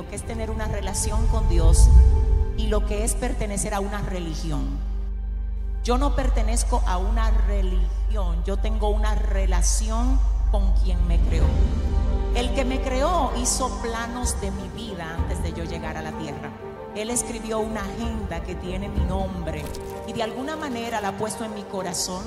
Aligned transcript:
lo 0.00 0.08
que 0.08 0.16
es 0.16 0.22
tener 0.22 0.50
una 0.50 0.64
relación 0.64 1.26
con 1.26 1.46
Dios 1.50 1.90
y 2.56 2.68
lo 2.68 2.86
que 2.86 3.04
es 3.04 3.14
pertenecer 3.14 3.74
a 3.74 3.80
una 3.80 4.00
religión. 4.00 4.66
Yo 5.84 5.98
no 5.98 6.16
pertenezco 6.16 6.82
a 6.86 6.96
una 6.96 7.30
religión, 7.46 8.42
yo 8.46 8.56
tengo 8.56 8.88
una 8.88 9.14
relación 9.14 10.18
con 10.50 10.72
quien 10.82 11.06
me 11.06 11.20
creó. 11.20 11.44
El 12.34 12.54
que 12.54 12.64
me 12.64 12.80
creó 12.80 13.30
hizo 13.42 13.68
planos 13.82 14.40
de 14.40 14.50
mi 14.52 14.68
vida 14.70 15.16
antes 15.18 15.42
de 15.42 15.52
yo 15.52 15.64
llegar 15.64 15.98
a 15.98 16.02
la 16.02 16.12
tierra. 16.12 16.48
Él 16.94 17.10
escribió 17.10 17.58
una 17.58 17.82
agenda 17.82 18.42
que 18.42 18.54
tiene 18.54 18.88
mi 18.88 19.04
nombre 19.04 19.62
y 20.06 20.14
de 20.14 20.22
alguna 20.22 20.56
manera 20.56 21.02
la 21.02 21.08
ha 21.08 21.18
puesto 21.18 21.44
en 21.44 21.52
mi 21.52 21.64
corazón 21.64 22.24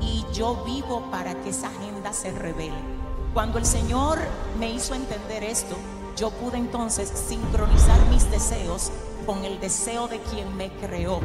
y 0.00 0.24
yo 0.32 0.64
vivo 0.64 1.10
para 1.10 1.34
que 1.42 1.50
esa 1.50 1.66
agenda 1.66 2.14
se 2.14 2.30
revele. 2.30 3.02
Cuando 3.34 3.58
el 3.58 3.66
Señor 3.66 4.18
me 4.58 4.70
hizo 4.70 4.94
entender 4.94 5.44
esto, 5.44 5.76
yo 6.16 6.30
pude 6.30 6.58
entonces 6.58 7.08
sincronizar 7.08 8.00
mis 8.10 8.30
deseos 8.30 8.90
con 9.26 9.44
el 9.44 9.60
deseo 9.60 10.08
de 10.08 10.20
quien 10.20 10.56
me 10.56 10.70
creó. 10.78 11.20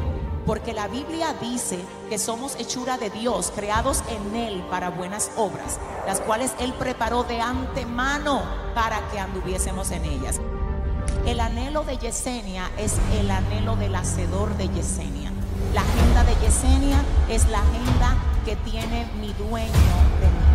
Porque 0.46 0.72
la 0.72 0.88
Biblia 0.88 1.34
dice 1.40 1.78
que 2.08 2.18
somos 2.18 2.56
hechura 2.56 2.96
de 2.96 3.10
Dios, 3.10 3.52
creados 3.54 4.02
en 4.08 4.36
Él 4.36 4.64
para 4.70 4.88
buenas 4.90 5.30
obras, 5.36 5.78
las 6.06 6.20
cuales 6.20 6.52
Él 6.58 6.72
preparó 6.78 7.24
de 7.24 7.40
antemano 7.40 8.42
para 8.74 9.00
que 9.10 9.18
anduviésemos 9.18 9.90
en 9.90 10.04
ellas. 10.04 10.40
El 11.26 11.40
anhelo 11.40 11.84
de 11.84 11.98
Yesenia 11.98 12.70
es 12.78 12.96
el 13.18 13.30
anhelo 13.30 13.76
del 13.76 13.94
hacedor 13.94 14.56
de 14.56 14.68
Yesenia. 14.68 15.30
La 15.74 15.82
agenda 15.82 16.24
de 16.24 16.34
Yesenia 16.36 17.02
es 17.28 17.46
la 17.50 17.58
agenda 17.58 18.16
que 18.44 18.56
tiene 18.56 19.06
mi 19.20 19.34
dueño 19.34 19.72
de 20.20 20.28
mi 20.30 20.47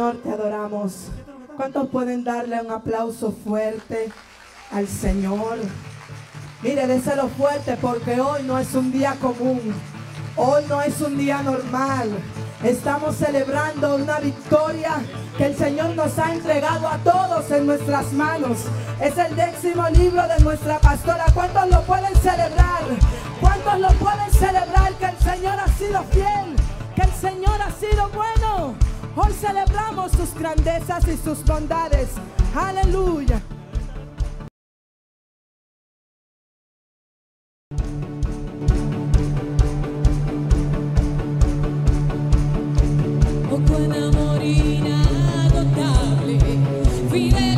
Señor, 0.00 0.16
te 0.22 0.30
adoramos. 0.30 1.08
¿Cuántos 1.56 1.88
pueden 1.90 2.24
darle 2.24 2.58
un 2.58 2.70
aplauso 2.70 3.32
fuerte 3.44 4.08
al 4.72 4.88
Señor? 4.88 5.58
Mire, 6.62 6.86
déselo 6.86 7.28
fuerte 7.28 7.76
porque 7.78 8.18
hoy 8.18 8.42
no 8.44 8.58
es 8.58 8.74
un 8.74 8.90
día 8.92 9.16
común. 9.20 9.60
Hoy 10.36 10.62
no 10.70 10.80
es 10.80 10.98
un 11.02 11.18
día 11.18 11.42
normal. 11.42 12.08
Estamos 12.64 13.16
celebrando 13.16 13.96
una 13.96 14.20
victoria 14.20 15.02
que 15.36 15.44
el 15.44 15.56
Señor 15.58 15.90
nos 15.90 16.18
ha 16.18 16.32
entregado 16.32 16.88
a 16.88 16.96
todos 17.04 17.50
en 17.50 17.66
nuestras 17.66 18.10
manos. 18.14 18.56
Es 19.02 19.18
el 19.18 19.36
décimo 19.36 19.86
libro 19.90 20.26
de 20.28 20.42
nuestra 20.42 20.78
pastora. 20.78 21.26
¿Cuántos 21.34 21.68
lo 21.68 21.82
pueden 21.82 22.16
celebrar? 22.16 22.84
¿Cuántos 23.38 23.78
lo 23.78 23.88
pueden 23.98 24.32
celebrar 24.32 24.94
que 24.94 25.04
el 25.04 25.18
Señor 25.18 25.60
ha 25.60 25.68
sido 25.68 26.02
fiel? 26.04 26.56
el 27.02 27.12
Señor 27.12 27.60
ha 27.60 27.70
sido 27.72 28.08
bueno. 28.10 28.89
Hoy 29.16 29.32
celebramos 29.32 30.12
sus 30.12 30.34
grandezas 30.34 31.06
y 31.08 31.16
sus 31.16 31.44
bondades. 31.44 32.10
Aleluya. 32.54 33.42
Vamos 43.50 43.70
a 43.70 43.78
ver 43.78 44.00
qué 47.10 47.44
ha 47.44 47.49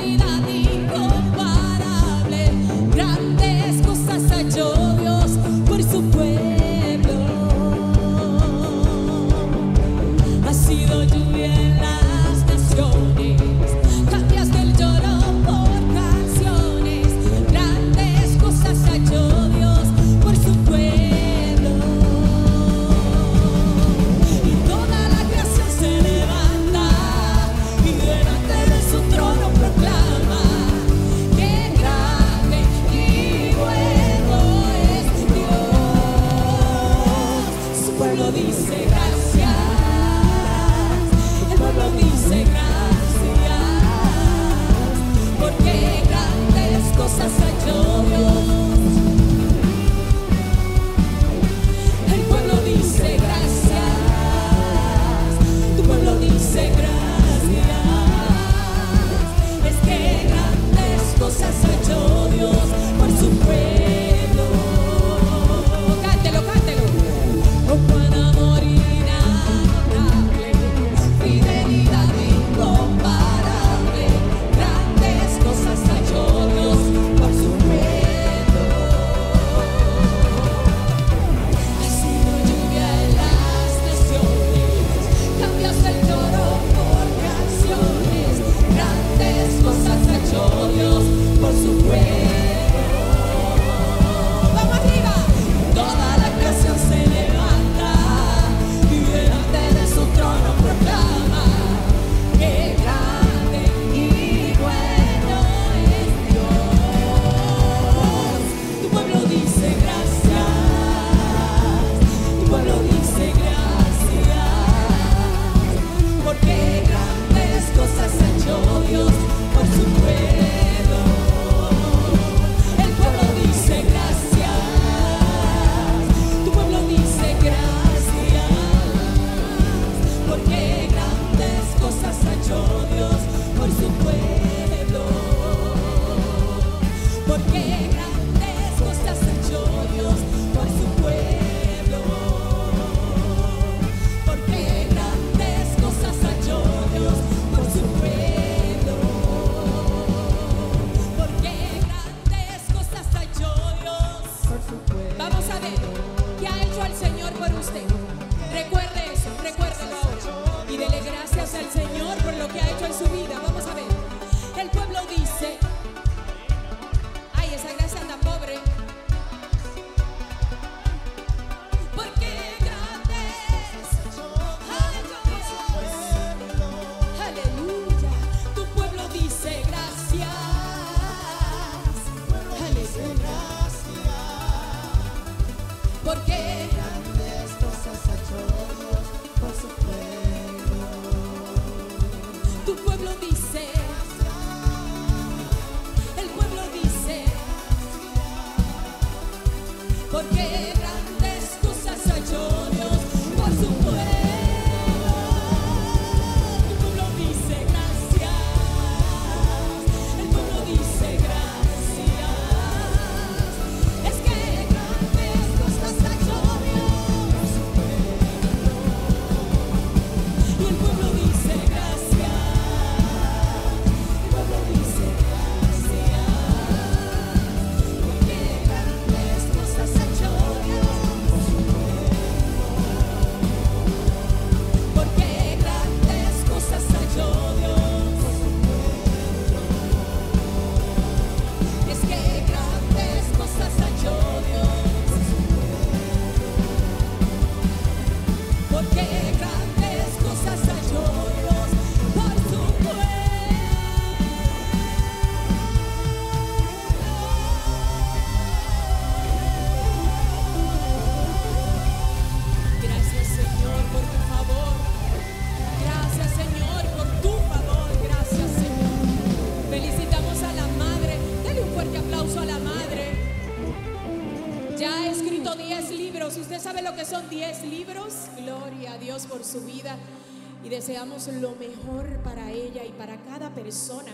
deseamos 280.73 281.29
lo 281.29 281.55
mejor 281.57 282.17
para 282.25 282.51
ella 282.51 282.83
y 282.83 282.93
para 282.93 283.19
cada 283.25 283.51
persona 283.51 284.11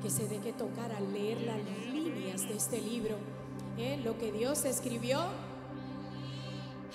que 0.00 0.08
se 0.08 0.28
deje 0.28 0.52
tocar 0.52 0.92
al 0.92 1.12
leer 1.12 1.40
las 1.40 1.58
líneas 1.92 2.42
de 2.42 2.54
este 2.54 2.80
libro. 2.80 3.16
¿Eh? 3.76 4.00
Lo 4.04 4.16
que 4.16 4.30
Dios 4.30 4.64
escribió. 4.64 5.20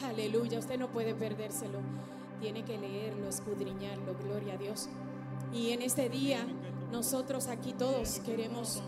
Aleluya, 0.02 0.58
usted 0.58 0.80
no 0.80 0.88
puede 0.88 1.14
perdérselo. 1.14 1.80
Tiene 2.40 2.64
que 2.64 2.78
leerlo, 2.78 3.28
escudriñarlo. 3.28 4.16
Gloria 4.24 4.54
a 4.54 4.58
Dios. 4.58 4.88
Y 5.54 5.72
en 5.72 5.82
este 5.82 6.08
día, 6.08 6.48
nosotros 6.94 7.48
aquí 7.48 7.74
todos 7.74 8.20
queremos 8.20 8.82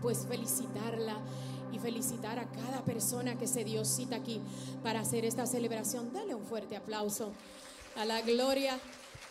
pues 0.00 0.26
felicitarla 0.26 1.18
y 1.70 1.78
felicitar 1.78 2.38
a 2.38 2.46
cada 2.46 2.82
persona 2.82 3.36
que 3.36 3.46
se 3.46 3.62
dio 3.62 3.84
cita 3.84 4.16
aquí 4.16 4.40
para 4.82 5.00
hacer 5.00 5.26
esta 5.26 5.44
celebración. 5.44 6.14
Dale 6.14 6.34
un 6.34 6.44
fuerte 6.46 6.76
aplauso 6.76 7.32
a 7.96 8.04
la 8.04 8.20
gloria 8.22 8.78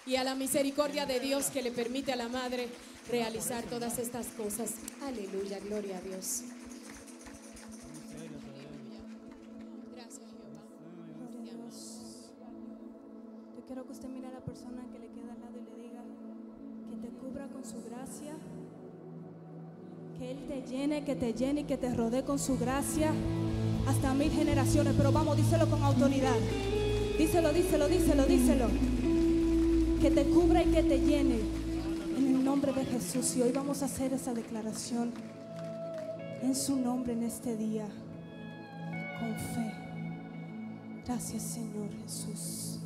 y 0.06 0.16
a 0.16 0.24
la 0.24 0.36
misericordia 0.36 1.06
de 1.06 1.20
Dios 1.20 1.46
que 1.48 1.62
le 1.62 1.72
permite 1.72 2.12
a 2.12 2.16
la 2.16 2.28
Madre 2.28 2.68
realizar 3.10 3.64
todas 3.66 3.98
estas 4.00 4.28
cosas. 4.28 4.76
Aleluya, 5.04 5.60
gloria 5.60 5.98
a 5.98 6.02
Dios. 6.02 6.44
Gracias, 9.96 10.20
Jehová. 10.20 10.62
Yo 13.56 13.66
quiero 13.66 13.86
que 13.86 13.92
usted 13.92 14.10
mire 14.10 14.28
a 14.28 14.32
la 14.32 14.42
persona 14.42 14.84
que 14.92 15.00
le 15.00 15.08
queda 15.08 15.34
al 15.34 15.42
lado 15.42 15.58
y 15.58 15.78
le 15.78 15.84
diga 15.84 16.02
que 16.90 17.08
te 17.08 17.10
cubra 17.18 17.48
con 17.48 17.66
su 17.66 17.84
gracia, 17.84 18.36
que 20.18 20.32
Él 20.32 20.48
te 20.48 20.62
llene, 20.64 21.04
que 21.04 21.16
te 21.16 21.34
llene 21.34 21.62
y 21.62 21.64
que 21.66 21.78
te 21.78 21.94
rodee 21.94 22.24
con 22.24 22.40
su 22.40 22.58
gracia 22.58 23.12
hasta 23.88 24.14
mil 24.14 24.32
generaciones. 24.32 24.94
Pero 24.98 25.12
vamos, 25.12 25.38
díselo 25.38 25.70
con 25.70 25.84
autoridad. 25.84 26.38
Díselo, 27.20 27.52
díselo, 27.52 27.90
díselo, 27.90 28.26
díselo. 28.26 28.68
Que 30.00 30.10
te 30.10 30.24
cubra 30.24 30.64
y 30.64 30.68
que 30.68 30.84
te 30.84 31.00
llene 31.02 31.42
en 32.18 32.28
el 32.28 32.46
nombre 32.46 32.72
de 32.72 32.86
Jesús. 32.86 33.36
Y 33.36 33.42
hoy 33.42 33.52
vamos 33.52 33.82
a 33.82 33.88
hacer 33.88 34.14
esa 34.14 34.34
declaración 34.34 35.12
en 36.42 36.56
su 36.56 36.78
nombre 36.78 37.12
en 37.12 37.24
este 37.24 37.58
día, 37.58 37.90
con 39.20 39.36
fe. 39.36 39.74
Gracias 41.06 41.44
Señor 41.44 41.90
Jesús. 42.04 42.79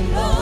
the 0.00 0.14
Lord. 0.14 0.39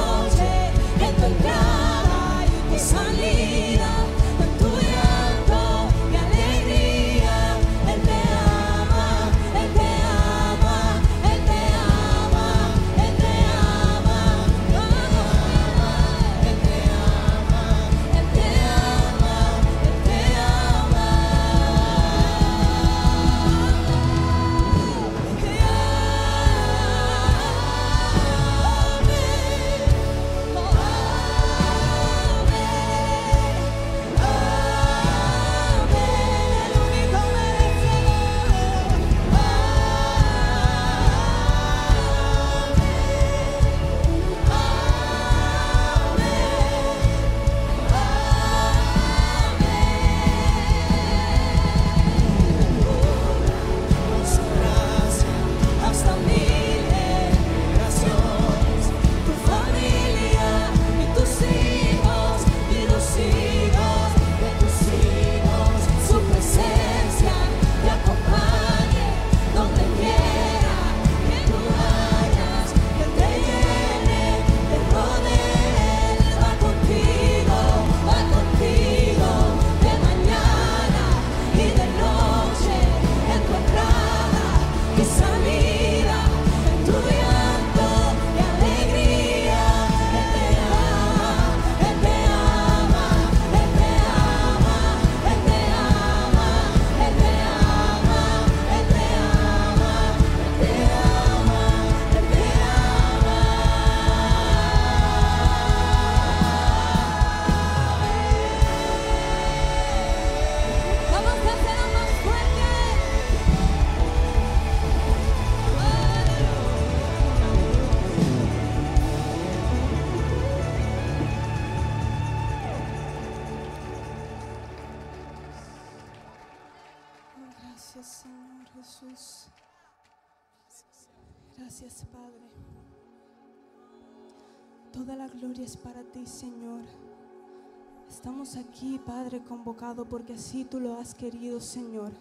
estamos 138.43 138.69
aquí, 138.69 139.01
Padre, 139.05 139.43
convocado 139.43 140.05
porque 140.05 140.35
así 140.35 140.65
tú 140.65 140.79
lo 140.79 141.01
has 141.01 141.13
querido, 141.13 141.61
Señor. 141.61 142.13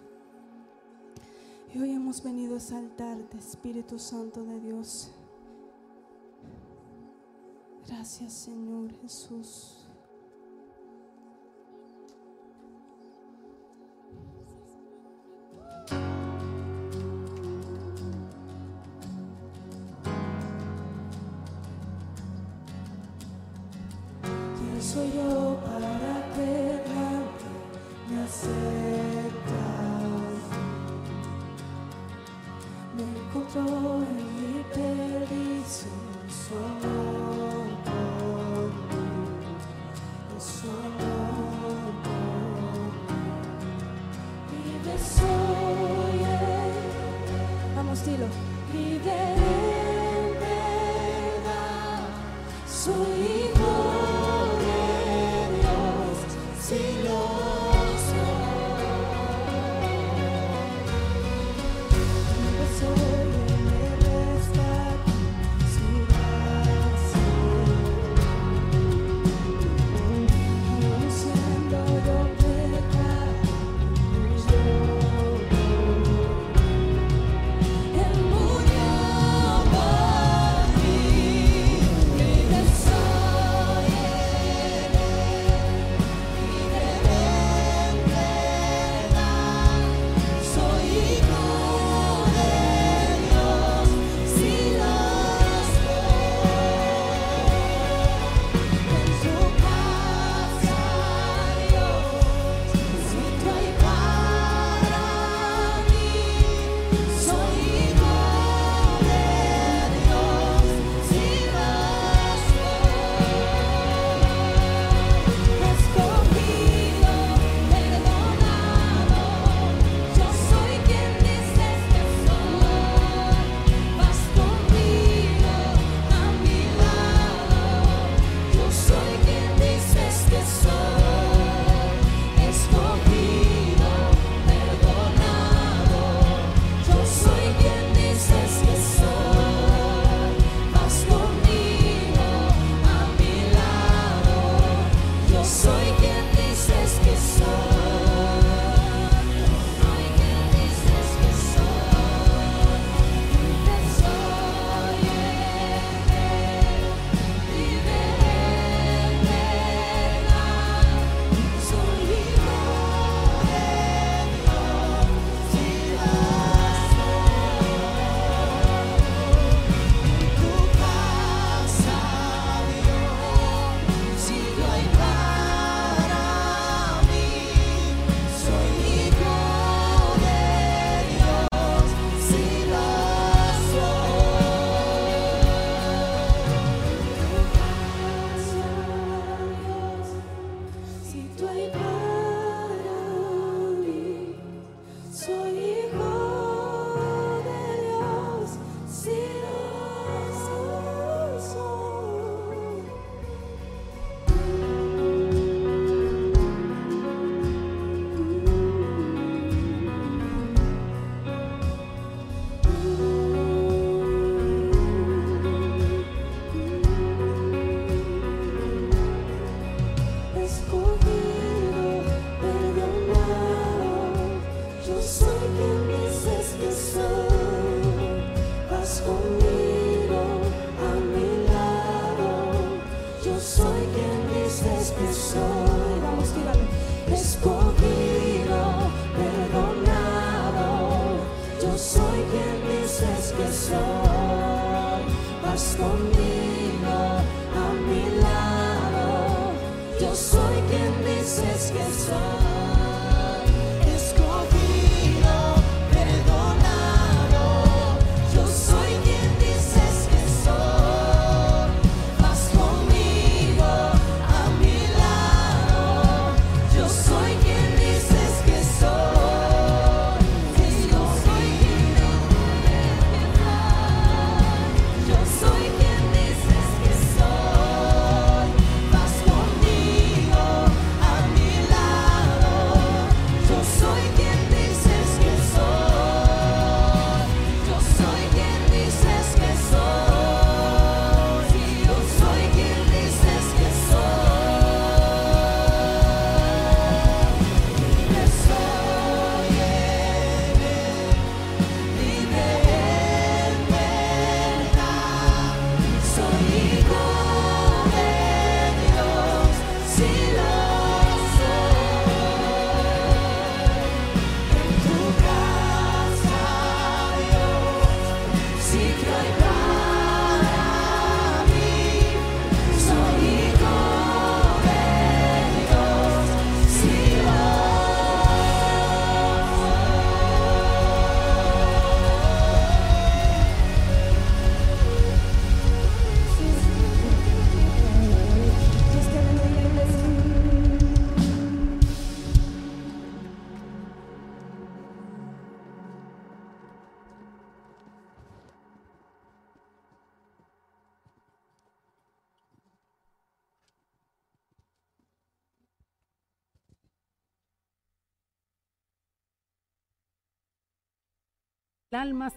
Y 1.72 1.80
hoy 1.80 1.92
hemos 1.92 2.24
venido 2.24 2.56
a 2.56 2.58
exaltarte, 2.58 3.38
Espíritu 3.38 4.00
Santo 4.00 4.44
de 4.44 4.60
Dios. 4.60 5.12
Gracias, 7.88 8.34
Señor 8.34 8.92
Jesús. 9.00 9.88
Gracias. 15.86 16.17
soy 24.94 25.12
yo 25.12 25.60
para 25.66 26.14
que 26.34 26.82
nadie 26.88 27.50
me 28.10 28.24
acepta 28.24 29.66
Me 32.96 33.04
encontró 33.04 33.66
en 34.10 34.18
mi 34.38 34.64
perdición 34.74 35.92
su 36.30 36.56
amor. 36.56 37.17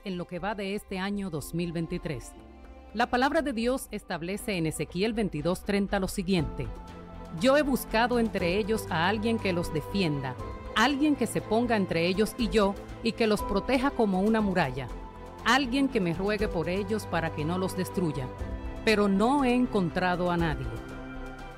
En 0.04 0.18
lo 0.18 0.26
que 0.26 0.40
va 0.40 0.56
de 0.56 0.74
este 0.74 0.98
año 0.98 1.30
2023. 1.30 2.32
La 2.92 3.08
palabra 3.08 3.40
de 3.40 3.52
Dios 3.52 3.86
establece 3.92 4.56
en 4.56 4.66
Ezequiel 4.66 5.14
22:30 5.14 6.00
lo 6.00 6.08
siguiente: 6.08 6.66
Yo 7.40 7.56
he 7.56 7.62
buscado 7.62 8.18
entre 8.18 8.58
ellos 8.58 8.88
a 8.90 9.06
alguien 9.06 9.38
que 9.38 9.52
los 9.52 9.72
defienda, 9.72 10.34
alguien 10.74 11.14
que 11.14 11.28
se 11.28 11.40
ponga 11.40 11.76
entre 11.76 12.08
ellos 12.08 12.34
y 12.36 12.48
yo 12.48 12.74
y 13.04 13.12
que 13.12 13.28
los 13.28 13.42
proteja 13.42 13.92
como 13.92 14.20
una 14.22 14.40
muralla, 14.40 14.88
alguien 15.44 15.88
que 15.88 16.00
me 16.00 16.14
ruegue 16.14 16.48
por 16.48 16.68
ellos 16.68 17.06
para 17.06 17.30
que 17.30 17.44
no 17.44 17.56
los 17.56 17.76
destruya. 17.76 18.26
Pero 18.84 19.06
no 19.06 19.44
he 19.44 19.54
encontrado 19.54 20.32
a 20.32 20.36
nadie. 20.36 20.66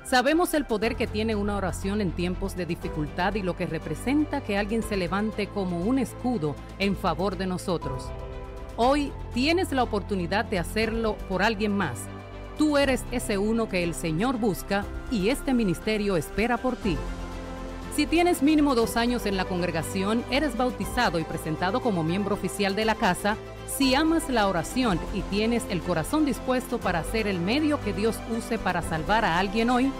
Sabemos 0.03 0.53
el 0.53 0.65
poder 0.65 0.97
que 0.97 1.07
tiene 1.07 1.33
una 1.35 1.55
oración 1.55 2.01
en 2.01 2.11
tiempos 2.11 2.57
de 2.57 2.65
dificultad 2.65 3.35
y 3.35 3.41
lo 3.41 3.55
que 3.55 3.65
representa 3.65 4.41
que 4.41 4.57
alguien 4.57 4.83
se 4.83 4.97
levante 4.97 5.47
como 5.47 5.79
un 5.79 5.97
escudo 5.97 6.55
en 6.77 6.97
favor 6.97 7.37
de 7.37 7.47
nosotros. 7.47 8.09
Hoy 8.75 9.13
tienes 9.33 9.71
la 9.71 9.81
oportunidad 9.81 10.43
de 10.43 10.59
hacerlo 10.59 11.15
por 11.29 11.41
alguien 11.41 11.71
más. 11.77 12.01
Tú 12.57 12.77
eres 12.77 13.05
ese 13.11 13.37
uno 13.37 13.69
que 13.69 13.81
el 13.81 13.93
Señor 13.93 14.37
busca 14.37 14.83
y 15.09 15.29
este 15.29 15.53
ministerio 15.53 16.17
espera 16.17 16.57
por 16.57 16.75
ti. 16.75 16.97
Si 17.95 18.05
tienes 18.05 18.43
mínimo 18.43 18.75
dos 18.75 18.97
años 18.97 19.25
en 19.25 19.37
la 19.37 19.45
congregación, 19.45 20.25
eres 20.31 20.57
bautizado 20.57 21.17
y 21.17 21.23
presentado 21.23 21.79
como 21.81 22.03
miembro 22.03 22.35
oficial 22.35 22.75
de 22.75 22.85
la 22.85 22.95
casa, 22.95 23.37
si 23.67 23.95
amas 23.95 24.29
la 24.29 24.47
oración 24.47 24.99
y 25.13 25.21
tienes 25.23 25.63
el 25.69 25.81
corazón 25.81 26.25
dispuesto 26.25 26.79
para 26.79 27.03
ser 27.03 27.27
el 27.27 27.39
medio 27.39 27.79
que 27.81 27.93
Dios 27.93 28.19
use 28.35 28.57
para 28.57 28.81
salvar 28.81 29.25
a 29.25 29.39
alguien 29.39 29.69
hoy, 29.69 29.91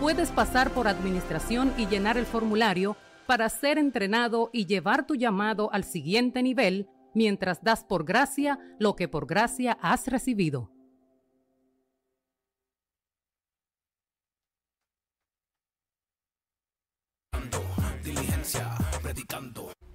puedes 0.00 0.30
pasar 0.30 0.70
por 0.70 0.88
administración 0.88 1.72
y 1.76 1.86
llenar 1.86 2.16
el 2.16 2.26
formulario 2.26 2.96
para 3.26 3.48
ser 3.48 3.78
entrenado 3.78 4.50
y 4.52 4.66
llevar 4.66 5.06
tu 5.06 5.14
llamado 5.14 5.72
al 5.72 5.84
siguiente 5.84 6.42
nivel 6.42 6.88
mientras 7.14 7.62
das 7.62 7.84
por 7.84 8.04
gracia 8.04 8.58
lo 8.78 8.96
que 8.96 9.08
por 9.08 9.26
gracia 9.26 9.78
has 9.80 10.06
recibido. 10.06 10.70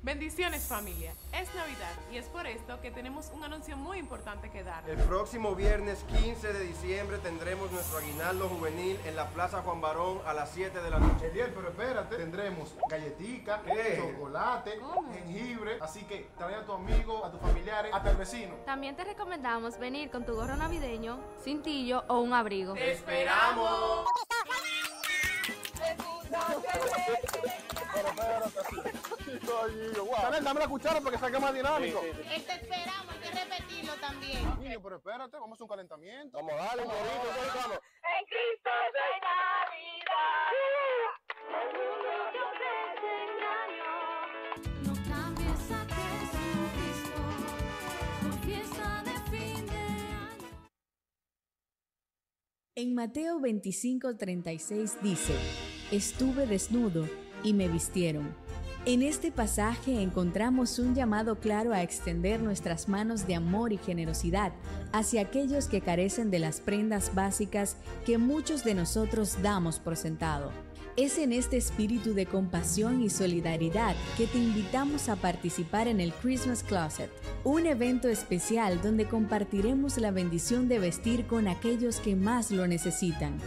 Bendiciones 0.05 0.67
familia, 0.67 1.15
es 1.33 1.51
Navidad 1.55 1.91
y 2.13 2.17
es 2.17 2.27
por 2.27 2.45
esto 2.45 2.79
que 2.79 2.91
tenemos 2.91 3.31
un 3.33 3.43
anuncio 3.43 3.75
muy 3.75 3.97
importante 3.97 4.51
que 4.51 4.63
dar. 4.63 4.87
El 4.87 4.99
próximo 4.99 5.55
viernes 5.55 6.05
15 6.21 6.53
de 6.53 6.59
diciembre 6.63 7.17
tendremos 7.17 7.71
nuestro 7.71 7.97
aguinaldo 7.97 8.47
juvenil 8.47 8.99
en 9.03 9.15
la 9.15 9.27
Plaza 9.29 9.63
Juan 9.63 9.81
Barón 9.81 10.19
a 10.27 10.35
las 10.35 10.51
7 10.51 10.79
de 10.79 10.91
la 10.91 10.99
noche. 10.99 11.31
Eliel, 11.31 11.51
pero 11.55 11.69
espérate, 11.69 12.17
tendremos 12.17 12.75
galletica, 12.87 13.63
¿Qué? 13.65 13.97
chocolate, 13.97 14.79
jengibre, 15.11 15.79
así 15.81 16.03
que 16.03 16.29
trae 16.37 16.53
a 16.53 16.63
tu 16.63 16.73
amigo, 16.73 17.25
a 17.25 17.31
tus 17.31 17.41
familiares, 17.41 17.91
hasta 17.91 18.11
el 18.11 18.17
vecino. 18.17 18.53
También 18.63 18.95
te 18.95 19.05
recomendamos 19.05 19.79
venir 19.79 20.11
con 20.11 20.23
tu 20.23 20.35
gorro 20.35 20.55
navideño, 20.55 21.17
cintillo 21.43 22.03
o 22.09 22.19
un 22.19 22.31
abrigo. 22.31 22.75
esperamos! 22.75 24.05
Chanel, 30.25 30.43
dame 30.43 30.59
la 30.59 30.67
cuchara 30.67 30.99
para 30.99 31.11
que 31.11 31.17
salga 31.17 31.39
más 31.39 31.53
dinámico. 31.53 32.01
Te 32.01 32.35
esperamos, 32.35 33.09
hay 33.09 33.19
que 33.19 33.31
repetirlo 33.31 33.93
también. 34.01 34.59
Niño, 34.59 34.81
pero 34.81 34.95
espérate, 34.97 35.37
vamos 35.37 35.51
a 35.51 35.53
hacer 35.53 35.63
un 35.63 35.69
calentamiento. 35.69 36.37
Vamos 36.37 36.53
a 36.53 36.55
darle 36.55 36.83
un 36.83 36.89
poquito, 36.89 37.27
vamos. 37.55 37.79
En 38.03 38.25
Cristo 38.25 38.69
soy 38.95 39.19
Navidad. 39.21 40.51
No 44.83 44.93
cambies 45.09 45.71
a 45.71 45.73
por 48.21 48.35
fiesta 48.45 48.87
de 49.03 49.15
fin 49.29 49.65
de 49.67 49.73
En 52.75 52.95
Mateo 52.95 53.39
25:36 53.39 54.99
dice, 55.01 55.35
estuve 55.91 56.47
desnudo 56.47 57.07
y 57.43 57.53
me 57.53 57.67
vistieron. 57.67 58.33
En 58.85 59.01
este 59.01 59.31
pasaje 59.31 59.99
encontramos 59.99 60.77
un 60.77 60.93
llamado 60.93 61.39
claro 61.39 61.73
a 61.73 61.81
extender 61.81 62.39
nuestras 62.39 62.87
manos 62.87 63.25
de 63.25 63.33
amor 63.33 63.73
y 63.73 63.77
generosidad 63.77 64.53
hacia 64.91 65.21
aquellos 65.21 65.67
que 65.67 65.81
carecen 65.81 66.29
de 66.29 66.37
las 66.37 66.59
prendas 66.59 67.15
básicas 67.15 67.77
que 68.05 68.19
muchos 68.19 68.63
de 68.63 68.75
nosotros 68.75 69.41
damos 69.41 69.79
por 69.79 69.95
sentado. 69.95 70.51
Es 70.97 71.17
en 71.17 71.33
este 71.33 71.57
espíritu 71.57 72.13
de 72.13 72.27
compasión 72.27 73.01
y 73.01 73.09
solidaridad 73.09 73.95
que 74.17 74.27
te 74.27 74.37
invitamos 74.37 75.09
a 75.09 75.15
participar 75.15 75.87
en 75.87 75.99
el 75.99 76.13
Christmas 76.13 76.61
Closet, 76.61 77.09
un 77.43 77.65
evento 77.65 78.07
especial 78.07 78.81
donde 78.83 79.05
compartiremos 79.05 79.97
la 79.97 80.11
bendición 80.11 80.69
de 80.69 80.77
vestir 80.77 81.25
con 81.25 81.47
aquellos 81.47 81.99
que 81.99 82.15
más 82.15 82.51
lo 82.51 82.67
necesitan. 82.67 83.39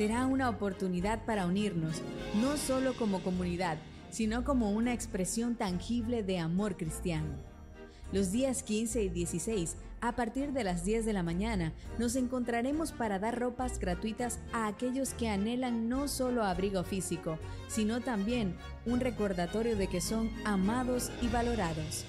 Será 0.00 0.24
una 0.24 0.48
oportunidad 0.48 1.26
para 1.26 1.44
unirnos, 1.44 2.00
no 2.40 2.56
solo 2.56 2.94
como 2.96 3.22
comunidad, 3.22 3.76
sino 4.10 4.44
como 4.44 4.70
una 4.70 4.94
expresión 4.94 5.56
tangible 5.56 6.22
de 6.22 6.38
amor 6.38 6.78
cristiano. 6.78 7.28
Los 8.10 8.32
días 8.32 8.62
15 8.62 9.02
y 9.02 9.08
16, 9.10 9.76
a 10.00 10.16
partir 10.16 10.54
de 10.54 10.64
las 10.64 10.86
10 10.86 11.04
de 11.04 11.12
la 11.12 11.22
mañana, 11.22 11.74
nos 11.98 12.16
encontraremos 12.16 12.92
para 12.92 13.18
dar 13.18 13.38
ropas 13.38 13.78
gratuitas 13.78 14.38
a 14.54 14.68
aquellos 14.68 15.12
que 15.12 15.28
anhelan 15.28 15.90
no 15.90 16.08
solo 16.08 16.44
abrigo 16.44 16.82
físico, 16.82 17.38
sino 17.68 18.00
también 18.00 18.56
un 18.86 19.00
recordatorio 19.00 19.76
de 19.76 19.86
que 19.88 20.00
son 20.00 20.30
amados 20.46 21.10
y 21.20 21.28
valorados. 21.28 22.06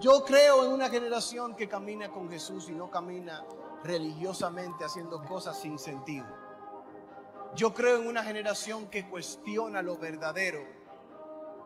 Yo 0.00 0.24
creo 0.24 0.64
en 0.64 0.72
una 0.72 0.88
generación 0.88 1.54
que 1.54 1.68
camina 1.68 2.10
con 2.10 2.30
Jesús 2.30 2.70
y 2.70 2.72
no 2.72 2.90
camina 2.90 3.44
religiosamente 3.84 4.84
haciendo 4.84 5.22
cosas 5.24 5.60
sin 5.60 5.78
sentido. 5.78 6.26
Yo 7.54 7.74
creo 7.74 8.00
en 8.00 8.08
una 8.08 8.24
generación 8.24 8.88
que 8.88 9.06
cuestiona 9.06 9.82
lo 9.82 9.98
verdadero. 9.98 10.60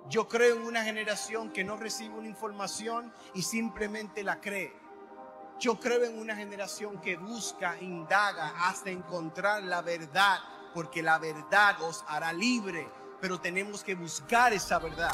Yo 0.09 0.27
creo 0.27 0.57
en 0.57 0.63
una 0.63 0.83
generación 0.83 1.53
que 1.53 1.63
no 1.63 1.77
recibe 1.77 2.17
una 2.17 2.29
información 2.29 3.13
y 3.35 3.43
simplemente 3.43 4.25
la 4.25 4.41
cree. 4.41 4.86
Yo 5.59 5.81
creo 5.81 6.05
en 6.05 6.19
una 6.19 6.37
generación 6.37 7.01
que 7.01 7.17
busca, 7.17 7.81
indaga 7.81 8.53
hasta 8.69 8.91
encontrar 8.91 9.63
la 9.63 9.81
verdad, 9.81 10.39
porque 10.75 11.03
la 11.03 11.19
verdad 11.19 11.81
os 11.81 12.05
hará 12.09 12.31
libre, 12.33 12.87
pero 13.23 13.41
tenemos 13.41 13.83
que 13.83 13.95
buscar 13.95 14.53
esa 14.53 14.79
verdad. 14.79 15.13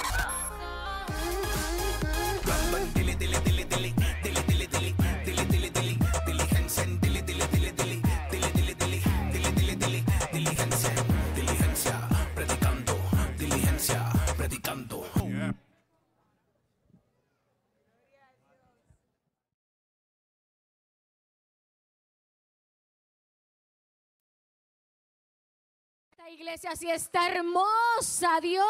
Iglesia 26.32 26.74
sí 26.76 26.90
está 26.90 27.28
hermosa, 27.28 28.40
Dios. 28.40 28.66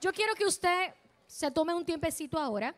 Yo 0.00 0.12
quiero 0.12 0.34
que 0.34 0.44
usted 0.44 0.92
se 1.26 1.50
tome 1.50 1.74
un 1.74 1.84
tiempecito 1.84 2.38
ahora 2.38 2.74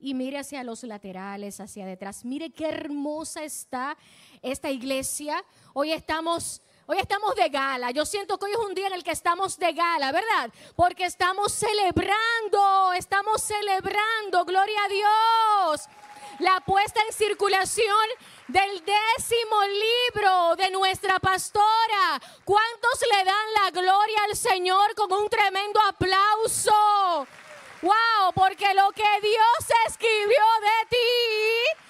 y 0.00 0.14
mire 0.14 0.38
hacia 0.38 0.64
los 0.64 0.82
laterales, 0.84 1.60
hacia 1.60 1.84
detrás. 1.84 2.24
Mire 2.24 2.50
qué 2.50 2.68
hermosa 2.68 3.42
está 3.42 3.96
esta 4.40 4.70
iglesia. 4.70 5.44
Hoy 5.74 5.92
estamos, 5.92 6.62
hoy 6.86 6.98
estamos 6.98 7.34
de 7.34 7.48
gala. 7.50 7.90
Yo 7.90 8.06
siento 8.06 8.38
que 8.38 8.46
hoy 8.46 8.52
es 8.52 8.58
un 8.58 8.74
día 8.74 8.86
en 8.86 8.94
el 8.94 9.04
que 9.04 9.10
estamos 9.10 9.58
de 9.58 9.72
gala, 9.72 10.10
¿verdad? 10.10 10.50
Porque 10.74 11.04
estamos 11.04 11.52
celebrando, 11.52 12.92
estamos 12.94 13.42
celebrando, 13.42 14.44
gloria 14.46 14.84
a 14.84 14.88
Dios. 14.88 15.88
La 16.38 16.60
puesta 16.60 17.00
en 17.04 17.12
circulación 17.12 18.06
del 18.46 18.84
décimo 18.84 19.56
libro 19.64 20.54
de 20.54 20.70
nuestra 20.70 21.18
pastora. 21.18 22.20
¿Cuántos 22.44 23.04
le 23.12 23.24
dan 23.24 23.52
la 23.64 23.70
gloria 23.72 24.22
al 24.28 24.36
Señor 24.36 24.94
con 24.94 25.12
un 25.12 25.28
tremendo 25.28 25.80
aplauso? 25.88 27.26
Wow, 27.82 28.32
porque 28.36 28.72
lo 28.74 28.92
que 28.92 29.20
Dios 29.20 29.78
escribió 29.88 30.44
de 30.62 30.86
ti, 30.90 31.87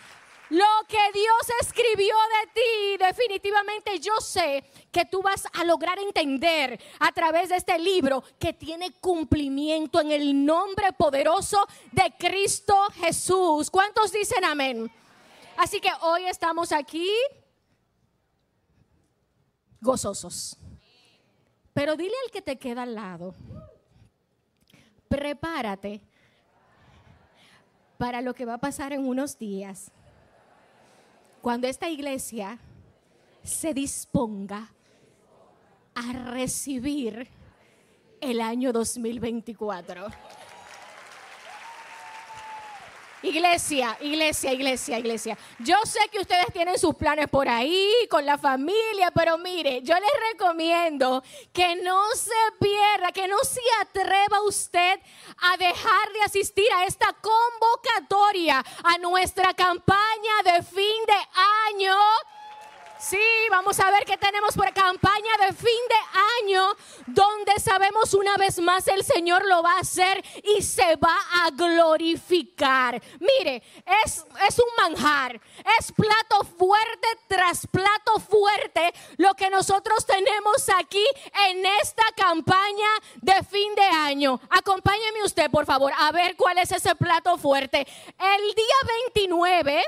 lo 0.50 0.64
que 0.88 0.98
Dios 1.12 1.60
escribió 1.60 2.14
de 2.14 2.52
ti, 2.54 3.04
definitivamente 3.04 3.98
yo 4.00 4.18
sé 4.20 4.64
que 4.90 5.04
tú 5.04 5.20
vas 5.22 5.44
a 5.52 5.64
lograr 5.64 5.98
entender 5.98 6.80
a 6.98 7.12
través 7.12 7.50
de 7.50 7.56
este 7.56 7.78
libro 7.78 8.24
que 8.38 8.52
tiene 8.52 8.92
cumplimiento 8.92 10.00
en 10.00 10.10
el 10.10 10.44
nombre 10.44 10.92
poderoso 10.92 11.66
de 11.92 12.14
Cristo 12.18 12.74
Jesús. 12.94 13.70
¿Cuántos 13.70 14.12
dicen 14.12 14.44
amén? 14.44 14.90
Así 15.56 15.80
que 15.80 15.90
hoy 16.02 16.24
estamos 16.26 16.72
aquí 16.72 17.10
gozosos. 19.80 20.56
Pero 21.74 21.96
dile 21.96 22.14
al 22.24 22.30
que 22.30 22.42
te 22.42 22.58
queda 22.58 22.82
al 22.82 22.94
lado, 22.94 23.34
prepárate 25.08 26.00
para 27.98 28.22
lo 28.22 28.34
que 28.34 28.44
va 28.44 28.54
a 28.54 28.58
pasar 28.58 28.92
en 28.92 29.06
unos 29.06 29.38
días. 29.38 29.92
Cuando 31.48 31.66
esta 31.66 31.88
iglesia 31.88 32.58
se 33.42 33.72
disponga 33.72 34.70
a 35.94 36.12
recibir 36.12 37.26
el 38.20 38.42
año 38.42 38.70
2024. 38.70 40.08
Iglesia, 43.22 43.96
iglesia, 44.00 44.52
iglesia, 44.52 44.98
iglesia. 44.98 45.38
Yo 45.58 45.76
sé 45.84 45.98
que 46.12 46.20
ustedes 46.20 46.46
tienen 46.52 46.78
sus 46.78 46.94
planes 46.94 47.28
por 47.28 47.48
ahí, 47.48 47.92
con 48.08 48.24
la 48.24 48.38
familia, 48.38 49.10
pero 49.12 49.36
mire, 49.38 49.82
yo 49.82 49.94
les 49.94 50.32
recomiendo 50.32 51.22
que 51.52 51.76
no 51.76 52.00
se 52.14 52.30
pierda, 52.60 53.10
que 53.12 53.26
no 53.26 53.38
se 53.42 53.60
atreva 53.80 54.42
usted 54.42 55.00
a 55.38 55.56
dejar 55.56 56.12
de 56.12 56.22
asistir 56.22 56.66
a 56.76 56.84
esta 56.84 57.12
convocatoria, 57.14 58.64
a 58.84 58.98
nuestra 58.98 59.52
campaña 59.54 60.42
de 60.44 60.62
fin 60.62 61.04
de 61.06 61.74
año. 61.74 61.96
Sí, 63.00 63.16
vamos 63.48 63.78
a 63.78 63.92
ver 63.92 64.04
qué 64.04 64.16
tenemos 64.16 64.56
por 64.56 64.72
campaña 64.72 65.30
de 65.46 65.52
fin 65.52 65.68
de 65.88 66.48
año, 66.48 66.76
donde 67.06 67.52
sabemos 67.60 68.12
una 68.12 68.36
vez 68.36 68.58
más 68.58 68.88
el 68.88 69.04
Señor 69.04 69.46
lo 69.46 69.62
va 69.62 69.74
a 69.74 69.80
hacer 69.80 70.24
y 70.42 70.62
se 70.62 70.96
va 70.96 71.16
a 71.44 71.50
glorificar. 71.50 73.00
Mire, 73.20 73.62
es, 74.04 74.24
es 74.48 74.58
un 74.58 74.66
manjar, 74.76 75.40
es 75.78 75.92
plato 75.92 76.44
fuerte 76.58 77.06
tras 77.28 77.68
plato 77.68 78.18
fuerte 78.18 78.92
lo 79.16 79.32
que 79.34 79.48
nosotros 79.48 80.04
tenemos 80.04 80.68
aquí 80.76 81.04
en 81.50 81.64
esta 81.80 82.04
campaña 82.16 82.88
de 83.22 83.44
fin 83.44 83.76
de 83.76 83.84
año. 83.84 84.40
Acompáñeme 84.50 85.22
usted, 85.24 85.48
por 85.52 85.66
favor, 85.66 85.92
a 85.96 86.10
ver 86.10 86.34
cuál 86.34 86.58
es 86.58 86.72
ese 86.72 86.96
plato 86.96 87.38
fuerte. 87.38 87.86
El 88.18 88.54
día 88.54 88.76
29 89.04 89.84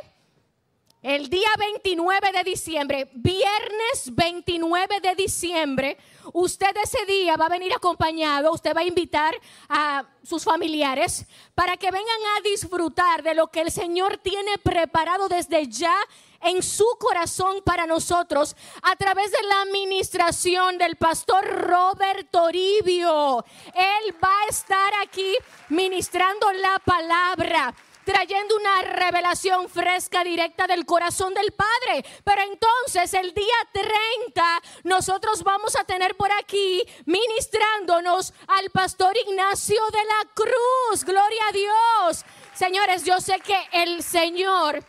el 1.02 1.30
día 1.30 1.48
29 1.58 2.32
de 2.32 2.44
diciembre, 2.44 3.08
viernes 3.14 4.12
29 4.12 5.00
de 5.00 5.14
diciembre, 5.14 5.96
usted 6.34 6.76
ese 6.82 7.06
día 7.06 7.36
va 7.36 7.46
a 7.46 7.50
venir 7.50 7.72
acompañado, 7.72 8.52
usted 8.52 8.76
va 8.76 8.80
a 8.80 8.84
invitar 8.84 9.34
a 9.68 10.04
sus 10.22 10.44
familiares 10.44 11.24
para 11.54 11.78
que 11.78 11.90
vengan 11.90 12.20
a 12.36 12.42
disfrutar 12.42 13.22
de 13.22 13.34
lo 13.34 13.46
que 13.46 13.62
el 13.62 13.70
Señor 13.70 14.18
tiene 14.18 14.58
preparado 14.58 15.28
desde 15.28 15.66
ya 15.68 15.96
en 16.42 16.62
su 16.62 16.86
corazón 16.98 17.62
para 17.64 17.86
nosotros 17.86 18.54
a 18.82 18.94
través 18.96 19.30
de 19.30 19.42
la 19.48 19.62
administración 19.62 20.76
del 20.76 20.96
pastor 20.96 21.46
Robert 21.46 22.30
Toribio. 22.30 23.44
Él 23.74 24.16
va 24.22 24.34
a 24.44 24.48
estar 24.50 24.92
aquí 25.02 25.34
ministrando 25.70 26.52
la 26.52 26.78
palabra 26.84 27.74
trayendo 28.10 28.56
una 28.56 28.82
revelación 28.82 29.68
fresca 29.68 30.24
directa 30.24 30.66
del 30.66 30.84
corazón 30.84 31.32
del 31.32 31.52
Padre. 31.52 32.04
Pero 32.24 32.42
entonces 32.42 33.14
el 33.14 33.32
día 33.32 33.54
30 33.72 34.62
nosotros 34.82 35.44
vamos 35.44 35.76
a 35.76 35.84
tener 35.84 36.16
por 36.16 36.32
aquí 36.32 36.82
ministrándonos 37.04 38.34
al 38.48 38.70
pastor 38.70 39.16
Ignacio 39.28 39.80
de 39.92 40.04
la 40.04 40.28
Cruz. 40.34 41.04
Gloria 41.04 41.42
a 41.48 41.52
Dios. 41.52 42.24
Señores, 42.52 43.04
yo 43.04 43.20
sé 43.20 43.38
que 43.38 43.56
el 43.72 44.02
Señor 44.02 44.84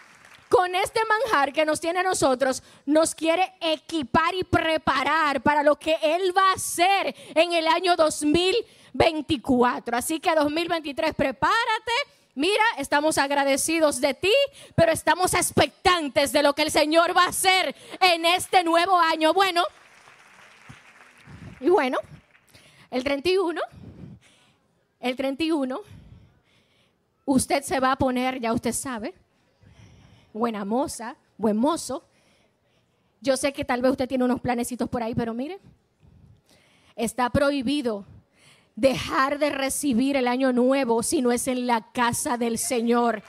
con 0.50 0.74
este 0.74 1.02
manjar 1.06 1.54
que 1.54 1.64
nos 1.64 1.80
tiene 1.80 2.00
a 2.00 2.04
nosotros, 2.04 2.64
nos 2.86 3.14
quiere 3.16 3.54
equipar 3.62 4.34
y 4.34 4.44
preparar 4.44 5.42
para 5.42 5.64
lo 5.64 5.78
que 5.78 5.98
Él 6.02 6.36
va 6.36 6.50
a 6.50 6.56
hacer 6.56 7.16
en 7.36 7.54
el 7.54 7.68
año 7.68 7.96
2024. 7.96 9.96
Así 9.96 10.20
que 10.20 10.36
2023, 10.36 11.16
prepárate. 11.16 12.21
Mira, 12.34 12.64
estamos 12.78 13.18
agradecidos 13.18 14.00
de 14.00 14.14
ti, 14.14 14.34
pero 14.76 14.92
estamos 14.92 15.34
expectantes 15.34 16.32
de 16.32 16.44
lo 16.44 16.54
que 16.54 16.62
el 16.62 16.72
Señor 16.72 17.16
va 17.16 17.26
a 17.26 17.30
hacer 17.30 17.76
en 18.00 18.26
este 18.26 18.64
nuevo 18.64 18.98
año. 18.98 19.34
Bueno, 19.34 19.64
y 21.60 21.68
bueno, 21.70 21.98
el 22.90 23.04
31, 23.04 23.60
el 25.02 25.16
31, 25.18 25.82
usted 27.26 27.64
se 27.64 27.80
va 27.82 27.92
a 27.92 27.98
poner, 27.98 28.40
ya 28.40 28.54
usted 28.54 28.72
sabe, 28.72 29.14
buena 30.32 30.64
moza, 30.64 31.18
buen 31.38 31.58
mozo. 31.58 32.06
Yo 33.20 33.36
sé 33.36 33.52
que 33.52 33.66
tal 33.66 33.82
vez 33.82 33.92
usted 33.92 34.08
tiene 34.08 34.24
unos 34.24 34.40
planecitos 34.40 34.88
por 34.90 35.04
ahí, 35.04 35.14
pero 35.14 35.34
mire, 35.34 35.60
está 36.96 37.30
prohibido 37.30 38.06
dejar 38.76 39.40
de 39.40 39.50
recibir 39.50 40.18
el 40.18 40.28
año 40.28 40.54
nuevo 40.54 41.04
si 41.04 41.22
no 41.22 41.32
es 41.32 41.48
en 41.48 41.68
la 41.68 41.92
casa 41.92 42.38
del 42.38 42.58
Señor, 42.58 43.24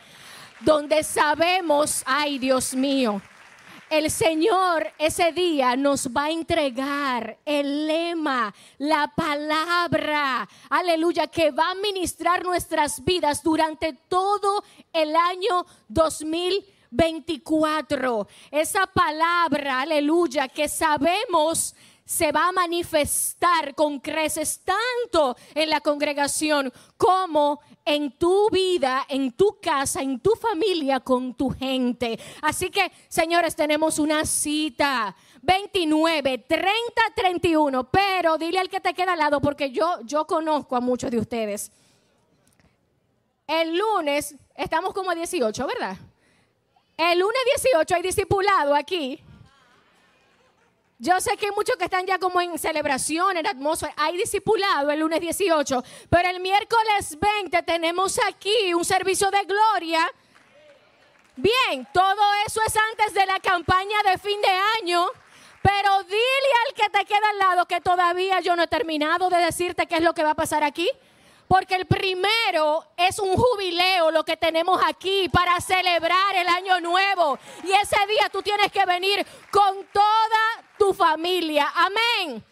donde 0.60 1.02
sabemos, 1.02 2.02
ay 2.06 2.38
Dios 2.38 2.74
mío, 2.74 3.20
el 3.92 4.10
Señor 4.10 4.90
ese 4.98 5.30
día 5.32 5.76
nos 5.76 6.08
va 6.08 6.24
a 6.24 6.30
entregar 6.30 7.38
el 7.44 7.86
lema, 7.86 8.54
la 8.78 9.12
palabra, 9.14 10.48
aleluya, 10.70 11.26
que 11.26 11.50
va 11.50 11.72
a 11.72 11.74
ministrar 11.74 12.42
nuestras 12.42 13.04
vidas 13.04 13.42
durante 13.42 13.92
todo 14.08 14.64
el 14.94 15.14
año 15.14 15.66
2024. 15.88 18.26
Esa 18.50 18.86
palabra, 18.86 19.82
aleluya, 19.82 20.48
que 20.48 20.70
sabemos 20.70 21.74
se 22.12 22.30
va 22.30 22.48
a 22.48 22.52
manifestar 22.52 23.74
con 23.74 23.98
creces 23.98 24.60
tanto 24.62 25.34
en 25.54 25.70
la 25.70 25.80
congregación 25.80 26.70
como 26.98 27.60
en 27.86 28.18
tu 28.18 28.50
vida, 28.50 29.06
en 29.08 29.32
tu 29.32 29.58
casa, 29.62 30.02
en 30.02 30.20
tu 30.20 30.32
familia, 30.32 31.00
con 31.00 31.34
tu 31.34 31.48
gente. 31.48 32.20
Así 32.42 32.68
que, 32.68 32.92
señores, 33.08 33.56
tenemos 33.56 33.98
una 33.98 34.26
cita. 34.26 35.16
29, 35.40 36.38
30, 36.46 36.70
31. 37.16 37.90
Pero 37.90 38.36
dile 38.36 38.58
al 38.58 38.68
que 38.68 38.80
te 38.80 38.92
queda 38.92 39.14
al 39.14 39.18
lado, 39.18 39.40
porque 39.40 39.70
yo, 39.70 40.00
yo 40.04 40.26
conozco 40.26 40.76
a 40.76 40.80
muchos 40.80 41.10
de 41.10 41.18
ustedes. 41.18 41.72
El 43.46 43.74
lunes, 43.74 44.34
estamos 44.54 44.92
como 44.92 45.14
18, 45.14 45.66
¿verdad? 45.66 45.96
El 46.98 47.18
lunes 47.20 47.40
18 47.62 47.94
hay 47.94 48.02
discipulado 48.02 48.74
aquí. 48.74 49.18
Yo 51.02 51.20
sé 51.20 51.36
que 51.36 51.46
hay 51.46 51.50
muchos 51.50 51.74
que 51.74 51.86
están 51.86 52.06
ya 52.06 52.16
como 52.16 52.40
en 52.40 52.56
celebración, 52.56 53.36
en 53.36 53.44
atmósfera. 53.44 53.92
Hay 53.96 54.16
discipulado 54.16 54.88
el 54.88 55.00
lunes 55.00 55.20
18, 55.20 55.82
pero 56.08 56.28
el 56.28 56.38
miércoles 56.38 57.18
20 57.18 57.60
tenemos 57.64 58.20
aquí 58.28 58.72
un 58.72 58.84
servicio 58.84 59.28
de 59.32 59.42
gloria. 59.42 60.08
Bien, 61.34 61.88
todo 61.92 62.22
eso 62.46 62.60
es 62.64 62.76
antes 62.92 63.14
de 63.14 63.26
la 63.26 63.40
campaña 63.40 64.00
de 64.04 64.16
fin 64.16 64.40
de 64.42 64.52
año. 64.80 65.04
Pero 65.60 66.04
dile 66.04 66.52
al 66.68 66.74
que 66.74 66.88
te 66.96 67.04
queda 67.04 67.30
al 67.30 67.38
lado 67.38 67.66
que 67.66 67.80
todavía 67.80 68.38
yo 68.38 68.54
no 68.54 68.62
he 68.62 68.68
terminado 68.68 69.28
de 69.28 69.38
decirte 69.38 69.88
qué 69.88 69.96
es 69.96 70.02
lo 70.02 70.14
que 70.14 70.22
va 70.22 70.30
a 70.30 70.36
pasar 70.36 70.62
aquí. 70.62 70.88
Porque 71.52 71.74
el 71.74 71.84
primero 71.84 72.82
es 72.96 73.18
un 73.18 73.36
jubileo, 73.36 74.10
lo 74.10 74.24
que 74.24 74.38
tenemos 74.38 74.80
aquí 74.86 75.28
para 75.28 75.60
celebrar 75.60 76.34
el 76.34 76.48
año 76.48 76.80
nuevo. 76.80 77.38
Y 77.62 77.72
ese 77.72 77.98
día 78.08 78.30
tú 78.32 78.40
tienes 78.40 78.72
que 78.72 78.86
venir 78.86 79.26
con 79.50 79.86
toda 79.92 80.64
tu 80.78 80.94
familia. 80.94 81.70
Amén. 81.76 82.42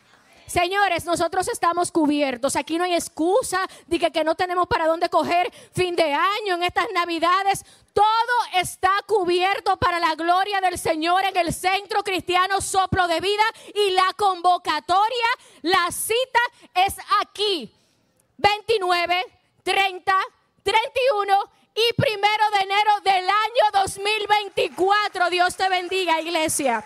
Señores, 0.47 1.07
nosotros 1.07 1.49
estamos 1.49 1.91
cubiertos. 1.91 2.57
Aquí 2.57 2.77
no 2.77 2.85
hay 2.85 2.93
excusa 2.93 3.67
de 3.87 3.99
que, 3.99 4.23
no 4.23 4.35
tenemos 4.35 4.67
para 4.67 4.87
dónde 4.87 5.09
coger 5.09 5.51
fin 5.73 5.97
de 5.97 6.13
año 6.13 6.57
en 6.57 6.65
estas 6.65 6.85
navidades. 6.93 7.65
Todo 7.95 8.05
está 8.53 8.93
cubierto 9.07 9.79
para 9.79 9.99
la 9.99 10.15
gloria 10.15 10.61
del 10.61 10.79
Señor 10.79 11.25
en 11.25 11.39
el 11.39 11.55
Centro 11.55 12.05
Cristiano 12.05 12.61
Soplo 12.61 13.09
de 13.09 13.23
Vida. 13.23 13.45
Y 13.75 13.93
la 13.93 14.13
convocatoria, 14.19 15.27
la 15.63 15.91
cita 15.91 16.41
es 16.75 16.97
aquí. 17.23 17.80
29, 18.41 19.25
30, 19.63 20.15
31 20.63 21.51
y 21.75 21.93
primero 21.95 22.45
de 22.55 22.61
enero 22.63 23.01
del 23.05 23.29
año 23.29 23.85
2024. 23.85 25.31
Dios 25.31 25.57
te 25.57 25.69
bendiga, 25.69 26.21
iglesia. 26.21 26.83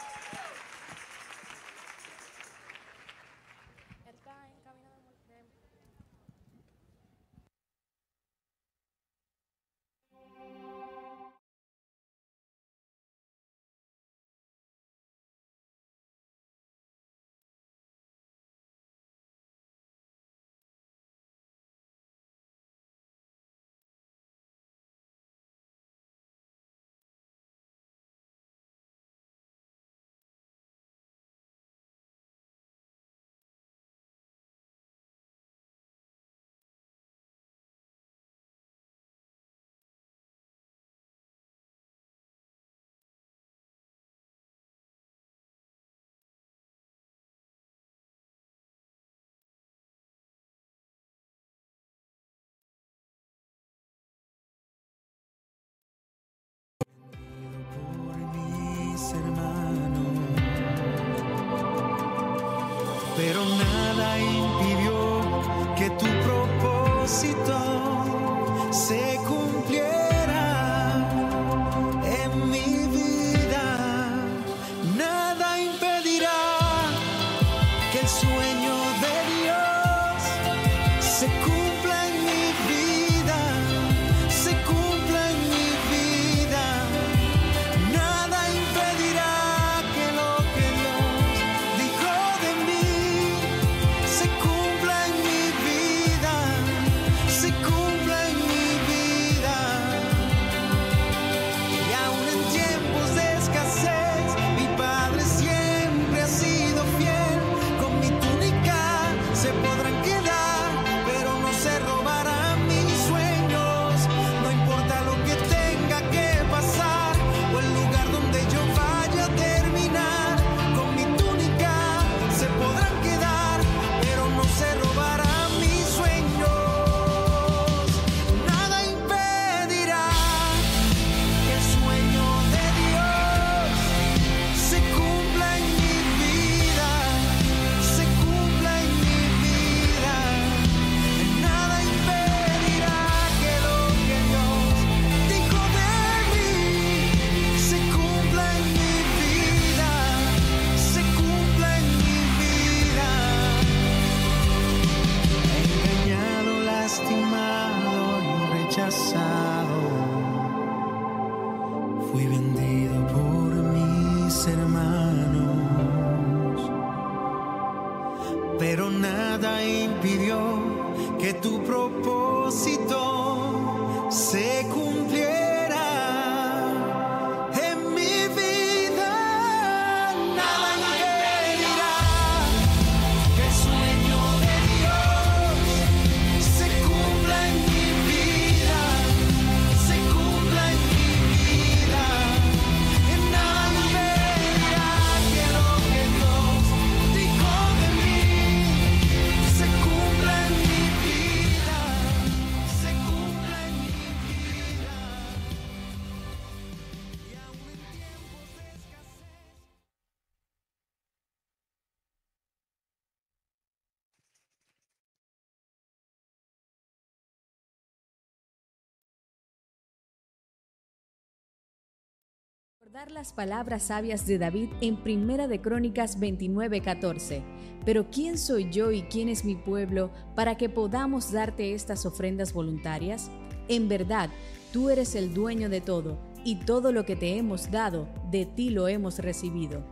Recordar 222.95 223.13
las 223.13 223.33
palabras 223.33 223.83
sabias 223.83 224.25
de 224.25 224.39
David 224.39 224.69
en 224.81 224.97
Primera 224.97 225.49
de 225.49 225.61
Crónicas 225.61 226.21
29:14. 226.21 227.43
Pero 227.85 228.09
¿quién 228.09 228.39
soy 228.39 228.71
yo 228.71 228.93
y 228.93 229.03
quién 229.03 229.29
es 229.29 229.45
mi 229.45 229.57
pueblo 229.57 230.13
para 230.37 230.57
que 230.57 230.69
podamos 230.69 231.33
darte 231.33 231.75
estas 231.75 232.07
ofrendas 232.07 232.53
voluntarias? 232.53 233.33
En 233.67 233.89
verdad, 233.89 234.31
tú 234.73 234.91
eres 234.91 235.17
el 235.17 235.35
dueño 235.35 235.69
de 235.69 235.81
todo, 235.81 236.21
y 236.45 236.55
todo 236.61 236.93
lo 236.93 237.05
que 237.05 237.17
te 237.17 237.37
hemos 237.37 237.69
dado, 237.73 238.07
de 238.31 238.47
ti 238.47 238.71
lo 238.71 238.87
hemos 238.87 239.19
recibido. 239.19 239.83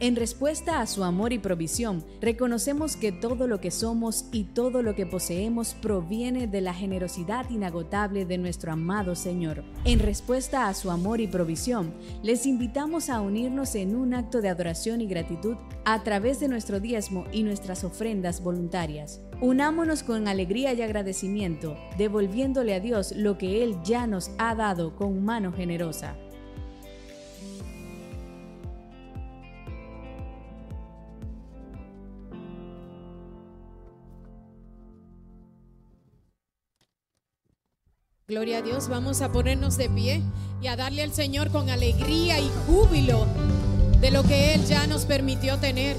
En 0.00 0.14
respuesta 0.14 0.80
a 0.80 0.86
su 0.86 1.02
amor 1.02 1.32
y 1.32 1.40
provisión, 1.40 2.04
reconocemos 2.20 2.94
que 2.96 3.10
todo 3.10 3.48
lo 3.48 3.60
que 3.60 3.72
somos 3.72 4.26
y 4.30 4.44
todo 4.44 4.80
lo 4.80 4.94
que 4.94 5.06
poseemos 5.06 5.74
proviene 5.74 6.46
de 6.46 6.60
la 6.60 6.72
generosidad 6.72 7.50
inagotable 7.50 8.24
de 8.24 8.38
nuestro 8.38 8.70
amado 8.70 9.16
Señor. 9.16 9.64
En 9.84 9.98
respuesta 9.98 10.68
a 10.68 10.74
su 10.74 10.92
amor 10.92 11.20
y 11.20 11.26
provisión, 11.26 11.92
les 12.22 12.46
invitamos 12.46 13.10
a 13.10 13.20
unirnos 13.20 13.74
en 13.74 13.96
un 13.96 14.14
acto 14.14 14.40
de 14.40 14.48
adoración 14.48 15.00
y 15.00 15.08
gratitud 15.08 15.56
a 15.84 16.04
través 16.04 16.38
de 16.38 16.46
nuestro 16.46 16.78
diezmo 16.78 17.24
y 17.32 17.42
nuestras 17.42 17.82
ofrendas 17.82 18.40
voluntarias. 18.40 19.20
Unámonos 19.40 20.04
con 20.04 20.28
alegría 20.28 20.74
y 20.74 20.82
agradecimiento, 20.82 21.76
devolviéndole 21.96 22.72
a 22.72 22.78
Dios 22.78 23.16
lo 23.16 23.36
que 23.36 23.64
Él 23.64 23.74
ya 23.82 24.06
nos 24.06 24.30
ha 24.38 24.54
dado 24.54 24.94
con 24.94 25.24
mano 25.24 25.52
generosa. 25.52 26.16
Gloria 38.28 38.58
a 38.58 38.62
Dios, 38.62 38.90
vamos 38.90 39.22
a 39.22 39.32
ponernos 39.32 39.78
de 39.78 39.88
pie 39.88 40.20
y 40.60 40.66
a 40.66 40.76
darle 40.76 41.02
al 41.02 41.14
Señor 41.14 41.50
con 41.50 41.70
alegría 41.70 42.38
y 42.38 42.50
júbilo 42.66 43.26
de 44.02 44.10
lo 44.10 44.22
que 44.22 44.52
Él 44.52 44.66
ya 44.66 44.86
nos 44.86 45.06
permitió 45.06 45.56
tener. 45.56 45.96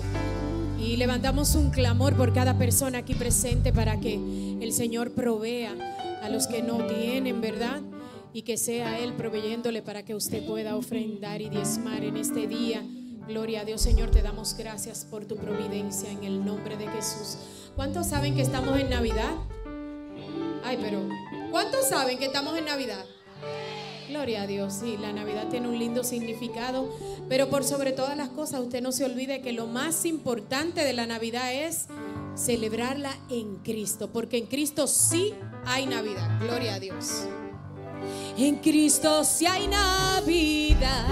Y 0.79 0.97
levantamos 0.97 1.55
un 1.55 1.71
clamor 1.71 2.13
por 2.13 2.31
cada 2.31 2.55
persona 2.55 2.99
aquí 2.99 3.15
presente 3.15 3.73
para 3.73 3.99
que 3.99 4.13
el 4.61 4.71
Señor 4.73 5.13
provea 5.13 5.73
a 6.21 6.29
los 6.29 6.45
que 6.45 6.61
no 6.61 6.85
tienen, 6.85 7.41
¿verdad? 7.41 7.81
Y 8.31 8.43
que 8.43 8.57
sea 8.57 8.99
Él 8.99 9.13
proveyéndole 9.13 9.81
para 9.81 10.05
que 10.05 10.13
usted 10.13 10.45
pueda 10.45 10.75
ofrendar 10.75 11.41
y 11.41 11.49
diezmar 11.49 12.03
en 12.03 12.15
este 12.15 12.45
día. 12.45 12.83
Gloria 13.27 13.61
a 13.61 13.65
Dios, 13.65 13.81
Señor, 13.81 14.11
te 14.11 14.21
damos 14.21 14.53
gracias 14.55 15.03
por 15.03 15.25
tu 15.25 15.35
providencia 15.35 16.11
en 16.11 16.23
el 16.23 16.45
nombre 16.45 16.77
de 16.77 16.87
Jesús. 16.89 17.39
¿Cuántos 17.75 18.05
saben 18.05 18.35
que 18.35 18.43
estamos 18.43 18.79
en 18.79 18.91
Navidad? 18.91 19.33
Ay, 20.63 20.77
pero 20.79 20.99
¿cuántos 21.51 21.87
saben 21.87 22.17
que 22.17 22.25
estamos 22.25 22.57
en 22.57 22.65
Navidad? 22.65 23.05
Gloria 24.09 24.41
a 24.41 24.47
Dios, 24.47 24.73
sí, 24.73 24.97
la 24.99 25.13
Navidad 25.13 25.49
tiene 25.49 25.67
un 25.67 25.77
lindo 25.77 26.03
significado, 26.03 26.89
pero 27.29 27.49
por 27.49 27.63
sobre 27.63 27.91
todas 27.91 28.17
las 28.17 28.29
cosas 28.29 28.61
usted 28.61 28.81
no 28.81 28.91
se 28.91 29.05
olvide 29.05 29.41
que 29.41 29.53
lo 29.53 29.67
más 29.67 30.03
importante 30.05 30.83
de 30.83 30.93
la 30.93 31.05
Navidad 31.05 31.53
es 31.53 31.85
celebrarla 32.35 33.15
en 33.29 33.57
Cristo, 33.57 34.09
porque 34.11 34.37
en 34.37 34.47
Cristo 34.47 34.87
sí 34.87 35.35
hay 35.65 35.85
Navidad. 35.85 36.39
Gloria 36.39 36.75
a 36.75 36.79
Dios. 36.79 37.25
En 38.37 38.55
Cristo 38.57 39.23
sí 39.23 39.45
hay 39.45 39.67
Navidad. 39.67 41.05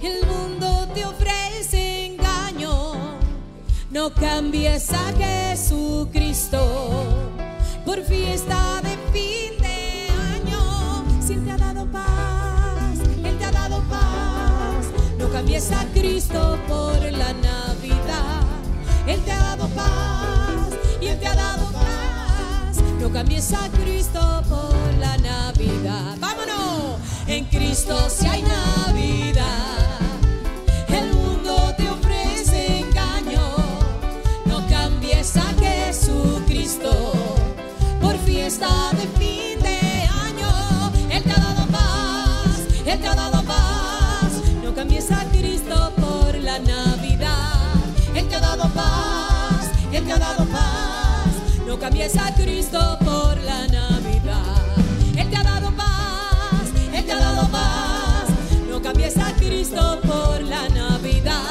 El 0.00 0.24
mundo 0.26 0.86
te 0.94 1.04
ofrece 1.04 2.06
engaño. 2.06 3.18
No 3.90 4.12
cambies 4.14 4.90
a 4.92 5.12
Jesucristo 5.16 6.60
por 7.84 8.02
fiesta 8.02 8.80
de 8.82 8.93
cambies 15.34 15.72
a 15.72 15.84
Cristo 15.86 16.56
por 16.68 16.94
la 17.10 17.32
Navidad. 17.32 18.42
Él 19.04 19.20
te 19.24 19.32
ha 19.32 19.40
dado 19.40 19.66
paz 19.70 20.68
y 21.00 21.08
Él 21.08 21.18
te 21.18 21.26
ha 21.26 21.34
dado 21.34 21.66
paz. 21.72 22.80
No 23.00 23.10
cambies 23.10 23.52
a 23.52 23.68
Cristo 23.70 24.44
por 24.48 24.94
la 25.00 25.16
Navidad. 25.16 26.16
¡Vámonos! 26.20 27.00
En 27.26 27.46
Cristo 27.46 28.08
si 28.08 28.28
hay 28.28 28.42
Navidad. 28.42 29.98
El 30.88 31.12
mundo 31.12 31.74
te 31.76 31.88
ofrece 31.90 32.78
engaño. 32.78 33.56
No 34.46 34.64
cambies 34.68 35.36
a 35.36 35.52
Jesucristo 35.58 37.12
por 38.00 38.16
fiesta 38.18 38.92
de 38.92 39.23
cambies 51.84 52.16
a 52.16 52.34
Cristo 52.34 52.98
por 53.04 53.36
la 53.42 53.66
Navidad. 53.66 54.56
Él 55.18 55.28
te 55.28 55.36
ha 55.36 55.42
dado 55.42 55.70
paz, 55.76 56.72
Él 56.94 57.04
te 57.04 57.12
ha 57.12 57.18
dado 57.18 57.46
paz. 57.48 58.24
No 58.70 58.80
cambies 58.80 59.18
a 59.18 59.34
Cristo 59.34 60.00
por 60.00 60.40
la 60.44 60.66
Navidad. 60.70 61.42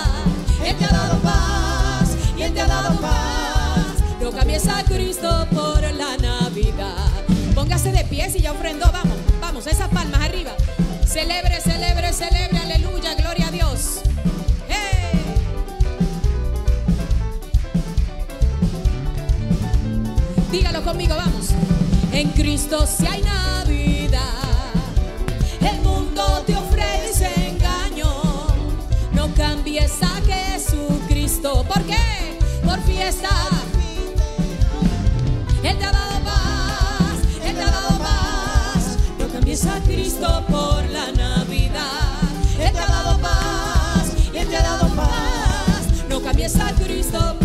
Él 0.65 0.75
te 0.75 0.85
ha 0.85 0.89
dado 0.89 1.19
paz 1.19 2.17
y 2.35 2.41
Él 2.41 2.51
te 2.51 2.61
ha 2.61 2.65
dado 2.65 2.99
paz. 2.99 3.85
No 4.19 4.31
cambies 4.31 4.67
a 4.67 4.83
Cristo 4.83 5.47
por 5.51 5.79
la 5.93 6.17
Navidad. 6.17 7.11
Póngase 7.53 7.91
de 7.91 8.03
pie 8.05 8.27
si 8.31 8.39
ya 8.39 8.53
ofrendó. 8.53 8.91
Vamos, 8.91 9.17
vamos, 9.39 9.67
esas 9.67 9.89
palmas 9.89 10.19
arriba. 10.19 10.53
Celebre, 11.05 11.61
celebre, 11.61 12.11
celebre. 12.11 12.57
Aleluya, 12.57 13.13
gloria 13.13 13.49
a 13.49 13.51
Dios. 13.51 14.01
Dígalo 20.53 20.83
conmigo, 20.83 21.15
vamos. 21.15 21.47
En 22.11 22.29
Cristo 22.29 22.85
si 22.85 23.07
hay 23.07 23.23
Navidad. 23.23 24.21
El 25.59 25.81
mundo 25.81 26.43
te 26.45 26.55
ofrece 26.55 27.27
engaño. 27.49 28.13
No 29.13 29.33
cambies 29.33 29.93
a 30.03 30.21
Jesucristo. 30.21 31.65
¿Por 31.67 31.81
qué? 31.85 32.37
Por 32.63 32.79
fiesta. 32.83 33.29
Él 35.63 35.75
te 35.75 35.85
ha 35.85 35.91
dado 35.91 36.19
paz. 36.23 37.17
Él 37.43 37.55
te 37.55 37.61
ha 37.63 37.71
dado 37.71 37.97
paz. 37.97 38.97
No 39.17 39.27
cambies 39.29 39.65
a 39.65 39.79
Cristo 39.79 40.45
por 40.51 40.87
la 40.91 41.11
Navidad. 41.13 42.21
Él 42.59 42.71
te 42.71 42.77
ha 42.77 42.85
dado 42.85 43.17
paz. 43.17 44.11
Él 44.35 44.47
te 44.47 44.55
ha 44.55 44.61
dado 44.61 44.87
paz. 44.95 46.05
No 46.07 46.21
cambies 46.21 46.55
a 46.57 46.71
Cristo 46.73 47.37
por. 47.39 47.42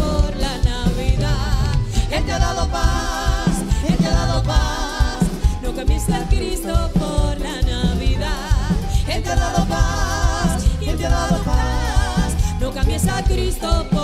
Él 2.10 2.24
te 2.24 2.32
ha 2.32 2.38
dado 2.38 2.68
paz. 2.68 3.62
Él 3.88 3.96
te 3.96 4.06
ha 4.06 4.10
dado 4.10 4.42
paz. 4.42 5.18
No 5.62 5.74
cambies 5.74 6.08
a 6.10 6.26
Cristo 6.28 6.90
por 6.94 7.38
la 7.40 7.60
Navidad. 7.62 8.70
Él 9.08 9.22
te 9.22 9.30
ha 9.30 9.36
dado 9.36 9.66
paz. 9.66 10.64
Él 10.80 10.96
te 10.96 11.06
ha 11.06 11.10
dado 11.10 11.38
paz. 11.42 12.32
No 12.60 12.70
cambies 12.72 13.06
a 13.08 13.22
Cristo 13.24 13.86
por 13.90 13.97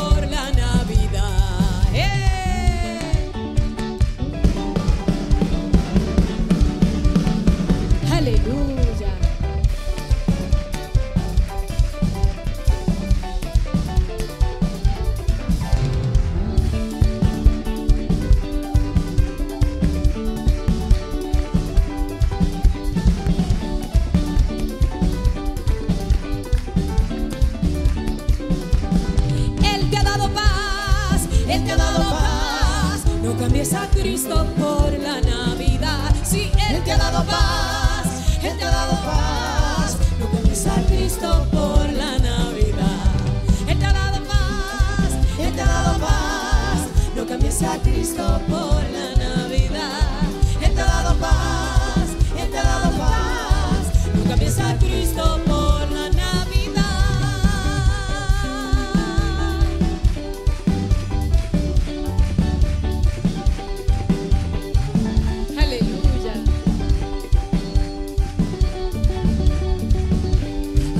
cambies 33.64 33.74
a 33.74 33.90
Cristo 33.90 34.46
por 34.58 34.92
la 34.98 35.20
Navidad. 35.22 36.14
Si 36.22 36.52
Él 36.70 36.82
te 36.84 36.92
ha 36.92 36.98
dado 36.98 37.24
paz, 37.24 38.38
Él 38.42 38.58
te 38.58 38.64
ha 38.64 38.70
dado 38.70 38.92
paz. 39.02 39.96
No 40.18 40.30
cambies 40.30 40.66
a 40.66 40.74
Cristo 40.86 41.46
por 41.50 41.90
la 41.92 42.18
Navidad. 42.18 43.14
Él 43.66 43.78
te 43.78 43.86
ha 43.86 43.92
dado 43.92 44.22
paz, 44.24 45.38
Él 45.38 45.54
te 45.54 45.60
ha 45.62 45.66
dado 45.66 45.98
paz. 45.98 46.88
No 47.16 47.26
cambies 47.26 47.62
a 47.62 47.78
Cristo 47.78 48.40
por 48.48 48.73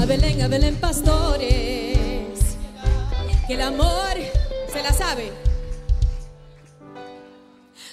A 0.05 0.07
Belén, 0.07 0.42
a 0.42 0.48
Belén, 0.48 0.76
pastores. 0.76 2.38
Que 3.46 3.55
el 3.55 3.62
amor 3.62 4.14
se 4.70 4.82
la 4.82 4.92
sabe. 4.92 5.32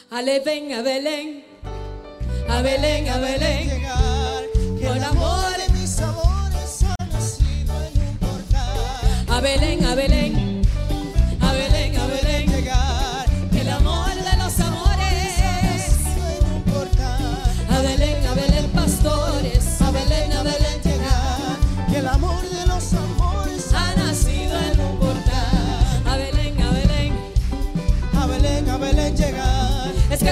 Ale, 0.10 0.42
ven 0.42 0.74
a 0.74 0.82
Belén. 0.82 1.46
A 2.50 2.62
Belén, 2.62 3.08
a 3.08 3.18
Belén. 3.18 3.84
Con 4.86 4.98
el 4.98 5.04
amor 5.06 5.56
de 5.56 5.74
mis 5.74 6.02
amores 6.02 6.84
ha 6.84 7.06
nacido 7.06 7.74
en 7.82 8.02
un 8.06 8.18
portal. 8.18 9.26
A 9.30 9.40
Belén, 9.40 9.86
a 9.86 9.96
Belén. 9.96 10.51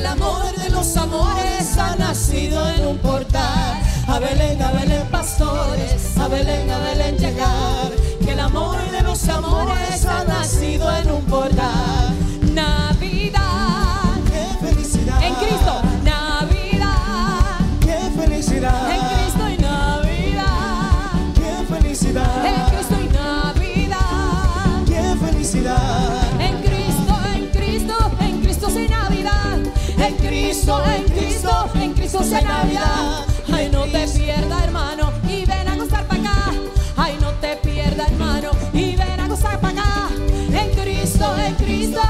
Amor 0.10 0.55
de 0.57 0.70
los 0.70 0.97
amores 0.97 1.78
ha 1.78 1.95
nacido 1.95 2.70
en 2.72 2.88
un 2.88 2.97
portal. 2.97 3.82
A 4.07 4.20
Belén, 4.20 4.62
a 4.62 4.72
Belén, 4.72 5.07
pastores. 5.10 6.18
A 6.18 6.28
Belén, 6.28 6.70
a 6.70 6.80
Belén, 6.80 7.18
llegar. 7.18 7.91
Que 8.24 8.32
el 8.32 8.39
amor 8.39 8.78
de 8.91 9.01
los 9.01 9.28
amores 9.30 10.05
ha 10.05 10.24
nacido 10.24 10.91
en 10.97 11.12
un 11.12 11.24
portal. 11.26 12.18
Cristo, 30.50 30.84
en 30.84 31.04
Cristo, 31.04 31.70
en 31.76 31.93
Cristo 31.93 32.24
sin 32.24 32.43
Navidad. 32.43 33.24
Ay, 33.54 33.70
no 33.72 33.84
te 33.84 34.08
pierdas, 34.08 34.64
hermano, 34.64 35.14
y 35.28 35.45
ven 35.45 35.68
a 35.68 35.76
gozar 35.76 36.08
para 36.08 36.22
acá. 36.22 36.52
Ay, 36.97 37.20
no 37.22 37.30
te 37.34 37.56
pierdas, 37.58 38.10
hermano, 38.10 38.50
y 38.74 38.95
ven 38.95 39.20
a 39.20 39.28
gozar 39.28 39.62
para 39.62 39.80
acá. 39.80 40.10
En 40.52 40.72
Cristo, 40.72 41.38
en 41.38 41.54
Cristo, 41.54 42.02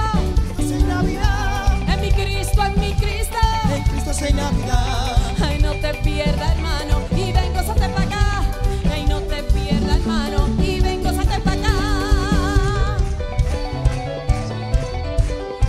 Navidad. 0.87 1.81
En 1.89 1.99
mi 1.99 2.11
Cristo, 2.11 2.63
en 2.63 2.79
mi 2.79 2.93
Cristo. 2.93 3.37
En 3.75 3.83
Cristo 3.83 4.13
sin 4.13 4.37
Navidad. 4.37 5.17
Ay, 5.43 5.59
no 5.61 5.71
te 5.73 5.93
pierdas, 5.95 6.51
hermano, 6.55 7.01
y 7.11 7.33
ven, 7.33 7.53
gózate 7.53 7.89
para 7.89 8.05
acá. 8.05 8.43
Ay, 8.89 9.05
no 9.05 9.19
te 9.19 9.43
pierdas, 9.43 9.97
hermano, 9.97 10.47
y 10.63 10.79
ven, 10.79 11.03
gózate 11.03 11.41
para 11.41 11.59
acá. 11.59 12.97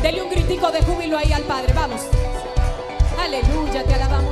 Dele 0.03 0.23
un 0.23 0.31
gritico 0.31 0.71
de 0.71 0.83
júbilo 0.83 1.18
ahí 1.18 1.33
al 1.33 1.43
Padre, 1.43 1.73
vamos. 1.75 2.03
Aleluya, 3.33 3.85
te 3.85 3.95
alabamos, 3.95 4.30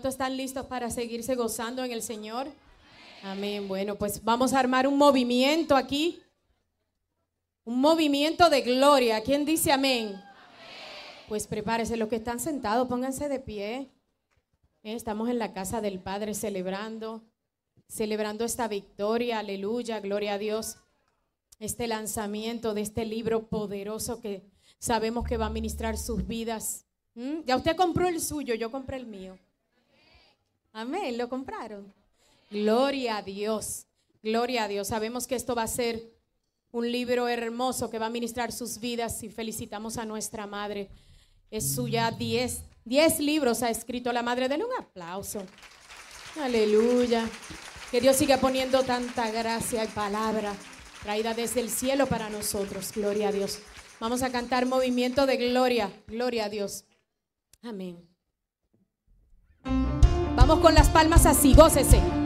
¿Cuántos 0.00 0.14
están 0.14 0.34
listos 0.38 0.64
para 0.64 0.88
seguirse 0.88 1.34
gozando 1.34 1.84
en 1.84 1.92
el 1.92 2.00
Señor? 2.00 2.48
Amén. 3.22 3.68
Bueno, 3.68 3.96
pues 3.96 4.24
vamos 4.24 4.54
a 4.54 4.58
armar 4.58 4.86
un 4.86 4.96
movimiento 4.96 5.76
aquí. 5.76 6.22
Un 7.64 7.82
movimiento 7.82 8.48
de 8.48 8.62
gloria. 8.62 9.22
¿Quién 9.22 9.44
dice 9.44 9.72
amén? 9.72 10.18
Pues 11.28 11.46
prepárese, 11.46 11.98
los 11.98 12.08
que 12.08 12.16
están 12.16 12.40
sentados, 12.40 12.88
pónganse 12.88 13.28
de 13.28 13.40
pie. 13.40 13.90
Eh, 14.82 14.94
Estamos 14.94 15.28
en 15.28 15.38
la 15.38 15.52
casa 15.52 15.82
del 15.82 15.98
Padre 15.98 16.32
celebrando, 16.32 17.22
celebrando 17.86 18.46
esta 18.46 18.68
victoria, 18.68 19.40
aleluya, 19.40 20.00
gloria 20.00 20.32
a 20.32 20.38
Dios. 20.38 20.78
Este 21.58 21.86
lanzamiento 21.86 22.72
de 22.72 22.80
este 22.80 23.04
libro 23.04 23.48
poderoso 23.48 24.22
que 24.22 24.46
sabemos 24.78 25.28
que 25.28 25.36
va 25.36 25.44
a 25.44 25.50
ministrar 25.50 25.98
sus 25.98 26.26
vidas. 26.26 26.86
¿Mm? 27.14 27.40
Ya 27.44 27.54
usted 27.54 27.76
compró 27.76 28.08
el 28.08 28.18
suyo, 28.22 28.54
yo 28.54 28.70
compré 28.70 28.96
el 28.96 29.04
mío. 29.04 29.38
Amén, 30.72 31.18
lo 31.18 31.28
compraron. 31.28 31.92
Gloria 32.50 33.18
a 33.18 33.22
Dios, 33.22 33.86
gloria 34.22 34.64
a 34.64 34.68
Dios. 34.68 34.88
Sabemos 34.88 35.26
que 35.26 35.34
esto 35.34 35.54
va 35.54 35.64
a 35.64 35.68
ser 35.68 36.12
un 36.72 36.90
libro 36.90 37.28
hermoso 37.28 37.90
que 37.90 37.98
va 37.98 38.06
a 38.06 38.10
ministrar 38.10 38.52
sus 38.52 38.78
vidas 38.78 39.22
y 39.22 39.28
felicitamos 39.28 39.98
a 39.98 40.04
nuestra 40.04 40.46
madre. 40.46 40.88
Es 41.50 41.74
suya 41.74 42.10
10 42.10 42.70
10 42.84 43.20
libros 43.20 43.62
ha 43.62 43.70
escrito 43.70 44.12
la 44.12 44.22
madre. 44.22 44.48
Denle 44.48 44.64
un 44.64 44.72
aplauso. 44.78 45.42
Aleluya. 46.40 47.28
Que 47.90 48.00
Dios 48.00 48.16
siga 48.16 48.38
poniendo 48.38 48.82
tanta 48.82 49.30
gracia 49.30 49.84
y 49.84 49.88
palabra 49.88 50.54
traída 51.02 51.34
desde 51.34 51.60
el 51.60 51.70
cielo 51.70 52.06
para 52.06 52.30
nosotros. 52.30 52.92
Gloria 52.92 53.28
a 53.28 53.32
Dios. 53.32 53.58
Vamos 53.98 54.22
a 54.22 54.32
cantar 54.32 54.66
movimiento 54.66 55.26
de 55.26 55.36
gloria. 55.36 55.92
Gloria 56.06 56.46
a 56.46 56.48
Dios. 56.48 56.84
Amén. 57.62 58.09
Con 60.58 60.74
las 60.74 60.88
palmas 60.88 61.26
así, 61.26 61.54
gócese. 61.54 62.19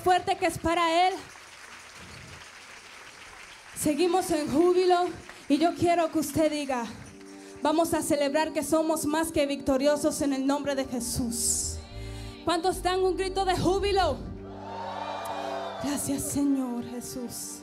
fuerte 0.00 0.36
que 0.36 0.46
es 0.46 0.58
para 0.58 1.08
Él. 1.08 1.14
Seguimos 3.78 4.30
en 4.30 4.50
júbilo 4.50 5.06
y 5.48 5.58
yo 5.58 5.74
quiero 5.74 6.10
que 6.10 6.18
usted 6.18 6.50
diga, 6.50 6.86
vamos 7.62 7.94
a 7.94 8.02
celebrar 8.02 8.52
que 8.52 8.62
somos 8.62 9.04
más 9.04 9.30
que 9.30 9.46
victoriosos 9.46 10.22
en 10.22 10.32
el 10.32 10.46
nombre 10.46 10.74
de 10.74 10.84
Jesús. 10.84 11.76
¿Cuántos 12.44 12.82
dan 12.82 13.02
un 13.02 13.16
grito 13.16 13.44
de 13.44 13.56
júbilo? 13.56 14.18
Gracias 15.82 16.22
Señor 16.22 16.84
Jesús. 16.90 17.55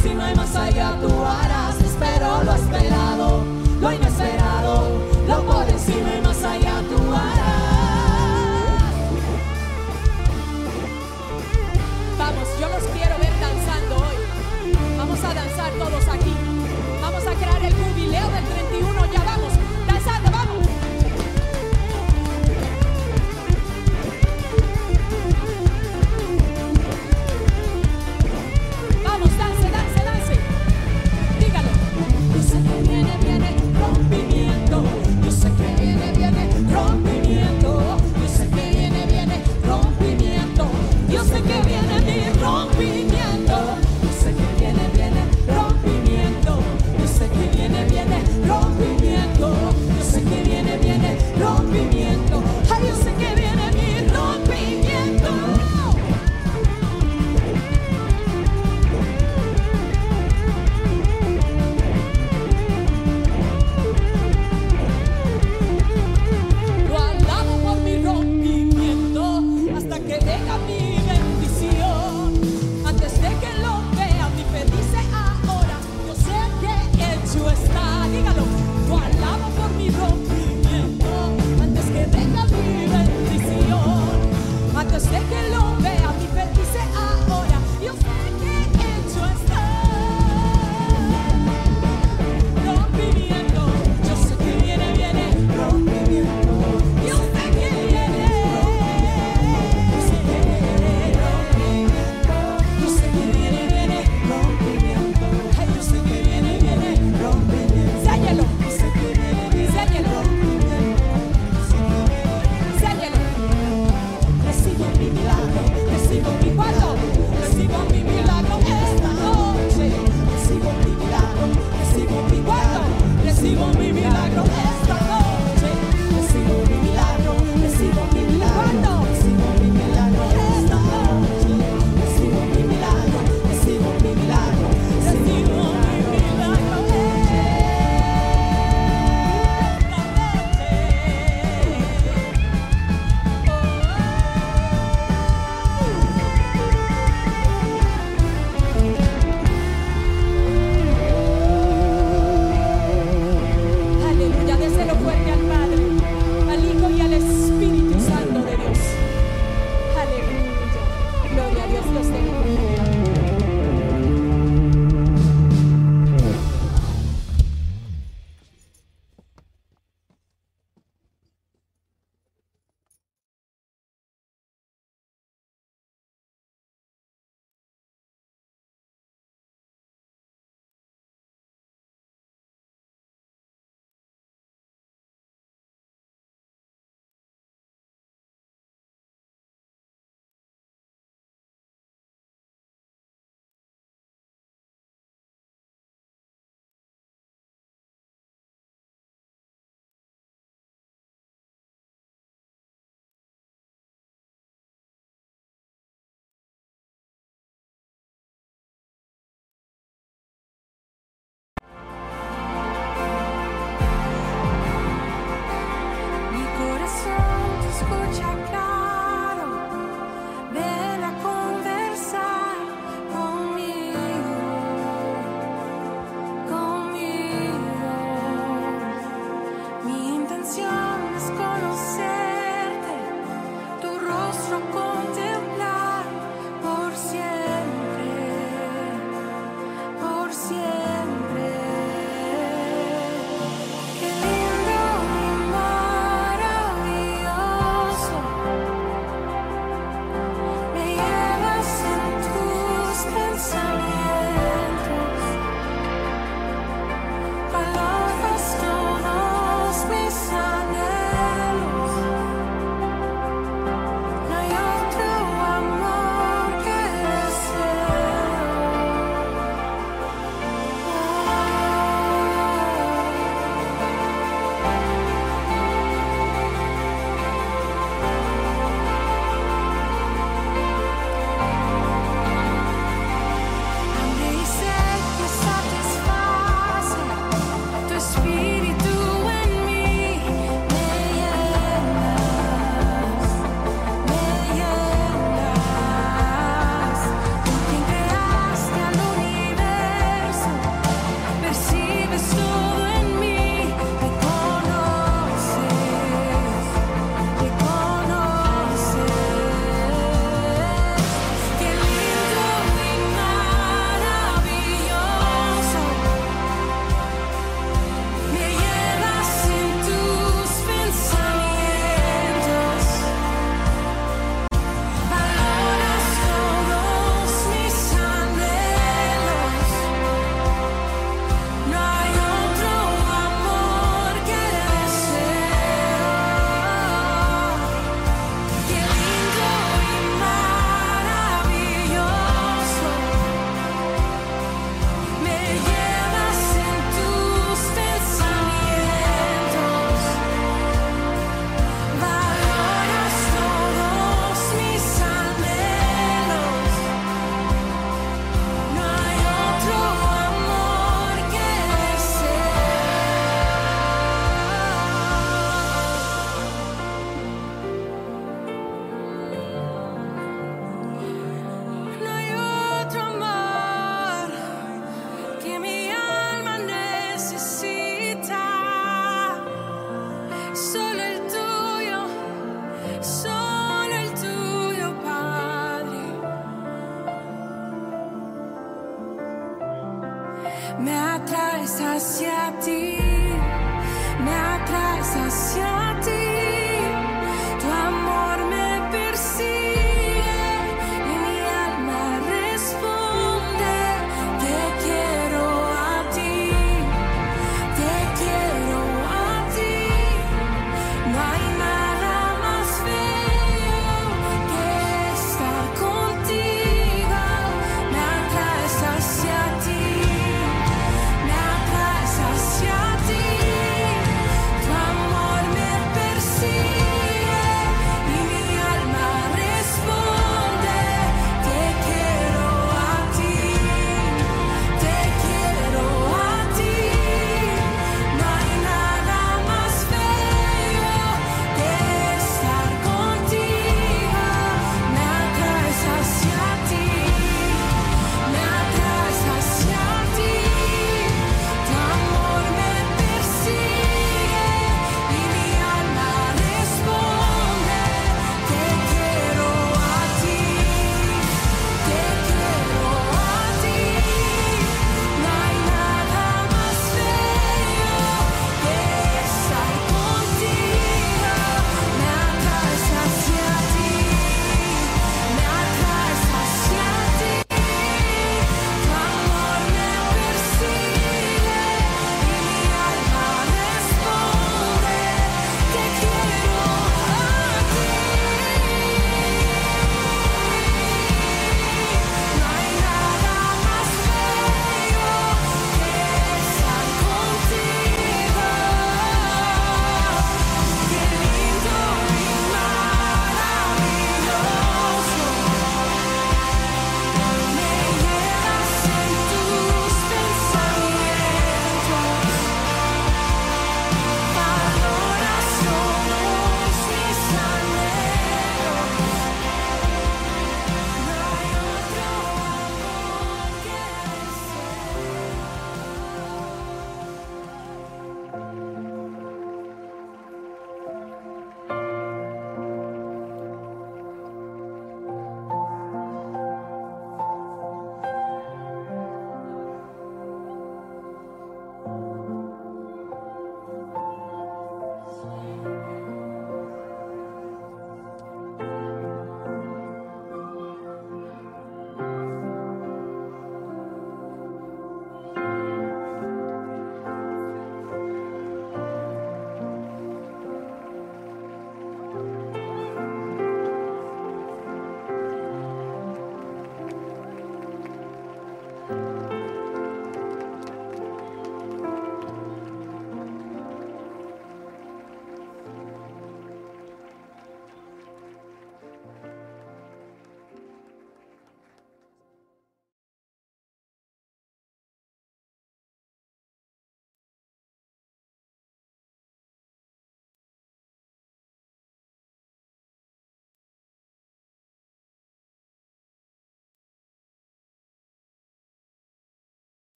Mas 0.00 0.08
Simai 0.08 0.34
Masayatu. 0.34 1.09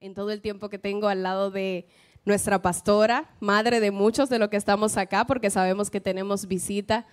En 0.00 0.14
todo 0.14 0.30
el 0.30 0.40
tiempo 0.40 0.68
que 0.68 0.78
tengo 0.78 1.08
al 1.08 1.22
lado 1.22 1.50
de 1.50 1.86
nuestra 2.24 2.60
pastora, 2.60 3.30
madre 3.40 3.80
de 3.80 3.90
muchos 3.90 4.28
de 4.28 4.38
los 4.38 4.48
que 4.48 4.56
estamos 4.56 4.96
acá, 4.96 5.26
porque 5.26 5.50
sabemos 5.50 5.90
que 5.90 6.00
tenemos 6.00 6.46
visita, 6.46 7.06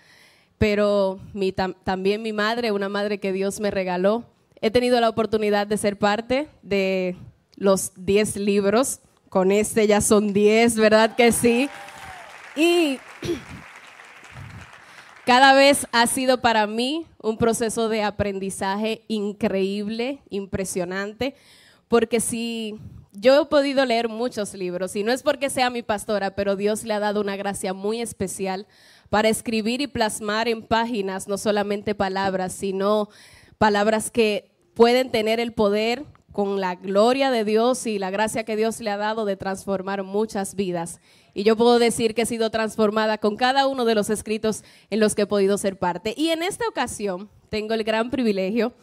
pero 0.58 1.20
mi, 1.34 1.52
tam- 1.54 1.76
también 1.84 2.22
mi 2.22 2.34
madre, 2.34 2.72
una 2.72 2.90
madre 2.90 3.20
que 3.20 3.32
Dios 3.32 3.60
me 3.60 3.72
regaló. 3.72 4.24
He 4.62 4.72
tenido 4.72 5.00
la 5.00 5.10
oportunidad 5.10 5.68
de 5.68 5.78
ser 5.78 5.98
parte 6.00 6.48
de 6.62 7.16
los 7.56 7.92
10 7.96 8.38
libros, 8.38 9.00
con 9.30 9.52
este 9.52 9.88
ya 9.88 10.02
son 10.02 10.34
10, 10.34 10.78
¿verdad 10.78 11.16
que 11.16 11.32
sí? 11.32 11.70
Y 12.56 12.98
cada 15.26 15.54
vez 15.54 15.88
ha 15.92 16.08
sido 16.08 16.42
para 16.42 16.68
mí 16.68 17.06
un 17.22 17.38
proceso 17.38 17.90
de 17.90 18.04
aprendizaje 18.04 19.04
increíble, 19.08 20.20
impresionante, 20.30 21.36
porque 21.94 22.20
si 22.20 22.80
yo 23.12 23.40
he 23.40 23.46
podido 23.46 23.86
leer 23.86 24.10
muchos 24.10 24.56
libros, 24.56 24.96
y 24.96 25.04
no 25.04 25.12
es 25.12 25.22
porque 25.22 25.52
sea 25.52 25.70
mi 25.70 25.84
pastora, 25.84 26.34
pero 26.34 26.56
Dios 26.56 26.86
le 26.86 26.96
ha 26.96 27.00
dado 27.00 27.22
una 27.22 27.36
gracia 27.36 27.72
muy 27.72 28.02
especial 28.02 28.66
para 29.12 29.30
escribir 29.30 29.80
y 29.80 29.86
plasmar 29.86 30.48
en 30.48 30.64
páginas 30.64 31.28
no 31.28 31.38
solamente 31.38 31.94
palabras, 31.94 32.52
sino 32.52 33.10
palabras 33.60 34.10
que 34.10 34.50
pueden 34.74 35.12
tener 35.12 35.40
el 35.40 35.54
poder 35.54 36.04
con 36.32 36.60
la 36.60 36.74
gloria 36.74 37.30
de 37.30 37.46
Dios 37.46 37.86
y 37.86 38.00
la 38.00 38.10
gracia 38.10 38.44
que 38.44 38.56
Dios 38.56 38.80
le 38.80 38.90
ha 38.90 38.98
dado 38.98 39.24
de 39.26 39.38
transformar 39.38 40.02
muchas 40.02 40.56
vidas. 40.56 41.00
Y 41.36 41.44
yo 41.44 41.56
puedo 41.56 41.78
decir 41.78 42.16
que 42.16 42.24
he 42.24 42.26
sido 42.26 42.50
transformada 42.50 43.20
con 43.20 43.36
cada 43.36 43.68
uno 43.68 43.86
de 43.86 43.94
los 43.94 44.10
escritos 44.10 44.64
en 44.90 45.00
los 45.00 45.14
que 45.14 45.22
he 45.22 45.28
podido 45.28 45.60
ser 45.60 45.78
parte. 45.78 46.16
Y 46.18 46.30
en 46.30 46.42
esta 46.42 46.68
ocasión 46.68 47.30
tengo 47.50 47.76
el 47.76 47.84
gran 47.84 48.10
privilegio, 48.10 48.74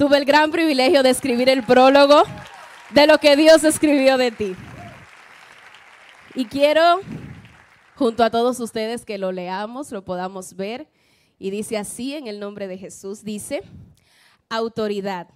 tuve 0.00 0.16
el 0.16 0.24
gran 0.24 0.50
privilegio 0.50 1.02
de 1.02 1.10
escribir 1.10 1.50
el 1.50 1.62
prólogo 1.62 2.22
de 2.88 3.06
lo 3.06 3.18
que 3.18 3.36
Dios 3.36 3.64
escribió 3.64 4.16
de 4.16 4.30
ti. 4.30 4.56
Y 6.34 6.46
quiero, 6.46 7.00
junto 7.96 8.24
a 8.24 8.30
todos 8.30 8.60
ustedes, 8.60 9.04
que 9.04 9.18
lo 9.18 9.30
leamos, 9.30 9.92
lo 9.92 10.02
podamos 10.02 10.56
ver. 10.56 10.88
Y 11.38 11.50
dice 11.50 11.76
así 11.76 12.14
en 12.14 12.28
el 12.28 12.40
nombre 12.40 12.66
de 12.66 12.78
Jesús, 12.78 13.24
dice, 13.24 13.62
autoridad. 14.48 15.28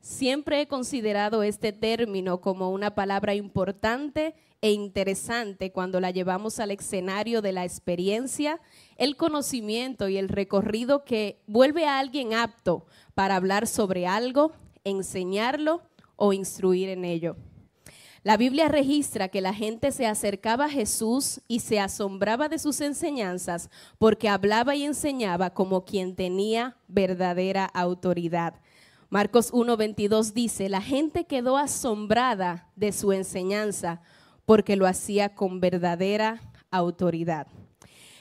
Siempre 0.00 0.62
he 0.62 0.68
considerado 0.68 1.42
este 1.42 1.74
término 1.74 2.40
como 2.40 2.70
una 2.70 2.94
palabra 2.94 3.34
importante 3.34 4.34
e 4.62 4.72
interesante 4.72 5.70
cuando 5.70 6.00
la 6.00 6.12
llevamos 6.12 6.60
al 6.60 6.70
escenario 6.70 7.42
de 7.42 7.52
la 7.52 7.64
experiencia, 7.64 8.58
el 8.96 9.16
conocimiento 9.16 10.08
y 10.08 10.16
el 10.16 10.30
recorrido 10.30 11.04
que 11.04 11.42
vuelve 11.46 11.84
a 11.84 11.98
alguien 11.98 12.32
apto 12.32 12.86
para 13.18 13.34
hablar 13.34 13.66
sobre 13.66 14.06
algo, 14.06 14.52
enseñarlo 14.84 15.82
o 16.14 16.32
instruir 16.32 16.88
en 16.88 17.04
ello. 17.04 17.34
La 18.22 18.36
Biblia 18.36 18.68
registra 18.68 19.26
que 19.26 19.40
la 19.40 19.52
gente 19.52 19.90
se 19.90 20.06
acercaba 20.06 20.66
a 20.66 20.70
Jesús 20.70 21.40
y 21.48 21.58
se 21.58 21.80
asombraba 21.80 22.48
de 22.48 22.60
sus 22.60 22.80
enseñanzas 22.80 23.70
porque 23.98 24.28
hablaba 24.28 24.76
y 24.76 24.84
enseñaba 24.84 25.50
como 25.50 25.84
quien 25.84 26.14
tenía 26.14 26.76
verdadera 26.86 27.64
autoridad. 27.64 28.54
Marcos 29.10 29.52
1:22 29.52 30.32
dice, 30.32 30.68
la 30.68 30.80
gente 30.80 31.24
quedó 31.24 31.56
asombrada 31.56 32.70
de 32.76 32.92
su 32.92 33.12
enseñanza 33.12 34.00
porque 34.44 34.76
lo 34.76 34.86
hacía 34.86 35.34
con 35.34 35.58
verdadera 35.58 36.40
autoridad. 36.70 37.48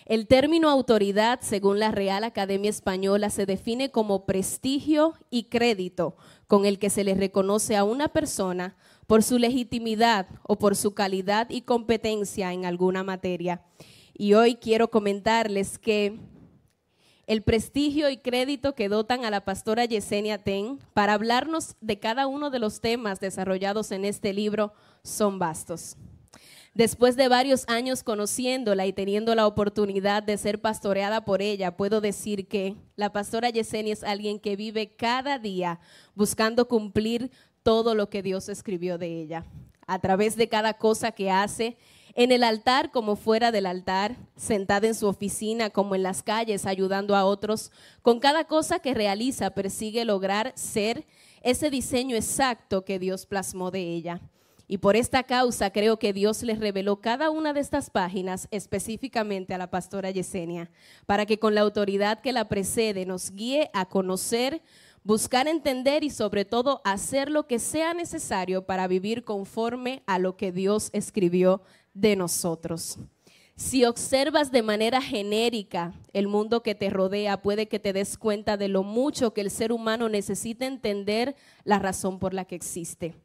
El 0.08 0.26
término 0.26 0.70
autoridad, 0.70 1.42
según 1.42 1.80
la 1.80 1.92
Real 1.92 2.24
Academia 2.24 2.70
Española, 2.70 3.30
se 3.30 3.46
define 3.46 3.92
como 3.92 4.26
prestigio 4.26 5.16
y 5.30 5.50
crédito 5.50 6.16
con 6.48 6.66
el 6.66 6.80
que 6.80 6.90
se 6.90 7.04
le 7.04 7.14
reconoce 7.14 7.76
a 7.76 7.84
una 7.84 8.08
persona 8.08 8.78
por 9.06 9.22
su 9.22 9.38
legitimidad 9.38 10.28
o 10.44 10.58
por 10.58 10.78
su 10.78 10.94
calidad 10.94 11.50
y 11.50 11.64
competencia 11.64 12.54
en 12.54 12.66
alguna 12.66 13.04
materia. 13.04 13.66
Y 14.14 14.34
hoy 14.34 14.56
quiero 14.56 14.90
comentarles 14.90 15.78
que 15.78 16.18
el 17.26 17.42
prestigio 17.44 18.10
y 18.10 18.16
crédito 18.16 18.76
que 18.76 18.88
dotan 18.88 19.26
a 19.26 19.30
la 19.30 19.44
pastora 19.44 19.84
Yesenia 19.84 20.38
Ten 20.38 20.80
para 20.94 21.16
hablarnos 21.16 21.76
de 21.82 22.00
cada 22.00 22.28
uno 22.28 22.50
de 22.50 22.60
los 22.60 22.80
temas 22.80 23.20
desarrollados 23.20 23.92
en 23.92 24.06
este 24.06 24.32
libro 24.32 24.72
son 25.04 25.38
vastos. 25.38 25.98
Después 26.78 27.16
de 27.16 27.28
varios 27.28 27.68
años 27.70 28.04
conociéndola 28.04 28.86
y 28.86 28.94
teniendo 28.94 29.34
la 29.34 29.48
oportunidad 29.48 30.22
de 30.22 30.38
ser 30.38 30.62
pastoreada 30.62 31.26
por 31.26 31.42
ella, 31.42 31.76
puedo 31.76 32.02
decir 32.02 32.48
que 32.48 32.76
la 32.96 33.12
pastora 33.12 33.50
Yesenia 33.50 33.94
es 33.94 34.04
alguien 34.04 34.40
que 34.40 34.56
vive 34.56 34.96
cada 34.96 35.40
día 35.40 35.80
buscando 36.14 36.68
cumplir 36.68 37.32
todo 37.64 37.96
lo 37.96 38.12
que 38.12 38.22
Dios 38.22 38.48
escribió 38.48 39.00
de 39.00 39.20
ella. 39.20 39.44
A 39.88 39.98
través 39.98 40.36
de 40.36 40.50
cada 40.50 40.76
cosa 40.76 41.14
que 41.14 41.32
hace, 41.32 41.78
en 42.14 42.32
el 42.32 42.44
altar 42.44 42.92
como 42.92 43.16
fuera 43.16 43.52
del 43.52 43.66
altar, 43.66 44.16
sentada 44.36 44.86
en 44.86 44.94
su 44.94 45.08
oficina 45.08 45.72
como 45.72 45.96
en 45.96 46.04
las 46.04 46.22
calles 46.22 46.68
ayudando 46.68 47.16
a 47.16 47.26
otros, 47.26 47.72
con 48.04 48.20
cada 48.20 48.44
cosa 48.44 48.78
que 48.78 48.94
realiza 48.94 49.50
persigue 49.50 50.06
lograr 50.06 50.54
ser 50.56 51.08
ese 51.42 51.72
diseño 51.72 52.16
exacto 52.16 52.86
que 52.86 53.00
Dios 53.00 53.26
plasmó 53.26 53.72
de 53.72 53.82
ella. 53.82 54.22
Y 54.68 54.80
por 54.80 54.98
esta 54.98 55.24
causa 55.24 55.72
creo 55.72 55.98
que 55.98 56.12
Dios 56.12 56.44
les 56.44 56.60
reveló 56.60 57.00
cada 57.00 57.30
una 57.30 57.54
de 57.54 57.62
estas 57.62 57.90
páginas 57.90 58.50
específicamente 58.52 59.54
a 59.54 59.58
la 59.58 59.70
pastora 59.70 60.12
Yesenia, 60.12 60.70
para 61.06 61.26
que 61.26 61.40
con 61.40 61.56
la 61.56 61.62
autoridad 61.62 62.20
que 62.20 62.34
la 62.34 62.50
precede 62.50 63.06
nos 63.06 63.32
guíe 63.32 63.70
a 63.74 63.86
conocer, 63.86 64.62
buscar 65.04 65.48
entender 65.48 66.04
y 66.04 66.10
sobre 66.10 66.44
todo 66.44 66.82
hacer 66.84 67.32
lo 67.32 67.48
que 67.48 67.60
sea 67.60 67.94
necesario 67.94 68.66
para 68.66 68.88
vivir 68.88 69.24
conforme 69.24 70.04
a 70.06 70.20
lo 70.20 70.36
que 70.36 70.52
Dios 70.52 70.90
escribió 70.92 71.62
de 71.94 72.18
nosotros. 72.18 73.00
Si 73.56 73.86
observas 73.86 74.52
de 74.52 74.62
manera 74.62 75.02
genérica 75.02 75.94
el 76.12 76.28
mundo 76.28 76.62
que 76.62 76.76
te 76.76 76.90
rodea, 76.90 77.42
puede 77.42 77.68
que 77.68 77.80
te 77.80 77.94
des 77.94 78.18
cuenta 78.18 78.58
de 78.58 78.68
lo 78.68 78.84
mucho 78.84 79.34
que 79.34 79.42
el 79.42 79.50
ser 79.50 79.72
humano 79.72 80.10
necesita 80.10 80.66
entender 80.66 81.36
la 81.64 81.80
razón 81.80 82.20
por 82.20 82.34
la 82.34 82.46
que 82.46 82.56
existe. 82.56 83.16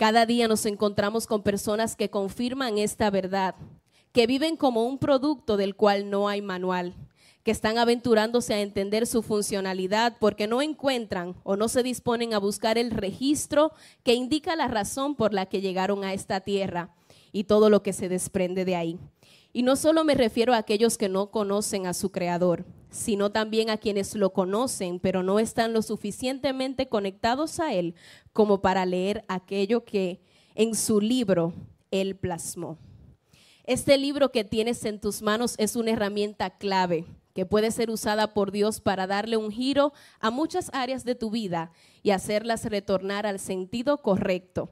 Cada 0.00 0.24
día 0.24 0.48
nos 0.48 0.64
encontramos 0.64 1.26
con 1.26 1.42
personas 1.42 1.94
que 1.94 2.08
confirman 2.08 2.78
esta 2.78 3.10
verdad, 3.10 3.54
que 4.12 4.26
viven 4.26 4.56
como 4.56 4.84
un 4.84 4.96
producto 4.96 5.58
del 5.58 5.76
cual 5.76 6.08
no 6.08 6.26
hay 6.26 6.40
manual, 6.40 6.94
que 7.42 7.50
están 7.50 7.76
aventurándose 7.76 8.54
a 8.54 8.62
entender 8.62 9.06
su 9.06 9.20
funcionalidad 9.20 10.16
porque 10.18 10.46
no 10.46 10.62
encuentran 10.62 11.36
o 11.42 11.54
no 11.54 11.68
se 11.68 11.82
disponen 11.82 12.32
a 12.32 12.38
buscar 12.38 12.78
el 12.78 12.92
registro 12.92 13.72
que 14.02 14.14
indica 14.14 14.56
la 14.56 14.68
razón 14.68 15.16
por 15.16 15.34
la 15.34 15.44
que 15.44 15.60
llegaron 15.60 16.02
a 16.02 16.14
esta 16.14 16.40
tierra 16.40 16.94
y 17.30 17.44
todo 17.44 17.68
lo 17.68 17.82
que 17.82 17.92
se 17.92 18.08
desprende 18.08 18.64
de 18.64 18.76
ahí. 18.76 18.98
Y 19.52 19.64
no 19.64 19.76
solo 19.76 20.02
me 20.04 20.14
refiero 20.14 20.54
a 20.54 20.56
aquellos 20.56 20.96
que 20.96 21.10
no 21.10 21.30
conocen 21.30 21.86
a 21.86 21.92
su 21.92 22.10
creador, 22.10 22.64
sino 22.90 23.30
también 23.30 23.70
a 23.70 23.78
quienes 23.78 24.14
lo 24.14 24.32
conocen, 24.32 25.00
pero 25.00 25.22
no 25.22 25.38
están 25.38 25.72
lo 25.72 25.82
suficientemente 25.82 26.88
conectados 26.88 27.60
a 27.60 27.72
él 27.72 27.94
como 28.32 28.60
para 28.60 28.86
leer 28.86 29.24
aquello 29.28 29.84
que 29.84 30.20
en 30.54 30.74
su 30.74 31.00
libro 31.00 31.52
él 31.90 32.16
plasmó. 32.16 32.78
Este 33.64 33.96
libro 33.98 34.32
que 34.32 34.44
tienes 34.44 34.84
en 34.84 35.00
tus 35.00 35.22
manos 35.22 35.54
es 35.58 35.76
una 35.76 35.92
herramienta 35.92 36.50
clave 36.50 37.04
que 37.34 37.46
puede 37.46 37.70
ser 37.70 37.90
usada 37.90 38.34
por 38.34 38.50
Dios 38.50 38.80
para 38.80 39.06
darle 39.06 39.36
un 39.36 39.50
giro 39.50 39.92
a 40.18 40.30
muchas 40.30 40.70
áreas 40.72 41.04
de 41.04 41.14
tu 41.14 41.30
vida 41.30 41.70
y 42.02 42.10
hacerlas 42.10 42.64
retornar 42.64 43.26
al 43.26 43.38
sentido 43.38 43.98
correcto. 43.98 44.70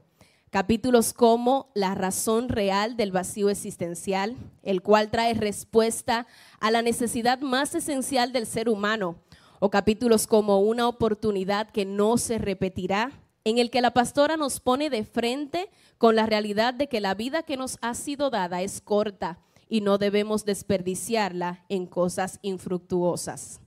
Capítulos 0.51 1.13
como 1.13 1.69
La 1.75 1.93
razón 1.93 2.49
real 2.49 2.97
del 2.97 3.11
vacío 3.11 3.51
existencial, 3.51 4.35
el 4.63 4.81
cual 4.81 5.11
trae 5.11 5.35
respuesta 5.35 6.25
a 6.59 6.71
la 6.71 6.81
necesidad 6.81 7.39
más 7.39 7.75
esencial 7.75 8.33
del 8.33 8.47
ser 8.47 8.67
humano, 8.67 9.17
o 9.59 9.69
capítulos 9.69 10.25
como 10.25 10.59
Una 10.61 10.87
oportunidad 10.87 11.69
que 11.69 11.85
no 11.85 12.17
se 12.17 12.39
repetirá, 12.39 13.11
en 13.43 13.59
el 13.59 13.69
que 13.69 13.81
la 13.81 13.93
pastora 13.93 14.37
nos 14.37 14.59
pone 14.59 14.89
de 14.89 15.03
frente 15.03 15.69
con 15.99 16.15
la 16.15 16.25
realidad 16.25 16.73
de 16.73 16.89
que 16.89 16.99
la 16.99 17.13
vida 17.13 17.43
que 17.43 17.55
nos 17.55 17.77
ha 17.81 17.93
sido 17.93 18.31
dada 18.31 18.63
es 18.63 18.81
corta 18.81 19.37
y 19.69 19.81
no 19.81 19.99
debemos 19.99 20.45
desperdiciarla 20.45 21.63
en 21.69 21.85
cosas 21.85 22.39
infructuosas. 22.41 23.61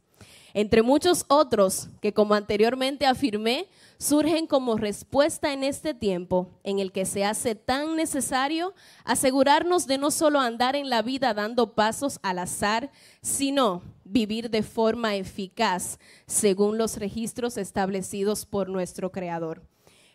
Entre 0.55 0.83
muchos 0.83 1.25
otros 1.29 1.89
que, 2.01 2.13
como 2.13 2.35
anteriormente 2.35 3.07
afirmé, 3.07 3.69
surgen 3.99 4.47
como 4.47 4.77
respuesta 4.77 5.53
en 5.53 5.65
este 5.65 5.95
tiempo 5.95 6.51
en 6.63 6.79
el 6.79 6.93
que 6.93 7.07
se 7.07 7.25
hace 7.25 7.55
tan 7.55 7.97
necesario 7.97 8.75
asegurarnos 9.05 9.87
de 9.87 9.99
no 9.99 10.11
solo 10.11 10.41
andar 10.41 10.77
en 10.77 10.91
la 10.91 11.01
vida 11.03 11.33
dando 11.33 11.75
pasos 11.75 12.19
al 12.23 12.39
azar, 12.39 12.91
sino 13.23 13.83
vivir 14.05 14.51
de 14.51 14.63
forma 14.63 15.17
eficaz 15.17 15.99
según 16.27 16.77
los 16.77 16.99
registros 16.99 17.57
establecidos 17.57 18.45
por 18.45 18.69
nuestro 18.69 19.11
Creador. 19.11 19.63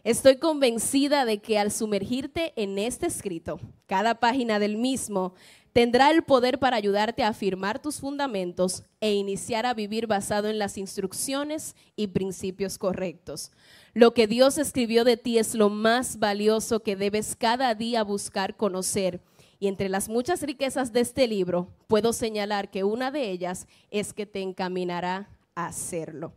Estoy 0.04 0.38
convencida 0.38 1.26
de 1.26 1.40
que 1.40 1.60
al 1.60 1.70
sumergirte 1.70 2.54
en 2.56 2.78
este 2.78 3.08
escrito, 3.08 3.60
cada 3.88 4.22
página 4.22 4.58
del 4.58 4.78
mismo 4.78 5.34
tendrá 5.78 6.10
el 6.10 6.24
poder 6.24 6.58
para 6.58 6.76
ayudarte 6.76 7.22
a 7.22 7.28
afirmar 7.28 7.80
tus 7.80 8.00
fundamentos 8.00 8.82
e 9.00 9.14
iniciar 9.14 9.68
a 9.68 9.76
vivir 9.76 10.08
basado 10.08 10.50
en 10.50 10.58
las 10.58 10.76
instrucciones 10.76 11.76
y 11.96 12.08
principios 12.08 12.80
correctos. 12.80 13.52
Lo 13.94 14.16
que 14.16 14.26
Dios 14.26 14.58
escribió 14.58 15.04
de 15.04 15.18
ti 15.18 15.38
es 15.38 15.54
lo 15.54 15.70
más 15.70 16.18
valioso 16.18 16.80
que 16.80 16.96
debes 16.96 17.36
cada 17.36 17.76
día 17.76 18.04
buscar 18.04 18.58
conocer. 18.58 19.22
Y 19.60 19.68
entre 19.68 19.88
las 19.88 20.10
muchas 20.10 20.42
riquezas 20.42 20.94
de 20.94 21.02
este 21.02 21.28
libro, 21.28 21.68
puedo 21.86 22.12
señalar 22.12 22.72
que 22.72 22.84
una 22.84 23.12
de 23.12 23.30
ellas 23.30 23.68
es 23.92 24.14
que 24.14 24.26
te 24.26 24.42
encaminará 24.42 25.30
a 25.54 25.68
hacerlo. 25.68 26.34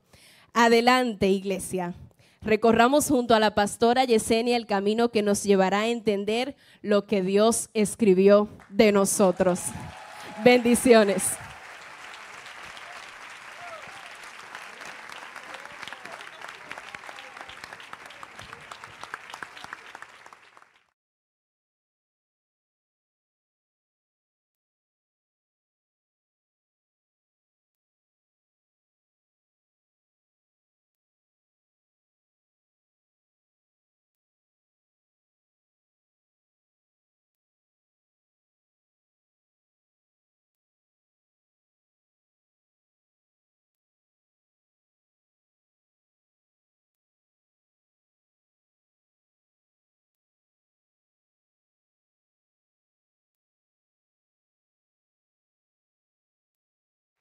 Adelante, 0.53 1.29
iglesia. 1.29 1.95
Recorramos 2.43 3.09
junto 3.09 3.35
a 3.35 3.39
la 3.39 3.55
pastora 3.55 4.05
Yesenia 4.05 4.57
el 4.57 4.65
camino 4.65 5.11
que 5.11 5.21
nos 5.21 5.45
llevará 5.45 5.81
a 5.81 5.89
entender 5.89 6.57
lo 6.81 7.05
que 7.05 7.21
Dios 7.21 7.69
escribió 7.75 8.49
de 8.71 8.93
nosotros. 8.93 9.61
Bendiciones. 10.43 11.23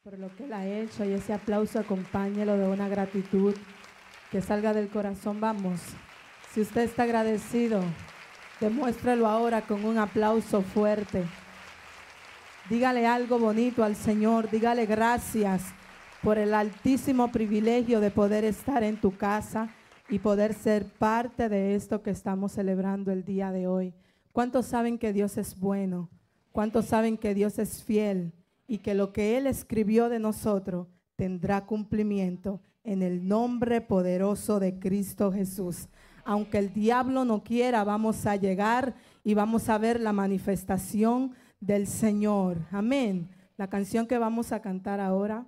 Por 0.04 0.18
lo 0.18 0.34
que 0.34 0.46
él 0.46 0.54
ha 0.54 0.66
hecho 0.66 1.04
y 1.04 1.12
ese 1.12 1.34
aplauso 1.34 1.78
acompáñelo 1.78 2.58
de 2.58 2.66
una 2.70 2.88
gratitud 2.88 3.54
que 4.32 4.42
salga 4.42 4.74
del 4.74 4.88
corazón. 4.88 5.42
Vamos, 5.42 5.82
si 6.54 6.62
usted 6.62 6.84
está 6.84 7.04
agradecido, 7.04 7.82
demuéstralo 8.62 9.28
ahora 9.28 9.62
con 9.62 9.84
un 9.84 9.98
aplauso 9.98 10.62
fuerte. 10.62 11.26
Dígale 12.70 13.08
algo 13.08 13.40
bonito 13.40 13.84
al 13.84 13.98
Señor, 13.98 14.50
dígale 14.50 14.86
gracias 14.86 15.64
por 16.24 16.38
el 16.38 16.54
altísimo 16.54 17.30
privilegio 17.30 18.00
de 18.00 18.10
poder 18.10 18.46
estar 18.46 18.84
en 18.84 19.02
tu 19.02 19.18
casa 19.18 19.70
y 20.08 20.20
poder 20.20 20.54
ser 20.54 20.86
parte 20.86 21.50
de 21.50 21.76
esto 21.76 22.02
que 22.02 22.12
estamos 22.12 22.54
celebrando 22.54 23.12
el 23.12 23.26
día 23.26 23.52
de 23.52 23.68
hoy. 23.68 23.94
¿Cuántos 24.32 24.66
saben 24.66 24.98
que 24.98 25.12
Dios 25.12 25.38
es 25.38 25.60
bueno? 25.60 26.10
¿Cuántos 26.54 26.86
saben 26.86 27.18
que 27.18 27.34
Dios 27.34 27.60
es 27.60 27.84
fiel? 27.84 28.32
Y 28.70 28.78
que 28.78 28.94
lo 28.94 29.12
que 29.12 29.36
Él 29.36 29.48
escribió 29.48 30.10
de 30.10 30.20
nosotros 30.20 30.88
tendrá 31.16 31.66
cumplimiento 31.66 32.62
en 32.84 33.02
el 33.02 33.28
nombre 33.28 33.82
poderoso 33.82 34.60
de 34.60 34.78
Cristo 34.78 35.32
Jesús. 35.32 35.90
Aunque 36.24 36.60
el 36.60 36.72
diablo 36.72 37.26
no 37.26 37.44
quiera, 37.44 37.84
vamos 37.84 38.28
a 38.28 38.36
llegar 38.36 38.94
y 39.24 39.34
vamos 39.34 39.70
a 39.70 39.80
ver 39.80 40.00
la 40.00 40.14
manifestación 40.14 41.34
del 41.60 41.88
Señor. 41.88 42.60
Amén. 42.72 43.32
La 43.58 43.70
canción 43.70 44.06
que 44.06 44.20
vamos 44.20 44.52
a 44.52 44.62
cantar 44.62 45.00
ahora 45.00 45.48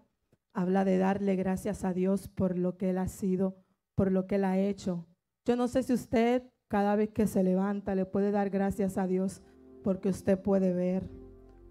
habla 0.51 0.83
de 0.83 0.97
darle 0.97 1.35
gracias 1.35 1.85
a 1.85 1.93
Dios 1.93 2.27
por 2.27 2.57
lo 2.57 2.75
que 2.75 2.89
Él 2.89 2.97
ha 2.97 3.07
sido, 3.07 3.55
por 3.93 4.11
lo 4.11 4.25
que 4.25 4.35
Él 4.35 4.45
ha 4.45 4.57
hecho. 4.57 5.05
Yo 5.45 5.55
no 5.55 5.67
sé 5.67 5.83
si 5.83 5.93
usted 5.93 6.41
cada 6.67 6.95
vez 6.95 7.11
que 7.11 7.27
se 7.27 7.43
levanta 7.43 7.93
le 7.93 8.07
puede 8.07 8.31
dar 8.31 8.49
gracias 8.49 8.97
a 8.97 9.05
Dios 9.05 9.43
porque 9.83 10.09
usted 10.09 10.41
puede 10.41 10.73
ver 10.73 11.20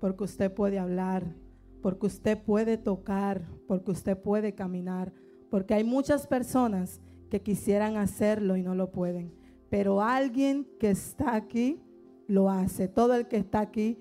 porque 0.01 0.24
usted 0.24 0.52
puede 0.52 0.78
hablar, 0.78 1.24
porque 1.82 2.06
usted 2.06 2.39
puede 2.39 2.78
tocar, 2.78 3.43
porque 3.68 3.90
usted 3.90 4.18
puede 4.18 4.55
caminar, 4.55 5.12
porque 5.51 5.74
hay 5.74 5.85
muchas 5.85 6.27
personas 6.27 7.01
que 7.31 7.43
quisieran 7.43 7.97
hacerlo 7.97 8.56
y 8.56 8.62
no 8.62 8.74
lo 8.74 8.90
pueden, 8.90 9.32
pero 9.68 10.01
alguien 10.02 10.66
que 10.81 10.90
está 10.90 11.36
aquí 11.36 11.81
lo 12.27 12.51
hace. 12.51 12.89
Todo 12.89 13.14
el 13.14 13.28
que 13.28 13.36
está 13.36 13.60
aquí 13.60 13.98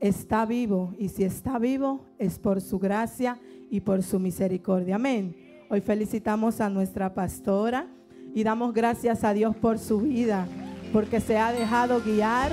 está 0.00 0.46
vivo 0.46 0.94
y 0.98 1.08
si 1.10 1.22
está 1.22 1.58
vivo 1.58 2.06
es 2.18 2.38
por 2.38 2.60
su 2.60 2.78
gracia 2.78 3.38
y 3.70 3.80
por 3.80 4.02
su 4.02 4.18
misericordia. 4.18 4.96
Amén. 4.96 5.36
Hoy 5.70 5.80
felicitamos 5.80 6.60
a 6.60 6.68
nuestra 6.68 7.14
pastora 7.14 7.86
y 8.34 8.42
damos 8.42 8.72
gracias 8.72 9.22
a 9.22 9.32
Dios 9.32 9.54
por 9.56 9.78
su 9.78 10.00
vida, 10.00 10.46
porque 10.92 11.20
se 11.20 11.38
ha 11.38 11.52
dejado 11.52 12.00
guiar 12.02 12.52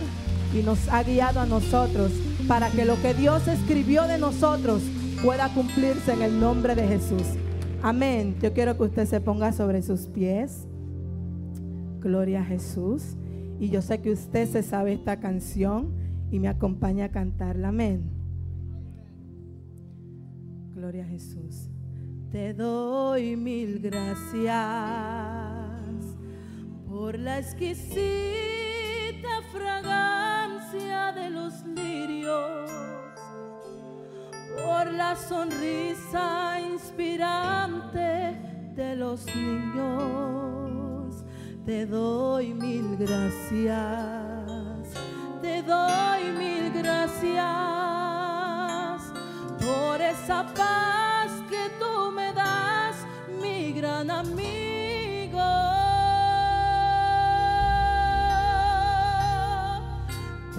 y 0.53 0.63
nos 0.63 0.87
ha 0.89 1.03
guiado 1.03 1.39
a 1.39 1.45
nosotros 1.45 2.11
para 2.49 2.71
que 2.71 2.83
lo 2.83 2.99
que 2.99 3.13
Dios 3.13 3.47
escribió 3.47 4.07
de 4.07 4.17
nosotros 4.17 4.81
pueda 5.23 5.53
cumplirse 5.53 6.13
en 6.13 6.23
el 6.23 6.39
nombre 6.39 6.73
de 6.73 6.87
Jesús. 6.87 7.21
Amén. 7.83 8.37
Yo 8.41 8.53
quiero 8.53 8.75
que 8.75 8.85
usted 8.85 9.05
se 9.05 9.21
ponga 9.21 9.51
sobre 9.51 9.83
sus 9.83 10.07
pies. 10.07 10.65
Gloria 11.99 12.41
a 12.41 12.45
Jesús. 12.45 13.15
Y 13.59 13.69
yo 13.69 13.83
sé 13.83 14.01
que 14.01 14.11
usted 14.11 14.49
se 14.49 14.63
sabe 14.63 14.93
esta 14.93 15.19
canción 15.19 15.93
y 16.31 16.39
me 16.39 16.47
acompaña 16.47 17.05
a 17.05 17.09
cantarla. 17.09 17.67
Amén. 17.67 18.09
Gloria 20.73 21.03
a 21.05 21.07
Jesús. 21.07 21.69
Te 22.31 22.55
doy 22.55 23.35
mil 23.35 23.79
gracias 23.79 24.47
por 26.87 27.19
la 27.19 27.37
exquisita 27.37 27.99
fragancia 29.53 31.11
de 31.13 31.29
los 31.29 31.63
por 34.57 34.91
la 34.91 35.15
sonrisa 35.15 36.59
inspirante 36.59 38.37
de 38.75 38.95
los 38.95 39.25
niños. 39.35 41.23
Te 41.65 41.85
doy 41.85 42.53
mil 42.53 42.97
gracias, 42.97 43.75
te 45.41 45.61
doy 45.61 46.23
mil 46.37 46.71
gracias 46.73 47.39
por 49.59 50.01
esa 50.01 50.45
paz 50.55 51.31
que 51.49 51.69
tú 51.79 52.11
me 52.11 52.33
das, 52.33 52.95
mi 53.41 53.73
gran 53.73 54.09
amigo. 54.09 54.78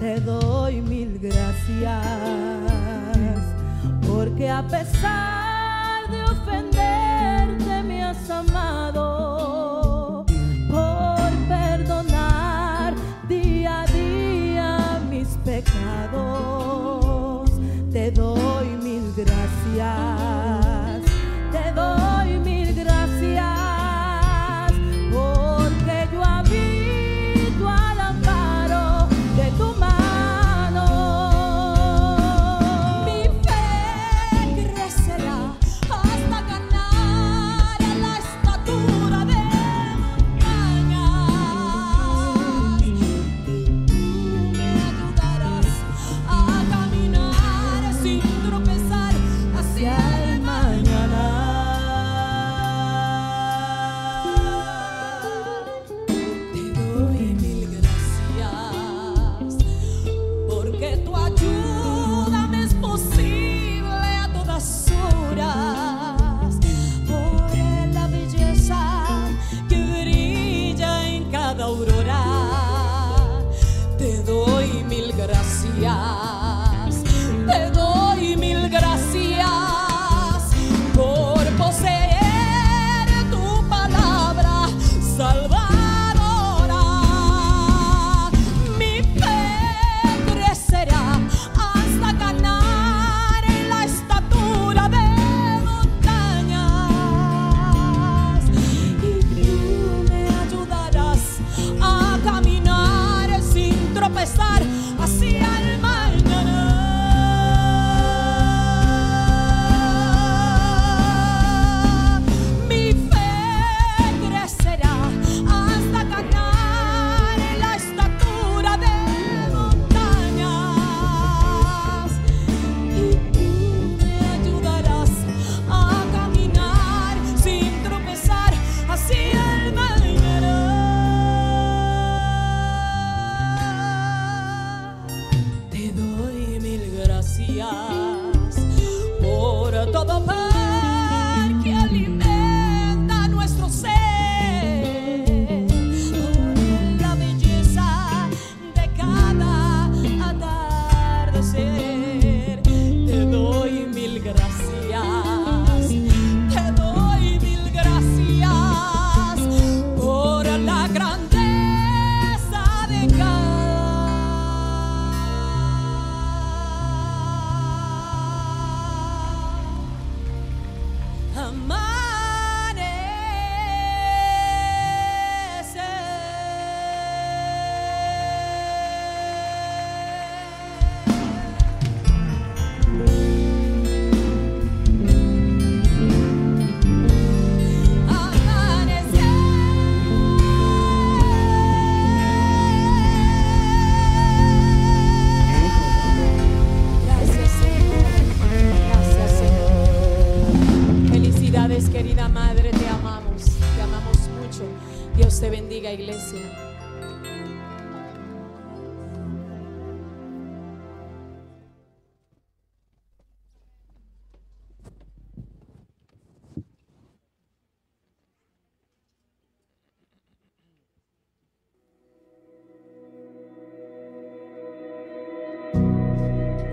Te 0.01 0.19
doy 0.21 0.81
mil 0.81 1.19
gracias, 1.19 2.03
porque 4.07 4.49
a 4.49 4.63
pesar 4.63 6.09
de 6.09 6.23
ofenderte 6.23 7.83
me 7.83 8.03
has 8.03 8.27
amado, 8.31 9.40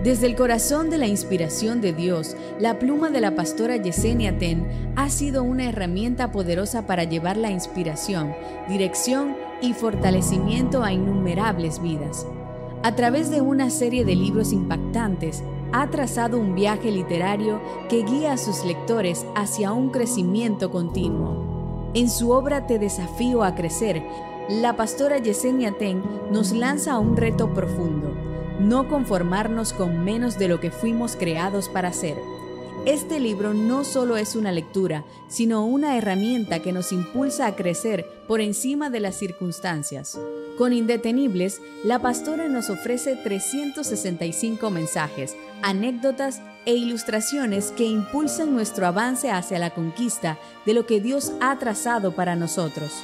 Desde 0.09 0.25
el 0.25 0.35
corazón 0.35 0.89
de 0.89 0.97
la 0.97 1.05
inspiración 1.05 1.81
de 1.81 1.93
Dios, 1.93 2.35
la 2.59 2.79
pluma 2.79 3.11
de 3.11 3.21
la 3.21 3.35
pastora 3.35 3.77
Yesenia 3.77 4.39
Ten 4.39 4.91
ha 4.95 5.07
sido 5.11 5.43
una 5.43 5.69
herramienta 5.69 6.31
poderosa 6.31 6.87
para 6.87 7.03
llevar 7.03 7.37
la 7.37 7.51
inspiración, 7.51 8.33
dirección 8.67 9.35
y 9.61 9.73
fortalecimiento 9.73 10.83
a 10.83 10.91
innumerables 10.91 11.79
vidas. 11.79 12.25
A 12.81 12.95
través 12.95 13.29
de 13.29 13.41
una 13.41 13.69
serie 13.69 14.03
de 14.03 14.15
libros 14.15 14.51
impactantes, 14.51 15.43
ha 15.73 15.91
trazado 15.91 16.39
un 16.39 16.55
viaje 16.55 16.89
literario 16.89 17.61
que 17.87 18.01
guía 18.01 18.33
a 18.33 18.37
sus 18.37 18.65
lectores 18.65 19.27
hacia 19.35 19.73
un 19.73 19.91
crecimiento 19.91 20.71
continuo. 20.71 21.91
En 21.93 22.09
su 22.09 22.31
obra 22.31 22.65
Te 22.65 22.79
desafío 22.79 23.43
a 23.43 23.53
crecer, 23.53 24.01
la 24.49 24.75
pastora 24.75 25.19
Yesenia 25.19 25.73
Ten 25.73 26.01
nos 26.31 26.51
lanza 26.51 26.93
a 26.93 26.97
un 26.97 27.15
reto 27.15 27.53
profundo 27.53 28.28
no 28.59 28.87
conformarnos 28.87 29.73
con 29.73 30.03
menos 30.03 30.37
de 30.37 30.47
lo 30.47 30.59
que 30.59 30.71
fuimos 30.71 31.15
creados 31.15 31.69
para 31.69 31.93
ser. 31.93 32.17
Este 32.85 33.19
libro 33.19 33.53
no 33.53 33.83
solo 33.83 34.15
es 34.15 34.35
una 34.35 34.51
lectura, 34.51 35.03
sino 35.27 35.65
una 35.65 35.97
herramienta 35.97 36.61
que 36.61 36.71
nos 36.71 36.91
impulsa 36.91 37.45
a 37.45 37.55
crecer 37.55 38.05
por 38.27 38.39
encima 38.39 38.89
de 38.89 38.99
las 38.99 39.15
circunstancias. 39.15 40.19
Con 40.57 40.73
Indetenibles, 40.73 41.61
la 41.83 41.99
pastora 41.99 42.47
nos 42.47 42.69
ofrece 42.69 43.15
365 43.15 44.69
mensajes, 44.69 45.35
anécdotas 45.61 46.41
e 46.65 46.75
ilustraciones 46.75 47.71
que 47.71 47.85
impulsan 47.85 48.53
nuestro 48.53 48.87
avance 48.87 49.29
hacia 49.29 49.59
la 49.59 49.73
conquista 49.73 50.37
de 50.65 50.73
lo 50.73 50.85
que 50.85 51.01
Dios 51.01 51.33
ha 51.41 51.57
trazado 51.59 52.13
para 52.13 52.35
nosotros. 52.35 53.03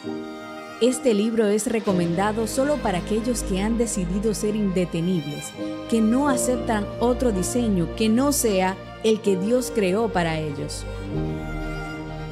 Este 0.81 1.13
libro 1.13 1.47
es 1.47 1.67
recomendado 1.67 2.47
solo 2.47 2.75
para 2.75 2.97
aquellos 2.97 3.43
que 3.43 3.61
han 3.61 3.77
decidido 3.77 4.33
ser 4.33 4.57
indetenibles, 4.57 5.53
que 5.89 6.01
no 6.01 6.27
aceptan 6.27 6.85
otro 6.99 7.31
diseño 7.31 7.95
que 7.95 8.09
no 8.09 8.33
sea 8.33 8.75
el 9.05 9.21
que 9.21 9.37
Dios 9.37 9.71
creó 9.73 10.09
para 10.11 10.37
ellos. 10.37 10.83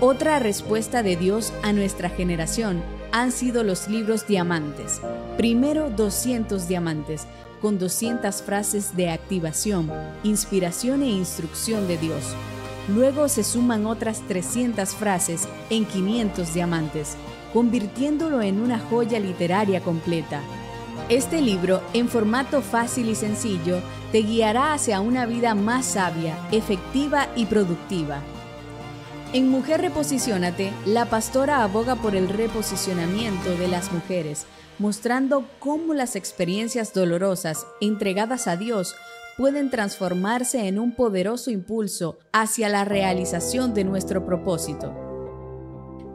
Otra 0.02 0.40
respuesta 0.40 1.03
de 1.03 1.15
Dios 1.15 1.53
a 1.64 1.72
nuestra 1.72 2.10
generación 2.10 2.84
han 3.14 3.32
sido 3.32 3.64
los 3.64 3.88
libros 3.88 4.28
diamantes. 4.28 4.99
Primero 5.38 5.90
200 5.90 6.68
diamantes, 6.68 7.26
con 7.61 7.80
200 7.80 8.41
frases 8.41 8.98
de 8.98 9.10
activación, 9.10 9.90
inspiración 10.24 11.02
e 11.02 11.07
instrucción 11.07 11.88
de 11.88 11.98
Dios. 11.98 12.36
Luego 12.90 13.30
se 13.30 13.45
suman 13.45 13.86
otras 13.86 14.20
300 14.28 14.90
frases 14.90 15.48
en 15.70 15.86
500 15.86 16.53
diamantes, 16.53 17.15
convirtiéndolo 17.53 18.41
en 18.41 18.59
una 18.59 18.80
joya 18.80 19.19
literaria 19.19 19.81
completa. 19.81 20.41
Este 21.09 21.41
libro, 21.41 21.81
en 21.93 22.09
formato 22.09 22.61
fácil 22.61 23.09
y 23.09 23.15
sencillo, 23.15 23.81
te 24.11 24.19
guiará 24.19 24.73
hacia 24.73 25.01
una 25.01 25.25
vida 25.25 25.53
más 25.53 25.85
sabia, 25.85 26.38
efectiva 26.51 27.27
y 27.35 27.45
productiva. 27.45 28.21
En 29.34 29.49
Mujer 29.49 29.81
Reposiciónate, 29.81 30.71
la 30.85 31.05
pastora 31.05 31.63
aboga 31.63 31.95
por 31.95 32.15
el 32.15 32.30
reposicionamiento 32.30 33.57
de 33.57 33.67
las 33.67 33.91
mujeres, 33.91 34.45
mostrando 34.80 35.45
cómo 35.59 35.93
las 35.93 36.15
experiencias 36.15 36.93
dolorosas 36.93 37.65
entregadas 37.81 38.47
a 38.47 38.57
Dios 38.57 38.95
pueden 39.38 39.69
transformarse 39.69 40.67
en 40.67 40.77
un 40.77 40.93
poderoso 40.93 41.49
impulso 41.49 42.19
hacia 42.31 42.69
la 42.69 42.85
realización 42.85 43.73
de 43.73 43.84
nuestro 43.84 44.25
propósito. 44.25 45.12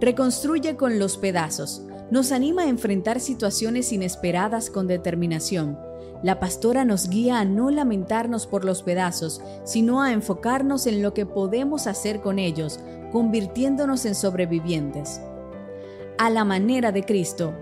Reconstruye 0.00 0.76
con 0.76 1.00
los 1.00 1.16
pedazos. 1.16 1.82
Nos 2.12 2.30
anima 2.30 2.62
a 2.62 2.68
enfrentar 2.68 3.18
situaciones 3.18 3.92
inesperadas 3.92 4.70
con 4.70 4.86
determinación. 4.86 5.76
La 6.22 6.38
pastora 6.38 6.84
nos 6.84 7.08
guía 7.08 7.40
a 7.40 7.44
no 7.44 7.70
lamentarnos 7.70 8.46
por 8.46 8.64
los 8.64 8.82
pedazos, 8.82 9.40
sino 9.64 10.00
a 10.00 10.12
enfocarnos 10.12 10.86
en 10.86 11.02
lo 11.02 11.14
que 11.14 11.26
podemos 11.26 11.88
hacer 11.88 12.20
con 12.20 12.38
ellos, 12.38 12.78
convirtiéndonos 13.10 14.04
en 14.04 14.14
sobrevivientes. 14.14 15.20
A 16.16 16.30
la 16.30 16.44
manera 16.44 16.92
de 16.92 17.04
Cristo. 17.04 17.52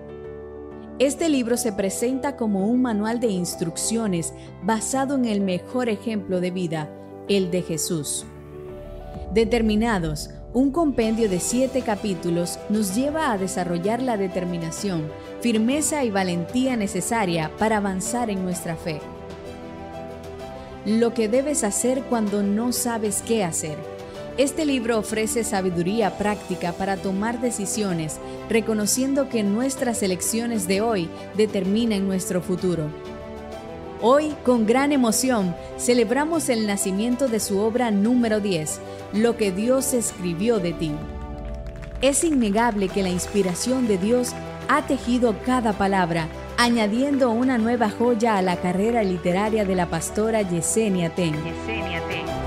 Este 0.99 1.31
libro 1.31 1.57
se 1.57 1.73
presenta 1.73 2.37
como 2.37 2.67
un 2.67 2.83
manual 2.83 3.19
de 3.19 3.29
instrucciones 3.29 4.35
basado 4.63 5.15
en 5.15 5.25
el 5.25 5.41
mejor 5.41 5.89
ejemplo 5.89 6.41
de 6.41 6.51
vida, 6.51 6.91
el 7.29 7.51
de 7.51 7.63
Jesús. 7.63 8.27
Determinados, 9.33 10.31
un 10.57 10.71
compendio 10.71 11.29
de 11.29 11.39
siete 11.39 11.83
capítulos 11.83 12.59
nos 12.71 12.95
lleva 12.95 13.31
a 13.31 13.37
desarrollar 13.37 14.01
la 14.01 14.17
determinación, 14.17 15.13
firmeza 15.43 16.03
y 16.03 16.11
valentía 16.11 16.79
necesaria 16.79 17.51
para 17.59 17.77
avanzar 17.77 18.31
en 18.31 18.43
nuestra 18.43 18.75
fe. 18.75 19.03
Lo 20.87 21.13
que 21.13 21.29
debes 21.29 21.63
hacer 21.63 22.05
cuando 22.05 22.43
no 22.43 22.73
sabes 22.73 23.21
qué 23.21 23.45
hacer. 23.45 23.77
Este 24.39 24.65
libro 24.65 24.99
ofrece 24.99 25.45
sabiduría 25.45 26.17
práctica 26.17 26.73
para 26.73 26.97
tomar 26.97 27.39
decisiones, 27.43 28.19
reconociendo 28.49 29.29
que 29.29 29.43
nuestras 29.43 30.03
elecciones 30.03 30.67
de 30.67 30.81
hoy 30.81 31.11
determinan 31.37 32.09
nuestro 32.09 32.41
futuro. 32.41 32.89
Hoy, 34.03 34.35
con 34.45 34.67
gran 34.67 34.93
emoción, 34.93 35.57
celebramos 35.79 36.51
el 36.51 36.67
nacimiento 36.67 37.29
de 37.29 37.41
su 37.41 37.59
obra 37.59 37.91
número 37.91 38.41
10, 38.41 38.79
Lo 39.15 39.39
que 39.39 39.53
Dios 39.53 39.95
escribió 39.95 40.59
de 40.59 40.75
ti. 40.75 40.93
Es 42.03 42.23
innegable 42.23 42.89
que 42.89 43.03
la 43.03 43.09
inspiración 43.09 43.89
de 43.89 43.97
Dios 43.97 44.33
ha 44.69 44.87
tejido 44.87 45.35
cada 45.47 45.73
palabra, 45.73 46.29
añadiendo 46.59 47.31
una 47.31 47.57
nueva 47.57 47.89
joya 47.89 48.37
a 48.37 48.43
la 48.43 48.57
carrera 48.57 49.03
literaria 49.03 49.65
de 49.65 49.75
la 49.75 49.87
pastora 49.87 50.43
Yesenia 50.43 51.15
Ten. 51.15 51.33
Dele 51.67 52.46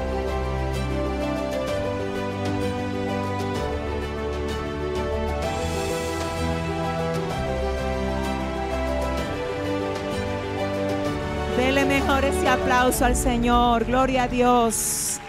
mejor 12.22 12.38
ese 12.38 12.50
aplauso 12.50 13.06
al 13.06 13.16
Señor. 13.16 13.86
Gloria 13.86 14.24
a 14.24 14.28
Dios. 14.28 15.20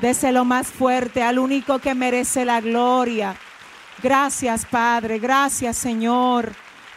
Déselo 0.00 0.44
más 0.44 0.66
fuerte 0.66 1.22
al 1.22 1.38
único 1.38 1.78
que 1.78 1.94
merece 1.94 2.44
la 2.44 2.60
gloria. 2.60 3.36
Gracias, 4.02 4.66
Padre. 4.66 5.18
Gracias, 5.18 5.76
Señor. 5.76 6.52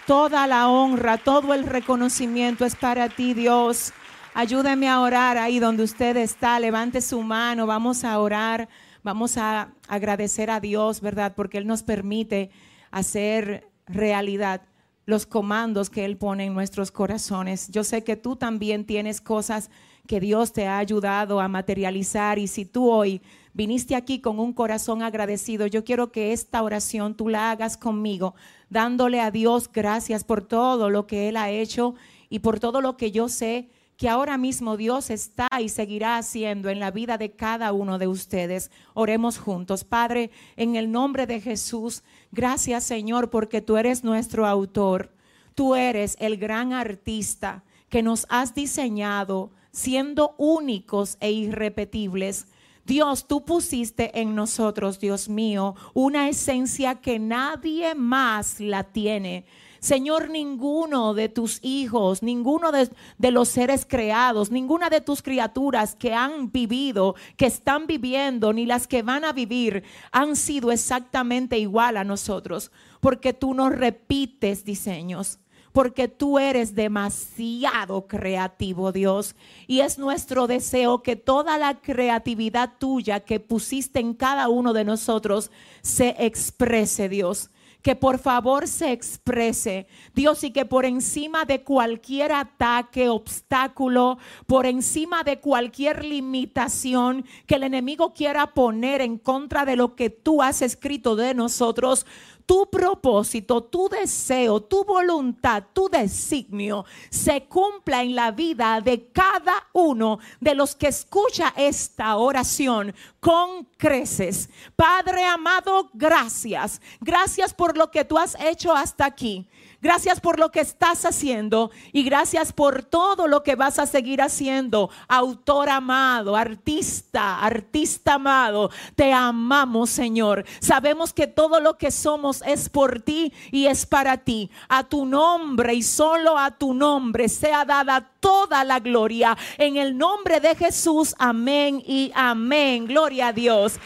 Toda 0.06 0.48
la 0.48 0.68
honra, 0.68 1.18
todo 1.18 1.54
el 1.54 1.66
reconocimiento 1.66 2.66
es 2.66 2.76
para 2.76 3.10
ti, 3.10 3.34
Dios. 3.34 3.94
Ayúdeme 4.34 4.90
a 4.90 5.00
orar 5.00 5.38
ahí 5.38 5.60
donde 5.60 5.84
usted 5.84 6.18
está. 6.18 6.60
Levante 6.60 7.02
su 7.02 7.22
mano. 7.22 7.66
Vamos 7.66 8.04
a 8.04 8.20
orar. 8.20 8.68
Vamos 9.04 9.38
a 9.38 9.70
agradecer 9.88 10.50
a 10.50 10.60
Dios, 10.60 11.00
¿verdad? 11.00 11.34
Porque 11.36 11.58
Él 11.58 11.68
nos 11.68 11.84
permite 11.84 12.50
hacer 12.92 13.68
realidad 13.88 14.62
los 15.08 15.26
comandos 15.26 15.90
que 15.90 16.04
Él 16.04 16.18
pone 16.18 16.46
en 16.46 16.54
nuestros 16.54 16.92
corazones. 16.92 17.70
Yo 17.72 17.86
sé 17.86 18.04
que 18.04 18.18
tú 18.18 18.36
también 18.36 18.86
tienes 18.86 19.22
cosas 19.22 19.72
que 20.06 20.20
Dios 20.20 20.52
te 20.52 20.68
ha 20.68 20.78
ayudado 20.78 21.40
a 21.40 21.48
materializar 21.48 22.38
y 22.38 22.48
si 22.48 22.66
tú 22.66 22.92
hoy 22.92 23.22
viniste 23.54 23.96
aquí 23.96 24.20
con 24.20 24.38
un 24.38 24.52
corazón 24.52 25.02
agradecido, 25.02 25.66
yo 25.66 25.86
quiero 25.86 26.12
que 26.12 26.34
esta 26.34 26.62
oración 26.62 27.16
tú 27.16 27.30
la 27.30 27.52
hagas 27.52 27.78
conmigo, 27.78 28.36
dándole 28.70 29.22
a 29.22 29.32
Dios 29.32 29.70
gracias 29.72 30.26
por 30.26 30.42
todo 30.42 30.90
lo 30.90 31.08
que 31.08 31.30
Él 31.30 31.38
ha 31.38 31.52
hecho 31.52 31.96
y 32.30 32.40
por 32.40 32.60
todo 32.60 32.82
lo 32.82 32.98
que 32.98 33.12
yo 33.12 33.30
sé 33.30 33.70
que 33.98 34.08
ahora 34.08 34.38
mismo 34.38 34.78
Dios 34.78 35.10
está 35.10 35.50
y 35.60 35.70
seguirá 35.70 36.18
haciendo 36.18 36.70
en 36.70 36.80
la 36.80 36.92
vida 36.92 37.18
de 37.18 37.32
cada 37.32 37.74
uno 37.74 37.98
de 37.98 38.08
ustedes. 38.08 38.72
Oremos 38.94 39.40
juntos. 39.40 39.84
Padre, 39.84 40.30
en 40.56 40.76
el 40.76 40.92
nombre 40.92 41.26
de 41.26 41.42
Jesús, 41.42 42.04
gracias 42.32 42.84
Señor 42.84 43.32
porque 43.32 43.62
tú 43.62 43.76
eres 43.76 44.04
nuestro 44.04 44.46
autor. 44.46 45.12
Tú 45.56 45.74
eres 45.74 46.16
el 46.20 46.38
gran 46.38 46.74
artista 46.74 47.64
que 47.90 48.04
nos 48.04 48.28
has 48.30 48.54
diseñado 48.54 49.52
siendo 49.72 50.36
únicos 50.38 51.18
e 51.20 51.32
irrepetibles. 51.32 52.48
Dios, 52.86 53.28
tú 53.28 53.44
pusiste 53.44 54.22
en 54.22 54.36
nosotros, 54.36 55.00
Dios 55.00 55.28
mío, 55.28 55.76
una 55.94 56.30
esencia 56.30 56.96
que 56.96 57.20
nadie 57.20 57.96
más 57.96 58.60
la 58.60 58.84
tiene. 58.84 59.46
Señor, 59.80 60.30
ninguno 60.30 61.14
de 61.14 61.30
tus 61.30 61.60
hijos, 61.64 62.24
ninguno 62.24 62.72
de, 62.72 63.32
los 63.32 63.50
seres 63.50 63.86
creados, 63.86 64.52
ninguna 64.52 64.90
de 64.90 65.02
tus 65.02 65.22
criaturas 65.22 65.96
que 65.96 66.14
han 66.14 66.52
vivido, 66.52 67.16
que 67.36 67.46
están 67.46 67.88
viviendo, 67.88 68.54
ni 68.54 68.66
las 68.66 68.88
que 68.88 69.04
van 69.04 69.26
a 69.26 69.34
vivir, 69.34 69.84
han 70.12 70.36
sido 70.36 70.72
exactamente 70.72 71.58
igual 71.58 71.98
a 71.98 72.04
nosotros, 72.04 72.72
porque 73.00 73.34
tú 73.34 73.54
nos 73.54 73.74
repites 73.74 74.66
diseños 74.66 75.40
porque 75.74 76.08
tú 76.08 76.40
eres 76.40 76.74
demasiado 76.74 78.08
creativo, 78.08 78.92
Dios. 78.92 79.36
Y 79.68 79.82
es 79.82 80.00
nuestro 80.00 80.48
deseo 80.48 81.04
que 81.04 81.16
toda 81.16 81.60
la 81.60 81.80
creatividad 81.82 82.80
tuya 82.80 83.20
que 83.20 83.40
pusiste 83.40 84.00
en 84.00 84.16
cada 84.16 84.50
uno 84.50 84.74
de 84.74 84.84
nosotros 84.86 85.52
se 85.84 86.16
exprese, 86.18 87.10
Dios 87.10 87.52
que 87.82 87.96
por 87.96 88.20
favor 88.20 88.68
se 88.68 88.92
exprese, 88.92 89.88
Dios, 90.14 90.44
y 90.44 90.52
que 90.52 90.66
por 90.66 90.86
encima 90.86 91.46
de 91.46 91.64
cualquier 91.64 92.32
ataque, 92.32 93.10
obstáculo, 93.10 94.18
por 94.46 94.66
encima 94.66 95.24
de 95.24 95.40
cualquier 95.40 96.04
limitación 96.04 97.26
que 97.46 97.56
el 97.56 97.64
enemigo 97.64 98.14
quiera 98.14 98.54
poner 98.54 99.02
en 99.02 99.18
contra 99.18 99.66
de 99.66 99.76
lo 99.76 99.96
que 99.96 100.10
tú 100.10 100.42
has 100.42 100.62
escrito 100.62 101.16
de 101.16 101.34
nosotros, 101.34 102.06
tu 102.48 102.70
propósito, 102.70 103.62
tu 103.62 103.90
deseo, 103.90 104.62
tu 104.62 104.86
voluntad, 104.86 105.64
tu 105.74 105.90
designio 105.90 106.86
se 107.10 107.44
cumpla 107.44 108.02
en 108.02 108.16
la 108.16 108.32
vida 108.32 108.80
de 108.80 109.12
cada 109.12 109.68
uno 109.74 110.20
de 110.40 110.56
los 110.56 110.74
que 110.74 110.88
escucha 110.88 111.54
esta 111.58 112.16
oración 112.16 112.96
con 113.20 113.66
creces. 113.78 114.50
Padre 114.78 115.26
amado, 115.26 115.90
gracias. 115.94 116.82
Gracias 117.02 117.54
por 117.54 117.78
lo 117.78 117.92
que 117.92 118.06
tú 118.06 118.18
has 118.18 118.38
hecho 118.40 118.74
hasta 118.74 119.06
aquí. 119.06 119.46
Gracias 119.82 120.20
por 120.20 120.40
lo 120.40 120.50
que 120.52 120.60
estás 120.60 121.06
haciendo 121.06 121.70
y 121.92 122.04
gracias 122.04 122.52
por 122.52 122.84
todo 122.84 123.28
lo 123.28 123.44
que 123.44 123.56
vas 123.56 123.78
a 123.78 123.86
seguir 123.86 124.22
haciendo. 124.22 124.90
Autor 125.08 125.70
amado, 125.70 126.36
artista, 126.36 127.40
artista 127.40 128.16
amado, 128.16 128.72
te 128.96 129.14
amamos 129.14 129.92
Señor. 129.92 130.46
Sabemos 130.60 131.14
que 131.14 131.28
todo 131.28 131.60
lo 131.60 131.78
que 131.78 131.92
somos 131.92 132.42
es 132.46 132.70
por 132.70 133.02
ti 133.02 133.34
y 133.52 133.68
es 133.68 133.86
para 133.86 134.18
ti. 134.18 134.50
A 134.68 134.84
tu 134.84 135.06
nombre 135.06 135.74
y 135.74 135.84
solo 135.84 136.38
a 136.38 136.52
tu 136.52 136.74
nombre 136.74 137.30
sea 137.30 137.66
dada 137.66 138.12
toda 138.20 138.64
la 138.64 138.80
gloria. 138.80 139.38
En 139.58 139.78
el 139.78 139.98
nombre 139.98 140.40
de 140.40 140.56
Jesús, 140.56 141.16
amén 141.20 141.84
y 141.86 142.12
amén. 142.16 142.88
Gloria 142.88 143.28
a 143.28 143.34
Dios. 143.34 143.80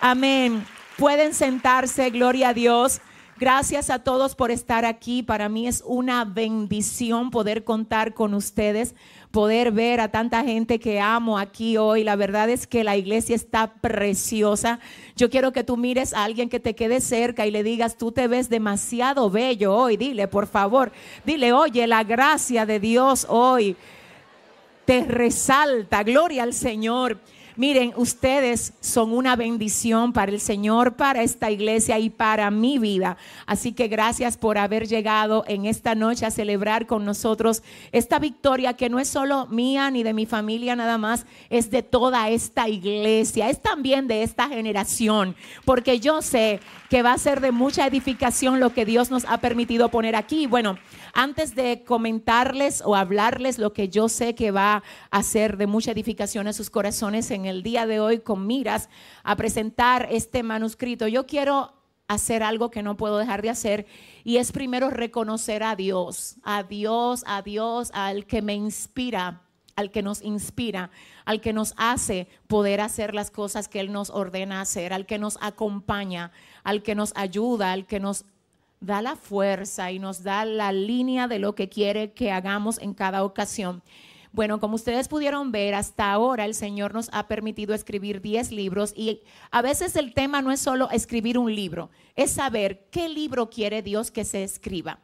Amén. 0.00 0.66
Pueden 0.96 1.34
sentarse, 1.34 2.10
gloria 2.10 2.48
a 2.48 2.54
Dios. 2.54 3.00
Gracias 3.38 3.90
a 3.90 3.98
todos 3.98 4.34
por 4.34 4.50
estar 4.50 4.86
aquí. 4.86 5.22
Para 5.22 5.50
mí 5.50 5.68
es 5.68 5.82
una 5.84 6.24
bendición 6.24 7.30
poder 7.30 7.64
contar 7.64 8.14
con 8.14 8.32
ustedes, 8.32 8.94
poder 9.30 9.72
ver 9.72 10.00
a 10.00 10.10
tanta 10.10 10.42
gente 10.42 10.78
que 10.78 11.00
amo 11.00 11.38
aquí 11.38 11.76
hoy. 11.76 12.02
La 12.02 12.16
verdad 12.16 12.48
es 12.48 12.66
que 12.66 12.82
la 12.82 12.96
iglesia 12.96 13.36
está 13.36 13.74
preciosa. 13.74 14.80
Yo 15.16 15.28
quiero 15.28 15.52
que 15.52 15.64
tú 15.64 15.76
mires 15.76 16.14
a 16.14 16.24
alguien 16.24 16.48
que 16.48 16.60
te 16.60 16.74
quede 16.74 17.02
cerca 17.02 17.46
y 17.46 17.50
le 17.50 17.62
digas, 17.62 17.98
tú 17.98 18.10
te 18.10 18.26
ves 18.26 18.48
demasiado 18.48 19.28
bello 19.28 19.76
hoy. 19.76 19.98
Dile, 19.98 20.28
por 20.28 20.46
favor, 20.46 20.90
dile, 21.26 21.52
oye, 21.52 21.86
la 21.86 22.04
gracia 22.04 22.64
de 22.64 22.80
Dios 22.80 23.26
hoy 23.28 23.76
te 24.86 25.02
resalta. 25.04 26.02
Gloria 26.04 26.42
al 26.42 26.54
Señor. 26.54 27.18
Miren, 27.56 27.94
ustedes 27.96 28.74
son 28.80 29.12
una 29.12 29.34
bendición 29.34 30.12
para 30.12 30.30
el 30.30 30.40
Señor, 30.40 30.96
para 30.96 31.22
esta 31.22 31.50
iglesia 31.50 31.98
y 31.98 32.10
para 32.10 32.50
mi 32.50 32.78
vida. 32.78 33.16
Así 33.46 33.72
que 33.72 33.88
gracias 33.88 34.36
por 34.36 34.58
haber 34.58 34.86
llegado 34.86 35.42
en 35.48 35.64
esta 35.64 35.94
noche 35.94 36.26
a 36.26 36.30
celebrar 36.30 36.86
con 36.86 37.06
nosotros 37.06 37.62
esta 37.92 38.18
victoria 38.18 38.74
que 38.74 38.90
no 38.90 38.98
es 38.98 39.08
solo 39.08 39.46
mía 39.46 39.90
ni 39.90 40.02
de 40.02 40.12
mi 40.12 40.26
familia 40.26 40.76
nada 40.76 40.98
más, 40.98 41.24
es 41.48 41.70
de 41.70 41.82
toda 41.82 42.28
esta 42.28 42.68
iglesia, 42.68 43.48
es 43.48 43.62
también 43.62 44.06
de 44.06 44.22
esta 44.22 44.48
generación, 44.48 45.34
porque 45.64 45.98
yo 45.98 46.20
sé 46.20 46.60
que 46.90 47.02
va 47.02 47.14
a 47.14 47.18
ser 47.18 47.40
de 47.40 47.52
mucha 47.52 47.86
edificación 47.86 48.60
lo 48.60 48.74
que 48.74 48.84
Dios 48.84 49.10
nos 49.10 49.24
ha 49.24 49.38
permitido 49.38 49.88
poner 49.88 50.14
aquí. 50.14 50.46
Bueno, 50.46 50.78
antes 51.16 51.54
de 51.54 51.82
comentarles 51.82 52.82
o 52.84 52.94
hablarles 52.94 53.58
lo 53.58 53.72
que 53.72 53.88
yo 53.88 54.10
sé 54.10 54.34
que 54.34 54.50
va 54.50 54.82
a 55.10 55.22
ser 55.22 55.56
de 55.56 55.66
mucha 55.66 55.92
edificación 55.92 56.46
a 56.46 56.52
sus 56.52 56.68
corazones 56.68 57.30
en 57.30 57.46
el 57.46 57.62
día 57.62 57.86
de 57.86 58.00
hoy 58.00 58.18
con 58.18 58.46
miras 58.46 58.90
a 59.24 59.34
presentar 59.34 60.08
este 60.10 60.42
manuscrito, 60.42 61.08
yo 61.08 61.26
quiero 61.26 61.72
hacer 62.06 62.42
algo 62.42 62.70
que 62.70 62.82
no 62.82 62.98
puedo 62.98 63.16
dejar 63.16 63.40
de 63.40 63.48
hacer 63.48 63.86
y 64.24 64.36
es 64.36 64.52
primero 64.52 64.90
reconocer 64.90 65.62
a 65.62 65.74
Dios, 65.74 66.36
a 66.42 66.62
Dios, 66.62 67.24
a 67.26 67.40
Dios, 67.40 67.90
al 67.94 68.26
que 68.26 68.42
me 68.42 68.54
inspira, 68.54 69.40
al 69.74 69.90
que 69.90 70.02
nos 70.02 70.20
inspira, 70.20 70.90
al 71.24 71.40
que 71.40 71.54
nos 71.54 71.72
hace 71.78 72.28
poder 72.46 72.82
hacer 72.82 73.14
las 73.14 73.30
cosas 73.30 73.68
que 73.68 73.80
Él 73.80 73.90
nos 73.90 74.10
ordena 74.10 74.60
hacer, 74.60 74.92
al 74.92 75.06
que 75.06 75.18
nos 75.18 75.38
acompaña, 75.40 76.30
al 76.62 76.82
que 76.82 76.94
nos 76.94 77.12
ayuda, 77.16 77.72
al 77.72 77.86
que 77.86 78.00
nos 78.00 78.26
da 78.80 79.02
la 79.02 79.16
fuerza 79.16 79.90
y 79.90 79.98
nos 79.98 80.22
da 80.22 80.44
la 80.44 80.72
línea 80.72 81.28
de 81.28 81.38
lo 81.38 81.54
que 81.54 81.68
quiere 81.68 82.12
que 82.12 82.30
hagamos 82.30 82.78
en 82.78 82.94
cada 82.94 83.24
ocasión. 83.24 83.82
Bueno, 84.32 84.60
como 84.60 84.74
ustedes 84.74 85.08
pudieron 85.08 85.50
ver, 85.50 85.74
hasta 85.74 86.12
ahora 86.12 86.44
el 86.44 86.54
Señor 86.54 86.92
nos 86.92 87.08
ha 87.12 87.26
permitido 87.26 87.74
escribir 87.74 88.20
10 88.20 88.52
libros 88.52 88.92
y 88.94 89.22
a 89.50 89.62
veces 89.62 89.96
el 89.96 90.12
tema 90.12 90.42
no 90.42 90.52
es 90.52 90.60
solo 90.60 90.90
escribir 90.90 91.38
un 91.38 91.54
libro, 91.54 91.88
es 92.16 92.32
saber 92.32 92.86
qué 92.90 93.08
libro 93.08 93.48
quiere 93.48 93.80
Dios 93.80 94.10
que 94.10 94.26
se 94.26 94.44
escriba. 94.44 95.00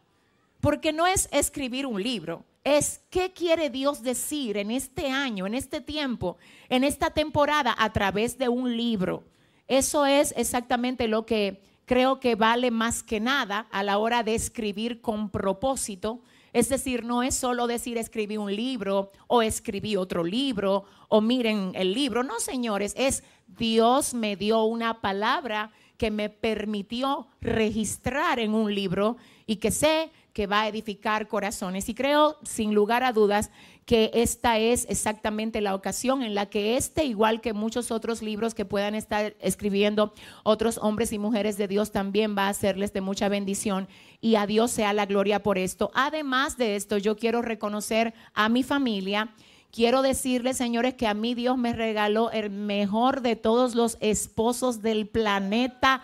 Porque 0.61 0.93
no 0.93 1.07
es 1.07 1.31
escribir 1.33 1.87
un 1.87 2.03
libro, 2.03 2.45
es 2.63 3.01
qué 3.09 3.33
quiere 3.33 3.71
Dios 3.71 4.03
decir 4.03 4.59
en 4.59 4.71
este 4.71 5.11
año, 5.11 5.47
en 5.47 5.55
este 5.55 5.81
tiempo, 5.81 6.37
en 6.69 6.85
esta 6.85 7.11
temporada 7.11 7.75
a 7.79 7.91
través 7.93 8.37
de 8.37 8.49
un 8.49 8.77
libro. 8.77 9.25
Eso 9.67 10.05
es 10.05 10.35
exactamente 10.37 11.09
lo 11.09 11.25
que 11.25 11.63
creo 11.85 12.21
que 12.21 12.35
vale 12.35 12.71
más 12.71 13.03
que 13.03 13.21
nada 13.21 13.67
a 13.71 13.83
la 13.83 13.99
hora 13.99 14.23
de 14.23 14.35
escribir 14.35 15.01
con 15.01 15.31
propósito. 15.31 16.21
Es 16.53 16.69
decir, 16.69 17.05
no 17.05 17.23
es 17.23 17.35
solo 17.35 17.67
decir 17.67 17.97
escribí 17.97 18.37
un 18.37 18.55
libro 18.55 19.11
o 19.27 19.43
escribí 19.43 19.97
otro 19.97 20.23
libro 20.23 20.85
o 21.09 21.21
miren 21.21 21.73
el 21.75 21.95
libro. 21.95 22.23
No, 22.23 22.41
señores, 22.41 22.95
es 22.97 23.25
Dios 23.47 24.15
me 24.15 24.37
dio 24.37 24.65
una 24.65 25.01
palabra 25.01 25.73
que 25.97 26.11
me 26.11 26.29
permitió 26.29 27.29
registrar 27.41 28.39
en 28.39 28.55
un 28.55 28.75
libro 28.75 29.17
y 29.47 29.57
que 29.57 29.71
sé 29.71 30.11
que 30.33 30.47
va 30.47 30.63
a 30.63 30.69
edificar 30.69 31.29
corazones. 31.29 31.89
Y 31.89 31.95
creo, 31.95 32.39
sin 32.43 32.75
lugar 32.75 33.05
a 33.05 33.13
dudas, 33.13 33.51
que 33.87 34.11
esta 34.15 34.59
es 34.59 34.87
exactamente 34.89 35.61
la 35.61 35.75
ocasión 35.75 36.23
en 36.23 36.35
la 36.35 36.47
que 36.47 36.77
este, 36.77 37.05
igual 37.05 37.41
que 37.41 37.53
muchos 37.53 37.91
otros 37.91 38.23
libros 38.23 38.55
que 38.55 38.65
puedan 38.65 38.95
estar 38.95 39.35
escribiendo 39.41 40.13
otros 40.45 40.79
hombres 40.79 41.13
y 41.13 41.19
mujeres 41.19 41.57
de 41.59 41.69
Dios, 41.69 41.91
también 41.91 42.37
va 42.37 42.49
a 42.49 42.55
serles 42.55 42.93
de 42.93 43.01
mucha 43.01 43.29
bendición 43.29 43.89
y 44.21 44.37
a 44.37 44.47
Dios 44.47 44.71
sea 44.71 44.93
la 44.93 45.07
gloria 45.07 45.43
por 45.43 45.59
esto. 45.59 45.91
Además 45.95 46.57
de 46.57 46.77
esto, 46.77 46.97
yo 46.97 47.17
quiero 47.17 47.43
reconocer 47.43 48.15
a 48.35 48.49
mi 48.49 48.63
familia. 48.63 49.35
Quiero 49.73 50.03
decirles, 50.03 50.59
señores, 50.59 50.95
que 50.95 51.07
a 51.07 51.15
mí 51.15 51.35
Dios 51.35 51.57
me 51.57 51.73
regaló 51.73 52.31
el 52.31 52.51
mejor 52.51 53.23
de 53.23 53.37
todos 53.37 53.75
los 53.75 53.97
esposos 54.01 54.83
del 54.83 55.09
planeta 55.09 56.03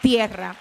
Tierra. 0.00 0.56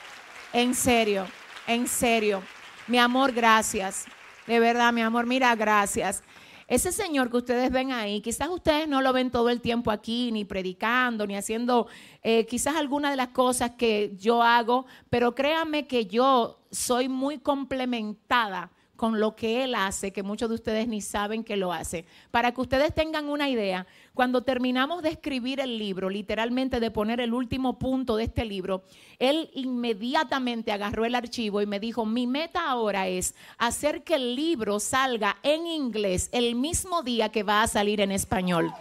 En 0.53 0.75
serio, 0.75 1.25
en 1.67 1.87
serio. 1.87 2.43
Mi 2.87 2.97
amor, 2.97 3.31
gracias. 3.31 4.05
De 4.45 4.59
verdad, 4.59 4.93
mi 4.93 5.01
amor, 5.01 5.25
mira, 5.25 5.55
gracias. 5.55 6.23
Ese 6.67 6.91
Señor 6.91 7.31
que 7.31 7.37
ustedes 7.37 7.71
ven 7.71 7.93
ahí, 7.93 8.19
quizás 8.19 8.49
ustedes 8.49 8.89
no 8.89 9.01
lo 9.01 9.13
ven 9.13 9.31
todo 9.31 9.49
el 9.49 9.61
tiempo 9.61 9.89
aquí, 9.89 10.33
ni 10.33 10.43
predicando, 10.43 11.25
ni 11.25 11.37
haciendo 11.37 11.87
eh, 12.23 12.45
quizás 12.45 12.75
algunas 12.75 13.11
de 13.11 13.17
las 13.17 13.29
cosas 13.29 13.71
que 13.77 14.13
yo 14.17 14.43
hago, 14.43 14.85
pero 15.09 15.33
créanme 15.33 15.87
que 15.87 16.07
yo 16.07 16.59
soy 16.69 17.07
muy 17.07 17.39
complementada 17.39 18.71
con 18.97 19.21
lo 19.21 19.35
que 19.35 19.63
Él 19.63 19.75
hace, 19.75 20.11
que 20.11 20.23
muchos 20.23 20.49
de 20.49 20.55
ustedes 20.55 20.87
ni 20.87 20.99
saben 20.99 21.43
que 21.43 21.55
lo 21.55 21.71
hace. 21.71 22.05
Para 22.31 22.51
que 22.51 22.59
ustedes 22.59 22.93
tengan 22.93 23.29
una 23.29 23.47
idea, 23.47 23.87
cuando 24.13 24.41
terminamos 24.41 25.03
de 25.03 25.09
escribir 25.09 25.61
el 25.61 25.77
libro, 25.77 26.09
literalmente 26.09 26.81
de 26.81 26.91
poner 26.91 27.21
el 27.21 27.33
último 27.33 27.79
punto 27.79 28.17
de 28.17 28.25
este 28.25 28.43
libro, 28.43 28.83
Él 29.19 29.49
inmediatamente 29.53 30.71
agarró 30.71 31.05
el 31.05 31.15
archivo 31.15 31.61
y 31.61 31.65
me 31.65 31.79
dijo, 31.79 32.05
mi 32.05 32.27
meta 32.27 32.69
ahora 32.69 33.07
es 33.07 33.35
hacer 33.57 34.03
que 34.03 34.15
el 34.15 34.35
libro 34.35 34.79
salga 34.79 35.37
en 35.43 35.65
inglés 35.67 36.29
el 36.33 36.55
mismo 36.55 37.03
día 37.03 37.29
que 37.29 37.43
va 37.43 37.63
a 37.63 37.67
salir 37.67 38.01
en 38.01 38.11
español. 38.11 38.73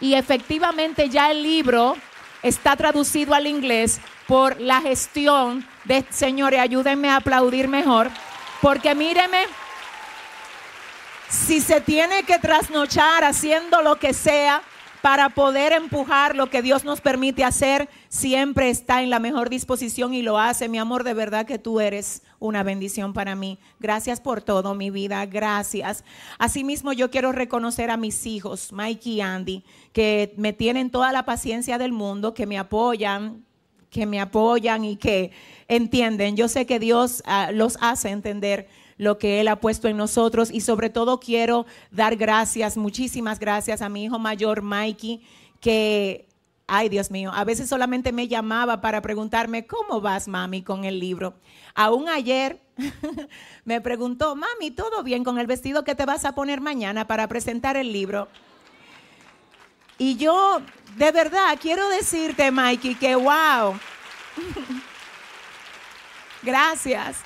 Y 0.00 0.14
efectivamente 0.14 1.08
ya 1.08 1.30
el 1.30 1.42
libro 1.42 1.94
está 2.42 2.76
traducido 2.76 3.34
al 3.34 3.46
inglés 3.46 4.00
por 4.26 4.60
la 4.60 4.80
gestión 4.80 5.66
de, 5.84 6.04
señores, 6.10 6.60
ayúdenme 6.60 7.08
a 7.08 7.16
aplaudir 7.16 7.68
mejor 7.68 8.10
porque 8.60 8.94
míreme, 8.94 9.44
si 11.28 11.60
se 11.60 11.80
tiene 11.80 12.22
que 12.24 12.38
trasnochar 12.38 13.24
haciendo 13.24 13.82
lo 13.82 13.96
que 13.96 14.14
sea 14.14 14.62
para 15.02 15.28
poder 15.28 15.72
empujar 15.72 16.34
lo 16.34 16.50
que 16.50 16.62
Dios 16.62 16.84
nos 16.84 17.00
permite 17.00 17.44
hacer, 17.44 17.88
siempre 18.08 18.70
está 18.70 19.02
en 19.02 19.10
la 19.10 19.20
mejor 19.20 19.48
disposición 19.48 20.12
y 20.12 20.22
lo 20.22 20.38
hace. 20.38 20.68
Mi 20.68 20.78
amor, 20.78 21.04
de 21.04 21.14
verdad 21.14 21.46
que 21.46 21.58
tú 21.58 21.80
eres 21.80 22.22
una 22.40 22.62
bendición 22.62 23.12
para 23.12 23.34
mí. 23.34 23.58
Gracias 23.78 24.20
por 24.20 24.42
todo, 24.42 24.74
mi 24.74 24.90
vida. 24.90 25.24
Gracias. 25.26 26.04
Asimismo, 26.38 26.92
yo 26.92 27.10
quiero 27.10 27.32
reconocer 27.32 27.90
a 27.90 27.96
mis 27.96 28.26
hijos, 28.26 28.72
Mike 28.72 29.08
y 29.08 29.20
Andy, 29.20 29.64
que 29.92 30.34
me 30.36 30.52
tienen 30.52 30.90
toda 30.90 31.12
la 31.12 31.24
paciencia 31.24 31.78
del 31.78 31.92
mundo, 31.92 32.34
que 32.34 32.46
me 32.46 32.58
apoyan, 32.58 33.44
que 33.90 34.06
me 34.06 34.20
apoyan 34.20 34.84
y 34.84 34.96
que 34.96 35.30
entienden. 35.68 36.36
Yo 36.36 36.48
sé 36.48 36.66
que 36.66 36.78
Dios 36.78 37.22
ah, 37.26 37.50
los 37.52 37.78
hace 37.80 38.10
entender 38.10 38.68
lo 38.98 39.18
que 39.18 39.40
Él 39.40 39.48
ha 39.48 39.60
puesto 39.60 39.88
en 39.88 39.96
nosotros 39.96 40.50
y 40.50 40.60
sobre 40.60 40.90
todo 40.90 41.20
quiero 41.20 41.66
dar 41.90 42.16
gracias, 42.16 42.76
muchísimas 42.76 43.38
gracias 43.38 43.80
a 43.80 43.88
mi 43.88 44.04
hijo 44.04 44.18
mayor, 44.18 44.60
Mikey, 44.60 45.22
que, 45.60 46.26
ay 46.66 46.88
Dios 46.88 47.10
mío, 47.10 47.30
a 47.32 47.44
veces 47.44 47.68
solamente 47.68 48.12
me 48.12 48.28
llamaba 48.28 48.80
para 48.80 49.00
preguntarme, 49.00 49.66
¿cómo 49.66 50.00
vas, 50.00 50.26
mami, 50.26 50.62
con 50.62 50.84
el 50.84 50.98
libro? 50.98 51.34
Aún 51.74 52.08
ayer 52.08 52.60
me 53.64 53.80
preguntó, 53.80 54.34
mami, 54.34 54.72
¿todo 54.72 55.04
bien 55.04 55.22
con 55.22 55.38
el 55.38 55.46
vestido 55.46 55.84
que 55.84 55.94
te 55.94 56.04
vas 56.04 56.24
a 56.24 56.34
poner 56.34 56.60
mañana 56.60 57.06
para 57.06 57.28
presentar 57.28 57.76
el 57.76 57.92
libro? 57.92 58.28
Y 59.98 60.16
yo, 60.16 60.62
de 60.96 61.10
verdad, 61.10 61.58
quiero 61.60 61.88
decirte, 61.88 62.52
Mikey, 62.52 62.94
que 62.94 63.16
wow. 63.16 63.76
Gracias. 66.42 67.18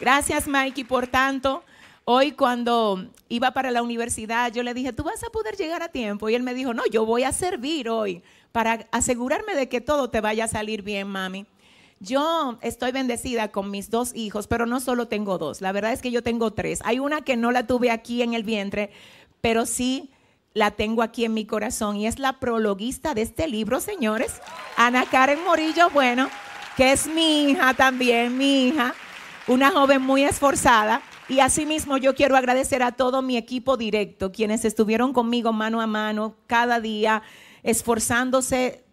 Gracias, 0.00 0.48
Mikey, 0.48 0.84
por 0.84 1.06
tanto. 1.06 1.62
Hoy 2.04 2.32
cuando 2.32 3.06
iba 3.28 3.50
para 3.50 3.70
la 3.70 3.82
universidad, 3.82 4.52
yo 4.52 4.62
le 4.62 4.72
dije, 4.72 4.92
tú 4.92 5.02
vas 5.02 5.22
a 5.24 5.30
poder 5.30 5.56
llegar 5.56 5.82
a 5.82 5.88
tiempo. 5.88 6.30
Y 6.30 6.34
él 6.34 6.42
me 6.42 6.54
dijo, 6.54 6.72
no, 6.72 6.86
yo 6.86 7.04
voy 7.04 7.24
a 7.24 7.32
servir 7.32 7.90
hoy 7.90 8.22
para 8.52 8.86
asegurarme 8.92 9.54
de 9.54 9.68
que 9.68 9.82
todo 9.82 10.08
te 10.08 10.22
vaya 10.22 10.44
a 10.44 10.48
salir 10.48 10.82
bien, 10.82 11.08
mami. 11.08 11.44
Yo 12.00 12.58
estoy 12.62 12.92
bendecida 12.92 13.48
con 13.48 13.70
mis 13.70 13.90
dos 13.90 14.14
hijos, 14.14 14.46
pero 14.46 14.66
no 14.66 14.80
solo 14.80 15.08
tengo 15.08 15.36
dos. 15.36 15.60
La 15.60 15.72
verdad 15.72 15.92
es 15.92 16.00
que 16.00 16.10
yo 16.10 16.22
tengo 16.22 16.52
tres. 16.52 16.80
Hay 16.84 16.98
una 16.98 17.22
que 17.22 17.36
no 17.36 17.52
la 17.52 17.66
tuve 17.66 17.90
aquí 17.90 18.22
en 18.22 18.34
el 18.34 18.44
vientre, 18.44 18.90
pero 19.40 19.66
sí 19.66 20.10
la 20.56 20.70
tengo 20.70 21.02
aquí 21.02 21.26
en 21.26 21.34
mi 21.34 21.44
corazón 21.44 21.96
y 21.96 22.06
es 22.06 22.18
la 22.18 22.40
prologuista 22.40 23.12
de 23.12 23.20
este 23.20 23.46
libro, 23.46 23.78
señores. 23.78 24.40
Ana 24.78 25.04
Karen 25.04 25.44
Morillo, 25.44 25.90
bueno, 25.90 26.30
que 26.78 26.92
es 26.92 27.06
mi 27.06 27.50
hija 27.50 27.74
también, 27.74 28.38
mi 28.38 28.68
hija 28.68 28.94
una 29.48 29.70
joven 29.70 30.00
muy 30.00 30.24
esforzada. 30.24 31.02
Y 31.28 31.40
asimismo 31.40 31.98
yo 31.98 32.14
quiero 32.14 32.38
agradecer 32.38 32.82
a 32.82 32.92
todo 32.92 33.20
mi 33.20 33.36
equipo 33.36 33.76
directo, 33.76 34.32
quienes 34.32 34.64
estuvieron 34.64 35.12
conmigo 35.12 35.52
mano 35.52 35.82
a 35.82 35.86
mano 35.86 36.36
cada 36.46 36.80
día, 36.80 37.22
esforzándose. 37.62 38.85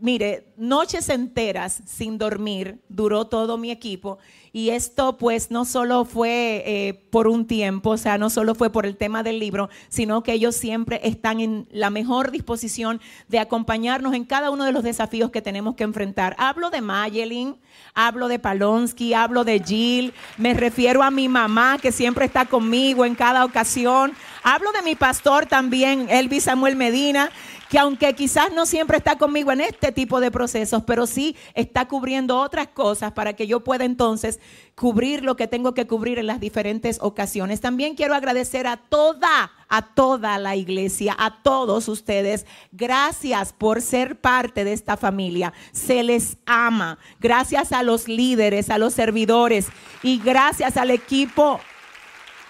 Mire, 0.00 0.52
noches 0.56 1.08
enteras 1.08 1.82
sin 1.86 2.18
dormir 2.18 2.80
duró 2.88 3.26
todo 3.26 3.58
mi 3.58 3.70
equipo 3.70 4.18
y 4.54 4.70
esto 4.70 5.18
pues 5.18 5.50
no 5.50 5.64
solo 5.64 6.04
fue 6.04 6.62
eh, 6.64 6.94
por 7.10 7.26
un 7.26 7.44
tiempo, 7.44 7.90
o 7.90 7.96
sea, 7.96 8.18
no 8.18 8.30
solo 8.30 8.54
fue 8.54 8.70
por 8.70 8.86
el 8.86 8.96
tema 8.96 9.24
del 9.24 9.40
libro, 9.40 9.68
sino 9.88 10.22
que 10.22 10.32
ellos 10.32 10.54
siempre 10.54 11.00
están 11.02 11.40
en 11.40 11.66
la 11.72 11.90
mejor 11.90 12.30
disposición 12.30 13.00
de 13.26 13.40
acompañarnos 13.40 14.14
en 14.14 14.24
cada 14.24 14.50
uno 14.52 14.64
de 14.64 14.70
los 14.70 14.84
desafíos 14.84 15.32
que 15.32 15.42
tenemos 15.42 15.74
que 15.74 15.82
enfrentar. 15.82 16.36
Hablo 16.38 16.70
de 16.70 16.82
Mayelin, 16.82 17.56
hablo 17.94 18.28
de 18.28 18.38
Palonsky, 18.38 19.12
hablo 19.12 19.42
de 19.42 19.58
Jill, 19.58 20.14
me 20.38 20.54
refiero 20.54 21.02
a 21.02 21.10
mi 21.10 21.28
mamá 21.28 21.78
que 21.82 21.90
siempre 21.90 22.24
está 22.24 22.46
conmigo 22.46 23.04
en 23.04 23.16
cada 23.16 23.44
ocasión. 23.44 24.12
Hablo 24.44 24.70
de 24.70 24.82
mi 24.82 24.94
pastor 24.94 25.46
también, 25.46 26.06
Elvis 26.10 26.44
Samuel 26.44 26.76
Medina, 26.76 27.32
que 27.68 27.78
aunque 27.78 28.14
quizás 28.14 28.52
no 28.52 28.66
siempre 28.66 28.98
está 28.98 29.16
conmigo 29.16 29.52
en 29.52 29.60
este 29.60 29.92
tipo 29.92 30.20
de 30.20 30.30
procesos, 30.30 30.82
pero 30.84 31.06
sí 31.06 31.36
está 31.54 31.86
cubriendo 31.88 32.38
otras 32.38 32.68
cosas 32.68 33.12
para 33.12 33.34
que 33.34 33.46
yo 33.46 33.60
pueda 33.60 33.84
entonces 33.84 34.40
cubrir 34.74 35.22
lo 35.22 35.36
que 35.36 35.46
tengo 35.46 35.74
que 35.74 35.86
cubrir 35.86 36.18
en 36.18 36.26
las 36.26 36.40
diferentes 36.40 36.98
ocasiones. 37.00 37.60
También 37.60 37.94
quiero 37.94 38.14
agradecer 38.14 38.66
a 38.66 38.76
toda, 38.76 39.52
a 39.68 39.82
toda 39.94 40.38
la 40.38 40.56
iglesia, 40.56 41.14
a 41.18 41.42
todos 41.42 41.88
ustedes. 41.88 42.46
Gracias 42.72 43.52
por 43.52 43.80
ser 43.80 44.20
parte 44.20 44.64
de 44.64 44.72
esta 44.72 44.96
familia. 44.96 45.52
Se 45.72 46.02
les 46.02 46.36
ama. 46.46 46.98
Gracias 47.20 47.72
a 47.72 47.82
los 47.82 48.08
líderes, 48.08 48.70
a 48.70 48.78
los 48.78 48.94
servidores 48.94 49.68
y 50.02 50.18
gracias 50.18 50.76
al 50.76 50.90
equipo 50.90 51.60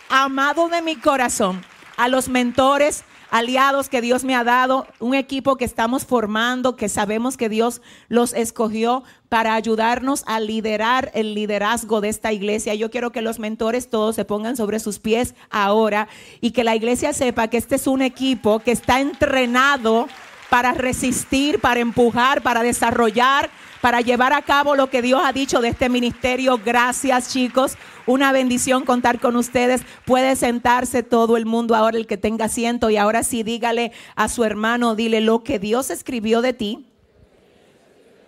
amado 0.09 0.69
de 0.69 0.83
mi 0.83 0.97
corazón, 0.97 1.65
a 1.97 2.09
los 2.09 2.29
mentores 2.29 3.05
aliados 3.35 3.89
que 3.89 4.01
Dios 4.01 4.23
me 4.23 4.37
ha 4.37 4.45
dado, 4.45 4.87
un 5.01 5.13
equipo 5.13 5.57
que 5.57 5.65
estamos 5.65 6.05
formando, 6.07 6.77
que 6.77 6.89
sabemos 6.89 7.37
que 7.37 7.49
Dios 7.49 7.83
los 8.07 8.33
escogió 8.33 9.03
para 9.29 9.57
ayudarnos 9.57 10.23
a 10.29 10.39
liderar 10.39 11.11
el 11.15 11.35
liderazgo 11.35 12.01
de 12.01 12.11
esta 12.11 12.33
iglesia. 12.33 12.77
Yo 12.77 12.93
quiero 12.93 13.11
que 13.11 13.23
los 13.23 13.41
mentores 13.41 13.91
todos 13.91 14.15
se 14.15 14.25
pongan 14.25 14.57
sobre 14.57 14.79
sus 14.79 15.01
pies 15.01 15.35
ahora 15.51 16.07
y 16.41 16.53
que 16.53 16.63
la 16.63 16.77
iglesia 16.77 17.13
sepa 17.13 17.49
que 17.49 17.57
este 17.57 17.75
es 17.75 17.89
un 17.89 18.03
equipo 18.03 18.61
que 18.61 18.71
está 18.71 19.01
entrenado 19.01 20.07
para 20.49 20.71
resistir, 20.71 21.59
para 21.59 21.81
empujar, 21.81 22.41
para 22.41 22.63
desarrollar, 22.63 23.51
para 23.85 24.01
llevar 24.01 24.33
a 24.33 24.41
cabo 24.41 24.77
lo 24.77 24.89
que 24.89 25.03
Dios 25.03 25.21
ha 25.23 25.35
dicho 25.35 25.61
de 25.61 25.69
este 25.69 25.91
ministerio. 25.91 26.59
Gracias 26.65 27.31
chicos, 27.31 27.77
una 28.07 28.33
bendición 28.33 28.87
contar 28.87 29.21
con 29.21 29.37
ustedes. 29.37 29.83
Puede 30.07 30.37
sentarse 30.37 31.03
todo 31.03 31.37
el 31.37 31.45
mundo 31.45 31.75
ahora, 31.75 31.99
el 31.99 32.07
que 32.07 32.17
tenga 32.17 32.47
asiento, 32.47 32.89
y 32.89 32.97
ahora 32.97 33.23
sí 33.23 33.43
dígale 33.43 33.93
a 34.17 34.31
su 34.31 34.43
hermano, 34.43 34.95
dile 34.95 35.21
lo 35.21 35.45
que 35.45 35.59
Dios 35.59 35.91
escribió 35.91 36.41
de 36.41 36.55
ti. 36.55 36.87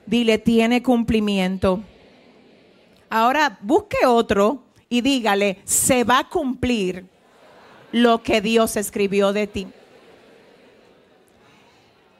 Dile, 0.04 0.36
tiene 0.36 0.82
cumplimiento. 0.82 1.80
Ahora 3.08 3.58
busque 3.62 4.04
otro 4.04 4.62
y 4.90 5.00
dígale, 5.00 5.62
se 5.64 6.04
va 6.04 6.18
a 6.18 6.28
cumplir 6.28 7.06
lo 7.92 8.22
que 8.22 8.42
Dios 8.42 8.76
escribió 8.76 9.32
de 9.32 9.46
ti. 9.46 9.68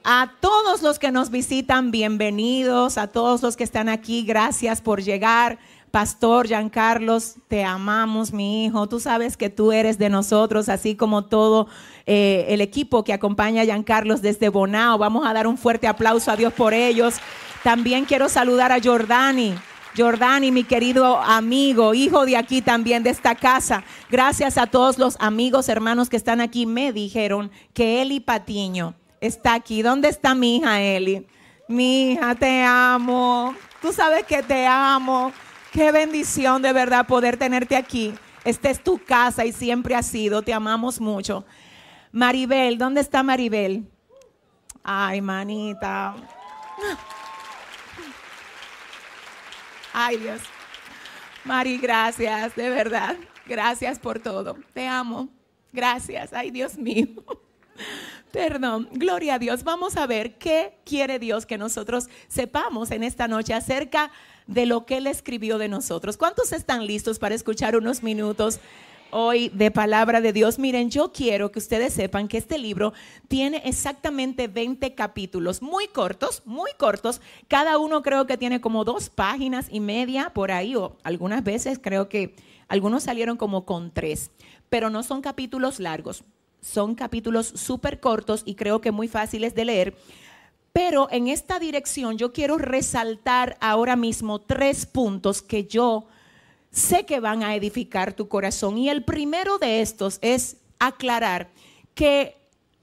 A 0.09 0.31
todos 0.39 0.83
los 0.83 0.99
que 0.99 1.11
nos 1.11 1.31
visitan, 1.31 1.91
bienvenidos. 1.91 2.97
A 2.97 3.07
todos 3.07 3.41
los 3.41 3.57
que 3.57 3.65
están 3.65 3.89
aquí, 3.89 4.23
gracias 4.23 4.79
por 4.79 5.01
llegar. 5.01 5.59
Pastor 5.91 6.47
Giancarlos, 6.47 7.35
te 7.49 7.65
amamos, 7.65 8.31
mi 8.31 8.63
hijo. 8.63 8.87
Tú 8.87 9.01
sabes 9.01 9.35
que 9.35 9.49
tú 9.49 9.73
eres 9.73 9.97
de 9.97 10.07
nosotros, 10.07 10.69
así 10.69 10.95
como 10.95 11.25
todo 11.25 11.67
eh, 12.05 12.45
el 12.47 12.61
equipo 12.61 13.03
que 13.03 13.11
acompaña 13.11 13.63
a 13.63 13.65
Giancarlos 13.65 14.21
desde 14.21 14.47
Bonao. 14.47 14.97
Vamos 14.97 15.27
a 15.27 15.33
dar 15.33 15.45
un 15.45 15.57
fuerte 15.57 15.87
aplauso 15.87 16.31
a 16.31 16.37
Dios 16.37 16.53
por 16.53 16.73
ellos. 16.73 17.15
También 17.61 18.05
quiero 18.05 18.29
saludar 18.29 18.71
a 18.71 18.81
Jordani. 18.81 19.55
Jordani, 19.97 20.53
mi 20.53 20.63
querido 20.63 21.17
amigo, 21.17 21.93
hijo 21.93 22.25
de 22.25 22.37
aquí 22.37 22.61
también, 22.61 23.03
de 23.03 23.09
esta 23.09 23.35
casa. 23.35 23.83
Gracias 24.09 24.57
a 24.57 24.67
todos 24.67 24.99
los 24.99 25.17
amigos, 25.19 25.67
hermanos 25.67 26.07
que 26.09 26.15
están 26.15 26.39
aquí. 26.39 26.65
Me 26.65 26.93
dijeron 26.93 27.51
que 27.73 28.01
Eli 28.01 28.21
Patiño 28.21 28.95
está 29.21 29.53
aquí. 29.53 29.81
¿Dónde 29.81 30.09
está 30.09 30.35
mi 30.35 30.57
hija 30.57 30.81
Eli? 30.81 31.27
Mi 31.67 32.11
hija, 32.11 32.35
te 32.35 32.63
amo. 32.63 33.55
Tú 33.81 33.91
sabes 33.91 34.25
que 34.25 34.41
te 34.43 34.65
amo. 34.65 35.31
Qué 35.71 35.91
bendición 35.91 36.61
de 36.61 36.73
verdad 36.73 37.05
poder 37.05 37.37
tenerte 37.37 37.75
aquí. 37.75 38.13
Esta 38.43 38.69
es 38.69 38.81
tu 38.81 39.03
casa 39.03 39.45
y 39.45 39.51
siempre 39.51 39.95
ha 39.95 40.03
sido. 40.03 40.41
Te 40.41 40.53
amamos 40.53 41.01
mucho. 41.01 41.45
Maribel, 42.11 42.77
¿dónde 42.77 43.01
está 43.01 43.21
Maribel? 43.21 43.89
Ay, 44.83 45.21
manita. 45.21 46.15
Ay, 49.93 50.17
Dios. 50.17 50.41
Mari, 51.43 51.77
gracias, 51.77 52.55
de 52.55 52.69
verdad. 52.69 53.17
Gracias 53.45 53.99
por 53.99 54.19
todo. 54.19 54.57
Te 54.73 54.87
amo. 54.87 55.29
Gracias. 55.73 56.33
Ay, 56.33 56.51
Dios 56.51 56.77
mío. 56.77 57.07
Perdón, 58.31 58.89
gloria 58.91 59.35
a 59.35 59.39
Dios. 59.39 59.63
Vamos 59.63 59.95
a 59.95 60.05
ver 60.05 60.37
qué 60.37 60.77
quiere 60.85 61.17
Dios 61.17 61.45
que 61.45 61.57
nosotros 61.57 62.09
sepamos 62.27 62.91
en 62.91 63.03
esta 63.03 63.27
noche 63.27 63.53
acerca 63.53 64.11
de 64.47 64.65
lo 64.65 64.85
que 64.85 64.97
Él 64.97 65.07
escribió 65.07 65.57
de 65.57 65.69
nosotros. 65.69 66.17
¿Cuántos 66.17 66.51
están 66.51 66.85
listos 66.85 67.19
para 67.19 67.35
escuchar 67.35 67.77
unos 67.77 68.03
minutos 68.03 68.59
hoy 69.11 69.47
de 69.49 69.71
palabra 69.71 70.19
de 70.19 70.33
Dios? 70.33 70.59
Miren, 70.59 70.89
yo 70.89 71.13
quiero 71.13 71.53
que 71.53 71.59
ustedes 71.59 71.93
sepan 71.93 72.27
que 72.27 72.37
este 72.37 72.57
libro 72.57 72.91
tiene 73.29 73.61
exactamente 73.63 74.49
20 74.49 74.93
capítulos, 74.93 75.61
muy 75.61 75.87
cortos, 75.87 76.41
muy 76.45 76.71
cortos. 76.77 77.21
Cada 77.47 77.77
uno 77.77 78.01
creo 78.01 78.27
que 78.27 78.37
tiene 78.37 78.59
como 78.59 78.83
dos 78.83 79.09
páginas 79.09 79.67
y 79.71 79.79
media 79.79 80.31
por 80.33 80.51
ahí, 80.51 80.75
o 80.75 80.97
algunas 81.03 81.45
veces 81.45 81.79
creo 81.81 82.09
que 82.09 82.35
algunos 82.67 83.03
salieron 83.03 83.37
como 83.37 83.65
con 83.65 83.91
tres, 83.91 84.31
pero 84.67 84.89
no 84.89 85.01
son 85.03 85.21
capítulos 85.21 85.79
largos 85.79 86.25
son 86.61 86.95
capítulos 86.95 87.47
súper 87.47 87.99
cortos 87.99 88.43
y 88.45 88.55
creo 88.55 88.81
que 88.81 88.91
muy 88.91 89.07
fáciles 89.07 89.55
de 89.55 89.65
leer. 89.65 89.97
Pero 90.73 91.07
en 91.11 91.27
esta 91.27 91.59
dirección 91.59 92.17
yo 92.17 92.33
quiero 92.33 92.57
resaltar 92.57 93.57
ahora 93.59 93.95
mismo 93.95 94.39
tres 94.39 94.85
puntos 94.85 95.41
que 95.41 95.65
yo 95.65 96.07
sé 96.71 97.05
que 97.05 97.19
van 97.19 97.43
a 97.43 97.55
edificar 97.55 98.13
tu 98.13 98.27
corazón. 98.27 98.77
Y 98.77 98.89
el 98.89 99.03
primero 99.03 99.57
de 99.57 99.81
estos 99.81 100.19
es 100.21 100.57
aclarar 100.79 101.49
que 101.95 102.37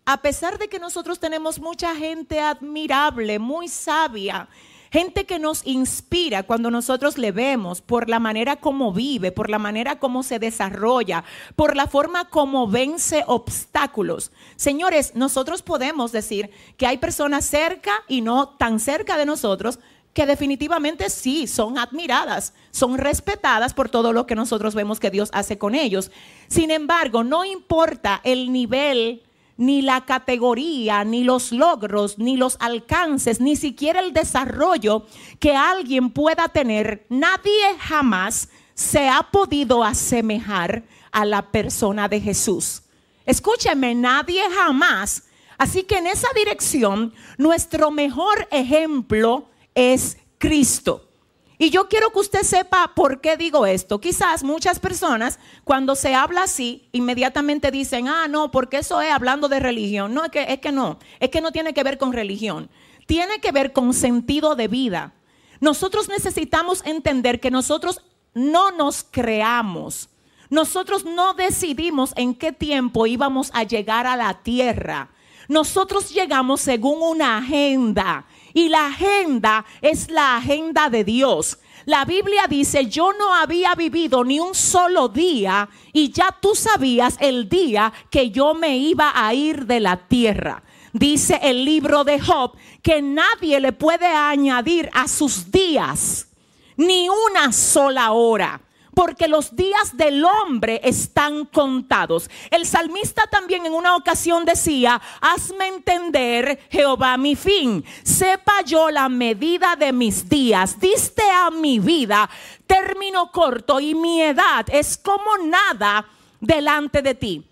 a 0.06 0.20
pesar 0.20 0.58
de 0.58 0.68
que 0.68 0.78
nosotros 0.78 1.18
tenemos 1.20 1.60
mucha 1.60 1.94
gente 1.94 2.40
admirable, 2.40 3.38
muy 3.38 3.68
sabia, 3.68 4.48
gente 4.94 5.24
que 5.24 5.40
nos 5.40 5.66
inspira 5.66 6.44
cuando 6.44 6.70
nosotros 6.70 7.18
le 7.18 7.32
vemos 7.32 7.80
por 7.80 8.08
la 8.08 8.20
manera 8.20 8.54
como 8.54 8.92
vive, 8.92 9.32
por 9.32 9.50
la 9.50 9.58
manera 9.58 9.98
como 9.98 10.22
se 10.22 10.38
desarrolla, 10.38 11.24
por 11.56 11.74
la 11.74 11.88
forma 11.88 12.26
como 12.30 12.68
vence 12.68 13.24
obstáculos. 13.26 14.30
Señores, 14.54 15.16
nosotros 15.16 15.62
podemos 15.62 16.12
decir 16.12 16.52
que 16.76 16.86
hay 16.86 16.98
personas 16.98 17.44
cerca 17.44 18.04
y 18.06 18.20
no 18.20 18.50
tan 18.50 18.78
cerca 18.78 19.16
de 19.16 19.26
nosotros 19.26 19.80
que 20.12 20.26
definitivamente 20.26 21.10
sí 21.10 21.48
son 21.48 21.76
admiradas, 21.76 22.54
son 22.70 22.96
respetadas 22.96 23.74
por 23.74 23.88
todo 23.88 24.12
lo 24.12 24.26
que 24.26 24.36
nosotros 24.36 24.76
vemos 24.76 25.00
que 25.00 25.10
Dios 25.10 25.28
hace 25.32 25.58
con 25.58 25.74
ellos. 25.74 26.12
Sin 26.46 26.70
embargo, 26.70 27.24
no 27.24 27.44
importa 27.44 28.20
el 28.22 28.52
nivel 28.52 29.24
ni 29.56 29.82
la 29.82 30.04
categoría, 30.04 31.04
ni 31.04 31.24
los 31.24 31.52
logros, 31.52 32.18
ni 32.18 32.36
los 32.36 32.56
alcances, 32.60 33.40
ni 33.40 33.56
siquiera 33.56 34.00
el 34.00 34.12
desarrollo 34.12 35.06
que 35.38 35.54
alguien 35.54 36.10
pueda 36.10 36.48
tener, 36.48 37.06
nadie 37.08 37.76
jamás 37.78 38.48
se 38.74 39.08
ha 39.08 39.28
podido 39.30 39.84
asemejar 39.84 40.84
a 41.12 41.24
la 41.24 41.50
persona 41.50 42.08
de 42.08 42.20
Jesús. 42.20 42.82
Escúcheme, 43.24 43.94
nadie 43.94 44.42
jamás. 44.50 45.24
Así 45.56 45.84
que 45.84 45.98
en 45.98 46.08
esa 46.08 46.28
dirección, 46.34 47.14
nuestro 47.38 47.90
mejor 47.90 48.48
ejemplo 48.50 49.48
es 49.74 50.18
Cristo. 50.38 51.08
Y 51.56 51.70
yo 51.70 51.88
quiero 51.88 52.10
que 52.10 52.18
usted 52.18 52.42
sepa 52.42 52.92
por 52.94 53.20
qué 53.20 53.36
digo 53.36 53.64
esto. 53.64 54.00
Quizás 54.00 54.42
muchas 54.42 54.80
personas 54.80 55.38
cuando 55.62 55.94
se 55.94 56.14
habla 56.14 56.42
así, 56.44 56.88
inmediatamente 56.92 57.70
dicen, 57.70 58.08
ah, 58.08 58.26
no, 58.28 58.50
porque 58.50 58.78
eso 58.78 59.00
es 59.00 59.12
hablando 59.12 59.48
de 59.48 59.60
religión. 59.60 60.14
No, 60.14 60.24
es 60.24 60.30
que, 60.30 60.44
es 60.48 60.58
que 60.58 60.72
no, 60.72 60.98
es 61.20 61.30
que 61.30 61.40
no 61.40 61.52
tiene 61.52 61.72
que 61.72 61.84
ver 61.84 61.96
con 61.96 62.12
religión. 62.12 62.70
Tiene 63.06 63.40
que 63.40 63.52
ver 63.52 63.72
con 63.72 63.94
sentido 63.94 64.56
de 64.56 64.66
vida. 64.66 65.14
Nosotros 65.60 66.08
necesitamos 66.08 66.84
entender 66.84 67.38
que 67.38 67.50
nosotros 67.50 68.00
no 68.34 68.72
nos 68.72 69.04
creamos. 69.04 70.08
Nosotros 70.50 71.04
no 71.04 71.34
decidimos 71.34 72.12
en 72.16 72.34
qué 72.34 72.52
tiempo 72.52 73.06
íbamos 73.06 73.50
a 73.54 73.62
llegar 73.62 74.06
a 74.06 74.16
la 74.16 74.42
tierra. 74.42 75.10
Nosotros 75.48 76.10
llegamos 76.10 76.60
según 76.60 77.02
una 77.02 77.38
agenda. 77.38 78.26
Y 78.54 78.68
la 78.68 78.86
agenda 78.86 79.66
es 79.82 80.10
la 80.10 80.36
agenda 80.36 80.88
de 80.88 81.04
Dios. 81.04 81.58
La 81.86 82.04
Biblia 82.04 82.44
dice, 82.48 82.86
yo 82.86 83.12
no 83.12 83.34
había 83.34 83.74
vivido 83.74 84.24
ni 84.24 84.40
un 84.40 84.54
solo 84.54 85.08
día 85.08 85.68
y 85.92 86.10
ya 86.12 86.34
tú 86.40 86.54
sabías 86.54 87.18
el 87.20 87.48
día 87.48 87.92
que 88.10 88.30
yo 88.30 88.54
me 88.54 88.78
iba 88.78 89.12
a 89.14 89.34
ir 89.34 89.66
de 89.66 89.80
la 89.80 90.08
tierra. 90.08 90.62
Dice 90.92 91.40
el 91.42 91.64
libro 91.64 92.04
de 92.04 92.20
Job 92.20 92.52
que 92.80 93.02
nadie 93.02 93.60
le 93.60 93.72
puede 93.72 94.06
añadir 94.06 94.88
a 94.94 95.08
sus 95.08 95.50
días 95.50 96.28
ni 96.76 97.08
una 97.08 97.52
sola 97.52 98.12
hora 98.12 98.63
porque 98.94 99.28
los 99.28 99.54
días 99.56 99.96
del 99.96 100.24
hombre 100.24 100.80
están 100.84 101.44
contados. 101.46 102.30
El 102.50 102.66
salmista 102.66 103.26
también 103.26 103.66
en 103.66 103.74
una 103.74 103.96
ocasión 103.96 104.44
decía, 104.44 105.00
hazme 105.20 105.68
entender, 105.68 106.60
Jehová, 106.70 107.16
mi 107.16 107.36
fin. 107.36 107.84
Sepa 108.02 108.62
yo 108.64 108.90
la 108.90 109.08
medida 109.08 109.76
de 109.76 109.92
mis 109.92 110.28
días. 110.28 110.78
Diste 110.78 111.22
a 111.22 111.50
mi 111.50 111.78
vida 111.78 112.28
término 112.66 113.30
corto 113.30 113.80
y 113.80 113.94
mi 113.94 114.22
edad 114.22 114.66
es 114.70 114.96
como 114.96 115.38
nada 115.44 116.06
delante 116.40 117.02
de 117.02 117.14
ti. 117.14 117.44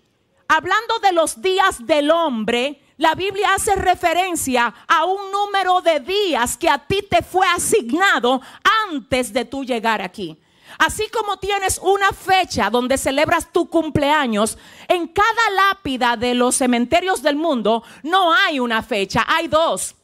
Hablando 0.47 0.99
de 0.99 1.13
los 1.13 1.41
días 1.41 1.85
del 1.85 2.11
hombre, 2.11 2.81
la 2.97 3.15
Biblia 3.15 3.55
hace 3.55 3.75
referencia 3.75 4.73
a 4.87 5.05
un 5.05 5.31
número 5.31 5.81
de 5.81 5.99
días 5.99 6.57
que 6.57 6.69
a 6.69 6.77
ti 6.77 7.01
te 7.09 7.23
fue 7.23 7.45
asignado 7.47 8.41
antes 8.89 9.33
de 9.33 9.45
tú 9.45 9.63
llegar 9.63 10.01
aquí. 10.01 10.37
Así 10.77 11.07
como 11.09 11.37
tienes 11.37 11.79
una 11.79 12.11
fecha 12.11 12.69
donde 12.69 12.97
celebras 12.97 13.51
tu 13.51 13.69
cumpleaños, 13.69 14.57
en 14.87 15.07
cada 15.07 15.49
lápida 15.69 16.17
de 16.17 16.33
los 16.33 16.55
cementerios 16.55 17.21
del 17.21 17.35
mundo 17.35 17.83
no 18.01 18.33
hay 18.33 18.59
una 18.59 18.81
fecha, 18.81 19.25
hay 19.27 19.47
dos. 19.47 19.95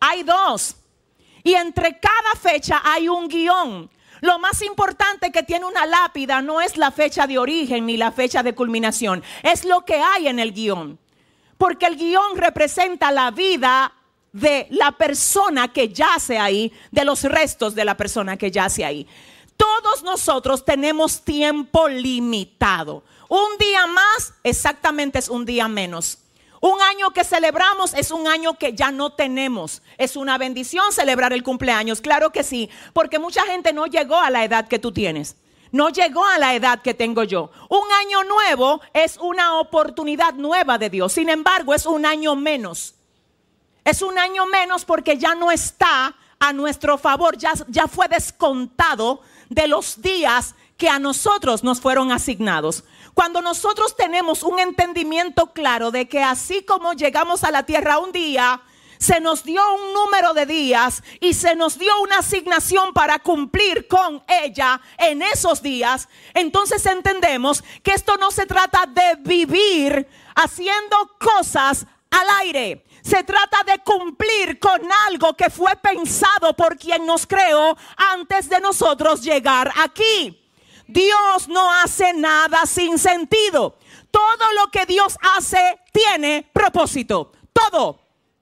Hay 0.00 0.22
dos. 0.22 0.76
Y 1.42 1.54
entre 1.54 1.98
cada 1.98 2.34
fecha 2.40 2.80
hay 2.84 3.08
un 3.08 3.28
guion. 3.28 3.90
Lo 4.20 4.38
más 4.38 4.62
importante 4.62 5.30
que 5.30 5.42
tiene 5.42 5.64
una 5.64 5.86
lápida 5.86 6.42
no 6.42 6.60
es 6.60 6.76
la 6.76 6.90
fecha 6.90 7.26
de 7.26 7.38
origen 7.38 7.86
ni 7.86 7.96
la 7.96 8.10
fecha 8.10 8.42
de 8.42 8.54
culminación, 8.54 9.22
es 9.42 9.64
lo 9.64 9.84
que 9.84 10.00
hay 10.00 10.28
en 10.28 10.40
el 10.40 10.52
guion. 10.52 10.98
Porque 11.56 11.86
el 11.86 11.96
guion 11.96 12.36
representa 12.36 13.10
la 13.12 13.30
vida 13.30 13.92
de 14.38 14.66
la 14.70 14.92
persona 14.92 15.72
que 15.72 15.88
yace 15.88 16.38
ahí, 16.38 16.72
de 16.90 17.04
los 17.04 17.22
restos 17.22 17.74
de 17.74 17.84
la 17.84 17.96
persona 17.96 18.36
que 18.36 18.50
yace 18.50 18.84
ahí. 18.84 19.06
Todos 19.56 20.02
nosotros 20.02 20.64
tenemos 20.64 21.22
tiempo 21.22 21.88
limitado. 21.88 23.02
Un 23.28 23.58
día 23.58 23.86
más 23.86 24.34
exactamente 24.44 25.18
es 25.18 25.28
un 25.28 25.44
día 25.44 25.68
menos. 25.68 26.18
Un 26.60 26.80
año 26.82 27.10
que 27.10 27.24
celebramos 27.24 27.94
es 27.94 28.10
un 28.10 28.26
año 28.26 28.54
que 28.54 28.72
ya 28.72 28.90
no 28.90 29.10
tenemos. 29.10 29.82
Es 29.96 30.16
una 30.16 30.38
bendición 30.38 30.92
celebrar 30.92 31.32
el 31.32 31.42
cumpleaños, 31.42 32.00
claro 32.00 32.30
que 32.30 32.42
sí, 32.42 32.68
porque 32.92 33.18
mucha 33.18 33.42
gente 33.42 33.72
no 33.72 33.86
llegó 33.86 34.16
a 34.16 34.30
la 34.30 34.44
edad 34.44 34.66
que 34.66 34.78
tú 34.78 34.92
tienes. 34.92 35.36
No 35.70 35.90
llegó 35.90 36.24
a 36.24 36.38
la 36.38 36.54
edad 36.54 36.80
que 36.80 36.94
tengo 36.94 37.24
yo. 37.24 37.50
Un 37.68 37.92
año 38.00 38.24
nuevo 38.24 38.80
es 38.94 39.18
una 39.18 39.58
oportunidad 39.60 40.34
nueva 40.34 40.78
de 40.78 40.88
Dios. 40.88 41.12
Sin 41.12 41.28
embargo, 41.28 41.74
es 41.74 41.84
un 41.84 42.06
año 42.06 42.34
menos. 42.36 42.94
Es 43.88 44.02
un 44.02 44.18
año 44.18 44.44
menos 44.44 44.84
porque 44.84 45.16
ya 45.16 45.34
no 45.34 45.50
está 45.50 46.14
a 46.38 46.52
nuestro 46.52 46.98
favor, 46.98 47.38
ya, 47.38 47.54
ya 47.68 47.88
fue 47.88 48.06
descontado 48.06 49.22
de 49.48 49.66
los 49.66 50.02
días 50.02 50.54
que 50.76 50.90
a 50.90 50.98
nosotros 50.98 51.64
nos 51.64 51.80
fueron 51.80 52.12
asignados. 52.12 52.84
Cuando 53.14 53.40
nosotros 53.40 53.96
tenemos 53.96 54.42
un 54.42 54.58
entendimiento 54.58 55.54
claro 55.54 55.90
de 55.90 56.06
que 56.06 56.22
así 56.22 56.62
como 56.64 56.92
llegamos 56.92 57.44
a 57.44 57.50
la 57.50 57.62
tierra 57.62 57.96
un 57.98 58.12
día, 58.12 58.60
se 58.98 59.20
nos 59.20 59.42
dio 59.42 59.62
un 59.76 59.94
número 59.94 60.34
de 60.34 60.44
días 60.44 61.02
y 61.20 61.32
se 61.32 61.56
nos 61.56 61.78
dio 61.78 61.98
una 62.02 62.18
asignación 62.18 62.92
para 62.92 63.18
cumplir 63.20 63.88
con 63.88 64.22
ella 64.28 64.82
en 64.98 65.22
esos 65.22 65.62
días, 65.62 66.10
entonces 66.34 66.84
entendemos 66.84 67.64
que 67.82 67.92
esto 67.92 68.18
no 68.18 68.32
se 68.32 68.44
trata 68.44 68.84
de 68.84 69.16
vivir 69.20 70.06
haciendo 70.34 71.16
cosas 71.18 71.86
al 72.10 72.28
aire. 72.40 72.84
Se 73.02 73.22
trata 73.24 73.62
de 73.64 73.78
cumplir 73.78 74.58
con 74.58 74.80
algo 75.06 75.34
que 75.34 75.50
fue 75.50 75.74
pensado 75.76 76.54
por 76.54 76.76
quien 76.76 77.06
nos 77.06 77.26
creó 77.26 77.76
antes 77.96 78.48
de 78.48 78.60
nosotros 78.60 79.22
llegar 79.22 79.72
aquí. 79.76 80.44
Dios 80.86 81.48
no 81.48 81.72
hace 81.74 82.12
nada 82.14 82.64
sin 82.66 82.98
sentido. 82.98 83.76
Todo 84.10 84.52
lo 84.54 84.70
que 84.70 84.86
Dios 84.86 85.16
hace 85.36 85.78
tiene 85.92 86.48
propósito. 86.52 87.32
Todo, 87.52 88.00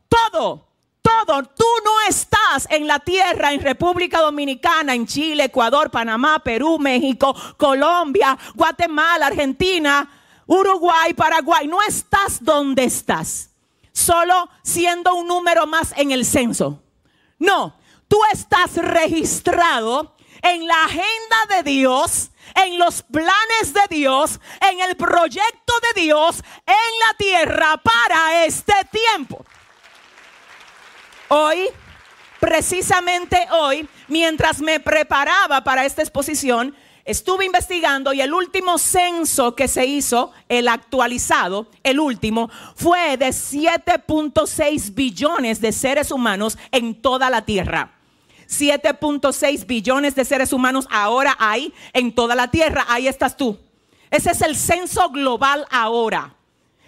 todo, 0.08 0.68
todo. 1.02 1.42
Tú 1.42 1.64
no 1.84 2.08
estás 2.08 2.68
en 2.70 2.86
la 2.86 3.00
tierra, 3.00 3.52
en 3.52 3.60
República 3.60 4.20
Dominicana, 4.20 4.94
en 4.94 5.06
Chile, 5.06 5.44
Ecuador, 5.44 5.90
Panamá, 5.90 6.38
Perú, 6.38 6.78
México, 6.78 7.34
Colombia, 7.56 8.38
Guatemala, 8.54 9.26
Argentina, 9.26 10.08
Uruguay, 10.46 11.14
Paraguay. 11.14 11.66
No 11.66 11.82
estás 11.82 12.42
donde 12.42 12.84
estás 12.84 13.50
solo 13.96 14.50
siendo 14.62 15.14
un 15.14 15.26
número 15.26 15.66
más 15.66 15.94
en 15.96 16.10
el 16.10 16.26
censo. 16.26 16.82
No, 17.38 17.78
tú 18.08 18.18
estás 18.30 18.76
registrado 18.76 20.14
en 20.42 20.66
la 20.66 20.84
agenda 20.84 21.36
de 21.48 21.62
Dios, 21.62 22.30
en 22.54 22.78
los 22.78 23.02
planes 23.02 23.72
de 23.72 23.96
Dios, 23.96 24.38
en 24.60 24.80
el 24.80 24.96
proyecto 24.96 25.72
de 25.94 26.02
Dios 26.02 26.40
en 26.66 26.98
la 27.08 27.16
tierra 27.16 27.76
para 27.78 28.44
este 28.44 28.74
tiempo. 28.92 29.46
Hoy, 31.28 31.66
precisamente 32.38 33.48
hoy, 33.50 33.88
mientras 34.08 34.60
me 34.60 34.78
preparaba 34.78 35.64
para 35.64 35.86
esta 35.86 36.02
exposición, 36.02 36.76
estuve 37.06 37.46
investigando 37.46 38.12
y 38.12 38.20
el 38.20 38.34
último 38.34 38.76
censo 38.78 39.54
que 39.54 39.68
se 39.68 39.86
hizo, 39.86 40.32
el 40.48 40.68
actualizado, 40.68 41.68
el 41.82 42.00
último, 42.00 42.50
fue 42.74 43.16
de 43.16 43.28
7.6 43.28 44.94
billones 44.94 45.60
de 45.60 45.72
seres 45.72 46.10
humanos 46.10 46.58
en 46.72 47.00
toda 47.00 47.30
la 47.30 47.44
tierra. 47.44 47.92
7.6 48.48 49.66
billones 49.66 50.14
de 50.14 50.24
seres 50.24 50.52
humanos 50.52 50.86
ahora 50.90 51.36
hay 51.38 51.72
en 51.92 52.14
toda 52.14 52.34
la 52.34 52.50
tierra. 52.50 52.84
Ahí 52.88 53.08
estás 53.08 53.36
tú. 53.36 53.58
Ese 54.10 54.30
es 54.30 54.42
el 54.42 54.56
censo 54.56 55.08
global 55.10 55.66
ahora. 55.70 56.34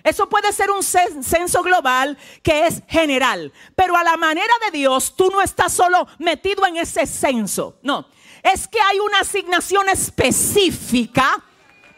Eso 0.05 0.29
puede 0.29 0.53
ser 0.53 0.71
un 0.71 0.83
censo 0.83 1.63
global 1.63 2.17
que 2.43 2.67
es 2.67 2.83
general, 2.89 3.53
pero 3.75 3.97
a 3.97 4.05
la 4.05 4.17
manera 4.17 4.55
de 4.65 4.79
Dios 4.79 5.15
tú 5.17 5.29
no 5.31 5.43
estás 5.43 5.73
solo 5.73 6.07
metido 6.19 6.65
en 6.67 6.77
ese 6.77 7.05
censo. 7.05 7.77
No, 7.83 8.07
es 8.53 8.69
que 8.69 8.81
hay 8.81 8.99
una 9.01 9.21
asignación 9.21 9.89
específica 9.89 11.43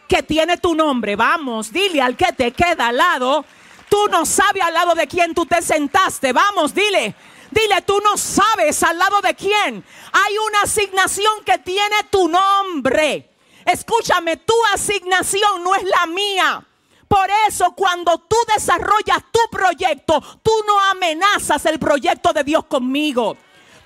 que 0.09 0.22
tiene 0.22 0.56
tu 0.56 0.74
nombre. 0.74 1.16
Vamos, 1.16 1.72
dile 1.72 2.01
al 2.01 2.16
que 2.16 2.32
te 2.32 2.52
queda 2.52 2.89
al 2.89 2.97
lado. 2.97 3.44
Tú 3.89 4.06
no 4.10 4.24
sabes 4.24 4.62
al 4.62 4.74
lado 4.74 4.94
de 4.94 5.06
quién 5.06 5.35
tú 5.35 5.47
te 5.47 5.62
sentaste. 5.62 6.32
Vamos, 6.32 6.74
dile. 6.74 7.14
Dile, 7.51 7.82
tú 7.82 8.01
no 8.02 8.16
sabes 8.16 8.82
al 8.82 8.98
lado 8.98 9.20
de 9.20 9.35
quién. 9.35 9.85
Hay 10.12 10.39
una 10.48 10.62
asignación 10.62 11.44
que 11.44 11.59
tiene 11.59 11.97
tu 12.09 12.28
nombre. 12.28 13.31
Escúchame, 13.64 14.36
tu 14.36 14.55
asignación 14.72 15.62
no 15.62 15.74
es 15.74 15.82
la 15.82 16.06
mía. 16.06 16.64
Por 17.09 17.28
eso 17.48 17.72
cuando 17.74 18.18
tú 18.18 18.36
desarrollas 18.55 19.24
tu 19.32 19.40
proyecto, 19.51 20.22
tú 20.43 20.52
no 20.66 20.78
amenazas 20.90 21.66
el 21.66 21.81
proyecto 21.81 22.32
de 22.32 22.44
Dios 22.44 22.66
conmigo. 22.66 23.36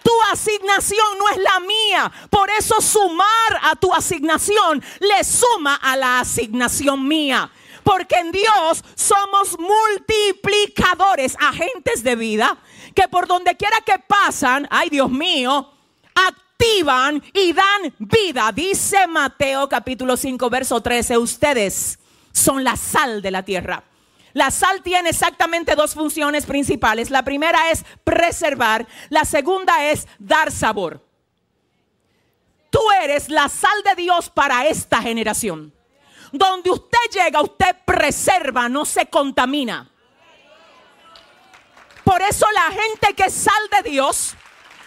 Tu 0.04 0.12
asignación 0.30 1.18
no 1.18 1.28
es 1.30 1.38
la 1.38 1.60
mía. 1.60 2.12
Por 2.28 2.50
eso 2.50 2.78
sumar 2.82 3.58
a 3.62 3.74
tu 3.74 3.92
asignación 3.92 4.84
le 5.00 5.24
suma 5.24 5.76
a 5.76 5.96
la 5.96 6.20
asignación 6.20 7.08
mía. 7.08 7.50
Porque 7.82 8.16
en 8.16 8.30
Dios 8.30 8.84
somos 8.94 9.58
multiplicadores, 9.58 11.36
agentes 11.40 12.02
de 12.02 12.16
vida, 12.16 12.58
que 12.94 13.08
por 13.08 13.26
donde 13.26 13.56
quiera 13.56 13.80
que 13.80 13.98
pasan, 13.98 14.68
ay 14.70 14.90
Dios 14.90 15.10
mío, 15.10 15.72
activan 16.14 17.22
y 17.32 17.54
dan 17.54 17.94
vida. 17.98 18.52
Dice 18.52 19.06
Mateo 19.06 19.70
capítulo 19.70 20.18
5, 20.18 20.50
verso 20.50 20.82
13, 20.82 21.16
ustedes 21.16 21.98
son 22.30 22.62
la 22.62 22.76
sal 22.76 23.22
de 23.22 23.30
la 23.30 23.42
tierra. 23.42 23.82
La 24.34 24.50
sal 24.50 24.82
tiene 24.82 25.10
exactamente 25.10 25.76
dos 25.76 25.94
funciones 25.94 26.44
principales. 26.44 27.08
La 27.08 27.22
primera 27.22 27.70
es 27.70 27.84
preservar, 28.02 28.86
la 29.08 29.24
segunda 29.24 29.84
es 29.84 30.06
dar 30.18 30.50
sabor. 30.50 31.00
Tú 32.68 32.80
eres 33.02 33.28
la 33.28 33.48
sal 33.48 33.82
de 33.84 33.94
Dios 34.02 34.28
para 34.28 34.66
esta 34.66 35.00
generación. 35.00 35.72
Donde 36.32 36.70
usted 36.70 36.98
llega, 37.12 37.40
usted 37.40 37.76
preserva, 37.84 38.68
no 38.68 38.84
se 38.84 39.06
contamina. 39.06 39.88
Por 42.02 42.20
eso 42.20 42.46
la 42.52 42.74
gente 42.74 43.14
que 43.14 43.26
es 43.26 43.34
sal 43.34 43.68
de 43.70 43.88
Dios 43.88 44.34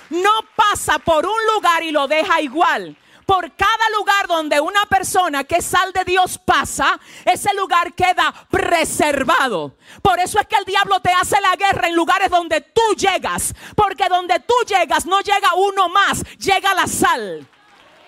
no 0.10 0.30
pasa 0.57 0.99
por 0.99 1.26
un 1.26 1.45
lugar 1.53 1.84
y 1.84 1.91
lo 1.91 2.07
deja 2.07 2.41
igual 2.41 2.98
por 3.27 3.53
cada 3.57 3.89
lugar 3.97 4.25
donde 4.25 4.61
una 4.61 4.85
persona 4.85 5.43
que 5.43 5.61
sal 5.61 5.91
de 5.91 6.05
Dios 6.05 6.39
pasa, 6.39 6.97
ese 7.25 7.53
lugar 7.55 7.93
queda 7.93 8.33
preservado. 8.49 9.75
Por 10.01 10.17
eso 10.17 10.39
es 10.39 10.47
que 10.47 10.55
el 10.55 10.63
diablo 10.63 11.01
te 11.01 11.11
hace 11.11 11.35
la 11.41 11.57
guerra 11.57 11.89
en 11.89 11.95
lugares 11.95 12.29
donde 12.29 12.61
tú 12.61 12.95
llegas. 12.95 13.53
Porque 13.75 14.07
donde 14.07 14.39
tú 14.39 14.53
llegas 14.65 15.05
no 15.05 15.19
llega 15.19 15.53
uno 15.57 15.89
más, 15.89 16.23
llega 16.37 16.73
la 16.73 16.87
sal. 16.87 17.45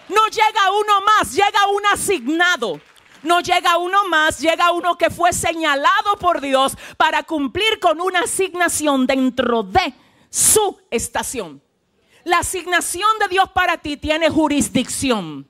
No 0.08 0.26
llega 0.28 0.72
uno 0.72 1.02
más, 1.02 1.34
llega 1.34 1.68
un 1.68 1.86
asignado. 1.88 2.80
No 3.22 3.42
llega 3.42 3.78
uno 3.78 4.06
más, 4.06 4.40
llega 4.40 4.72
uno 4.72 4.98
que 4.98 5.10
fue 5.10 5.34
señalado 5.34 6.16
por 6.18 6.40
Dios 6.40 6.78
para 6.96 7.24
cumplir 7.24 7.78
con 7.82 8.00
una 8.00 8.22
asignación 8.22 9.06
dentro 9.06 9.64
de 9.64 9.94
su 10.30 10.80
estación. 10.90 11.62
La 12.24 12.40
asignación 12.40 13.10
de 13.20 13.28
Dios 13.30 13.50
para 13.52 13.78
ti 13.78 13.98
tiene 13.98 14.30
jurisdicción. 14.30 15.48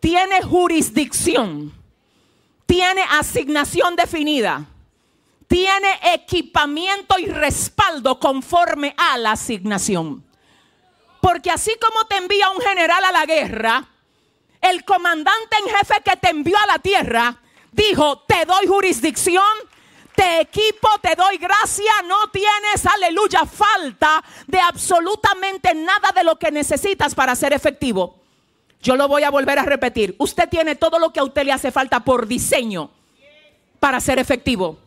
Tiene 0.00 0.42
jurisdicción. 0.42 1.72
Tiene 2.66 3.02
asignación 3.10 3.96
definida. 3.96 4.66
Tiene 5.46 5.88
equipamiento 6.14 7.18
y 7.18 7.26
respaldo 7.26 8.18
conforme 8.18 8.94
a 8.96 9.16
la 9.18 9.32
asignación. 9.32 10.24
Porque 11.20 11.50
así 11.50 11.72
como 11.80 12.06
te 12.06 12.16
envía 12.16 12.50
un 12.50 12.60
general 12.60 13.02
a 13.04 13.12
la 13.12 13.26
guerra, 13.26 13.88
el 14.60 14.84
comandante 14.84 15.56
en 15.56 15.74
jefe 15.74 15.94
que 16.04 16.16
te 16.16 16.30
envió 16.30 16.56
a 16.58 16.66
la 16.66 16.78
tierra 16.78 17.40
dijo, 17.72 18.20
te 18.26 18.44
doy 18.44 18.66
jurisdicción, 18.66 19.44
te 20.18 20.40
equipo, 20.40 20.88
te 21.00 21.14
doy 21.14 21.36
gracia, 21.36 21.92
no 22.04 22.28
tienes, 22.32 22.84
aleluya, 22.84 23.46
falta 23.46 24.24
de 24.48 24.58
absolutamente 24.58 25.72
nada 25.76 26.10
de 26.12 26.24
lo 26.24 26.36
que 26.36 26.50
necesitas 26.50 27.14
para 27.14 27.36
ser 27.36 27.52
efectivo. 27.52 28.16
Yo 28.82 28.96
lo 28.96 29.06
voy 29.06 29.22
a 29.22 29.30
volver 29.30 29.60
a 29.60 29.62
repetir. 29.62 30.16
Usted 30.18 30.48
tiene 30.48 30.74
todo 30.74 30.98
lo 30.98 31.12
que 31.12 31.20
a 31.20 31.24
usted 31.24 31.44
le 31.44 31.52
hace 31.52 31.70
falta 31.70 32.00
por 32.00 32.26
diseño 32.26 32.90
para 33.78 34.00
ser 34.00 34.18
efectivo. 34.18 34.78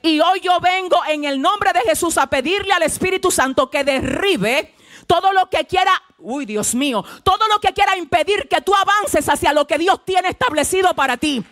Y 0.00 0.20
hoy 0.20 0.40
yo 0.40 0.58
vengo 0.58 0.98
en 1.06 1.24
el 1.24 1.38
nombre 1.38 1.74
de 1.74 1.80
Jesús 1.80 2.16
a 2.16 2.28
pedirle 2.28 2.72
al 2.72 2.82
Espíritu 2.82 3.30
Santo 3.30 3.68
que 3.68 3.84
derribe 3.84 4.72
todo 5.06 5.34
lo 5.34 5.50
que 5.50 5.66
quiera, 5.66 5.92
uy 6.18 6.46
Dios 6.46 6.74
mío, 6.74 7.04
todo 7.24 7.46
lo 7.48 7.60
que 7.60 7.74
quiera 7.74 7.94
impedir 7.98 8.48
que 8.48 8.62
tú 8.62 8.74
avances 8.74 9.28
hacia 9.28 9.52
lo 9.52 9.66
que 9.66 9.76
Dios 9.76 10.02
tiene 10.06 10.30
establecido 10.30 10.94
para 10.94 11.18
ti. 11.18 11.44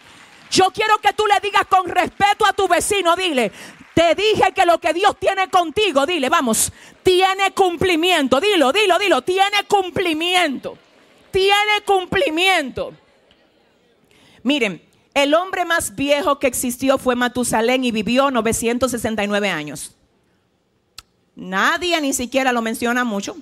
Yo 0.50 0.70
quiero 0.72 0.98
que 0.98 1.12
tú 1.12 1.24
le 1.26 1.40
digas 1.40 1.66
con 1.66 1.88
respeto 1.88 2.46
a 2.46 2.52
tu 2.52 2.68
vecino, 2.68 3.16
dile, 3.16 3.52
te 3.94 4.14
dije 4.14 4.52
que 4.54 4.66
lo 4.66 4.78
que 4.78 4.92
Dios 4.92 5.18
tiene 5.18 5.48
contigo, 5.48 6.04
dile, 6.06 6.28
vamos, 6.28 6.72
tiene 7.02 7.52
cumplimiento, 7.52 8.40
dilo, 8.40 8.72
dilo, 8.72 8.98
dilo, 8.98 9.22
tiene 9.22 9.64
cumplimiento, 9.66 10.76
tiene 11.30 11.80
cumplimiento. 11.84 12.92
Miren, 14.42 14.82
el 15.14 15.32
hombre 15.34 15.64
más 15.64 15.96
viejo 15.96 16.38
que 16.38 16.46
existió 16.46 16.98
fue 16.98 17.16
Matusalén 17.16 17.84
y 17.84 17.90
vivió 17.90 18.30
969 18.30 19.48
años. 19.48 19.96
Nadie 21.34 22.00
ni 22.00 22.12
siquiera 22.12 22.52
lo 22.52 22.62
menciona 22.62 23.02
mucho, 23.02 23.36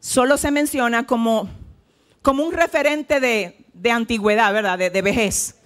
solo 0.00 0.36
se 0.36 0.50
menciona 0.50 1.06
como, 1.06 1.48
como 2.20 2.44
un 2.44 2.52
referente 2.52 3.20
de, 3.20 3.64
de 3.74 3.90
antigüedad, 3.90 4.52
¿verdad? 4.52 4.78
De, 4.78 4.90
de 4.90 5.02
vejez. 5.02 5.57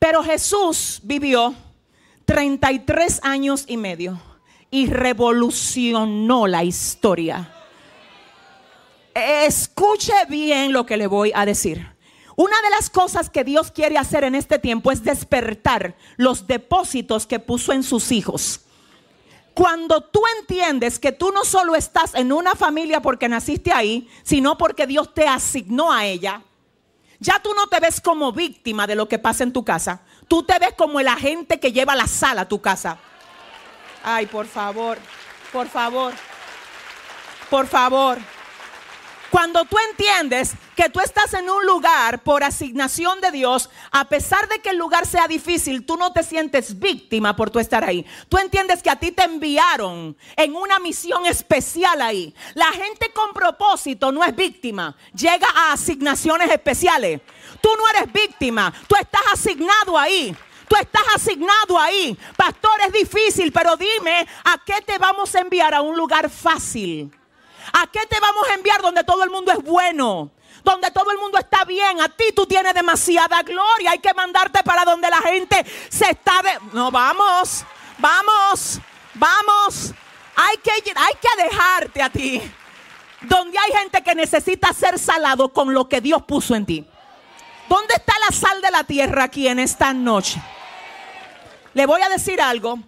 Pero 0.00 0.24
Jesús 0.24 0.98
vivió 1.04 1.54
33 2.24 3.20
años 3.22 3.64
y 3.68 3.76
medio 3.76 4.20
y 4.70 4.86
revolucionó 4.86 6.46
la 6.46 6.64
historia. 6.64 7.54
Escuche 9.14 10.14
bien 10.28 10.72
lo 10.72 10.86
que 10.86 10.96
le 10.96 11.06
voy 11.06 11.32
a 11.34 11.44
decir. 11.44 11.86
Una 12.34 12.56
de 12.62 12.70
las 12.70 12.88
cosas 12.88 13.28
que 13.28 13.44
Dios 13.44 13.70
quiere 13.70 13.98
hacer 13.98 14.24
en 14.24 14.34
este 14.34 14.58
tiempo 14.58 14.90
es 14.90 15.04
despertar 15.04 15.94
los 16.16 16.46
depósitos 16.46 17.26
que 17.26 17.38
puso 17.38 17.74
en 17.74 17.82
sus 17.82 18.10
hijos. 18.10 18.60
Cuando 19.52 20.00
tú 20.00 20.22
entiendes 20.38 20.98
que 20.98 21.12
tú 21.12 21.30
no 21.32 21.44
solo 21.44 21.74
estás 21.74 22.14
en 22.14 22.32
una 22.32 22.54
familia 22.54 23.02
porque 23.02 23.28
naciste 23.28 23.70
ahí, 23.70 24.08
sino 24.22 24.56
porque 24.56 24.86
Dios 24.86 25.12
te 25.12 25.26
asignó 25.28 25.92
a 25.92 26.06
ella, 26.06 26.42
ya 27.20 27.38
tú 27.38 27.54
no 27.54 27.66
te 27.68 27.78
ves 27.80 28.00
como 28.00 28.32
víctima 28.32 28.86
de 28.86 28.94
lo 28.94 29.08
que 29.08 29.18
pasa 29.18 29.44
en 29.44 29.52
tu 29.52 29.64
casa. 29.64 30.00
Tú 30.26 30.42
te 30.42 30.58
ves 30.58 30.72
como 30.76 30.98
el 31.00 31.08
agente 31.08 31.60
que 31.60 31.72
lleva 31.72 31.94
la 31.94 32.06
sala 32.06 32.42
a 32.42 32.48
tu 32.48 32.60
casa. 32.60 32.98
Ay, 34.02 34.26
por 34.26 34.46
favor, 34.46 34.98
por 35.52 35.68
favor, 35.68 36.14
por 37.50 37.66
favor. 37.66 38.18
Cuando 39.30 39.64
tú 39.64 39.76
entiendes 39.90 40.54
que 40.74 40.88
tú 40.88 40.98
estás 40.98 41.34
en 41.34 41.48
un 41.48 41.64
lugar 41.64 42.24
por 42.24 42.42
asignación 42.42 43.20
de 43.20 43.30
Dios, 43.30 43.70
a 43.92 44.08
pesar 44.08 44.48
de 44.48 44.58
que 44.58 44.70
el 44.70 44.76
lugar 44.76 45.06
sea 45.06 45.28
difícil, 45.28 45.86
tú 45.86 45.96
no 45.96 46.12
te 46.12 46.24
sientes 46.24 46.80
víctima 46.80 47.36
por 47.36 47.48
tu 47.48 47.60
estar 47.60 47.84
ahí. 47.84 48.04
Tú 48.28 48.38
entiendes 48.38 48.82
que 48.82 48.90
a 48.90 48.96
ti 48.96 49.12
te 49.12 49.22
enviaron 49.22 50.16
en 50.36 50.56
una 50.56 50.80
misión 50.80 51.26
especial 51.26 52.02
ahí. 52.02 52.34
La 52.54 52.72
gente 52.72 53.12
con 53.12 53.32
propósito 53.32 54.10
no 54.10 54.24
es 54.24 54.34
víctima, 54.34 54.96
llega 55.14 55.46
a 55.54 55.72
asignaciones 55.74 56.50
especiales. 56.50 57.20
Tú 57.60 57.68
no 57.78 57.88
eres 57.90 58.12
víctima, 58.12 58.72
tú 58.88 58.96
estás 58.96 59.22
asignado 59.32 59.96
ahí. 59.96 60.36
Tú 60.66 60.76
estás 60.76 61.02
asignado 61.16 61.76
ahí. 61.78 62.16
Pastor, 62.36 62.80
es 62.86 62.92
difícil, 62.92 63.50
pero 63.50 63.76
dime, 63.76 64.24
¿a 64.44 64.56
qué 64.64 64.80
te 64.86 64.98
vamos 64.98 65.34
a 65.34 65.40
enviar 65.40 65.74
a 65.74 65.80
un 65.80 65.96
lugar 65.96 66.30
fácil? 66.30 67.12
¿A 67.72 67.86
qué 67.86 68.06
te 68.06 68.18
vamos 68.20 68.48
a 68.48 68.54
enviar 68.54 68.82
donde 68.82 69.04
todo 69.04 69.22
el 69.24 69.30
mundo 69.30 69.52
es 69.52 69.62
bueno? 69.62 70.30
Donde 70.62 70.90
todo 70.90 71.10
el 71.10 71.18
mundo 71.18 71.38
está 71.38 71.64
bien. 71.64 72.00
A 72.00 72.08
ti 72.08 72.24
tú 72.34 72.46
tienes 72.46 72.74
demasiada 72.74 73.42
gloria. 73.42 73.92
Hay 73.92 73.98
que 73.98 74.12
mandarte 74.14 74.62
para 74.62 74.84
donde 74.84 75.08
la 75.08 75.18
gente 75.18 75.64
se 75.88 76.10
está 76.10 76.42
de... 76.42 76.50
No, 76.72 76.90
vamos, 76.90 77.64
vamos, 77.98 78.80
vamos. 79.14 79.94
Hay 80.36 80.56
que, 80.58 80.70
hay 80.70 81.14
que 81.20 81.42
dejarte 81.42 82.02
a 82.02 82.10
ti. 82.10 82.42
Donde 83.22 83.58
hay 83.58 83.72
gente 83.78 84.02
que 84.02 84.14
necesita 84.14 84.72
ser 84.72 84.98
salado 84.98 85.52
con 85.52 85.74
lo 85.74 85.88
que 85.88 86.00
Dios 86.00 86.22
puso 86.22 86.54
en 86.54 86.66
ti. 86.66 86.86
¿Dónde 87.68 87.94
está 87.94 88.14
la 88.28 88.36
sal 88.36 88.60
de 88.60 88.70
la 88.70 88.84
tierra 88.84 89.24
aquí 89.24 89.46
en 89.46 89.58
esta 89.58 89.92
noche? 89.92 90.42
Le 91.72 91.86
voy 91.86 92.02
a 92.02 92.08
decir 92.08 92.40
algo. 92.40 92.80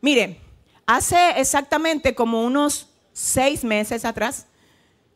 Mire, 0.00 0.40
hace 0.86 1.38
exactamente 1.38 2.14
como 2.14 2.42
unos 2.42 2.89
seis 3.12 3.64
meses 3.64 4.04
atrás, 4.04 4.46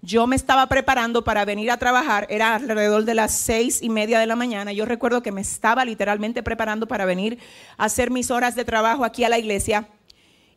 yo 0.04 0.26
me 0.26 0.36
estaba 0.36 0.66
preparando 0.66 1.24
para 1.24 1.46
venir 1.46 1.70
a 1.70 1.78
trabajar, 1.78 2.26
era 2.28 2.56
alrededor 2.56 3.04
de 3.04 3.14
las 3.14 3.32
seis 3.32 3.82
y 3.82 3.88
media 3.88 4.18
de 4.18 4.26
la 4.26 4.36
mañana. 4.36 4.72
Yo 4.72 4.84
recuerdo 4.84 5.22
que 5.22 5.32
me 5.32 5.40
estaba 5.40 5.84
literalmente 5.84 6.42
preparando 6.42 6.86
para 6.86 7.06
venir 7.06 7.38
a 7.78 7.84
hacer 7.84 8.10
mis 8.10 8.30
horas 8.30 8.54
de 8.54 8.66
trabajo 8.66 9.04
aquí 9.04 9.24
a 9.24 9.30
la 9.30 9.38
iglesia. 9.38 9.88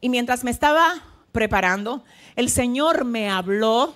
Y 0.01 0.09
mientras 0.09 0.43
me 0.43 0.51
estaba 0.51 0.95
preparando, 1.31 2.03
el 2.35 2.49
Señor 2.49 3.05
me 3.05 3.29
habló, 3.29 3.95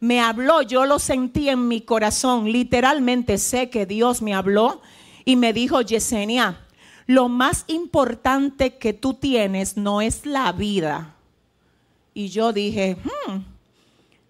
me 0.00 0.20
habló, 0.20 0.62
yo 0.62 0.84
lo 0.84 0.98
sentí 0.98 1.48
en 1.48 1.68
mi 1.68 1.80
corazón, 1.80 2.50
literalmente 2.50 3.38
sé 3.38 3.70
que 3.70 3.86
Dios 3.86 4.20
me 4.20 4.34
habló 4.34 4.82
y 5.24 5.36
me 5.36 5.52
dijo, 5.52 5.80
Yesenia, 5.80 6.66
lo 7.06 7.28
más 7.28 7.64
importante 7.68 8.78
que 8.78 8.92
tú 8.92 9.14
tienes 9.14 9.76
no 9.76 10.00
es 10.00 10.26
la 10.26 10.50
vida. 10.52 11.15
Y 12.16 12.30
yo 12.30 12.54
dije, 12.54 12.96
hmm, 13.04 13.40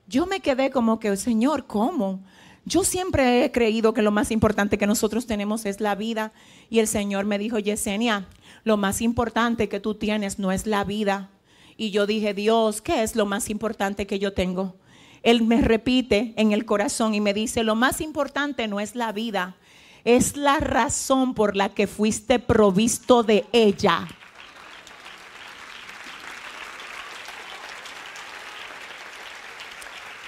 yo 0.09 0.27
me 0.27 0.41
quedé 0.41 0.73
como 0.73 0.99
que, 0.99 1.17
Señor, 1.17 1.69
¿cómo? 1.69 2.19
Yo 2.65 2.83
siempre 2.83 3.45
he 3.45 3.53
creído 3.53 3.95
que 3.95 4.03
lo 4.03 4.11
más 4.11 4.33
importante 4.33 4.77
que 4.77 4.89
nosotros 4.89 5.29
tenemos 5.29 5.65
es 5.67 5.81
la 5.81 5.95
vida. 5.95 6.33
Y 6.69 6.81
el 6.81 6.89
Señor 6.89 7.27
me 7.27 7.39
dijo, 7.39 7.61
Yesenia, 7.61 8.27
lo 8.65 8.77
más 8.77 9.01
importante 9.01 9.69
que 9.69 9.79
tú 9.79 9.95
tienes 9.95 10.41
no 10.41 10.51
es 10.51 10.67
la 10.67 10.83
vida. 10.83 11.31
Y 11.77 11.93
yo 11.93 12.09
dije, 12.09 12.35
Dios, 12.35 12.83
¿qué 12.83 13.05
es 13.05 13.15
lo 13.15 13.25
más 13.25 13.51
importante 13.51 14.09
que 14.09 14.19
yo 14.19 14.33
tengo? 14.33 14.75
Él 15.23 15.45
me 15.45 15.61
repite 15.61 16.35
en 16.37 16.51
el 16.51 16.65
corazón 16.65 17.15
y 17.15 17.21
me 17.21 17.35
dice, 17.35 17.63
lo 17.63 17.77
más 17.77 18.01
importante 18.01 18.67
no 18.67 18.81
es 18.81 18.97
la 18.97 19.13
vida, 19.13 19.55
es 20.03 20.37
la 20.37 20.59
razón 20.59 21.35
por 21.35 21.55
la 21.55 21.69
que 21.69 21.87
fuiste 21.87 22.41
provisto 22.41 23.23
de 23.23 23.45
ella. 23.53 24.09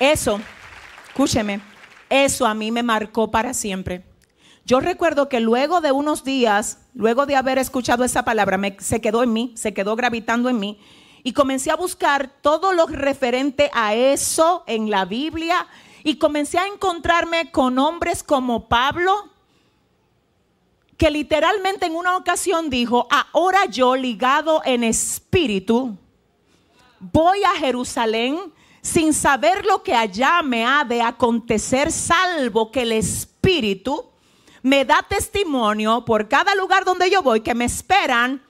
Eso, 0.00 0.40
escúcheme, 1.08 1.60
eso 2.08 2.46
a 2.46 2.54
mí 2.54 2.70
me 2.70 2.82
marcó 2.82 3.30
para 3.30 3.52
siempre. 3.52 4.04
Yo 4.64 4.80
recuerdo 4.80 5.28
que 5.28 5.40
luego 5.40 5.80
de 5.80 5.92
unos 5.92 6.24
días, 6.24 6.78
luego 6.94 7.26
de 7.26 7.34
haber 7.34 7.58
escuchado 7.58 8.04
esa 8.04 8.24
palabra, 8.24 8.60
se 8.78 9.00
quedó 9.00 9.22
en 9.22 9.32
mí, 9.32 9.52
se 9.56 9.74
quedó 9.74 9.96
gravitando 9.96 10.48
en 10.48 10.60
mí, 10.60 10.78
y 11.24 11.32
comencé 11.32 11.70
a 11.70 11.76
buscar 11.76 12.30
todo 12.42 12.72
lo 12.72 12.86
referente 12.86 13.70
a 13.72 13.94
eso 13.94 14.64
en 14.66 14.90
la 14.90 15.04
Biblia, 15.04 15.66
y 16.04 16.16
comencé 16.16 16.58
a 16.58 16.66
encontrarme 16.66 17.50
con 17.50 17.78
hombres 17.78 18.22
como 18.22 18.68
Pablo, 18.68 19.30
que 20.96 21.10
literalmente 21.10 21.86
en 21.86 21.96
una 21.96 22.16
ocasión 22.16 22.70
dijo, 22.70 23.08
ahora 23.32 23.64
yo 23.66 23.96
ligado 23.96 24.62
en 24.64 24.84
espíritu, 24.84 25.96
voy 27.00 27.42
a 27.42 27.58
Jerusalén 27.58 28.52
sin 28.88 29.12
saber 29.12 29.66
lo 29.66 29.82
que 29.82 29.94
allá 29.94 30.42
me 30.42 30.64
ha 30.64 30.82
de 30.84 31.02
acontecer, 31.02 31.92
salvo 31.92 32.72
que 32.72 32.82
el 32.82 32.92
espíritu 32.92 34.06
me 34.62 34.84
da 34.84 35.04
testimonio 35.08 36.04
por 36.04 36.28
cada 36.28 36.54
lugar 36.54 36.84
donde 36.84 37.10
yo 37.10 37.22
voy 37.22 37.42
que 37.42 37.54
me 37.54 37.66
esperan 37.66 38.42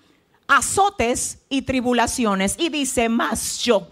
azotes 0.46 1.40
y 1.48 1.62
tribulaciones. 1.62 2.54
Y 2.58 2.68
dice, 2.68 3.08
más 3.08 3.58
yo 3.58 3.88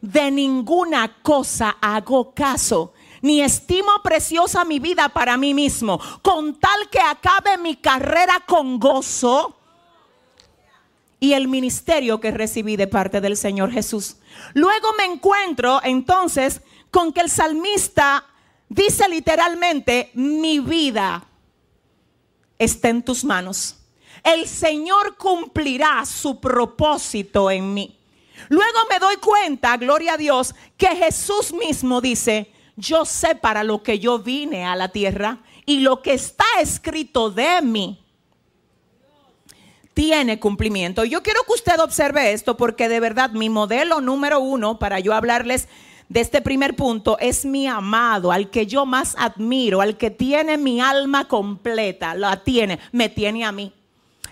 de 0.00 0.30
ninguna 0.30 1.22
cosa 1.22 1.76
hago 1.80 2.32
caso, 2.32 2.94
ni 3.20 3.42
estimo 3.42 3.90
preciosa 4.02 4.64
mi 4.64 4.78
vida 4.78 5.10
para 5.10 5.36
mí 5.36 5.52
mismo, 5.52 6.00
con 6.22 6.58
tal 6.58 6.88
que 6.88 7.00
acabe 7.00 7.58
mi 7.58 7.76
carrera 7.76 8.42
con 8.46 8.80
gozo 8.80 9.59
y 11.20 11.34
el 11.34 11.48
ministerio 11.48 12.18
que 12.18 12.30
recibí 12.30 12.76
de 12.76 12.86
parte 12.86 13.20
del 13.20 13.36
Señor 13.36 13.70
Jesús. 13.70 14.16
Luego 14.54 14.88
me 14.96 15.04
encuentro 15.04 15.80
entonces 15.84 16.62
con 16.90 17.12
que 17.12 17.20
el 17.20 17.28
salmista 17.28 18.26
dice 18.70 19.06
literalmente, 19.08 20.10
mi 20.14 20.58
vida 20.60 21.26
está 22.58 22.88
en 22.88 23.02
tus 23.02 23.22
manos. 23.22 23.76
El 24.24 24.48
Señor 24.48 25.16
cumplirá 25.16 26.04
su 26.06 26.40
propósito 26.40 27.50
en 27.50 27.74
mí. 27.74 27.98
Luego 28.48 28.78
me 28.88 28.98
doy 28.98 29.16
cuenta, 29.16 29.76
gloria 29.76 30.14
a 30.14 30.16
Dios, 30.16 30.54
que 30.78 30.88
Jesús 30.88 31.52
mismo 31.52 32.00
dice, 32.00 32.50
yo 32.76 33.04
sé 33.04 33.34
para 33.34 33.62
lo 33.62 33.82
que 33.82 33.98
yo 33.98 34.18
vine 34.18 34.64
a 34.64 34.74
la 34.74 34.88
tierra 34.88 35.42
y 35.66 35.80
lo 35.80 36.00
que 36.00 36.14
está 36.14 36.46
escrito 36.60 37.30
de 37.30 37.60
mí 37.60 38.02
tiene 40.00 40.40
cumplimiento. 40.40 41.04
Yo 41.04 41.22
quiero 41.22 41.42
que 41.42 41.52
usted 41.52 41.78
observe 41.78 42.32
esto 42.32 42.56
porque 42.56 42.88
de 42.88 43.00
verdad 43.00 43.32
mi 43.32 43.50
modelo 43.50 44.00
número 44.00 44.40
uno 44.40 44.78
para 44.78 44.98
yo 44.98 45.12
hablarles 45.12 45.68
de 46.08 46.22
este 46.22 46.40
primer 46.40 46.74
punto 46.74 47.18
es 47.18 47.44
mi 47.44 47.66
amado, 47.66 48.32
al 48.32 48.48
que 48.48 48.66
yo 48.66 48.86
más 48.86 49.14
admiro, 49.18 49.82
al 49.82 49.98
que 49.98 50.10
tiene 50.10 50.56
mi 50.56 50.80
alma 50.80 51.28
completa, 51.28 52.14
la 52.14 52.42
tiene, 52.42 52.78
me 52.92 53.10
tiene 53.10 53.44
a 53.44 53.52
mí. 53.52 53.74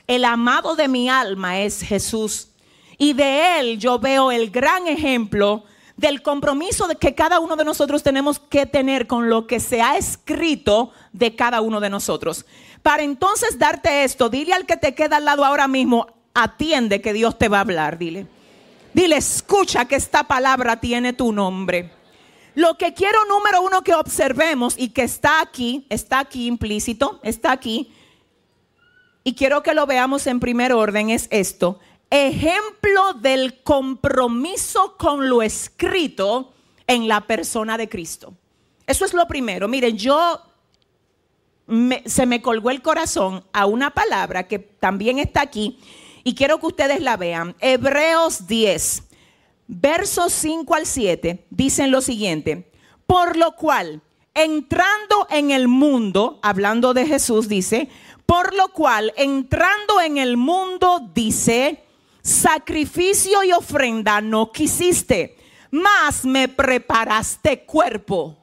El 0.07 0.25
amado 0.25 0.75
de 0.75 0.89
mi 0.89 1.11
alma 1.11 1.61
es 1.61 1.83
Jesús. 1.83 2.49
Y 2.97 3.13
de 3.13 3.61
él 3.61 3.79
yo 3.79 3.99
veo 3.99 4.33
el 4.33 4.51
gran 4.51 4.89
ejemplo 4.89 5.65
del 5.99 6.23
compromiso 6.23 6.89
que 6.99 7.15
cada 7.15 7.41
uno 7.41 7.57
de 7.57 7.67
nosotros 7.67 8.03
tenemos 8.03 8.39
que 8.39 8.65
tener 8.65 9.07
con 9.07 9.29
lo 9.29 9.47
que 9.47 9.61
se 9.61 9.83
ha 9.83 9.99
escrito 9.99 10.93
de 11.13 11.37
cada 11.37 11.61
uno 11.61 11.79
de 11.79 11.91
nosotros. 11.91 12.47
Para 12.83 13.03
entonces 13.03 13.59
darte 13.59 14.05
esto, 14.05 14.29
dile 14.29 14.55
al 14.55 14.67
que 14.67 14.77
te 14.77 14.95
queda 14.95 15.17
al 15.17 15.25
lado 15.25 15.45
ahora 15.45 15.69
mismo, 15.69 16.07
atiende 16.35 17.01
que 17.01 17.13
Dios 17.13 17.39
te 17.39 17.49
va 17.49 17.59
a 17.59 17.63
hablar, 17.63 17.99
dile. 17.99 18.27
Dile, 18.95 19.17
escucha 19.17 19.87
que 19.87 19.97
esta 19.97 20.25
palabra 20.25 20.81
tiene 20.81 21.13
tu 21.13 21.33
nombre. 21.33 21.93
Lo 22.55 22.77
que 22.77 22.95
quiero 22.95 23.25
número 23.27 23.63
uno 23.63 23.83
que 23.83 23.95
observemos 23.95 24.75
y 24.77 24.89
que 24.91 25.03
está 25.03 25.41
aquí, 25.41 25.87
está 25.91 26.21
aquí 26.21 26.47
implícito, 26.47 27.21
está 27.23 27.53
aquí, 27.53 27.93
y 29.29 29.35
quiero 29.35 29.63
que 29.63 29.75
lo 29.75 29.87
veamos 29.87 30.27
en 30.27 30.41
primer 30.41 30.73
orden, 30.73 31.11
es 31.11 31.29
esto. 31.31 31.79
Ejemplo 32.11 33.13
del 33.21 33.63
compromiso 33.63 34.97
con 34.97 35.29
lo 35.29 35.43
escrito 35.43 36.55
en 36.87 37.09
la 37.09 37.27
persona 37.27 37.77
de 37.77 37.89
Cristo. 37.89 38.33
Eso 38.87 39.05
es 39.05 39.13
lo 39.13 39.29
primero. 39.29 39.69
Miren, 39.69 39.99
yo 39.99 40.41
se 42.07 42.27
me 42.27 42.41
colgó 42.41 42.71
el 42.71 42.83
corazón 42.83 43.45
a 43.53 43.67
una 43.67 43.91
palabra 43.91 44.49
que 44.49 44.59
también 44.59 45.19
está 45.19 45.43
aquí 45.43 45.79
y 46.25 46.35
quiero 46.35 46.61
que 46.61 46.67
ustedes 46.67 47.01
la 47.01 47.17
vean. 47.17 47.55
Hebreos 47.61 48.47
10, 48.47 49.03
versos 49.67 50.33
5 50.33 50.75
al 50.75 50.87
7, 50.87 51.47
dicen 51.51 51.91
lo 51.91 52.01
siguiente. 52.01 52.71
Por 53.07 53.37
lo 53.37 53.55
cual, 53.57 54.03
entrando 54.35 55.27
en 55.31 55.51
el 55.51 55.69
mundo, 55.69 56.39
hablando 56.43 56.95
de 56.95 57.07
Jesús, 57.07 57.49
dice, 57.49 57.89
por 58.27 58.55
lo 58.55 58.69
cual, 58.69 59.13
entrando 59.17 60.01
en 60.01 60.19
el 60.19 60.37
mundo, 60.37 61.11
dice, 61.15 61.83
sacrificio 62.23 63.43
y 63.43 63.53
ofrenda 63.53 64.21
no 64.21 64.53
quisiste, 64.53 65.37
mas 65.71 66.25
me 66.25 66.49
preparaste 66.49 67.65
cuerpo. 67.65 68.38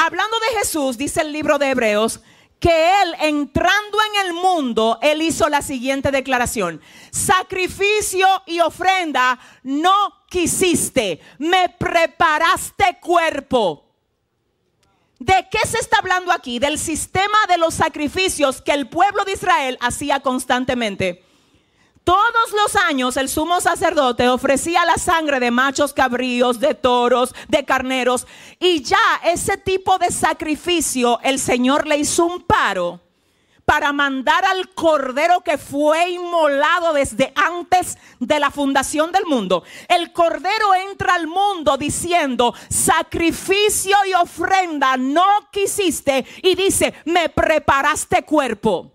Hablando 0.00 0.36
de 0.38 0.58
Jesús, 0.60 0.96
dice 0.96 1.22
el 1.22 1.32
libro 1.32 1.58
de 1.58 1.70
Hebreos, 1.70 2.20
que 2.60 3.02
él 3.02 3.16
entrando 3.18 3.98
en 4.12 4.26
el 4.28 4.32
mundo, 4.32 4.96
él 5.02 5.22
hizo 5.22 5.48
la 5.48 5.60
siguiente 5.60 6.12
declaración. 6.12 6.80
Sacrificio 7.10 8.28
y 8.46 8.60
ofrenda 8.60 9.40
no 9.64 9.92
quisiste, 10.30 11.20
me 11.38 11.68
preparaste 11.70 12.98
cuerpo. 13.00 13.86
¿De 15.18 15.48
qué 15.50 15.66
se 15.66 15.78
está 15.78 15.98
hablando 15.98 16.30
aquí? 16.30 16.60
Del 16.60 16.78
sistema 16.78 17.38
de 17.48 17.58
los 17.58 17.74
sacrificios 17.74 18.62
que 18.62 18.70
el 18.70 18.88
pueblo 18.88 19.24
de 19.24 19.32
Israel 19.32 19.78
hacía 19.80 20.20
constantemente. 20.20 21.24
Todos 22.08 22.52
los 22.52 22.74
años 22.74 23.18
el 23.18 23.28
sumo 23.28 23.60
sacerdote 23.60 24.30
ofrecía 24.30 24.86
la 24.86 24.96
sangre 24.96 25.40
de 25.40 25.50
machos 25.50 25.92
cabríos, 25.92 26.58
de 26.58 26.72
toros, 26.72 27.34
de 27.48 27.66
carneros. 27.66 28.26
Y 28.58 28.82
ya 28.82 29.20
ese 29.24 29.58
tipo 29.58 29.98
de 29.98 30.10
sacrificio 30.10 31.20
el 31.22 31.38
Señor 31.38 31.86
le 31.86 31.98
hizo 31.98 32.24
un 32.24 32.40
paro 32.44 33.02
para 33.66 33.92
mandar 33.92 34.42
al 34.46 34.70
cordero 34.70 35.42
que 35.42 35.58
fue 35.58 36.12
inmolado 36.12 36.94
desde 36.94 37.30
antes 37.34 37.98
de 38.18 38.40
la 38.40 38.50
fundación 38.50 39.12
del 39.12 39.26
mundo. 39.26 39.62
El 39.86 40.10
cordero 40.14 40.74
entra 40.90 41.12
al 41.12 41.26
mundo 41.26 41.76
diciendo, 41.76 42.54
sacrificio 42.70 43.94
y 44.06 44.14
ofrenda 44.14 44.96
no 44.96 45.26
quisiste. 45.52 46.24
Y 46.42 46.54
dice, 46.54 46.94
me 47.04 47.28
preparaste 47.28 48.22
cuerpo. 48.22 48.92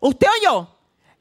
¿Usted 0.00 0.26
oyó? 0.40 0.73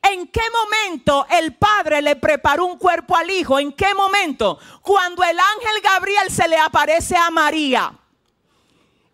¿En 0.04 0.28
qué 0.28 0.42
momento 0.52 1.26
el 1.30 1.56
Padre 1.56 2.02
le 2.02 2.18
preparó 2.18 2.66
un 2.66 2.78
cuerpo 2.78 3.16
al 3.16 3.30
Hijo? 3.32 3.58
¿En 3.58 3.72
qué 3.72 3.94
momento? 3.94 4.60
Cuando 4.82 5.24
el 5.24 5.40
ángel 5.40 5.82
Gabriel 5.82 6.30
se 6.30 6.48
le 6.50 6.58
aparece 6.58 7.16
a 7.16 7.32
María 7.32 7.98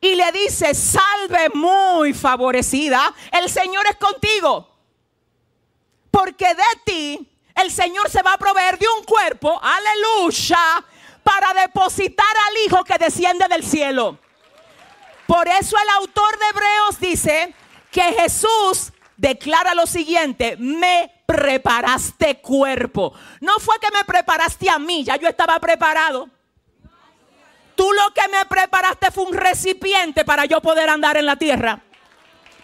y 0.02 0.16
le 0.16 0.32
dice, 0.32 0.74
salve 0.74 1.50
muy 1.54 2.14
favorecida, 2.14 3.14
el 3.32 3.50
Señor 3.50 3.86
es 3.88 3.98
contigo. 3.98 4.68
Porque 6.10 6.48
de 6.56 6.82
ti 6.84 7.32
el 7.56 7.72
Señor 7.72 8.10
se 8.10 8.24
va 8.24 8.34
a 8.34 8.38
proveer 8.40 8.80
de 8.80 8.88
un 8.98 9.04
cuerpo, 9.04 9.62
aleluya, 9.62 10.84
para 11.22 11.54
depositar 11.62 12.36
al 12.48 12.58
Hijo 12.66 12.84
que 12.84 12.98
desciende 12.98 13.48
del 13.48 13.64
cielo. 13.64 14.18
Por 15.28 15.48
eso 15.48 15.78
el 15.78 15.90
autor 15.90 16.40
de 16.40 16.46
Hebreos 16.48 17.00
dice 17.00 17.56
que 17.92 18.02
Jesús 18.14 18.92
declara 19.20 19.76
lo 19.76 19.86
siguiente, 19.86 20.56
me 20.58 21.24
preparaste 21.26 22.40
cuerpo. 22.40 23.14
No 23.42 23.60
fue 23.60 23.76
que 23.80 23.92
me 23.92 24.04
preparaste 24.06 24.70
a 24.70 24.80
mí, 24.80 25.04
ya 25.04 25.18
yo 25.18 25.28
estaba 25.28 25.60
preparado. 25.60 26.30
Tú 27.76 27.92
lo 27.92 28.14
que 28.14 28.28
me 28.30 28.46
preparaste 28.46 29.12
fue 29.12 29.26
un 29.26 29.34
recipiente 29.34 30.24
para 30.24 30.46
yo 30.46 30.62
poder 30.62 30.90
andar 30.90 31.18
en 31.18 31.26
la 31.26 31.36
tierra. 31.36 31.82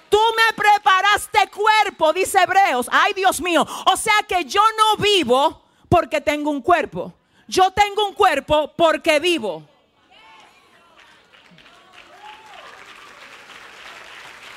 Tú 0.10 0.20
me 0.36 0.54
preparaste 0.56 1.40
cuerpo, 1.50 2.14
dice 2.14 2.40
Hebreos. 2.42 2.88
Ay, 2.90 3.14
Dios 3.14 3.42
mío. 3.42 3.68
O 3.86 3.98
sea 3.98 4.24
que 4.28 4.46
yo 4.46 4.62
no 4.78 5.04
vivo 5.04 5.62
porque 5.90 6.22
tengo 6.22 6.52
un 6.52 6.62
cuerpo. 6.62 7.14
Yo 7.48 7.72
tengo 7.72 8.08
un 8.08 8.14
cuerpo 8.14 8.74
porque 8.78 9.20
vivo. 9.20 9.68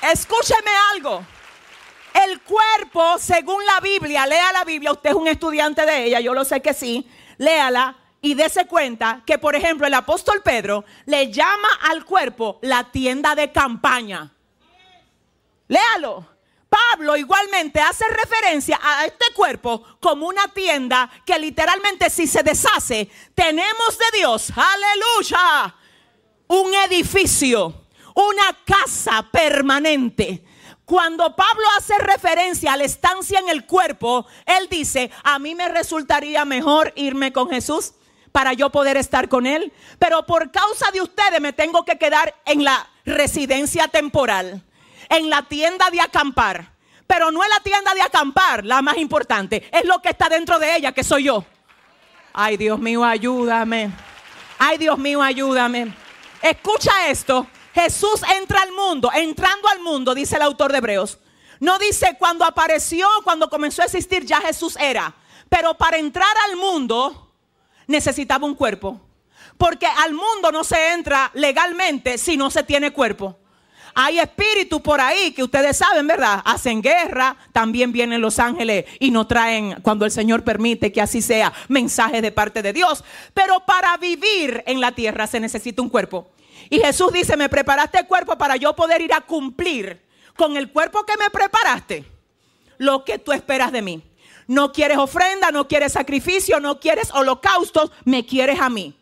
Escúcheme 0.00 0.70
algo. 0.92 1.24
El 2.26 2.40
cuerpo, 2.40 3.16
según 3.18 3.64
la 3.64 3.78
Biblia, 3.80 4.26
lea 4.26 4.52
la 4.52 4.64
Biblia, 4.64 4.90
usted 4.90 5.10
es 5.10 5.16
un 5.16 5.28
estudiante 5.28 5.86
de 5.86 6.06
ella, 6.06 6.18
yo 6.18 6.34
lo 6.34 6.44
sé 6.44 6.60
que 6.60 6.74
sí, 6.74 7.08
léala 7.36 7.96
y 8.20 8.34
dése 8.34 8.66
cuenta 8.66 9.22
que, 9.24 9.38
por 9.38 9.54
ejemplo, 9.54 9.86
el 9.86 9.94
apóstol 9.94 10.42
Pedro 10.42 10.84
le 11.06 11.30
llama 11.30 11.68
al 11.88 12.04
cuerpo 12.04 12.58
la 12.62 12.90
tienda 12.90 13.34
de 13.36 13.52
campaña. 13.52 14.32
Léalo. 15.68 16.38
Pablo 16.68 17.16
igualmente 17.16 17.80
hace 17.80 18.04
referencia 18.08 18.78
a 18.82 19.06
este 19.06 19.32
cuerpo 19.34 19.82
como 20.00 20.26
una 20.26 20.48
tienda 20.48 21.08
que 21.24 21.38
literalmente 21.38 22.10
si 22.10 22.26
se 22.26 22.42
deshace, 22.42 23.08
tenemos 23.34 23.96
de 23.96 24.18
Dios, 24.18 24.52
aleluya, 24.54 25.74
un 26.48 26.74
edificio, 26.74 27.86
una 28.14 28.58
casa 28.66 29.26
permanente. 29.32 30.44
Cuando 30.88 31.36
Pablo 31.36 31.64
hace 31.76 31.98
referencia 31.98 32.72
a 32.72 32.76
la 32.78 32.84
estancia 32.84 33.38
en 33.38 33.50
el 33.50 33.66
cuerpo, 33.66 34.26
él 34.46 34.68
dice, 34.70 35.10
a 35.22 35.38
mí 35.38 35.54
me 35.54 35.68
resultaría 35.68 36.46
mejor 36.46 36.94
irme 36.96 37.30
con 37.30 37.50
Jesús 37.50 37.92
para 38.32 38.54
yo 38.54 38.70
poder 38.70 38.96
estar 38.96 39.28
con 39.28 39.44
Él. 39.46 39.70
Pero 39.98 40.24
por 40.24 40.50
causa 40.50 40.90
de 40.90 41.02
ustedes 41.02 41.42
me 41.42 41.52
tengo 41.52 41.84
que 41.84 41.98
quedar 41.98 42.34
en 42.46 42.64
la 42.64 42.88
residencia 43.04 43.88
temporal, 43.88 44.64
en 45.10 45.28
la 45.28 45.42
tienda 45.42 45.90
de 45.90 46.00
acampar. 46.00 46.72
Pero 47.06 47.30
no 47.30 47.42
es 47.44 47.50
la 47.50 47.60
tienda 47.60 47.92
de 47.92 48.00
acampar 48.00 48.64
la 48.64 48.80
más 48.80 48.96
importante, 48.96 49.68
es 49.70 49.84
lo 49.84 50.00
que 50.00 50.08
está 50.08 50.30
dentro 50.30 50.58
de 50.58 50.74
ella, 50.74 50.92
que 50.92 51.04
soy 51.04 51.24
yo. 51.24 51.44
Ay, 52.32 52.56
Dios 52.56 52.78
mío, 52.78 53.04
ayúdame. 53.04 53.90
Ay, 54.58 54.78
Dios 54.78 54.96
mío, 54.96 55.20
ayúdame. 55.20 55.94
Escucha 56.40 57.10
esto. 57.10 57.46
Jesús 57.78 58.22
entra 58.36 58.62
al 58.62 58.72
mundo, 58.72 59.10
entrando 59.14 59.68
al 59.68 59.80
mundo, 59.80 60.14
dice 60.14 60.36
el 60.36 60.42
autor 60.42 60.72
de 60.72 60.78
Hebreos. 60.78 61.18
No 61.60 61.78
dice 61.78 62.16
cuando 62.18 62.44
apareció, 62.44 63.06
cuando 63.24 63.48
comenzó 63.48 63.82
a 63.82 63.84
existir, 63.84 64.24
ya 64.24 64.40
Jesús 64.40 64.76
era. 64.80 65.14
Pero 65.48 65.74
para 65.74 65.96
entrar 65.96 66.32
al 66.48 66.56
mundo 66.56 67.32
necesitaba 67.86 68.46
un 68.46 68.54
cuerpo. 68.54 69.00
Porque 69.56 69.86
al 69.86 70.12
mundo 70.12 70.52
no 70.52 70.64
se 70.64 70.92
entra 70.92 71.30
legalmente 71.34 72.18
si 72.18 72.36
no 72.36 72.50
se 72.50 72.62
tiene 72.62 72.92
cuerpo. 72.92 73.38
Hay 73.94 74.20
espíritus 74.20 74.80
por 74.80 75.00
ahí 75.00 75.32
que 75.32 75.42
ustedes 75.42 75.76
saben, 75.76 76.06
¿verdad? 76.06 76.40
Hacen 76.44 76.80
guerra, 76.80 77.36
también 77.52 77.90
vienen 77.90 78.20
los 78.20 78.38
ángeles 78.38 78.84
y 79.00 79.10
nos 79.10 79.26
traen, 79.26 79.80
cuando 79.82 80.04
el 80.04 80.12
Señor 80.12 80.44
permite 80.44 80.92
que 80.92 81.00
así 81.00 81.20
sea, 81.20 81.52
mensajes 81.68 82.22
de 82.22 82.30
parte 82.30 82.62
de 82.62 82.72
Dios. 82.72 83.02
Pero 83.34 83.64
para 83.66 83.96
vivir 83.96 84.62
en 84.66 84.80
la 84.80 84.92
tierra 84.92 85.26
se 85.26 85.40
necesita 85.40 85.82
un 85.82 85.88
cuerpo. 85.88 86.30
Y 86.70 86.80
Jesús 86.80 87.12
dice, 87.12 87.36
me 87.36 87.48
preparaste 87.48 87.98
el 87.98 88.06
cuerpo 88.06 88.36
para 88.36 88.56
yo 88.56 88.74
poder 88.74 89.00
ir 89.00 89.12
a 89.12 89.20
cumplir 89.20 90.00
con 90.36 90.56
el 90.56 90.70
cuerpo 90.70 91.04
que 91.04 91.16
me 91.16 91.30
preparaste 91.30 92.04
lo 92.78 93.04
que 93.04 93.18
tú 93.18 93.32
esperas 93.32 93.72
de 93.72 93.82
mí. 93.82 94.02
No 94.46 94.72
quieres 94.72 94.98
ofrenda, 94.98 95.50
no 95.50 95.68
quieres 95.68 95.92
sacrificio, 95.92 96.60
no 96.60 96.80
quieres 96.80 97.10
holocaustos, 97.12 97.90
me 98.04 98.24
quieres 98.24 98.60
a 98.60 98.70
mí. 98.70 98.94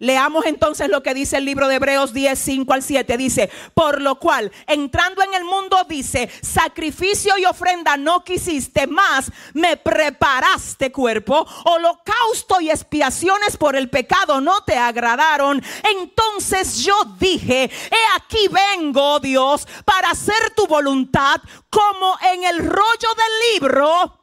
Leamos 0.00 0.44
entonces 0.46 0.88
lo 0.88 1.04
que 1.04 1.14
dice 1.14 1.36
el 1.36 1.44
libro 1.44 1.68
de 1.68 1.76
Hebreos 1.76 2.12
10, 2.12 2.36
5 2.36 2.72
al 2.72 2.82
7. 2.82 3.16
Dice, 3.16 3.50
por 3.74 4.02
lo 4.02 4.18
cual, 4.18 4.50
entrando 4.66 5.22
en 5.22 5.32
el 5.34 5.44
mundo, 5.44 5.76
dice, 5.88 6.28
sacrificio 6.42 7.38
y 7.38 7.44
ofrenda 7.44 7.96
no 7.96 8.24
quisiste, 8.24 8.88
más 8.88 9.30
me 9.52 9.76
preparaste 9.76 10.90
cuerpo, 10.90 11.46
holocausto 11.64 12.60
y 12.60 12.70
expiaciones 12.70 13.56
por 13.56 13.76
el 13.76 13.88
pecado 13.88 14.40
no 14.40 14.64
te 14.64 14.76
agradaron. 14.76 15.62
Entonces 16.00 16.78
yo 16.84 16.94
dije, 17.18 17.64
he 17.64 18.16
aquí 18.16 18.48
vengo, 18.48 19.20
Dios, 19.20 19.66
para 19.84 20.10
hacer 20.10 20.54
tu 20.56 20.66
voluntad, 20.66 21.40
como 21.70 22.18
en 22.32 22.42
el 22.42 22.58
rollo 22.58 23.08
del 23.16 23.52
libro 23.54 24.18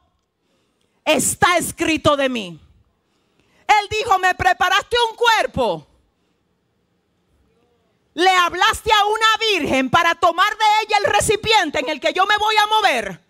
está 1.04 1.56
escrito 1.56 2.16
de 2.16 2.28
mí. 2.28 2.60
Él 3.80 3.88
dijo, 3.90 4.18
me 4.18 4.34
preparaste 4.34 4.96
un 5.10 5.16
cuerpo. 5.16 5.86
Le 8.14 8.30
hablaste 8.30 8.92
a 8.92 9.04
una 9.06 9.58
virgen 9.58 9.88
para 9.88 10.14
tomar 10.14 10.50
de 10.50 10.64
ella 10.82 10.96
el 11.04 11.12
recipiente 11.12 11.78
en 11.78 11.88
el 11.88 12.00
que 12.00 12.12
yo 12.12 12.26
me 12.26 12.36
voy 12.36 12.54
a 12.56 12.66
mover. 12.66 13.20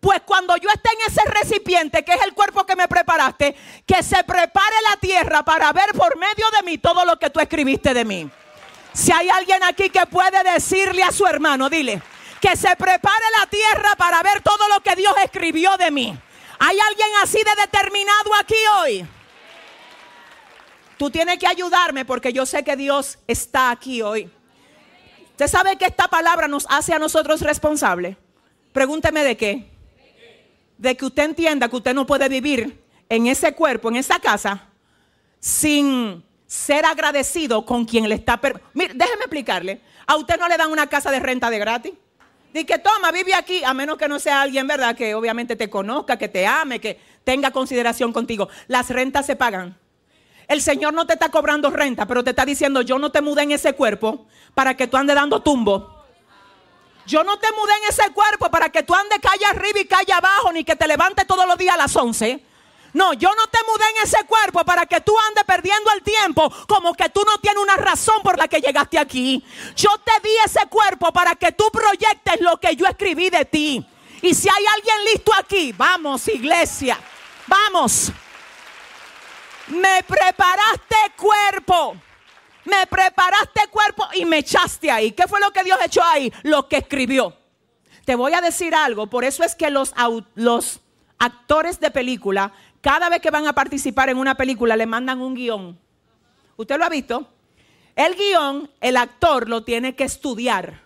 Pues 0.00 0.20
cuando 0.24 0.56
yo 0.56 0.68
esté 0.68 0.90
en 0.92 1.10
ese 1.10 1.22
recipiente, 1.28 2.04
que 2.04 2.12
es 2.12 2.22
el 2.22 2.34
cuerpo 2.34 2.64
que 2.64 2.76
me 2.76 2.86
preparaste, 2.86 3.56
que 3.86 4.02
se 4.02 4.22
prepare 4.24 4.76
la 4.88 4.96
tierra 4.98 5.42
para 5.42 5.72
ver 5.72 5.92
por 5.96 6.16
medio 6.16 6.46
de 6.50 6.62
mí 6.62 6.78
todo 6.78 7.04
lo 7.04 7.18
que 7.18 7.30
tú 7.30 7.40
escribiste 7.40 7.94
de 7.94 8.04
mí. 8.04 8.30
Si 8.92 9.10
hay 9.12 9.28
alguien 9.28 9.62
aquí 9.64 9.90
que 9.90 10.06
puede 10.06 10.42
decirle 10.44 11.02
a 11.02 11.10
su 11.10 11.26
hermano, 11.26 11.68
dile, 11.68 12.00
que 12.40 12.56
se 12.56 12.76
prepare 12.76 13.24
la 13.38 13.46
tierra 13.46 13.96
para 13.96 14.22
ver 14.22 14.42
todo 14.42 14.68
lo 14.68 14.80
que 14.82 14.94
Dios 14.94 15.14
escribió 15.24 15.76
de 15.76 15.90
mí. 15.90 16.16
¿Hay 16.58 16.78
alguien 16.78 17.08
así 17.22 17.38
de 17.38 17.60
determinado 17.62 18.34
aquí 18.38 18.56
hoy? 18.80 19.08
Tú 20.98 21.10
tienes 21.10 21.38
que 21.38 21.46
ayudarme 21.46 22.04
porque 22.04 22.32
yo 22.32 22.44
sé 22.44 22.64
que 22.64 22.76
Dios 22.76 23.18
está 23.28 23.70
aquí 23.70 24.02
hoy. 24.02 24.28
¿Usted 25.30 25.46
sabe 25.46 25.76
que 25.76 25.84
esta 25.86 26.08
palabra 26.08 26.48
nos 26.48 26.66
hace 26.68 26.92
a 26.92 26.98
nosotros 26.98 27.40
responsables? 27.40 28.16
Pregúnteme 28.72 29.22
de 29.22 29.36
qué. 29.36 29.70
De 30.76 30.96
que 30.96 31.06
usted 31.06 31.22
entienda 31.22 31.68
que 31.68 31.76
usted 31.76 31.94
no 31.94 32.06
puede 32.06 32.28
vivir 32.28 32.82
en 33.08 33.28
ese 33.28 33.54
cuerpo, 33.54 33.88
en 33.88 33.96
esa 33.96 34.18
casa, 34.18 34.66
sin 35.38 36.24
ser 36.46 36.84
agradecido 36.84 37.64
con 37.64 37.84
quien 37.84 38.08
le 38.08 38.16
está... 38.16 38.40
Mire, 38.74 38.94
déjeme 38.94 39.22
explicarle. 39.22 39.80
A 40.06 40.16
usted 40.16 40.36
no 40.38 40.48
le 40.48 40.56
dan 40.56 40.72
una 40.72 40.88
casa 40.88 41.12
de 41.12 41.20
renta 41.20 41.48
de 41.48 41.58
gratis. 41.60 41.92
Dice 42.52 42.66
que 42.66 42.78
toma, 42.78 43.12
vive 43.12 43.34
aquí, 43.34 43.62
a 43.62 43.72
menos 43.72 43.98
que 43.98 44.08
no 44.08 44.18
sea 44.18 44.42
alguien, 44.42 44.66
¿verdad? 44.66 44.96
Que 44.96 45.14
obviamente 45.14 45.54
te 45.54 45.70
conozca, 45.70 46.16
que 46.16 46.28
te 46.28 46.46
ame, 46.46 46.80
que 46.80 46.98
tenga 47.22 47.52
consideración 47.52 48.12
contigo. 48.12 48.48
Las 48.66 48.90
rentas 48.90 49.26
se 49.26 49.36
pagan. 49.36 49.78
El 50.48 50.62
Señor 50.62 50.94
no 50.94 51.06
te 51.06 51.12
está 51.12 51.28
cobrando 51.28 51.68
renta, 51.68 52.06
pero 52.06 52.24
te 52.24 52.30
está 52.30 52.46
diciendo, 52.46 52.80
yo 52.80 52.98
no 52.98 53.10
te 53.10 53.20
mudé 53.20 53.42
en 53.42 53.52
ese 53.52 53.74
cuerpo 53.74 54.26
para 54.54 54.74
que 54.74 54.86
tú 54.86 54.96
andes 54.96 55.14
dando 55.14 55.42
tumbo. 55.42 55.94
Yo 57.06 57.22
no 57.22 57.38
te 57.38 57.52
mudé 57.52 57.72
en 57.82 57.90
ese 57.90 58.10
cuerpo 58.12 58.50
para 58.50 58.70
que 58.70 58.82
tú 58.82 58.94
andes 58.94 59.18
calle 59.20 59.44
arriba 59.44 59.80
y 59.80 59.84
calle 59.84 60.12
abajo, 60.12 60.50
ni 60.52 60.64
que 60.64 60.74
te 60.74 60.88
levantes 60.88 61.26
todos 61.26 61.46
los 61.46 61.58
días 61.58 61.74
a 61.74 61.78
las 61.78 61.94
11. 61.94 62.42
No, 62.94 63.12
yo 63.12 63.28
no 63.34 63.46
te 63.48 63.58
mudé 63.66 63.84
en 63.96 64.04
ese 64.04 64.24
cuerpo 64.24 64.64
para 64.64 64.86
que 64.86 65.02
tú 65.02 65.14
andes 65.28 65.44
perdiendo 65.44 65.90
el 65.92 66.02
tiempo 66.02 66.50
como 66.66 66.94
que 66.94 67.10
tú 67.10 67.22
no 67.26 67.36
tienes 67.38 67.62
una 67.62 67.76
razón 67.76 68.22
por 68.22 68.38
la 68.38 68.48
que 68.48 68.60
llegaste 68.60 68.98
aquí. 68.98 69.44
Yo 69.76 69.90
te 69.98 70.12
di 70.26 70.34
ese 70.46 70.66
cuerpo 70.68 71.12
para 71.12 71.34
que 71.34 71.52
tú 71.52 71.64
proyectes 71.70 72.40
lo 72.40 72.58
que 72.58 72.74
yo 72.74 72.86
escribí 72.86 73.28
de 73.28 73.44
ti. 73.44 73.86
Y 74.22 74.34
si 74.34 74.48
hay 74.48 74.64
alguien 74.74 74.96
listo 75.12 75.32
aquí, 75.34 75.72
vamos 75.72 76.26
iglesia, 76.28 76.98
vamos. 77.46 78.10
Me 79.70 80.02
preparaste 80.06 80.96
cuerpo. 81.16 81.96
Me 82.64 82.86
preparaste 82.86 83.62
cuerpo 83.70 84.06
y 84.14 84.24
me 84.24 84.38
echaste 84.38 84.90
ahí. 84.90 85.12
¿Qué 85.12 85.26
fue 85.26 85.40
lo 85.40 85.50
que 85.52 85.64
Dios 85.64 85.78
echó 85.84 86.02
ahí? 86.04 86.32
Lo 86.42 86.68
que 86.68 86.78
escribió. 86.78 87.36
Te 88.04 88.14
voy 88.14 88.34
a 88.34 88.40
decir 88.40 88.74
algo. 88.74 89.06
Por 89.06 89.24
eso 89.24 89.42
es 89.44 89.54
que 89.54 89.70
los, 89.70 89.92
actores 91.18 91.80
de 91.80 91.90
película, 91.90 92.52
cada 92.80 93.08
vez 93.08 93.20
que 93.20 93.30
van 93.30 93.46
a 93.46 93.54
participar 93.54 94.08
en 94.08 94.18
una 94.18 94.36
película, 94.36 94.76
le 94.76 94.86
mandan 94.86 95.20
un 95.20 95.34
guion. 95.34 95.78
¿Usted 96.56 96.78
lo 96.78 96.84
ha 96.84 96.88
visto? 96.88 97.28
El 97.96 98.14
guion, 98.14 98.70
el 98.80 98.96
actor 98.96 99.48
lo 99.48 99.64
tiene 99.64 99.96
que 99.96 100.04
estudiar. 100.04 100.82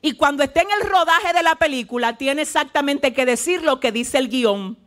Y 0.00 0.12
cuando 0.12 0.42
esté 0.42 0.62
en 0.62 0.70
el 0.70 0.88
rodaje 0.88 1.32
de 1.32 1.42
la 1.42 1.56
película, 1.56 2.16
tiene 2.16 2.42
exactamente 2.42 3.12
que 3.12 3.26
decir 3.26 3.62
lo 3.62 3.80
que 3.80 3.92
dice 3.92 4.18
el 4.18 4.28
guion 4.28 4.81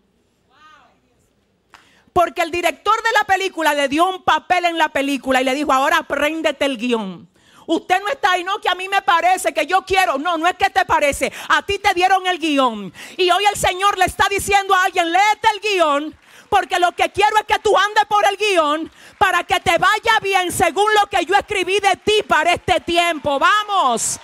porque 2.15 2.43
el 2.43 2.49
director 2.49 2.95
de 3.03 3.11
la 3.11 3.25
película 3.25 3.73
le 3.73 3.89
dio 3.89 4.05
un 4.05 4.23
papel 4.23 4.63
en 4.63 4.77
la 4.77 4.87
película 4.87 5.41
y 5.41 5.43
le 5.43 5.53
dijo, 5.53 5.73
ahora 5.73 5.97
apréndete 5.97 6.63
el 6.63 6.77
guion. 6.77 7.27
Usted 7.67 7.99
no 7.99 8.07
está 8.07 8.31
ahí, 8.31 8.43
no 8.45 8.57
que 8.61 8.69
a 8.69 8.73
mí 8.73 8.87
me 8.87 9.01
parece, 9.01 9.53
que 9.53 9.65
yo 9.65 9.81
quiero. 9.81 10.17
No, 10.17 10.37
no 10.37 10.47
es 10.47 10.55
que 10.55 10.69
te 10.69 10.85
parece. 10.85 11.33
A 11.49 11.61
ti 11.63 11.77
te 11.77 11.93
dieron 11.93 12.25
el 12.25 12.39
guion. 12.39 12.93
Y 13.17 13.29
hoy 13.29 13.43
el 13.43 13.57
Señor 13.57 13.97
le 13.97 14.05
está 14.05 14.27
diciendo 14.29 14.73
a 14.73 14.85
alguien, 14.85 15.11
léete 15.11 15.47
el 15.55 15.59
guion. 15.59 16.17
Porque 16.47 16.79
lo 16.79 16.93
que 16.93 17.11
quiero 17.11 17.35
es 17.35 17.43
que 17.43 17.59
tú 17.59 17.77
andes 17.77 18.05
por 18.05 18.23
el 18.25 18.37
guion 18.37 18.89
para 19.17 19.43
que 19.43 19.59
te 19.59 19.77
vaya 19.77 20.19
bien 20.21 20.53
según 20.53 20.93
lo 20.93 21.07
que 21.07 21.25
yo 21.25 21.35
escribí 21.35 21.81
de 21.81 21.97
ti 21.97 22.23
para 22.25 22.53
este 22.53 22.79
tiempo. 22.79 23.39
Vamos. 23.39 24.21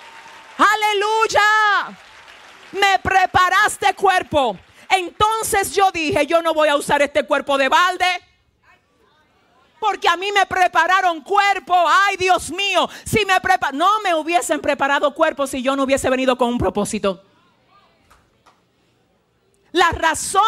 Aleluya. 0.57 1.97
Me 2.71 2.99
preparaste 2.99 3.93
cuerpo. 3.95 4.57
Entonces 4.91 5.73
yo 5.73 5.89
dije, 5.91 6.25
yo 6.27 6.41
no 6.41 6.53
voy 6.53 6.67
a 6.67 6.75
usar 6.75 7.01
este 7.01 7.23
cuerpo 7.23 7.57
de 7.57 7.69
balde. 7.69 8.05
porque 9.79 10.07
a 10.07 10.15
mí 10.15 10.31
me 10.31 10.45
prepararon 10.45 11.21
cuerpo. 11.21 11.73
Ay, 11.75 12.15
Dios 12.15 12.51
mío, 12.51 12.87
si 13.03 13.25
me 13.25 13.41
prepa 13.41 13.71
no 13.71 13.99
me 14.01 14.13
hubiesen 14.13 14.61
preparado 14.61 15.15
cuerpo 15.15 15.47
si 15.47 15.63
yo 15.63 15.75
no 15.75 15.83
hubiese 15.83 16.07
venido 16.09 16.37
con 16.37 16.49
un 16.49 16.59
propósito. 16.59 17.23
La 19.71 19.89
razón 19.89 20.43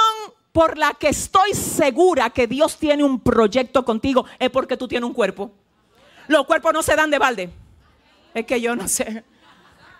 por 0.52 0.78
la 0.78 0.94
que 0.94 1.10
estoy 1.10 1.53
segura 1.53 2.30
que 2.30 2.45
Dios 2.45 2.78
tiene 2.78 3.03
un 3.03 3.20
proyecto 3.22 3.84
contigo 3.84 4.26
es 4.38 4.52
porque 4.52 4.78
tú 4.78 4.88
tienes 4.88 5.07
un 5.07 5.14
cuerpo. 5.14 5.52
Los 6.28 6.45
cuerpos 6.45 6.74
no 6.74 6.84
se 6.84 6.95
dan 6.95 7.10
de 7.10 7.18
balde. 7.18 7.49
Es 8.34 8.45
que 8.45 8.61
yo 8.61 8.76
no 8.76 8.88
sé. 8.88 9.24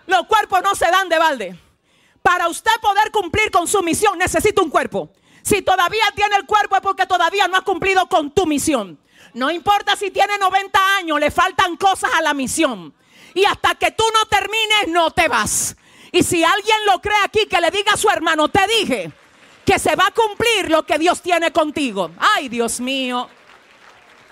Los 0.06 0.26
cuerpos 0.26 0.60
no 0.62 0.74
se 0.74 0.90
dan 0.90 1.08
de 1.08 1.18
balde. 1.18 1.58
Para 2.24 2.48
usted 2.48 2.72
poder 2.80 3.10
cumplir 3.12 3.50
con 3.50 3.68
su 3.68 3.82
misión 3.82 4.16
necesita 4.16 4.62
un 4.62 4.70
cuerpo. 4.70 5.10
Si 5.42 5.60
todavía 5.60 6.04
tiene 6.16 6.36
el 6.36 6.46
cuerpo 6.46 6.74
es 6.74 6.80
porque 6.80 7.04
todavía 7.04 7.46
no 7.48 7.58
ha 7.58 7.60
cumplido 7.60 8.08
con 8.08 8.30
tu 8.30 8.46
misión. 8.46 8.98
No 9.34 9.50
importa 9.50 9.94
si 9.94 10.10
tiene 10.10 10.38
90 10.38 10.96
años, 10.96 11.20
le 11.20 11.30
faltan 11.30 11.76
cosas 11.76 12.10
a 12.14 12.22
la 12.22 12.32
misión. 12.32 12.94
Y 13.34 13.44
hasta 13.44 13.74
que 13.74 13.90
tú 13.90 14.04
no 14.14 14.24
termines, 14.24 14.88
no 14.88 15.10
te 15.10 15.28
vas. 15.28 15.76
Y 16.12 16.22
si 16.22 16.42
alguien 16.42 16.78
lo 16.86 16.98
cree 17.02 17.18
aquí, 17.24 17.44
que 17.44 17.60
le 17.60 17.70
diga 17.70 17.92
a 17.92 17.98
su 17.98 18.08
hermano, 18.08 18.48
te 18.48 18.66
dije 18.68 19.12
que 19.66 19.78
se 19.78 19.94
va 19.94 20.06
a 20.06 20.10
cumplir 20.12 20.70
lo 20.70 20.86
que 20.86 20.96
Dios 20.96 21.20
tiene 21.20 21.52
contigo. 21.52 22.10
Ay, 22.18 22.48
Dios 22.48 22.80
mío. 22.80 23.28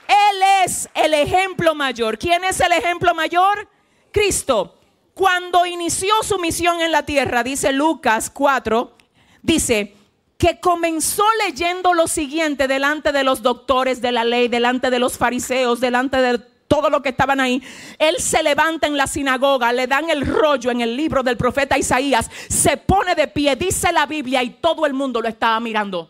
Él 0.09 0.43
es 0.64 0.89
el 0.94 1.12
ejemplo 1.12 1.74
mayor. 1.74 2.16
¿Quién 2.16 2.43
es 2.44 2.59
el 2.60 2.73
ejemplo 2.73 3.14
mayor? 3.14 3.69
Cristo. 4.10 4.78
Cuando 5.14 5.66
inició 5.66 6.14
su 6.22 6.39
misión 6.39 6.80
en 6.80 6.90
la 6.90 7.05
tierra, 7.05 7.43
dice 7.43 7.72
Lucas 7.72 8.30
4, 8.30 8.97
dice 9.43 9.94
que 10.39 10.59
comenzó 10.59 11.24
leyendo 11.47 11.93
lo 11.94 12.09
siguiente 12.09 12.66
delante 12.66 13.12
de 13.12 13.22
los 13.22 13.43
doctores 13.43 14.01
de 14.01 14.10
la 14.10 14.24
ley, 14.24 14.48
delante 14.48 14.90
de 14.90 14.98
los 14.98 15.18
fariseos, 15.18 15.80
delante 15.80 16.16
de 16.16 16.39
todo 16.66 16.89
lo 16.89 17.02
que 17.02 17.10
estaban 17.10 17.39
ahí. 17.39 17.62
Él 17.98 18.16
se 18.18 18.43
levanta 18.43 18.86
en 18.86 18.97
la 18.97 19.06
sinagoga, 19.06 19.72
le 19.72 19.86
dan 19.86 20.09
el 20.09 20.26
rollo 20.26 20.70
en 20.70 20.80
el 20.80 20.97
libro 20.97 21.22
del 21.22 21.36
profeta 21.36 21.76
Isaías, 21.76 22.30
se 22.48 22.78
pone 22.78 23.14
de 23.14 23.28
pie, 23.28 23.55
dice 23.56 23.93
la 23.93 24.06
Biblia 24.06 24.43
y 24.43 24.51
todo 24.51 24.86
el 24.86 24.94
mundo 24.94 25.20
lo 25.20 25.28
estaba 25.28 25.60
mirando. 25.60 26.09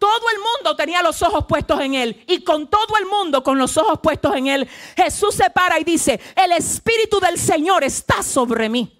Todo 0.00 0.30
el 0.34 0.38
mundo 0.38 0.74
tenía 0.74 1.02
los 1.02 1.20
ojos 1.22 1.44
puestos 1.46 1.78
en 1.80 1.94
él. 1.94 2.24
Y 2.26 2.42
con 2.42 2.68
todo 2.68 2.96
el 2.98 3.04
mundo 3.04 3.44
con 3.44 3.58
los 3.58 3.76
ojos 3.76 4.00
puestos 4.02 4.34
en 4.34 4.46
él, 4.46 4.68
Jesús 4.96 5.34
se 5.34 5.50
para 5.50 5.78
y 5.78 5.84
dice, 5.84 6.18
el 6.34 6.52
Espíritu 6.52 7.20
del 7.20 7.38
Señor 7.38 7.84
está 7.84 8.22
sobre 8.22 8.70
mí 8.70 8.99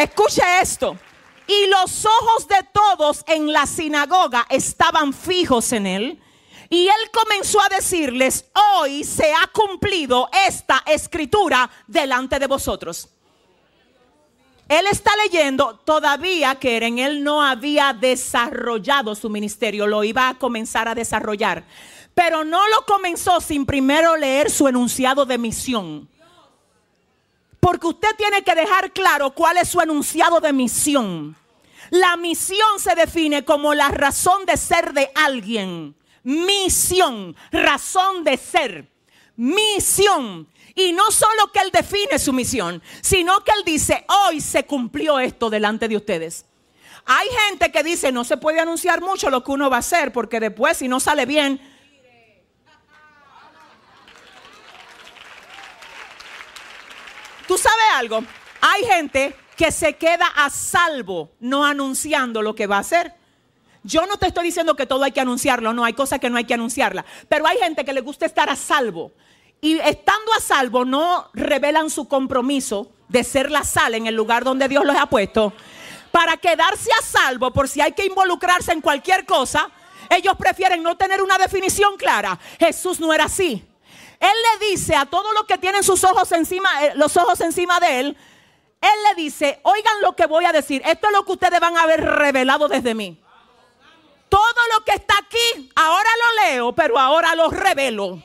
Escuche 0.00 0.42
esto. 0.62 0.96
Y 1.46 1.66
los 1.66 2.06
ojos 2.06 2.48
de 2.48 2.66
todos 2.72 3.22
en 3.26 3.52
la 3.52 3.66
sinagoga 3.66 4.46
estaban 4.48 5.12
fijos 5.12 5.72
en 5.72 5.86
él. 5.86 6.22
Y 6.70 6.86
él 6.86 7.10
comenzó 7.12 7.60
a 7.60 7.68
decirles, 7.68 8.46
hoy 8.78 9.04
se 9.04 9.30
ha 9.34 9.46
cumplido 9.52 10.30
esta 10.46 10.82
escritura 10.86 11.70
delante 11.86 12.38
de 12.38 12.46
vosotros. 12.46 13.10
Él 14.68 14.86
está 14.90 15.10
leyendo 15.16 15.76
todavía 15.84 16.54
que 16.54 16.78
en 16.78 16.98
él 16.98 17.22
no 17.22 17.42
había 17.42 17.92
desarrollado 17.92 19.14
su 19.14 19.28
ministerio, 19.28 19.86
lo 19.86 20.02
iba 20.02 20.30
a 20.30 20.38
comenzar 20.38 20.88
a 20.88 20.94
desarrollar. 20.94 21.64
Pero 22.14 22.42
no 22.42 22.66
lo 22.68 22.86
comenzó 22.86 23.38
sin 23.42 23.66
primero 23.66 24.16
leer 24.16 24.50
su 24.50 24.66
enunciado 24.66 25.26
de 25.26 25.36
misión. 25.36 26.08
Porque 27.60 27.86
usted 27.86 28.16
tiene 28.16 28.42
que 28.42 28.54
dejar 28.54 28.92
claro 28.92 29.32
cuál 29.32 29.58
es 29.58 29.68
su 29.68 29.80
enunciado 29.80 30.40
de 30.40 30.52
misión. 30.52 31.36
La 31.90 32.16
misión 32.16 32.78
se 32.78 32.94
define 32.94 33.44
como 33.44 33.74
la 33.74 33.88
razón 33.88 34.46
de 34.46 34.56
ser 34.56 34.92
de 34.92 35.10
alguien. 35.14 35.94
Misión, 36.22 37.36
razón 37.52 38.24
de 38.24 38.36
ser. 38.36 38.88
Misión. 39.36 40.48
Y 40.74 40.92
no 40.92 41.10
solo 41.10 41.50
que 41.52 41.60
Él 41.60 41.70
define 41.72 42.18
su 42.18 42.32
misión, 42.32 42.82
sino 43.02 43.40
que 43.40 43.52
Él 43.52 43.64
dice, 43.64 44.04
hoy 44.26 44.40
se 44.40 44.64
cumplió 44.64 45.18
esto 45.18 45.50
delante 45.50 45.88
de 45.88 45.96
ustedes. 45.96 46.46
Hay 47.06 47.28
gente 47.48 47.72
que 47.72 47.82
dice, 47.82 48.12
no 48.12 48.24
se 48.24 48.36
puede 48.36 48.60
anunciar 48.60 49.00
mucho 49.00 49.30
lo 49.30 49.42
que 49.42 49.50
uno 49.50 49.68
va 49.68 49.76
a 49.76 49.80
hacer, 49.80 50.12
porque 50.12 50.38
después 50.38 50.76
si 50.76 50.88
no 50.88 51.00
sale 51.00 51.26
bien, 51.26 51.60
¿Tú 57.50 57.58
sabes 57.58 57.84
algo? 57.96 58.22
Hay 58.60 58.84
gente 58.84 59.34
que 59.56 59.72
se 59.72 59.96
queda 59.96 60.28
a 60.36 60.50
salvo 60.50 61.32
no 61.40 61.64
anunciando 61.64 62.42
lo 62.42 62.54
que 62.54 62.68
va 62.68 62.76
a 62.76 62.78
hacer. 62.78 63.12
Yo 63.82 64.06
no 64.06 64.18
te 64.18 64.28
estoy 64.28 64.44
diciendo 64.44 64.76
que 64.76 64.86
todo 64.86 65.02
hay 65.02 65.10
que 65.10 65.20
anunciarlo, 65.20 65.72
no, 65.72 65.84
hay 65.84 65.94
cosas 65.94 66.20
que 66.20 66.30
no 66.30 66.36
hay 66.36 66.44
que 66.44 66.54
anunciarla. 66.54 67.04
Pero 67.28 67.48
hay 67.48 67.58
gente 67.58 67.84
que 67.84 67.92
le 67.92 68.02
gusta 68.02 68.24
estar 68.24 68.48
a 68.48 68.54
salvo. 68.54 69.10
Y 69.60 69.80
estando 69.80 70.32
a 70.32 70.40
salvo 70.40 70.84
no 70.84 71.28
revelan 71.34 71.90
su 71.90 72.06
compromiso 72.06 72.92
de 73.08 73.24
ser 73.24 73.50
la 73.50 73.64
sal 73.64 73.96
en 73.96 74.06
el 74.06 74.14
lugar 74.14 74.44
donde 74.44 74.68
Dios 74.68 74.84
los 74.84 74.94
ha 74.94 75.06
puesto. 75.06 75.52
Para 76.12 76.36
quedarse 76.36 76.90
a 77.00 77.04
salvo 77.04 77.52
por 77.52 77.68
si 77.68 77.80
hay 77.80 77.94
que 77.94 78.06
involucrarse 78.06 78.70
en 78.70 78.80
cualquier 78.80 79.26
cosa, 79.26 79.72
ellos 80.08 80.36
prefieren 80.38 80.84
no 80.84 80.96
tener 80.96 81.20
una 81.20 81.36
definición 81.36 81.96
clara. 81.96 82.38
Jesús 82.60 83.00
no 83.00 83.12
era 83.12 83.24
así. 83.24 83.69
Él 84.20 84.28
le 84.28 84.66
dice 84.68 84.94
a 84.94 85.06
todos 85.06 85.32
los 85.34 85.44
que 85.44 85.56
tienen 85.56 85.82
sus 85.82 86.04
ojos 86.04 86.30
encima, 86.32 86.68
eh, 86.84 86.92
los 86.94 87.16
ojos 87.16 87.40
encima 87.40 87.80
de 87.80 88.00
él, 88.00 88.16
él 88.80 88.90
le 89.08 89.22
dice, 89.22 89.60
oigan 89.62 90.00
lo 90.02 90.14
que 90.14 90.26
voy 90.26 90.44
a 90.44 90.52
decir, 90.52 90.82
esto 90.84 91.08
es 91.08 91.12
lo 91.12 91.24
que 91.24 91.32
ustedes 91.32 91.58
van 91.58 91.76
a 91.76 91.82
haber 91.82 92.02
revelado 92.02 92.68
desde 92.68 92.94
mí. 92.94 93.18
Todo 94.28 94.60
lo 94.74 94.84
que 94.84 94.92
está 94.92 95.14
aquí, 95.18 95.70
ahora 95.74 96.08
lo 96.22 96.44
leo, 96.44 96.72
pero 96.72 96.98
ahora 96.98 97.34
lo 97.34 97.50
revelo. 97.50 98.22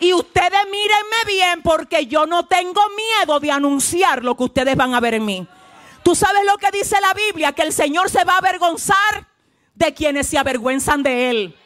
Y 0.00 0.12
ustedes 0.12 0.64
mírenme 0.70 1.24
bien 1.26 1.62
porque 1.62 2.06
yo 2.06 2.26
no 2.26 2.46
tengo 2.46 2.80
miedo 2.90 3.40
de 3.40 3.50
anunciar 3.50 4.24
lo 4.24 4.36
que 4.36 4.44
ustedes 4.44 4.76
van 4.76 4.94
a 4.94 5.00
ver 5.00 5.14
en 5.14 5.24
mí. 5.24 5.46
Tú 6.04 6.14
sabes 6.14 6.44
lo 6.44 6.56
que 6.56 6.70
dice 6.70 6.96
la 7.00 7.14
Biblia, 7.14 7.52
que 7.52 7.62
el 7.62 7.72
Señor 7.72 8.08
se 8.10 8.24
va 8.24 8.34
a 8.34 8.38
avergonzar 8.38 9.26
de 9.74 9.92
quienes 9.92 10.28
se 10.28 10.38
avergüenzan 10.38 11.02
de 11.02 11.30
Él. 11.30 11.56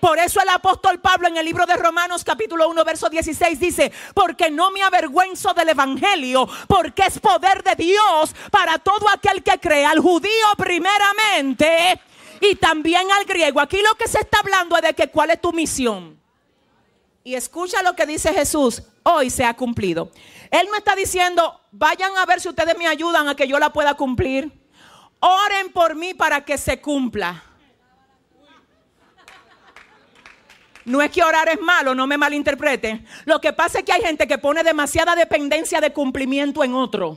Por 0.00 0.18
eso 0.18 0.40
el 0.40 0.48
apóstol 0.48 0.98
Pablo 0.98 1.28
en 1.28 1.36
el 1.36 1.44
libro 1.44 1.66
de 1.66 1.76
Romanos 1.76 2.24
capítulo 2.24 2.68
1 2.70 2.84
verso 2.84 3.10
16 3.10 3.60
dice, 3.60 3.92
porque 4.14 4.50
no 4.50 4.70
me 4.70 4.82
avergüenzo 4.82 5.52
del 5.52 5.68
Evangelio, 5.68 6.48
porque 6.66 7.02
es 7.06 7.18
poder 7.18 7.62
de 7.62 7.74
Dios 7.76 8.34
para 8.50 8.78
todo 8.78 9.08
aquel 9.10 9.42
que 9.42 9.58
cree, 9.60 9.84
al 9.84 10.00
judío 10.00 10.30
primeramente 10.56 12.00
y 12.40 12.54
también 12.56 13.12
al 13.12 13.26
griego. 13.26 13.60
Aquí 13.60 13.82
lo 13.82 13.94
que 13.96 14.08
se 14.08 14.20
está 14.20 14.38
hablando 14.38 14.74
es 14.76 14.82
de 14.82 14.94
que 14.94 15.10
cuál 15.10 15.30
es 15.30 15.40
tu 15.40 15.52
misión. 15.52 16.18
Y 17.22 17.34
escucha 17.34 17.82
lo 17.82 17.94
que 17.94 18.06
dice 18.06 18.32
Jesús, 18.32 18.82
hoy 19.02 19.28
se 19.28 19.44
ha 19.44 19.54
cumplido. 19.54 20.10
Él 20.50 20.66
no 20.70 20.78
está 20.78 20.96
diciendo, 20.96 21.60
vayan 21.70 22.16
a 22.16 22.24
ver 22.24 22.40
si 22.40 22.48
ustedes 22.48 22.76
me 22.78 22.86
ayudan 22.86 23.28
a 23.28 23.34
que 23.34 23.46
yo 23.46 23.58
la 23.58 23.70
pueda 23.72 23.94
cumplir. 23.94 24.50
Oren 25.20 25.70
por 25.72 25.94
mí 25.94 26.14
para 26.14 26.42
que 26.46 26.56
se 26.56 26.80
cumpla. 26.80 27.49
No 30.90 31.00
es 31.00 31.10
que 31.12 31.22
orar 31.22 31.48
es 31.48 31.60
malo, 31.60 31.94
no 31.94 32.08
me 32.08 32.18
malinterpreten. 32.18 33.06
Lo 33.24 33.40
que 33.40 33.52
pasa 33.52 33.78
es 33.78 33.84
que 33.84 33.92
hay 33.92 34.02
gente 34.02 34.26
que 34.26 34.38
pone 34.38 34.64
demasiada 34.64 35.14
dependencia 35.14 35.80
de 35.80 35.92
cumplimiento 35.92 36.64
en 36.64 36.74
otro. 36.74 37.16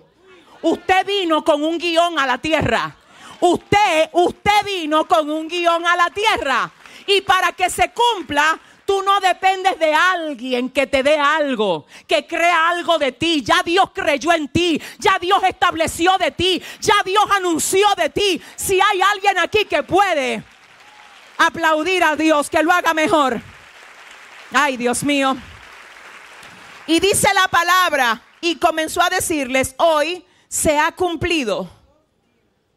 Usted 0.62 1.06
vino 1.08 1.44
con 1.44 1.64
un 1.64 1.80
guion 1.80 2.20
a 2.20 2.28
la 2.28 2.38
tierra. 2.38 2.96
Usted, 3.40 4.10
usted 4.12 4.64
vino 4.64 5.08
con 5.08 5.28
un 5.30 5.48
guion 5.48 5.88
a 5.88 5.96
la 5.96 6.10
tierra. 6.12 6.72
Y 7.08 7.22
para 7.22 7.52
que 7.52 7.70
se 7.70 7.92
cumpla, 7.92 8.60
Tú 8.86 9.02
no 9.02 9.22
dependes 9.22 9.80
de 9.80 9.94
alguien 9.94 10.70
que 10.70 10.88
te 10.88 11.04
dé 11.04 11.18
algo, 11.18 11.86
que 12.06 12.28
crea 12.28 12.68
algo 12.68 12.98
de 12.98 13.14
ti. 13.14 13.42
Ya 13.42 13.64
Dios 13.64 13.92
creyó 13.94 14.34
en 14.34 14.50
ti, 14.50 14.82
ya 15.00 15.18
Dios 15.20 15.42
estableció 15.48 16.18
de 16.18 16.32
ti, 16.32 16.62
ya 16.82 16.96
Dios 17.06 17.24
anunció 17.32 17.88
de 17.96 18.10
ti. 18.10 18.42
Si 18.58 18.82
hay 18.82 19.02
alguien 19.02 19.40
aquí 19.40 19.64
que 19.64 19.84
puede 19.84 20.44
aplaudir 21.38 22.04
a 22.04 22.18
Dios, 22.18 22.50
que 22.50 22.62
lo 22.62 22.74
haga 22.74 22.94
mejor. 22.94 23.42
Ay, 24.54 24.78
Dios 24.78 25.04
mío. 25.04 25.36
Y 26.86 27.00
dice 27.00 27.28
la 27.34 27.48
palabra 27.48 28.22
y 28.40 28.56
comenzó 28.58 29.02
a 29.02 29.10
decirles, 29.10 29.74
hoy 29.78 30.24
se 30.48 30.78
ha 30.78 30.92
cumplido 30.92 31.68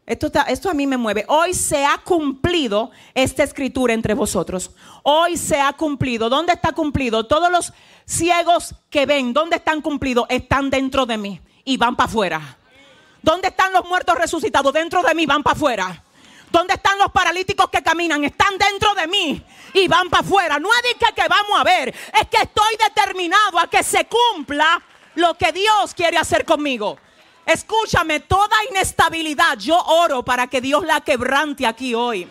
Esto, 0.06 0.30
esto 0.46 0.70
a 0.70 0.74
mí 0.74 0.86
me 0.86 0.96
mueve. 0.96 1.26
Hoy 1.28 1.52
se 1.52 1.84
ha 1.84 1.98
cumplido 1.98 2.92
esta 3.12 3.42
escritura 3.42 3.92
entre 3.92 4.14
vosotros. 4.14 4.70
Hoy 5.02 5.36
se 5.36 5.60
ha 5.60 5.72
cumplido. 5.74 6.30
¿Dónde 6.30 6.54
está 6.54 6.72
cumplido? 6.72 7.26
Todos 7.26 7.50
los 7.50 7.72
ciegos 8.06 8.74
que 8.88 9.04
ven, 9.04 9.34
¿dónde 9.34 9.56
están 9.56 9.82
cumplidos? 9.82 10.26
Están 10.30 10.70
dentro 10.70 11.04
de 11.04 11.18
mí 11.18 11.40
y 11.64 11.76
van 11.76 11.96
para 11.96 12.08
afuera. 12.08 12.56
¿Dónde 13.20 13.48
están 13.48 13.72
los 13.72 13.84
muertos 13.84 14.16
resucitados? 14.16 14.72
Dentro 14.72 15.02
de 15.02 15.14
mí 15.14 15.26
van 15.26 15.42
para 15.42 15.56
afuera. 15.56 16.04
¿Dónde 16.50 16.74
están 16.74 16.98
los 16.98 17.10
paralíticos 17.12 17.68
que 17.70 17.82
caminan? 17.82 18.24
Están 18.24 18.56
dentro 18.58 18.94
de 18.94 19.06
mí 19.06 19.42
y 19.74 19.88
van 19.88 20.08
para 20.08 20.26
afuera. 20.26 20.58
No 20.58 20.68
es 20.72 20.94
que, 20.94 21.14
que 21.14 21.28
vamos 21.28 21.58
a 21.58 21.64
ver, 21.64 21.88
es 21.88 22.28
que 22.28 22.38
estoy 22.38 22.76
determinado 22.78 23.58
a 23.58 23.68
que 23.68 23.82
se 23.82 24.06
cumpla 24.06 24.82
lo 25.16 25.34
que 25.34 25.52
Dios 25.52 25.94
quiere 25.94 26.16
hacer 26.18 26.44
conmigo. 26.44 26.98
Escúchame, 27.44 28.20
toda 28.20 28.56
inestabilidad 28.70 29.56
yo 29.58 29.78
oro 29.78 30.24
para 30.24 30.46
que 30.46 30.60
Dios 30.60 30.84
la 30.84 31.00
quebrante 31.00 31.66
aquí 31.66 31.94
hoy. 31.94 32.28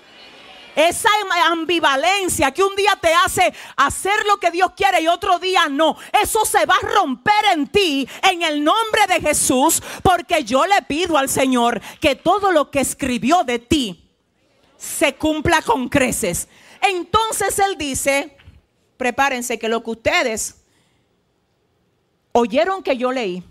Esa 0.76 1.08
ambivalencia 1.46 2.52
que 2.52 2.62
un 2.62 2.76
día 2.76 2.98
te 3.00 3.14
hace 3.14 3.54
hacer 3.78 4.26
lo 4.28 4.38
que 4.38 4.52
Dios 4.52 4.72
quiere 4.76 5.00
y 5.02 5.08
otro 5.08 5.40
día 5.40 5.70
no. 5.70 5.96
Eso 6.22 6.44
se 6.44 6.66
va 6.66 6.76
a 6.76 6.86
romper 6.86 7.46
en 7.54 7.68
ti 7.68 8.08
en 8.22 8.42
el 8.42 8.62
nombre 8.62 9.08
de 9.08 9.22
Jesús 9.22 9.82
porque 10.04 10.44
yo 10.44 10.66
le 10.66 10.82
pido 10.82 11.18
al 11.18 11.30
Señor 11.30 11.82
que 12.02 12.16
todo 12.16 12.52
lo 12.52 12.70
que 12.70 12.82
escribió 12.82 13.46
de 13.46 13.60
ti 13.60 14.05
se 14.86 15.16
cumpla 15.16 15.62
con 15.62 15.90
creces. 15.90 16.48
Entonces 16.82 17.58
Él 17.60 17.78
dice, 17.78 18.38
prepárense 18.98 19.58
que 19.58 19.68
lo 19.68 19.84
que 19.84 19.92
ustedes 19.92 20.58
oyeron 22.32 22.84
que 22.84 22.96
yo 22.98 23.12
leí, 23.12 23.44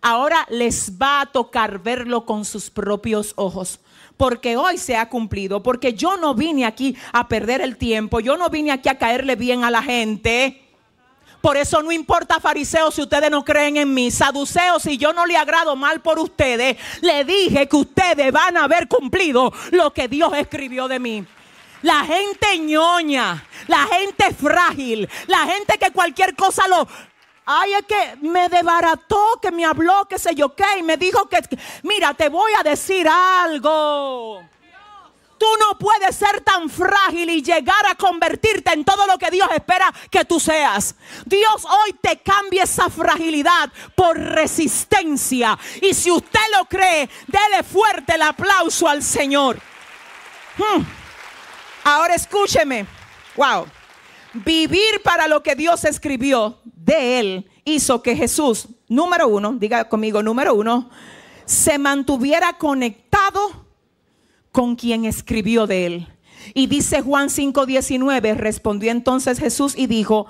ahora 0.00 0.46
les 0.48 0.98
va 0.98 1.20
a 1.20 1.26
tocar 1.26 1.82
verlo 1.82 2.24
con 2.24 2.44
sus 2.44 2.70
propios 2.70 3.34
ojos. 3.36 3.80
Porque 4.16 4.56
hoy 4.56 4.78
se 4.78 4.96
ha 4.96 5.08
cumplido, 5.08 5.62
porque 5.62 5.94
yo 5.94 6.16
no 6.16 6.34
vine 6.34 6.64
aquí 6.64 6.96
a 7.12 7.28
perder 7.28 7.60
el 7.60 7.76
tiempo, 7.76 8.18
yo 8.18 8.36
no 8.36 8.48
vine 8.48 8.72
aquí 8.72 8.88
a 8.88 8.98
caerle 8.98 9.36
bien 9.36 9.62
a 9.62 9.70
la 9.70 9.82
gente. 9.82 10.67
Por 11.40 11.56
eso 11.56 11.82
no 11.82 11.92
importa 11.92 12.40
fariseos 12.40 12.94
si 12.94 13.02
ustedes 13.02 13.30
no 13.30 13.44
creen 13.44 13.76
en 13.76 13.94
mí, 13.94 14.10
saduceos 14.10 14.82
si 14.82 14.98
yo 14.98 15.12
no 15.12 15.24
le 15.24 15.36
agrado 15.36 15.76
mal 15.76 16.00
por 16.00 16.18
ustedes, 16.18 16.76
le 17.00 17.24
dije 17.24 17.68
que 17.68 17.76
ustedes 17.76 18.32
van 18.32 18.56
a 18.56 18.64
haber 18.64 18.88
cumplido 18.88 19.52
lo 19.70 19.92
que 19.92 20.08
Dios 20.08 20.32
escribió 20.36 20.88
de 20.88 20.98
mí. 20.98 21.24
La 21.82 22.04
gente 22.04 22.58
ñoña, 22.58 23.46
la 23.68 23.86
gente 23.86 24.34
frágil, 24.34 25.08
la 25.28 25.46
gente 25.46 25.78
que 25.78 25.92
cualquier 25.92 26.34
cosa 26.34 26.66
lo, 26.66 26.88
Ay, 27.50 27.72
es 27.72 27.86
que 27.86 28.16
me 28.28 28.50
desbarató, 28.50 29.38
que 29.40 29.50
me 29.50 29.64
habló, 29.64 30.06
que 30.06 30.18
sé 30.18 30.34
yo 30.34 30.54
qué, 30.54 30.66
y 30.80 30.82
me 30.82 30.98
dijo 30.98 31.30
que, 31.30 31.40
mira, 31.82 32.12
te 32.12 32.28
voy 32.28 32.52
a 32.58 32.62
decir 32.62 33.08
algo. 33.08 34.42
Tú 35.38 35.46
no 35.60 35.78
puedes 35.78 36.16
ser 36.16 36.40
tan 36.40 36.68
frágil 36.68 37.30
y 37.30 37.42
llegar 37.42 37.86
a 37.86 37.94
convertirte 37.94 38.72
en 38.72 38.84
todo 38.84 39.06
lo 39.06 39.18
que 39.18 39.30
Dios 39.30 39.48
espera 39.54 39.92
que 40.10 40.24
tú 40.24 40.40
seas. 40.40 40.96
Dios 41.24 41.64
hoy 41.64 41.92
te 42.00 42.18
cambia 42.18 42.64
esa 42.64 42.90
fragilidad 42.90 43.70
por 43.94 44.18
resistencia. 44.18 45.58
Y 45.80 45.94
si 45.94 46.10
usted 46.10 46.40
lo 46.56 46.64
cree, 46.64 47.08
dele 47.26 47.62
fuerte 47.62 48.14
el 48.14 48.22
aplauso 48.22 48.88
al 48.88 49.02
Señor. 49.02 49.60
Hmm. 50.56 50.82
Ahora 51.84 52.14
escúcheme. 52.14 52.86
Wow. 53.36 53.66
Vivir 54.34 55.02
para 55.02 55.28
lo 55.28 55.42
que 55.42 55.54
Dios 55.54 55.84
escribió 55.84 56.58
de 56.64 57.20
él 57.20 57.50
hizo 57.64 58.02
que 58.02 58.16
Jesús, 58.16 58.68
número 58.88 59.28
uno, 59.28 59.52
diga 59.52 59.88
conmigo, 59.88 60.22
número 60.22 60.54
uno, 60.54 60.90
se 61.44 61.78
mantuviera 61.78 62.54
conectado 62.54 63.67
con 64.58 64.74
quien 64.74 65.04
escribió 65.04 65.68
de 65.68 65.86
él. 65.86 66.08
Y 66.52 66.66
dice 66.66 67.00
Juan 67.00 67.28
5:19, 67.28 68.34
respondió 68.34 68.90
entonces 68.90 69.38
Jesús 69.38 69.74
y 69.76 69.86
dijo, 69.86 70.26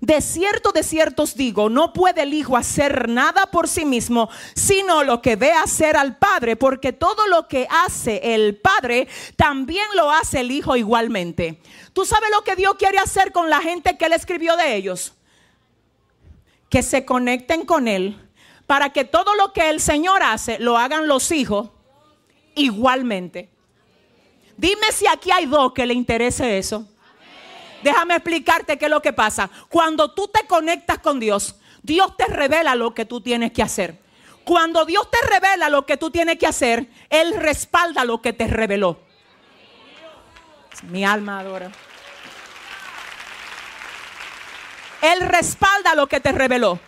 de 0.00 0.22
cierto, 0.22 0.72
de 0.72 0.82
cierto 0.82 1.24
os 1.24 1.36
digo, 1.36 1.68
no 1.68 1.92
puede 1.92 2.22
el 2.22 2.32
Hijo 2.32 2.56
hacer 2.56 3.06
nada 3.10 3.50
por 3.50 3.68
sí 3.68 3.84
mismo, 3.84 4.30
sino 4.54 5.04
lo 5.04 5.20
que 5.20 5.36
ve 5.36 5.52
hacer 5.52 5.98
al 5.98 6.16
Padre, 6.16 6.56
porque 6.56 6.94
todo 6.94 7.26
lo 7.26 7.48
que 7.48 7.68
hace 7.84 8.34
el 8.34 8.56
Padre, 8.56 9.08
también 9.36 9.84
lo 9.94 10.10
hace 10.10 10.40
el 10.40 10.52
Hijo 10.52 10.74
igualmente. 10.76 11.60
¿Tú 11.92 12.06
sabes 12.06 12.30
lo 12.34 12.42
que 12.42 12.56
Dios 12.56 12.76
quiere 12.78 12.96
hacer 12.96 13.30
con 13.30 13.50
la 13.50 13.60
gente 13.60 13.98
que 13.98 14.06
Él 14.06 14.14
escribió 14.14 14.56
de 14.56 14.74
ellos? 14.74 15.12
Que 16.70 16.82
se 16.82 17.04
conecten 17.04 17.66
con 17.66 17.88
Él, 17.88 18.16
para 18.66 18.88
que 18.88 19.04
todo 19.04 19.34
lo 19.34 19.52
que 19.52 19.68
el 19.68 19.80
Señor 19.80 20.22
hace, 20.22 20.58
lo 20.60 20.78
hagan 20.78 21.08
los 21.08 21.30
hijos 21.30 21.68
igualmente. 22.54 23.48
Dime 24.56 24.92
si 24.92 25.06
aquí 25.06 25.30
hay 25.30 25.46
dos 25.46 25.72
que 25.72 25.86
le 25.86 25.94
interese 25.94 26.58
eso. 26.58 26.86
Déjame 27.82 28.14
explicarte 28.14 28.76
qué 28.78 28.84
es 28.86 28.90
lo 28.90 29.00
que 29.00 29.12
pasa. 29.12 29.50
Cuando 29.68 30.12
tú 30.12 30.28
te 30.28 30.46
conectas 30.46 30.98
con 30.98 31.18
Dios, 31.18 31.56
Dios 31.82 32.16
te 32.16 32.26
revela 32.26 32.74
lo 32.74 32.92
que 32.94 33.06
tú 33.06 33.20
tienes 33.20 33.52
que 33.52 33.62
hacer. 33.62 33.98
Cuando 34.44 34.84
Dios 34.84 35.10
te 35.10 35.18
revela 35.28 35.68
lo 35.68 35.86
que 35.86 35.96
tú 35.96 36.10
tienes 36.10 36.38
que 36.38 36.46
hacer, 36.46 36.90
Él 37.08 37.34
respalda 37.36 38.04
lo 38.04 38.20
que 38.20 38.32
te 38.32 38.46
reveló. 38.46 39.00
Mi 40.88 41.04
alma 41.04 41.40
adora. 41.40 41.70
Él 45.02 45.20
respalda 45.20 45.94
lo 45.94 46.06
que 46.06 46.20
te 46.20 46.32
reveló. 46.32 46.78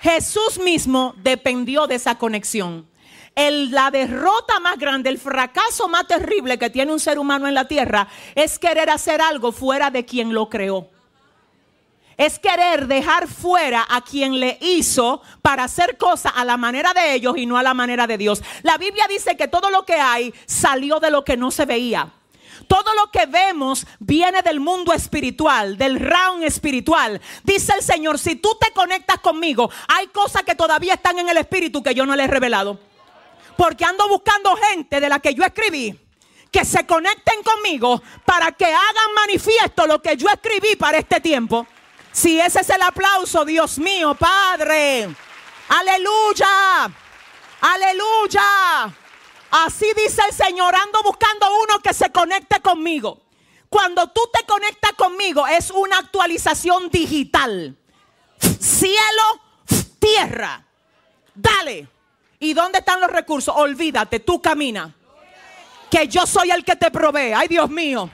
Jesús 0.00 0.58
mismo 0.58 1.14
dependió 1.18 1.86
de 1.86 1.94
esa 1.94 2.18
conexión. 2.18 2.86
El- 3.34 3.70
la 3.70 3.90
derrota 3.90 4.60
más 4.60 4.78
grande, 4.78 5.08
el 5.08 5.18
fracaso 5.18 5.88
más 5.88 6.06
terrible 6.06 6.58
que 6.58 6.70
tiene 6.70 6.92
un 6.92 7.00
ser 7.00 7.18
humano 7.18 7.48
en 7.48 7.54
la 7.54 7.66
tierra 7.66 8.06
es 8.34 8.58
querer 8.58 8.90
hacer 8.90 9.22
algo 9.22 9.52
fuera 9.52 9.90
de 9.90 10.04
quien 10.04 10.34
lo 10.34 10.48
creó. 10.50 10.88
Es 12.18 12.38
querer 12.38 12.86
dejar 12.88 13.26
fuera 13.26 13.86
a 13.88 14.02
quien 14.02 14.38
le 14.38 14.58
hizo 14.60 15.22
para 15.40 15.64
hacer 15.64 15.96
cosas 15.96 16.34
a 16.36 16.44
la 16.44 16.58
manera 16.58 16.92
de 16.92 17.14
ellos 17.14 17.38
y 17.38 17.46
no 17.46 17.56
a 17.56 17.62
la 17.62 17.72
manera 17.72 18.06
de 18.06 18.18
Dios. 18.18 18.42
La 18.62 18.76
Biblia 18.76 19.06
dice 19.08 19.34
que 19.36 19.48
todo 19.48 19.70
lo 19.70 19.86
que 19.86 19.94
hay 19.94 20.32
salió 20.44 21.00
de 21.00 21.10
lo 21.10 21.24
que 21.24 21.38
no 21.38 21.50
se 21.50 21.64
veía. 21.64 22.12
Todo 22.68 22.94
lo 22.94 23.10
que 23.10 23.24
vemos 23.26 23.86
viene 23.98 24.42
del 24.42 24.60
mundo 24.60 24.92
espiritual, 24.92 25.78
del 25.78 25.98
round 25.98 26.44
espiritual. 26.44 27.20
Dice 27.44 27.72
el 27.76 27.82
Señor, 27.82 28.18
si 28.18 28.36
tú 28.36 28.50
te 28.60 28.70
conectas 28.72 29.18
conmigo, 29.18 29.70
hay 29.88 30.06
cosas 30.08 30.42
que 30.42 30.54
todavía 30.54 30.94
están 30.94 31.18
en 31.18 31.30
el 31.30 31.38
espíritu 31.38 31.82
que 31.82 31.94
yo 31.94 32.04
no 32.04 32.14
les 32.14 32.26
he 32.26 32.30
revelado. 32.30 32.78
Porque 33.62 33.84
ando 33.84 34.08
buscando 34.08 34.56
gente 34.56 34.98
de 34.98 35.08
la 35.08 35.20
que 35.20 35.34
yo 35.34 35.44
escribí 35.44 35.96
que 36.50 36.64
se 36.64 36.84
conecten 36.84 37.44
conmigo 37.44 38.02
para 38.24 38.50
que 38.50 38.64
hagan 38.64 39.14
manifiesto 39.14 39.86
lo 39.86 40.02
que 40.02 40.16
yo 40.16 40.26
escribí 40.28 40.74
para 40.74 40.98
este 40.98 41.20
tiempo. 41.20 41.64
Si 42.10 42.40
ese 42.40 42.62
es 42.62 42.70
el 42.70 42.82
aplauso, 42.82 43.44
Dios 43.44 43.78
mío, 43.78 44.16
Padre. 44.16 45.14
Aleluya. 45.68 46.90
Aleluya. 47.60 48.92
Así 49.52 49.86
dice 49.94 50.22
el 50.28 50.34
Señor, 50.34 50.74
ando 50.74 51.00
buscando 51.04 51.46
uno 51.62 51.78
que 51.78 51.94
se 51.94 52.10
conecte 52.10 52.60
conmigo. 52.60 53.22
Cuando 53.68 54.08
tú 54.08 54.22
te 54.32 54.44
conectas 54.44 54.94
conmigo 54.94 55.46
es 55.46 55.70
una 55.70 55.98
actualización 55.98 56.90
digital. 56.90 57.76
Cielo, 58.58 59.40
tierra. 60.00 60.66
Dale. 61.32 61.91
¿Y 62.42 62.54
dónde 62.54 62.80
están 62.80 63.00
los 63.00 63.10
recursos? 63.10 63.54
Olvídate, 63.56 64.18
tú 64.18 64.42
camina. 64.42 64.92
Que 65.88 66.08
yo 66.08 66.26
soy 66.26 66.50
el 66.50 66.64
que 66.64 66.74
te 66.74 66.90
provee. 66.90 67.32
Ay, 67.32 67.46
Dios 67.46 67.70
mío. 67.70 68.10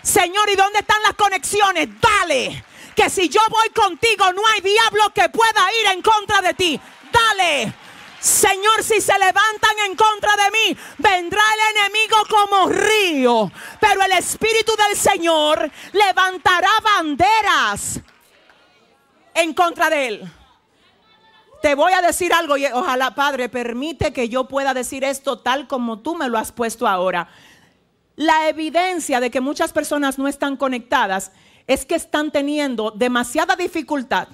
Señor, 0.00 0.48
¿y 0.48 0.54
dónde 0.54 0.78
están 0.78 1.02
las 1.02 1.14
conexiones? 1.14 1.88
Dale. 2.00 2.64
Que 2.94 3.10
si 3.10 3.28
yo 3.28 3.40
voy 3.50 3.68
contigo, 3.70 4.32
no 4.34 4.42
hay 4.46 4.60
diablo 4.60 5.12
que 5.12 5.28
pueda 5.30 5.66
ir 5.80 5.90
en 5.90 6.00
contra 6.00 6.40
de 6.42 6.54
ti. 6.54 6.80
Dale. 7.10 7.74
Señor, 8.20 8.84
si 8.84 9.00
se 9.00 9.18
levantan 9.18 9.76
en 9.88 9.96
contra 9.96 10.30
de 10.36 10.50
mí, 10.52 10.76
vendrá 10.98 11.42
el 11.42 11.76
enemigo 11.76 12.18
como 12.30 12.68
río. 12.68 13.50
Pero 13.80 14.00
el 14.04 14.12
Espíritu 14.12 14.74
del 14.76 14.96
Señor 14.96 15.68
levantará 15.92 16.70
banderas 16.84 17.98
en 19.34 19.52
contra 19.52 19.90
de 19.90 20.06
él. 20.06 20.32
Te 21.62 21.76
voy 21.76 21.92
a 21.92 22.02
decir 22.02 22.32
algo 22.32 22.56
y 22.56 22.66
ojalá, 22.66 23.14
Padre, 23.14 23.48
permite 23.48 24.12
que 24.12 24.28
yo 24.28 24.48
pueda 24.48 24.74
decir 24.74 25.04
esto 25.04 25.38
tal 25.38 25.68
como 25.68 26.00
tú 26.00 26.16
me 26.16 26.28
lo 26.28 26.36
has 26.36 26.50
puesto 26.50 26.88
ahora. 26.88 27.28
La 28.16 28.48
evidencia 28.48 29.20
de 29.20 29.30
que 29.30 29.40
muchas 29.40 29.72
personas 29.72 30.18
no 30.18 30.26
están 30.26 30.56
conectadas 30.56 31.30
es 31.68 31.86
que 31.86 31.94
están 31.94 32.32
teniendo 32.32 32.90
demasiada 32.90 33.54
dificultad 33.54 34.26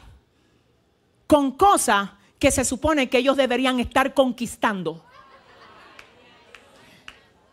con 1.27 1.53
cosas 1.53 2.11
que 2.39 2.51
se 2.51 2.65
supone 2.65 3.11
que 3.11 3.19
ellos 3.19 3.37
deberían 3.37 3.79
estar 3.79 4.15
conquistando. 4.15 5.05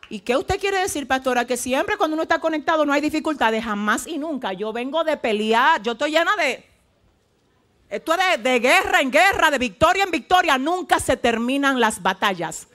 ¿Y 0.10 0.22
qué 0.22 0.38
usted 0.38 0.58
quiere 0.58 0.80
decir, 0.80 1.06
pastora? 1.06 1.46
Que 1.46 1.58
siempre 1.58 1.98
cuando 1.98 2.14
uno 2.14 2.24
está 2.24 2.40
conectado 2.40 2.86
no 2.86 2.94
hay 2.94 3.02
dificultades, 3.02 3.64
jamás 3.64 4.08
y 4.08 4.18
nunca. 4.18 4.54
Yo 4.54 4.72
vengo 4.72 5.04
de 5.04 5.18
pelear, 5.18 5.82
yo 5.82 5.92
estoy 5.92 6.12
llena 6.12 6.36
de... 6.38 6.75
Esto 7.96 8.14
es 8.14 8.44
de, 8.44 8.50
de 8.50 8.60
guerra 8.60 9.00
en 9.00 9.10
guerra, 9.10 9.50
de 9.50 9.58
victoria 9.58 10.04
en 10.04 10.12
victoria. 10.12 10.58
Nunca 10.58 11.00
se 11.00 11.16
terminan 11.16 11.80
las 11.80 12.02
batallas. 12.02 12.68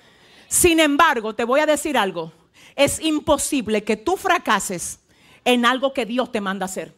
Sin 0.48 0.80
embargo, 0.80 1.34
te 1.34 1.44
voy 1.44 1.60
a 1.60 1.66
decir 1.66 1.98
algo. 1.98 2.32
Es 2.74 3.00
imposible 3.00 3.84
que 3.84 3.98
tú 3.98 4.16
fracases 4.16 4.98
en 5.44 5.66
algo 5.66 5.92
que 5.92 6.06
Dios 6.06 6.32
te 6.32 6.40
manda 6.40 6.64
hacer. 6.64 6.94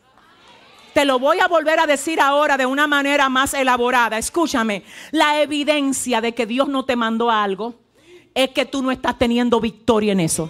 Te 0.94 1.04
lo 1.04 1.18
voy 1.18 1.40
a 1.40 1.48
volver 1.48 1.80
a 1.80 1.86
decir 1.86 2.20
ahora 2.20 2.56
de 2.56 2.64
una 2.64 2.86
manera 2.86 3.28
más 3.28 3.54
elaborada. 3.54 4.18
Escúchame, 4.18 4.84
la 5.10 5.40
evidencia 5.40 6.20
de 6.20 6.32
que 6.32 6.46
Dios 6.46 6.68
no 6.68 6.84
te 6.84 6.94
mandó 6.94 7.28
a 7.28 7.42
algo 7.42 7.74
es 8.34 8.50
que 8.50 8.66
tú 8.66 8.82
no 8.82 8.92
estás 8.92 9.18
teniendo 9.18 9.58
victoria 9.58 10.12
en 10.12 10.20
eso. 10.20 10.48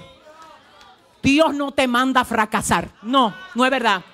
Dios 1.22 1.54
no 1.54 1.72
te 1.72 1.86
manda 1.86 2.20
a 2.20 2.24
fracasar. 2.26 2.90
No, 3.00 3.34
no 3.54 3.64
es 3.64 3.70
verdad. 3.70 4.04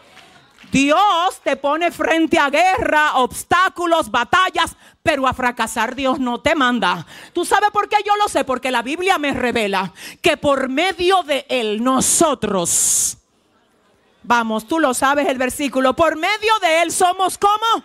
Dios 0.71 1.41
te 1.43 1.57
pone 1.57 1.91
frente 1.91 2.39
a 2.39 2.51
guerra, 2.51 3.17
obstáculos, 3.17 4.11
batallas, 4.11 4.77
pero 5.03 5.27
a 5.27 5.33
fracasar 5.33 5.95
Dios 5.95 6.19
no 6.19 6.41
te 6.41 6.55
manda. 6.55 7.07
¿Tú 7.33 7.45
sabes 7.45 7.71
por 7.71 7.89
qué 7.89 7.97
yo 8.05 8.15
lo 8.17 8.29
sé? 8.29 8.45
Porque 8.45 8.71
la 8.71 8.83
Biblia 8.83 9.19
me 9.19 9.33
revela 9.33 9.93
que 10.21 10.37
por 10.37 10.69
medio 10.69 11.23
de 11.23 11.47
Él 11.49 11.83
nosotros, 11.83 13.17
vamos, 14.23 14.69
tú 14.69 14.79
lo 14.79 14.93
sabes 14.93 15.27
el 15.29 15.39
versículo, 15.39 15.95
por 15.95 16.17
medio 16.17 16.53
de 16.61 16.83
Él 16.83 16.93
somos 16.93 17.39
como 17.39 17.85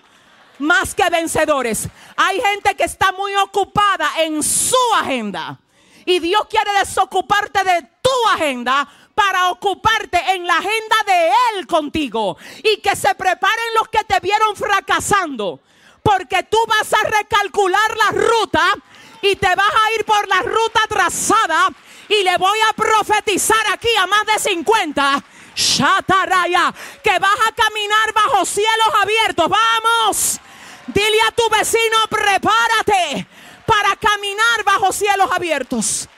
más 0.60 0.94
que 0.94 1.10
vencedores. 1.10 1.88
Hay 2.18 2.42
gente 2.42 2.76
que 2.76 2.84
está 2.84 3.12
muy 3.14 3.34
ocupada 3.36 4.10
en 4.20 4.44
su 4.44 4.76
agenda 5.00 5.60
y 6.06 6.20
Dios 6.20 6.42
quiere 6.50 6.72
desocuparte 6.80 7.64
de 7.64 7.82
tu 8.02 8.30
agenda 8.34 8.88
para 9.14 9.50
ocuparte 9.50 10.20
en 10.34 10.46
la 10.48 10.58
agenda 10.58 10.96
de 11.06 11.28
Él 11.28 11.68
contigo. 11.68 12.38
Y 12.64 12.78
que 12.78 12.96
se 12.96 13.14
preparen 13.16 13.74
los 13.76 13.90
que 13.90 14.04
te 14.04 14.20
vieron 14.20 14.56
fracasando. 14.56 15.60
Porque 16.02 16.44
tú 16.44 16.58
vas 16.68 16.94
a 16.94 17.04
recalcular 17.04 17.98
la 17.98 18.10
ruta 18.12 18.74
y 19.22 19.36
te 19.36 19.56
vas 19.56 19.70
a 19.70 19.98
ir 19.98 20.06
por 20.06 20.28
la 20.28 20.42
ruta 20.42 20.82
trazada. 20.90 21.70
Y 22.10 22.24
le 22.24 22.38
voy 22.38 22.60
a 22.70 22.74
profetizar 22.74 23.66
aquí 23.72 23.90
a 24.00 24.08
más 24.08 24.26
de 24.26 24.40
50. 24.40 25.24
Shataraya, 25.56 26.74
que 27.04 27.20
vas 27.20 27.38
a 27.48 27.52
caminar 27.52 28.14
bajo 28.14 28.46
cielos 28.46 28.90
abiertos. 29.02 29.50
Vamos. 29.50 30.40
Dile 30.88 31.22
a 31.28 31.32
tu 31.32 31.50
vecino, 31.50 31.98
prepárate 32.10 33.28
para 33.66 33.96
caminar 33.96 34.64
bajo 34.66 34.92
cielos 34.92 35.30
abiertos. 35.32 36.10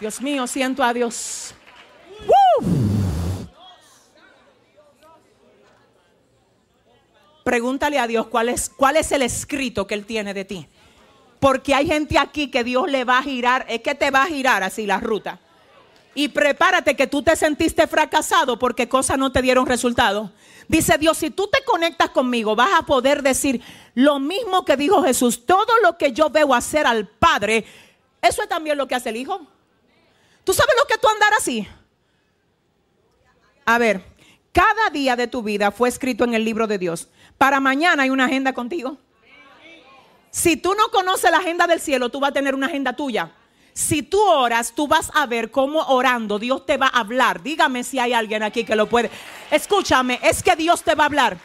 Dios 0.00 0.20
mío, 0.20 0.46
siento 0.46 0.82
a 0.82 0.92
Dios. 0.92 1.53
Pregúntale 7.44 7.98
a 7.98 8.06
Dios 8.06 8.26
cuál 8.26 8.48
es, 8.48 8.70
cuál 8.70 8.96
es 8.96 9.12
el 9.12 9.22
escrito 9.22 9.86
que 9.86 9.94
Él 9.94 10.06
tiene 10.06 10.32
de 10.32 10.44
ti. 10.46 10.66
Porque 11.38 11.74
hay 11.74 11.86
gente 11.86 12.18
aquí 12.18 12.50
que 12.50 12.64
Dios 12.64 12.90
le 12.90 13.04
va 13.04 13.18
a 13.18 13.22
girar, 13.22 13.66
es 13.68 13.82
que 13.82 13.94
te 13.94 14.10
va 14.10 14.22
a 14.22 14.26
girar 14.26 14.62
así 14.62 14.86
la 14.86 14.98
ruta. 14.98 15.40
Y 16.14 16.28
prepárate 16.28 16.96
que 16.96 17.06
tú 17.06 17.22
te 17.22 17.36
sentiste 17.36 17.86
fracasado 17.86 18.58
porque 18.58 18.88
cosas 18.88 19.18
no 19.18 19.30
te 19.30 19.42
dieron 19.42 19.66
resultado. 19.66 20.32
Dice 20.68 20.96
Dios, 20.96 21.18
si 21.18 21.30
tú 21.30 21.48
te 21.48 21.62
conectas 21.64 22.10
conmigo, 22.10 22.56
vas 22.56 22.70
a 22.78 22.86
poder 22.86 23.22
decir 23.22 23.60
lo 23.94 24.18
mismo 24.20 24.64
que 24.64 24.78
dijo 24.78 25.02
Jesús. 25.02 25.44
Todo 25.44 25.78
lo 25.82 25.98
que 25.98 26.12
yo 26.12 26.30
veo 26.30 26.54
hacer 26.54 26.86
al 26.86 27.06
Padre, 27.06 27.66
eso 28.22 28.42
es 28.42 28.48
también 28.48 28.78
lo 28.78 28.88
que 28.88 28.94
hace 28.94 29.10
el 29.10 29.16
Hijo. 29.16 29.46
¿Tú 30.44 30.54
sabes 30.54 30.74
lo 30.78 30.86
que 30.86 30.98
tú 30.98 31.08
andar 31.08 31.32
así? 31.36 31.68
A 33.64 33.78
ver, 33.78 34.04
cada 34.52 34.90
día 34.90 35.16
de 35.16 35.26
tu 35.26 35.42
vida 35.42 35.70
fue 35.70 35.88
escrito 35.88 36.24
en 36.24 36.34
el 36.34 36.44
libro 36.44 36.66
de 36.66 36.78
Dios. 36.78 37.08
Para 37.38 37.60
mañana 37.60 38.04
hay 38.04 38.10
una 38.10 38.26
agenda 38.26 38.52
contigo. 38.52 38.98
Si 40.30 40.56
tú 40.56 40.74
no 40.74 40.88
conoces 40.90 41.30
la 41.30 41.38
agenda 41.38 41.66
del 41.66 41.80
cielo, 41.80 42.08
tú 42.08 42.20
vas 42.20 42.30
a 42.30 42.34
tener 42.34 42.54
una 42.54 42.66
agenda 42.66 42.94
tuya. 42.94 43.32
Si 43.72 44.02
tú 44.02 44.20
oras, 44.20 44.72
tú 44.74 44.86
vas 44.86 45.10
a 45.14 45.26
ver 45.26 45.50
cómo 45.50 45.80
orando 45.82 46.38
Dios 46.38 46.64
te 46.66 46.76
va 46.76 46.86
a 46.86 47.00
hablar. 47.00 47.42
Dígame 47.42 47.82
si 47.82 47.98
hay 47.98 48.12
alguien 48.12 48.42
aquí 48.42 48.64
que 48.64 48.76
lo 48.76 48.88
puede. 48.88 49.10
Escúchame, 49.50 50.20
es 50.22 50.42
que 50.42 50.54
Dios 50.54 50.82
te 50.82 50.94
va 50.94 51.04
a 51.04 51.06
hablar. 51.06 51.38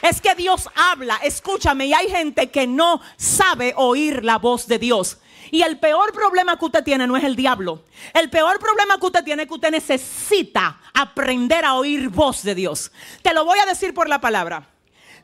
Es 0.00 0.20
que 0.20 0.34
Dios 0.34 0.68
habla, 0.74 1.16
escúchame, 1.22 1.86
y 1.86 1.94
hay 1.94 2.10
gente 2.10 2.50
que 2.50 2.66
no 2.66 3.00
sabe 3.16 3.72
oír 3.76 4.22
la 4.24 4.38
voz 4.38 4.66
de 4.66 4.78
Dios. 4.78 5.18
Y 5.50 5.62
el 5.62 5.78
peor 5.78 6.12
problema 6.12 6.58
que 6.58 6.64
usted 6.64 6.84
tiene 6.84 7.06
no 7.06 7.16
es 7.16 7.24
el 7.24 7.36
diablo. 7.36 7.84
El 8.12 8.30
peor 8.30 8.58
problema 8.58 8.98
que 8.98 9.06
usted 9.06 9.24
tiene 9.24 9.42
es 9.42 9.48
que 9.48 9.54
usted 9.54 9.70
necesita 9.70 10.80
aprender 10.92 11.64
a 11.64 11.74
oír 11.74 12.08
voz 12.08 12.42
de 12.42 12.54
Dios. 12.54 12.90
Te 13.22 13.34
lo 13.34 13.44
voy 13.44 13.58
a 13.58 13.66
decir 13.66 13.94
por 13.94 14.08
la 14.08 14.20
palabra. 14.20 14.68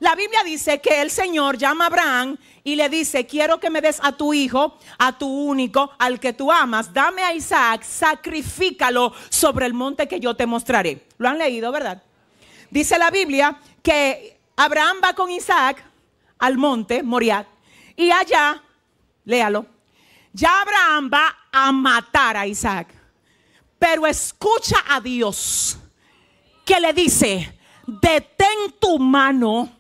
La 0.01 0.15
Biblia 0.15 0.43
dice 0.43 0.81
que 0.81 1.03
el 1.03 1.11
Señor 1.11 1.59
llama 1.59 1.85
a 1.85 1.87
Abraham 1.89 2.39
y 2.65 2.75
le 2.75 2.89
dice, 2.89 3.27
quiero 3.27 3.61
que 3.61 3.69
me 3.69 3.83
des 3.83 4.01
a 4.03 4.13
tu 4.13 4.33
hijo, 4.33 4.79
a 4.99 5.19
tu 5.19 5.27
único, 5.27 5.93
al 5.99 6.19
que 6.19 6.33
tú 6.33 6.51
amas. 6.51 6.93
Dame 6.93 7.23
a 7.23 7.35
Isaac, 7.35 7.83
sacrifícalo 7.83 9.13
sobre 9.29 9.67
el 9.67 9.75
monte 9.75 10.09
que 10.09 10.19
yo 10.19 10.35
te 10.35 10.47
mostraré. 10.47 11.05
Lo 11.19 11.29
han 11.29 11.37
leído, 11.37 11.71
¿verdad? 11.71 12.03
Dice 12.71 12.99
la 12.99 13.11
Biblia 13.11 13.61
que 13.83 14.39
Abraham 14.57 14.99
va 15.05 15.13
con 15.13 15.31
Isaac 15.31 15.85
al 16.39 16.57
monte 16.57 17.03
Moriah 17.03 17.47
y 17.95 18.11
allá, 18.11 18.63
léalo, 19.27 19.67
ya 20.33 20.61
Abraham 20.63 21.11
va 21.13 21.37
a 21.51 21.73
matar 21.73 22.37
a 22.37 22.47
Isaac. 22.47 22.89
Pero 23.79 24.07
escucha 24.07 24.77
a 24.89 25.01
Dios 25.01 25.79
que 26.65 26.79
le 26.79 26.93
dice, 26.93 27.59
detén 27.87 28.75
tu 28.79 28.99
mano 28.99 29.71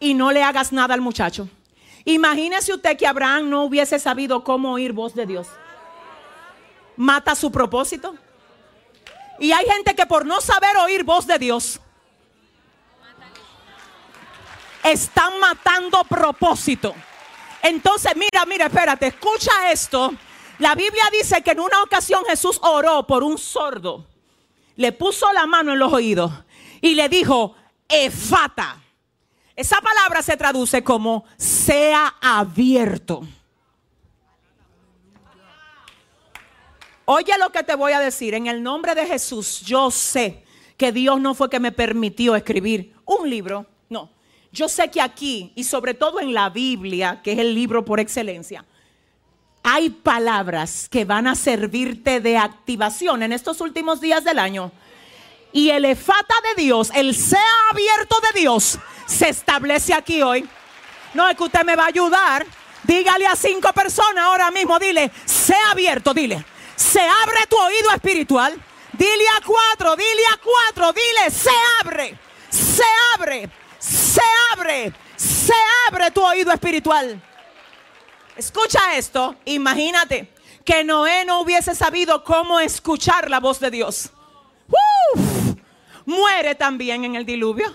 y 0.00 0.14
no 0.14 0.32
le 0.32 0.42
hagas 0.42 0.72
nada 0.72 0.94
al 0.94 1.00
muchacho. 1.00 1.48
Imagínese 2.04 2.74
usted 2.74 2.96
que 2.96 3.06
Abraham 3.06 3.48
no 3.48 3.62
hubiese 3.62 3.98
sabido 3.98 4.42
cómo 4.42 4.72
oír 4.72 4.92
voz 4.92 5.14
de 5.14 5.24
Dios. 5.24 5.46
Mata 6.96 7.34
su 7.36 7.52
propósito. 7.52 8.16
Y 9.38 9.52
hay 9.52 9.64
gente 9.66 9.94
que 9.94 10.04
por 10.04 10.26
no 10.26 10.40
saber 10.40 10.76
oír 10.78 11.04
voz 11.04 11.26
de 11.26 11.38
Dios, 11.38 11.80
están 14.82 15.38
matando 15.38 16.02
propósito. 16.04 16.94
Entonces, 17.62 18.12
mira, 18.16 18.44
mira, 18.46 18.66
espérate, 18.66 19.06
escucha 19.06 19.70
esto. 19.70 20.12
La 20.58 20.74
Biblia 20.74 21.04
dice 21.12 21.42
que 21.42 21.52
en 21.52 21.60
una 21.60 21.82
ocasión 21.82 22.24
Jesús 22.26 22.58
oró 22.62 23.06
por 23.06 23.22
un 23.22 23.38
sordo. 23.38 24.06
Le 24.76 24.92
puso 24.92 25.32
la 25.32 25.46
mano 25.46 25.72
en 25.72 25.78
los 25.78 25.92
oídos 25.92 26.32
y 26.80 26.94
le 26.94 27.08
dijo, 27.08 27.54
efata. 27.88 28.78
Esa 29.54 29.80
palabra 29.80 30.22
se 30.22 30.36
traduce 30.36 30.82
como 30.82 31.24
sea 31.36 32.14
abierto. 32.20 33.22
Oye 37.04 37.36
lo 37.38 37.50
que 37.50 37.62
te 37.62 37.74
voy 37.74 37.92
a 37.92 38.00
decir. 38.00 38.34
En 38.34 38.46
el 38.46 38.62
nombre 38.62 38.94
de 38.94 39.06
Jesús, 39.06 39.60
yo 39.60 39.90
sé 39.90 40.44
que 40.76 40.92
Dios 40.92 41.20
no 41.20 41.34
fue 41.34 41.50
que 41.50 41.60
me 41.60 41.72
permitió 41.72 42.34
escribir 42.34 42.94
un 43.04 43.28
libro. 43.28 43.66
Yo 44.52 44.68
sé 44.68 44.90
que 44.90 45.00
aquí, 45.00 45.50
y 45.54 45.64
sobre 45.64 45.94
todo 45.94 46.20
en 46.20 46.34
la 46.34 46.50
Biblia, 46.50 47.20
que 47.22 47.32
es 47.32 47.38
el 47.38 47.54
libro 47.54 47.84
por 47.84 48.00
excelencia, 48.00 48.64
hay 49.62 49.90
palabras 49.90 50.88
que 50.90 51.04
van 51.04 51.26
a 51.26 51.34
servirte 51.34 52.20
de 52.20 52.36
activación 52.36 53.22
en 53.22 53.32
estos 53.32 53.60
últimos 53.60 54.00
días 54.00 54.24
del 54.24 54.38
año. 54.38 54.70
Y 55.52 55.70
el 55.70 55.84
efata 55.84 56.34
de 56.54 56.62
Dios, 56.62 56.90
el 56.94 57.14
sea 57.14 57.40
abierto 57.70 58.16
de 58.32 58.40
Dios, 58.40 58.78
se 59.06 59.28
establece 59.28 59.94
aquí 59.94 60.20
hoy. 60.20 60.46
No 61.14 61.28
es 61.28 61.36
que 61.36 61.44
usted 61.44 61.64
me 61.64 61.76
va 61.76 61.84
a 61.84 61.88
ayudar. 61.88 62.46
Dígale 62.84 63.26
a 63.26 63.36
cinco 63.36 63.72
personas 63.72 64.24
ahora 64.24 64.50
mismo, 64.50 64.78
dile, 64.78 65.10
sea 65.24 65.70
abierto, 65.70 66.12
dile. 66.12 66.44
Se 66.76 67.00
abre 67.00 67.46
tu 67.48 67.56
oído 67.56 67.90
espiritual. 67.94 68.60
Dile 68.92 69.24
a 69.38 69.44
cuatro, 69.44 69.96
dile 69.96 70.22
a 70.32 70.36
cuatro, 70.36 70.92
dile, 70.92 71.30
se 71.30 71.50
abre, 71.80 72.18
se 72.50 72.84
abre, 73.14 73.48
se 73.82 74.20
abre, 74.52 74.92
se 75.16 75.52
abre 75.88 76.10
tu 76.12 76.24
oído 76.24 76.52
espiritual. 76.52 77.20
Escucha 78.36 78.96
esto, 78.96 79.34
imagínate 79.44 80.32
que 80.64 80.84
Noé 80.84 81.24
no 81.24 81.40
hubiese 81.40 81.74
sabido 81.74 82.22
cómo 82.22 82.60
escuchar 82.60 83.28
la 83.28 83.40
voz 83.40 83.58
de 83.58 83.70
Dios. 83.72 84.10
Muere 86.06 86.54
también 86.54 87.04
en 87.04 87.16
el 87.16 87.26
diluvio. 87.26 87.74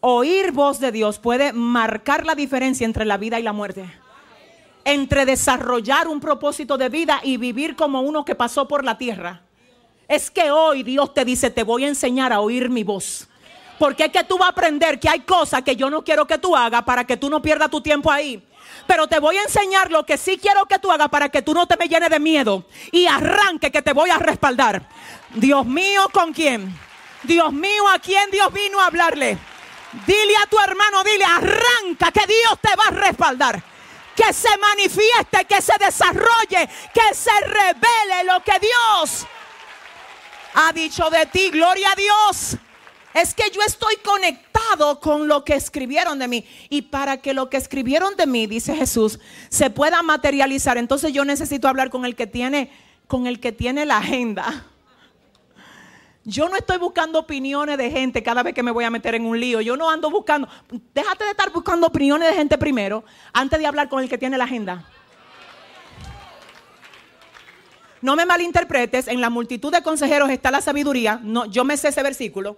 Oír 0.00 0.52
voz 0.52 0.78
de 0.78 0.92
Dios 0.92 1.18
puede 1.18 1.52
marcar 1.52 2.26
la 2.26 2.34
diferencia 2.34 2.84
entre 2.84 3.06
la 3.06 3.16
vida 3.16 3.40
y 3.40 3.42
la 3.42 3.52
muerte. 3.52 3.90
Entre 4.84 5.24
desarrollar 5.24 6.06
un 6.06 6.20
propósito 6.20 6.76
de 6.76 6.88
vida 6.90 7.20
y 7.22 7.38
vivir 7.38 7.76
como 7.76 8.02
uno 8.02 8.24
que 8.24 8.34
pasó 8.34 8.68
por 8.68 8.84
la 8.84 8.98
tierra. 8.98 9.47
Es 10.08 10.30
que 10.30 10.50
hoy 10.50 10.82
Dios 10.84 11.12
te 11.12 11.22
dice, 11.22 11.50
te 11.50 11.62
voy 11.62 11.84
a 11.84 11.88
enseñar 11.88 12.32
a 12.32 12.40
oír 12.40 12.70
mi 12.70 12.82
voz. 12.82 13.28
Porque 13.78 14.06
es 14.06 14.10
que 14.10 14.24
tú 14.24 14.38
vas 14.38 14.46
a 14.48 14.52
aprender 14.52 14.98
que 14.98 15.06
hay 15.06 15.20
cosas 15.20 15.62
que 15.62 15.76
yo 15.76 15.90
no 15.90 16.02
quiero 16.02 16.26
que 16.26 16.38
tú 16.38 16.56
hagas 16.56 16.82
para 16.84 17.04
que 17.04 17.18
tú 17.18 17.28
no 17.28 17.42
pierdas 17.42 17.70
tu 17.70 17.82
tiempo 17.82 18.10
ahí. 18.10 18.42
Pero 18.86 19.06
te 19.06 19.20
voy 19.20 19.36
a 19.36 19.42
enseñar 19.42 19.90
lo 19.90 20.06
que 20.06 20.16
sí 20.16 20.38
quiero 20.38 20.64
que 20.64 20.78
tú 20.78 20.90
hagas 20.90 21.10
para 21.10 21.28
que 21.28 21.42
tú 21.42 21.52
no 21.52 21.66
te 21.66 21.76
me 21.76 21.88
llenes 21.88 22.08
de 22.08 22.18
miedo. 22.18 22.64
Y 22.90 23.04
arranque 23.04 23.70
que 23.70 23.82
te 23.82 23.92
voy 23.92 24.08
a 24.08 24.16
respaldar. 24.16 24.88
Dios 25.34 25.66
mío, 25.66 26.08
¿con 26.10 26.32
quién? 26.32 26.74
Dios 27.22 27.52
mío, 27.52 27.86
¿a 27.94 27.98
quién 27.98 28.30
Dios 28.30 28.50
vino 28.50 28.80
a 28.80 28.86
hablarle? 28.86 29.36
Dile 30.06 30.36
a 30.42 30.46
tu 30.46 30.58
hermano, 30.58 31.04
dile, 31.04 31.24
arranca, 31.24 32.10
que 32.12 32.26
Dios 32.26 32.58
te 32.62 32.74
va 32.76 32.84
a 32.86 33.08
respaldar. 33.08 33.62
Que 34.16 34.32
se 34.32 34.56
manifieste, 34.56 35.44
que 35.44 35.60
se 35.60 35.74
desarrolle, 35.78 36.66
que 36.94 37.14
se 37.14 37.40
revele 37.42 38.24
lo 38.24 38.42
que 38.42 38.58
Dios 38.58 39.26
ha 40.58 40.72
dicho 40.72 41.08
de 41.10 41.24
ti. 41.26 41.50
Gloria 41.50 41.92
a 41.92 41.94
Dios. 41.94 42.56
Es 43.14 43.32
que 43.32 43.44
yo 43.52 43.60
estoy 43.66 43.96
conectado 43.96 44.98
con 45.00 45.28
lo 45.28 45.44
que 45.44 45.54
escribieron 45.54 46.18
de 46.18 46.28
mí. 46.28 46.44
Y 46.68 46.82
para 46.82 47.18
que 47.18 47.32
lo 47.32 47.48
que 47.48 47.56
escribieron 47.56 48.16
de 48.16 48.26
mí, 48.26 48.46
dice 48.46 48.74
Jesús, 48.74 49.20
se 49.48 49.70
pueda 49.70 50.02
materializar, 50.02 50.76
entonces 50.76 51.12
yo 51.12 51.24
necesito 51.24 51.68
hablar 51.68 51.90
con 51.90 52.04
el 52.04 52.14
que 52.16 52.26
tiene, 52.26 52.70
con 53.06 53.26
el 53.26 53.40
que 53.40 53.52
tiene 53.52 53.86
la 53.86 53.98
agenda. 53.98 54.66
Yo 56.24 56.48
no 56.48 56.56
estoy 56.56 56.76
buscando 56.76 57.20
opiniones 57.20 57.78
de 57.78 57.90
gente 57.90 58.22
cada 58.22 58.42
vez 58.42 58.52
que 58.52 58.62
me 58.62 58.70
voy 58.70 58.84
a 58.84 58.90
meter 58.90 59.14
en 59.14 59.24
un 59.24 59.40
lío. 59.40 59.60
Yo 59.60 59.76
no 59.76 59.88
ando 59.88 60.10
buscando. 60.10 60.46
Déjate 60.92 61.24
de 61.24 61.30
estar 61.30 61.50
buscando 61.50 61.86
opiniones 61.86 62.28
de 62.28 62.34
gente 62.34 62.58
primero 62.58 63.04
antes 63.32 63.58
de 63.58 63.66
hablar 63.66 63.88
con 63.88 64.02
el 64.02 64.08
que 64.10 64.18
tiene 64.18 64.36
la 64.36 64.44
agenda. 64.44 64.84
No 68.00 68.16
me 68.16 68.26
malinterpretes, 68.26 69.08
en 69.08 69.20
la 69.20 69.30
multitud 69.30 69.72
de 69.72 69.82
consejeros 69.82 70.30
está 70.30 70.50
la 70.50 70.60
sabiduría. 70.60 71.20
No, 71.22 71.46
yo 71.46 71.64
me 71.64 71.76
sé 71.76 71.88
ese 71.88 72.02
versículo. 72.02 72.56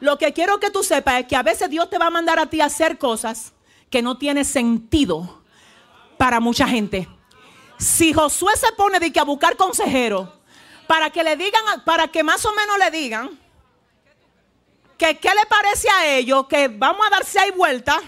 Lo 0.00 0.16
que 0.16 0.32
quiero 0.32 0.60
que 0.60 0.70
tú 0.70 0.84
sepas 0.84 1.20
es 1.20 1.26
que 1.26 1.36
a 1.36 1.42
veces 1.42 1.68
Dios 1.68 1.90
te 1.90 1.98
va 1.98 2.06
a 2.06 2.10
mandar 2.10 2.38
a 2.38 2.46
ti 2.46 2.60
a 2.60 2.66
hacer 2.66 2.98
cosas 2.98 3.52
que 3.90 4.00
no 4.00 4.16
tienen 4.16 4.44
sentido 4.44 5.42
para 6.16 6.40
mucha 6.40 6.68
gente. 6.68 7.08
Si 7.78 8.12
Josué 8.12 8.56
se 8.56 8.72
pone 8.76 9.00
de 9.00 9.12
que 9.12 9.20
a 9.20 9.24
buscar 9.24 9.56
consejeros 9.56 10.28
para 10.86 11.10
que 11.10 11.24
le 11.24 11.36
digan, 11.36 11.62
para 11.84 12.08
que 12.08 12.22
más 12.22 12.44
o 12.44 12.52
menos 12.52 12.78
le 12.78 12.90
digan 12.90 13.38
que 14.96 15.18
qué 15.18 15.28
le 15.28 15.46
parece 15.48 15.88
a 15.90 16.06
ellos 16.16 16.46
que 16.48 16.68
vamos 16.68 17.06
a 17.06 17.10
dar 17.10 17.24
seis 17.24 17.52
vueltas 17.56 17.98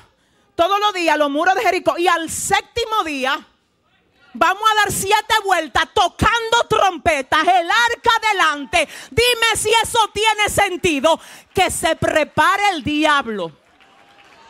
todos 0.54 0.78
los 0.80 0.92
días 0.92 1.16
los 1.16 1.30
muros 1.30 1.54
de 1.54 1.62
Jericó 1.62 1.96
y 1.98 2.08
al 2.08 2.28
séptimo 2.28 3.04
día 3.04 3.46
vamos 4.34 4.62
a 4.70 4.74
dar 4.82 4.92
siete 4.92 5.34
vueltas 5.44 5.84
tocando 5.94 6.64
trompetas, 6.68 7.42
el 7.42 7.70
arca 7.70 8.10
delante. 8.32 8.88
Dime 9.10 9.56
si 9.56 9.70
eso 9.82 10.10
tiene 10.12 10.48
sentido. 10.48 11.20
Que 11.54 11.70
se 11.70 11.96
prepare 11.96 12.70
el 12.72 12.84
diablo, 12.84 13.52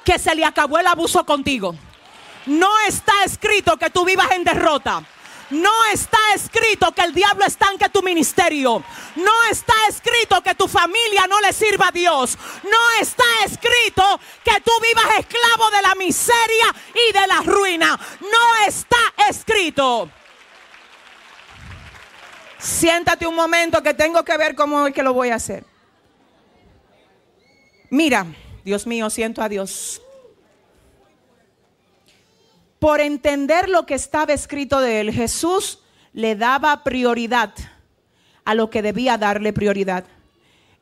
que 0.04 0.18
se 0.18 0.34
le 0.34 0.44
acabó 0.44 0.78
el 0.78 0.86
abuso 0.86 1.24
contigo. 1.24 1.74
No 2.46 2.70
está 2.86 3.24
escrito 3.24 3.76
que 3.76 3.90
tú 3.90 4.04
vivas 4.04 4.30
en 4.32 4.44
derrota. 4.44 5.02
No 5.50 5.84
está 5.92 6.18
escrito 6.34 6.92
que 6.92 7.02
el 7.02 7.12
diablo 7.12 7.44
estanque 7.44 7.88
tu 7.88 8.02
ministerio. 8.02 8.82
No 9.16 9.32
está 9.50 9.74
escrito 9.88 10.40
que 10.42 10.54
tu 10.54 10.68
familia 10.68 11.26
no 11.28 11.40
le 11.40 11.52
sirva 11.52 11.88
a 11.88 11.92
Dios. 11.92 12.38
No 12.64 13.00
está 13.00 13.24
escrito 13.44 14.02
que 14.44 14.60
tú 14.60 14.70
vivas 14.80 15.18
esclavo 15.18 15.70
de 15.70 15.82
la 15.82 15.94
miseria 15.96 16.74
y 16.94 17.12
de 17.12 17.26
la 17.26 17.40
ruina. 17.40 17.98
No 18.20 18.66
está 18.66 18.98
escrito. 19.28 20.08
Siéntate 22.58 23.26
un 23.26 23.34
momento 23.34 23.82
que 23.82 23.94
tengo 23.94 24.22
que 24.24 24.36
ver 24.36 24.54
cómo 24.54 24.86
es 24.86 24.94
que 24.94 25.02
lo 25.02 25.14
voy 25.14 25.30
a 25.30 25.36
hacer. 25.36 25.64
Mira, 27.88 28.26
Dios 28.64 28.86
mío, 28.86 29.10
siento 29.10 29.42
a 29.42 29.48
Dios 29.48 30.00
por 32.80 33.00
entender 33.00 33.68
lo 33.68 33.86
que 33.86 33.94
estaba 33.94 34.32
escrito 34.32 34.80
de 34.80 35.00
él, 35.00 35.12
Jesús 35.12 35.78
le 36.12 36.34
daba 36.34 36.82
prioridad 36.82 37.54
a 38.44 38.54
lo 38.54 38.70
que 38.70 38.82
debía 38.82 39.18
darle 39.18 39.52
prioridad. 39.52 40.04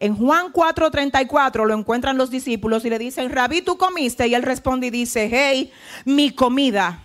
En 0.00 0.16
Juan 0.16 0.52
4:34 0.52 1.66
lo 1.66 1.74
encuentran 1.74 2.16
los 2.16 2.30
discípulos 2.30 2.84
y 2.84 2.90
le 2.90 3.00
dicen, 3.00 3.30
Rabí, 3.30 3.62
tú 3.62 3.76
comiste. 3.76 4.28
Y 4.28 4.34
él 4.34 4.44
responde 4.44 4.86
y 4.86 4.90
dice, 4.90 5.28
hey, 5.30 5.72
mi 6.04 6.30
comida 6.30 7.02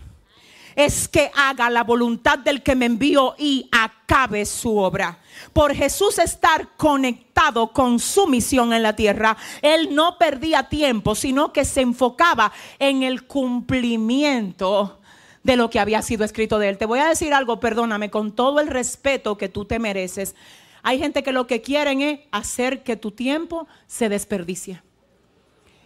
es 0.76 1.08
que 1.08 1.32
haga 1.36 1.70
la 1.70 1.84
voluntad 1.84 2.40
del 2.40 2.64
que 2.64 2.76
me 2.76 2.86
envió 2.86 3.36
y 3.38 3.70
acabe 3.72 4.46
su 4.46 4.78
obra. 4.78 5.20
Por 5.52 5.74
Jesús 5.74 6.20
estar 6.20 6.70
conectado 6.78 7.72
con 7.72 8.00
su 8.00 8.28
misión 8.28 8.74
en 8.74 8.84
la 8.84 8.96
tierra, 8.96 9.38
él 9.62 9.94
no 9.94 10.18
perdía 10.18 10.70
tiempo, 10.70 11.16
sino 11.16 11.52
que 11.52 11.66
se 11.66 11.82
enfocaba 11.82 12.52
en 12.80 13.04
el 13.04 13.26
cumplimiento 13.26 15.00
de 15.44 15.58
lo 15.58 15.70
que 15.70 15.80
había 15.80 16.02
sido 16.02 16.24
escrito 16.24 16.58
de 16.60 16.70
él. 16.70 16.78
Te 16.78 16.86
voy 16.86 17.00
a 17.00 17.08
decir 17.08 17.34
algo, 17.34 17.60
perdóname, 17.60 18.10
con 18.10 18.32
todo 18.32 18.60
el 18.60 18.68
respeto 18.68 19.38
que 19.38 19.50
tú 19.50 19.66
te 19.66 19.80
mereces. 19.80 20.36
Hay 20.82 21.00
gente 21.00 21.24
que 21.24 21.32
lo 21.32 21.48
que 21.48 21.62
quieren 21.62 22.02
es 22.02 22.20
hacer 22.32 22.84
que 22.84 22.96
tu 22.96 23.12
tiempo 23.12 23.68
se 23.88 24.10
desperdicie. 24.10 24.82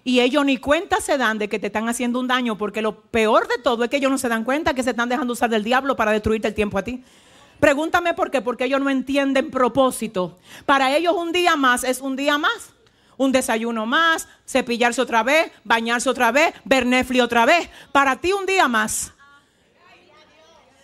Y 0.08 0.22
ellos 0.22 0.46
ni 0.46 0.56
cuenta 0.56 1.02
se 1.02 1.18
dan 1.18 1.38
de 1.38 1.50
que 1.50 1.60
te 1.60 1.68
están 1.68 1.90
haciendo 1.90 2.22
un 2.22 2.30
daño, 2.30 2.58
porque 2.58 2.82
lo 2.82 3.02
peor 3.02 3.46
de 3.50 3.58
todo 3.62 3.84
es 3.84 3.90
que 3.90 3.98
ellos 3.98 4.10
no 4.10 4.18
se 4.18 4.30
dan 4.30 4.46
cuenta 4.46 4.74
que 4.74 4.82
se 4.82 4.92
están 4.92 5.10
dejando 5.10 5.34
usar 5.34 5.50
del 5.50 5.66
diablo 5.66 5.98
para 5.98 6.14
destruirte 6.14 6.48
el 6.48 6.54
tiempo 6.54 6.78
a 6.78 6.82
ti. 6.82 7.04
Pregúntame 7.60 8.14
por 8.14 8.32
qué, 8.32 8.42
porque 8.42 8.64
ellos 8.64 8.80
no 8.80 8.90
entienden 8.90 9.52
propósito. 9.52 10.38
Para 10.66 10.96
ellos 10.96 11.14
un 11.14 11.34
día 11.34 11.58
más 11.58 11.84
es 11.84 12.00
un 12.00 12.16
día 12.16 12.38
más. 12.38 12.70
Un 13.18 13.34
desayuno 13.34 13.86
más, 13.86 14.30
cepillarse 14.48 15.02
otra 15.02 15.24
vez, 15.24 15.52
bañarse 15.66 16.10
otra 16.10 16.32
vez, 16.32 16.54
ver 16.64 16.86
Netflix 16.86 17.22
otra 17.22 17.46
vez. 17.46 17.70
Para 17.92 18.16
ti 18.16 18.32
un 18.32 18.46
día 18.46 18.70
más 18.70 19.12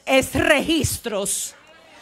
es 0.05 0.35
registros. 0.35 1.55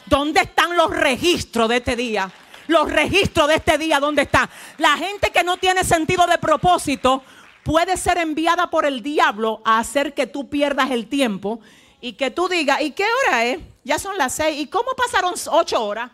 ¿Dónde 0.07 0.41
están 0.41 0.76
los 0.76 0.89
registros 0.89 1.69
de 1.69 1.77
este 1.77 1.95
día? 1.95 2.31
Los 2.67 2.91
registros 2.91 3.47
de 3.47 3.55
este 3.55 3.77
día, 3.77 3.99
¿dónde 3.99 4.23
está? 4.23 4.49
La 4.77 4.97
gente 4.97 5.31
que 5.31 5.43
no 5.43 5.57
tiene 5.57 5.83
sentido 5.83 6.25
de 6.27 6.38
propósito 6.38 7.23
puede 7.63 7.97
ser 7.97 8.17
enviada 8.17 8.69
por 8.69 8.85
el 8.85 9.01
diablo 9.01 9.61
a 9.65 9.79
hacer 9.79 10.13
que 10.13 10.27
tú 10.27 10.49
pierdas 10.49 10.91
el 10.91 11.07
tiempo 11.07 11.59
y 11.99 12.13
que 12.13 12.31
tú 12.31 12.47
digas, 12.47 12.81
¿y 12.81 12.91
qué 12.91 13.05
hora 13.27 13.45
es? 13.45 13.59
Ya 13.83 13.99
son 13.99 14.17
las 14.17 14.33
seis. 14.33 14.59
¿Y 14.59 14.67
cómo 14.67 14.91
pasaron 14.95 15.35
ocho 15.51 15.83
horas? 15.83 16.11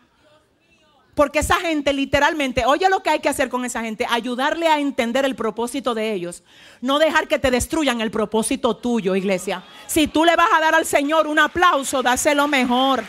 Porque 1.14 1.40
esa 1.40 1.56
gente 1.56 1.92
literalmente, 1.92 2.64
oye 2.64 2.88
lo 2.88 3.02
que 3.02 3.10
hay 3.10 3.18
que 3.18 3.28
hacer 3.28 3.48
con 3.48 3.64
esa 3.64 3.82
gente, 3.82 4.06
ayudarle 4.08 4.68
a 4.68 4.78
entender 4.78 5.24
el 5.24 5.34
propósito 5.34 5.92
de 5.92 6.12
ellos. 6.12 6.44
No 6.80 7.00
dejar 7.00 7.26
que 7.26 7.40
te 7.40 7.50
destruyan 7.50 8.00
el 8.00 8.12
propósito 8.12 8.76
tuyo, 8.76 9.16
iglesia. 9.16 9.64
Si 9.88 10.06
tú 10.06 10.24
le 10.24 10.36
vas 10.36 10.48
a 10.54 10.60
dar 10.60 10.76
al 10.76 10.86
Señor 10.86 11.26
un 11.26 11.40
aplauso, 11.40 12.04
dáselo 12.04 12.46
mejor. 12.46 13.02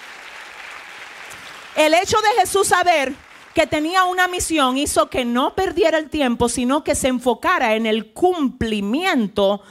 El 1.75 1.93
hecho 1.93 2.17
de 2.19 2.41
Jesús 2.41 2.69
saber 2.69 3.13
que 3.59 3.67
tenía 3.67 4.05
una 4.05 4.29
misión 4.29 4.77
hizo 4.77 5.09
que 5.09 5.25
no 5.25 5.53
perdiera 5.53 5.97
el 5.97 6.09
tiempo, 6.09 6.47
sino 6.47 6.81
que 6.81 6.95
se 6.95 7.09
enfocara 7.09 7.75
en 7.75 7.85
el 7.85 8.13
cumplimiento 8.13 9.61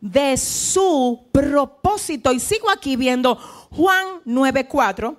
de 0.00 0.36
su 0.36 1.28
propósito. 1.30 2.32
Y 2.32 2.40
sigo 2.40 2.68
aquí 2.68 2.96
viendo 2.96 3.36
Juan 3.70 4.22
9:4, 4.24 5.14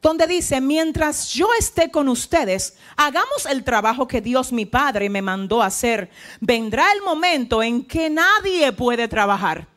donde 0.00 0.26
dice, 0.26 0.62
mientras 0.62 1.28
yo 1.28 1.48
esté 1.58 1.90
con 1.90 2.08
ustedes, 2.08 2.78
hagamos 2.96 3.44
el 3.44 3.64
trabajo 3.64 4.08
que 4.08 4.22
Dios 4.22 4.50
mi 4.50 4.64
Padre 4.64 5.10
me 5.10 5.20
mandó 5.20 5.62
hacer. 5.62 6.08
Vendrá 6.40 6.90
el 6.92 7.02
momento 7.02 7.62
en 7.62 7.84
que 7.84 8.08
nadie 8.08 8.72
puede 8.72 9.08
trabajar. 9.08 9.68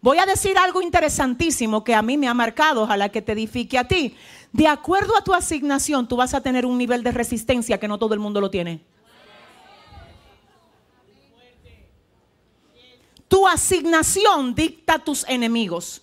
Voy 0.00 0.18
a 0.18 0.26
decir 0.26 0.58
algo 0.58 0.82
interesantísimo 0.82 1.82
que 1.82 1.96
a 1.96 2.02
mí 2.02 2.16
me 2.16 2.28
ha 2.28 2.34
marcado, 2.34 2.82
ojalá 2.82 3.08
que 3.08 3.22
te 3.22 3.32
edifique 3.32 3.78
a 3.78 3.88
ti. 3.88 4.16
De 4.52 4.68
acuerdo 4.68 5.16
a 5.16 5.24
tu 5.24 5.32
asignación, 5.32 6.06
tú 6.06 6.16
vas 6.16 6.34
a 6.34 6.42
tener 6.42 6.66
un 6.66 6.76
nivel 6.76 7.02
de 7.02 7.10
resistencia 7.10 7.80
que 7.80 7.88
no 7.88 7.98
todo 7.98 8.12
el 8.12 8.20
mundo 8.20 8.40
lo 8.40 8.50
tiene. 8.50 8.84
Tu 13.28 13.48
asignación 13.48 14.54
dicta 14.54 14.98
tus 14.98 15.26
enemigos. 15.26 16.02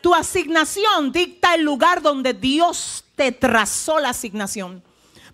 Tu 0.00 0.12
asignación 0.12 1.12
dicta 1.12 1.54
el 1.54 1.62
lugar 1.62 2.02
donde 2.02 2.34
Dios 2.34 3.04
te 3.14 3.30
trazó 3.30 4.00
la 4.00 4.08
asignación. 4.08 4.82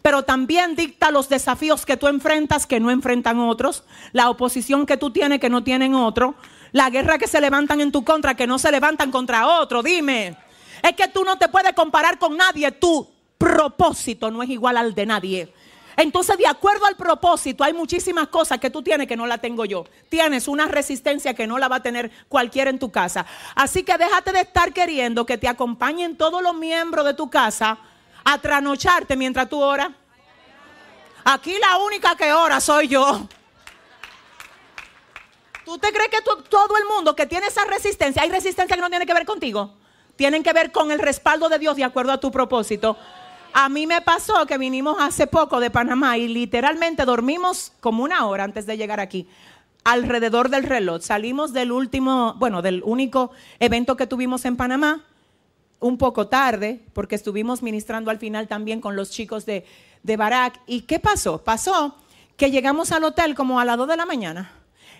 Pero 0.02 0.22
también 0.22 0.76
dicta 0.76 1.10
los 1.10 1.30
desafíos 1.30 1.86
que 1.86 1.96
tú 1.96 2.08
enfrentas 2.08 2.66
que 2.66 2.78
no 2.78 2.90
enfrentan 2.90 3.40
otros, 3.40 3.84
la 4.12 4.28
oposición 4.28 4.84
que 4.84 4.98
tú 4.98 5.10
tienes 5.10 5.40
que 5.40 5.48
no 5.48 5.64
tienen 5.64 5.94
otro, 5.94 6.34
la 6.72 6.90
guerra 6.90 7.16
que 7.16 7.26
se 7.26 7.40
levantan 7.40 7.80
en 7.80 7.90
tu 7.90 8.04
contra 8.04 8.34
que 8.34 8.46
no 8.46 8.58
se 8.58 8.70
levantan 8.70 9.10
contra 9.10 9.46
otro. 9.46 9.82
Dime. 9.82 10.36
Es 10.82 10.92
que 10.92 11.08
tú 11.08 11.24
no 11.24 11.38
te 11.38 11.48
puedes 11.48 11.72
comparar 11.72 12.18
con 12.18 12.36
nadie. 12.36 12.70
Tu 12.72 13.08
propósito 13.38 14.30
no 14.30 14.42
es 14.42 14.50
igual 14.50 14.76
al 14.76 14.94
de 14.94 15.06
nadie. 15.06 15.52
Entonces, 15.96 16.36
de 16.36 16.46
acuerdo 16.46 16.84
al 16.84 16.96
propósito, 16.96 17.64
hay 17.64 17.72
muchísimas 17.72 18.28
cosas 18.28 18.58
que 18.58 18.68
tú 18.68 18.82
tienes 18.82 19.06
que 19.06 19.16
no 19.16 19.26
la 19.26 19.38
tengo 19.38 19.64
yo. 19.64 19.84
Tienes 20.10 20.46
una 20.46 20.66
resistencia 20.66 21.32
que 21.32 21.46
no 21.46 21.58
la 21.58 21.68
va 21.68 21.76
a 21.76 21.82
tener 21.82 22.10
cualquiera 22.28 22.68
en 22.68 22.78
tu 22.78 22.90
casa. 22.90 23.24
Así 23.54 23.82
que 23.82 23.96
déjate 23.96 24.32
de 24.32 24.40
estar 24.40 24.74
queriendo 24.74 25.24
que 25.24 25.38
te 25.38 25.48
acompañen 25.48 26.16
todos 26.16 26.42
los 26.42 26.54
miembros 26.54 27.06
de 27.06 27.14
tu 27.14 27.30
casa 27.30 27.78
a 28.24 28.38
tranocharte 28.38 29.16
mientras 29.16 29.48
tú 29.48 29.62
oras. 29.62 29.88
Aquí 31.24 31.54
la 31.58 31.78
única 31.78 32.14
que 32.14 32.30
ora 32.32 32.60
soy 32.60 32.88
yo. 32.88 33.26
¿Tú 35.64 35.78
te 35.78 35.90
crees 35.92 36.10
que 36.10 36.20
todo 36.20 36.76
el 36.76 36.84
mundo 36.84 37.16
que 37.16 37.26
tiene 37.26 37.46
esa 37.46 37.64
resistencia, 37.64 38.22
hay 38.22 38.30
resistencia 38.30 38.76
que 38.76 38.82
no 38.82 38.90
tiene 38.90 39.06
que 39.06 39.14
ver 39.14 39.24
contigo? 39.24 39.74
Tienen 40.16 40.42
que 40.42 40.52
ver 40.52 40.72
con 40.72 40.90
el 40.90 40.98
respaldo 40.98 41.48
de 41.48 41.58
Dios 41.58 41.76
de 41.76 41.84
acuerdo 41.84 42.12
a 42.12 42.20
tu 42.20 42.30
propósito. 42.30 42.96
A 43.52 43.68
mí 43.68 43.86
me 43.86 44.02
pasó 44.02 44.46
que 44.46 44.58
vinimos 44.58 44.96
hace 45.00 45.26
poco 45.26 45.60
de 45.60 45.70
Panamá 45.70 46.18
y 46.18 46.28
literalmente 46.28 47.04
dormimos 47.04 47.72
como 47.80 48.04
una 48.04 48.26
hora 48.26 48.44
antes 48.44 48.66
de 48.66 48.76
llegar 48.76 49.00
aquí, 49.00 49.28
alrededor 49.84 50.50
del 50.50 50.64
reloj. 50.64 51.02
Salimos 51.02 51.52
del 51.52 51.72
último, 51.72 52.34
bueno, 52.38 52.60
del 52.60 52.82
único 52.84 53.30
evento 53.58 53.96
que 53.96 54.06
tuvimos 54.06 54.44
en 54.44 54.56
Panamá, 54.56 55.04
un 55.80 55.96
poco 55.96 56.26
tarde, 56.26 56.82
porque 56.92 57.14
estuvimos 57.14 57.62
ministrando 57.62 58.10
al 58.10 58.18
final 58.18 58.48
también 58.48 58.80
con 58.80 58.96
los 58.96 59.10
chicos 59.10 59.46
de, 59.46 59.64
de 60.02 60.16
Barak. 60.16 60.60
¿Y 60.66 60.82
qué 60.82 60.98
pasó? 60.98 61.42
Pasó 61.42 61.96
que 62.36 62.50
llegamos 62.50 62.92
al 62.92 63.04
hotel 63.04 63.34
como 63.34 63.60
a 63.60 63.64
las 63.64 63.78
2 63.78 63.88
de 63.88 63.96
la 63.96 64.06
mañana. 64.06 64.52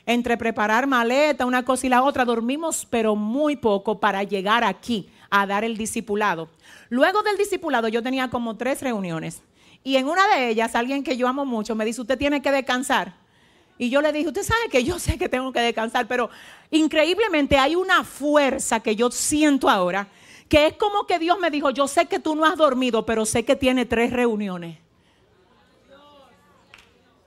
Entre 0.07 0.37
preparar 0.37 0.87
maleta, 0.87 1.45
una 1.45 1.65
cosa 1.65 1.87
y 1.87 1.91
la 1.91 2.03
otra, 2.03 2.25
dormimos 2.25 2.87
pero 2.89 3.17
muy 3.17 3.57
poco 3.57 3.99
para 3.99 4.23
llegar 4.23 4.63
aquí 4.63 5.09
a 5.31 5.47
dar 5.47 5.65
el 5.65 5.77
discipulado. 5.77 6.49
Luego 6.89 7.23
del 7.23 7.37
discipulado 7.37 7.89
yo 7.89 8.03
tenía 8.03 8.31
como 8.31 8.57
tres 8.57 8.81
reuniones 8.81 9.43
y 9.83 9.97
en 9.97 10.09
una 10.09 10.27
de 10.29 10.49
ellas 10.49 10.75
alguien 10.75 11.03
que 11.03 11.17
yo 11.17 11.29
amo 11.29 11.45
mucho 11.45 11.75
me 11.75 11.85
dice, 11.85 12.01
usted 12.01 12.19
tiene 12.19 12.41
que 12.41 12.53
descansar. 12.53 13.15
Y 13.79 13.91
yo 13.91 14.01
le 14.01 14.13
dije, 14.13 14.29
usted 14.29 14.43
sabe 14.43 14.69
que 14.71 14.85
yo 14.85 14.99
sé 14.99 15.19
que 15.19 15.29
tengo 15.29 15.53
que 15.53 15.61
descansar, 15.61 16.07
pero 16.09 16.31
increíblemente 16.71 17.59
hay 17.59 17.75
una 17.77 18.05
fuerza 18.05 18.81
que 18.81 18.97
yo 18.97 19.11
siento 19.11 19.69
ahora, 19.69 20.09
que 20.49 20.67
es 20.67 20.73
como 20.75 21.07
que 21.07 21.19
Dios 21.19 21.39
me 21.39 21.51
dijo, 21.51 21.71
yo 21.71 21.87
sé 21.89 22.07
que 22.07 22.19
tú 22.19 22.35
no 22.35 22.47
has 22.47 22.57
dormido, 22.57 23.05
pero 23.05 23.27
sé 23.27 23.45
que 23.45 23.57
tiene 23.57 23.85
tres 23.85 24.13
reuniones. 24.13 24.79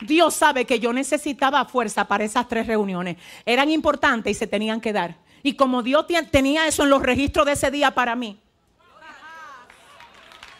Dios 0.02 0.34
sabe 0.34 0.66
que 0.66 0.80
yo 0.80 0.94
necesitaba 0.94 1.66
fuerza 1.66 2.08
para 2.08 2.24
esas 2.24 2.48
tres 2.48 2.68
reuniones. 2.68 3.18
Eran 3.46 3.70
importantes 3.70 4.32
y 4.32 4.40
se 4.40 4.48
tenían 4.48 4.82
que 4.82 4.94
dar. 4.94 5.18
Y 5.44 5.54
como 5.54 5.84
Dios 5.84 6.06
tenía 6.32 6.68
eso 6.68 6.84
en 6.84 6.90
los 6.90 7.02
registros 7.02 7.46
de 7.46 7.54
ese 7.54 7.72
día 7.72 7.92
para 7.92 8.16
mí, 8.16 8.40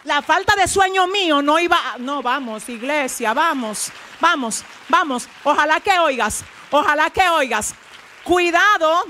la 0.04 0.22
falta 0.22 0.56
de 0.56 0.68
sueño 0.68 1.08
mío 1.08 1.42
no 1.42 1.60
iba, 1.60 1.78
no, 2.00 2.24
vamos, 2.24 2.70
iglesia, 2.70 3.34
vamos, 3.34 3.92
vamos, 4.20 4.64
vamos. 4.88 5.28
Ojalá 5.44 5.80
que 5.82 6.00
oigas, 6.00 6.44
ojalá 6.72 7.10
que 7.10 7.28
oigas. 7.30 7.76
Cuidado 8.24 9.06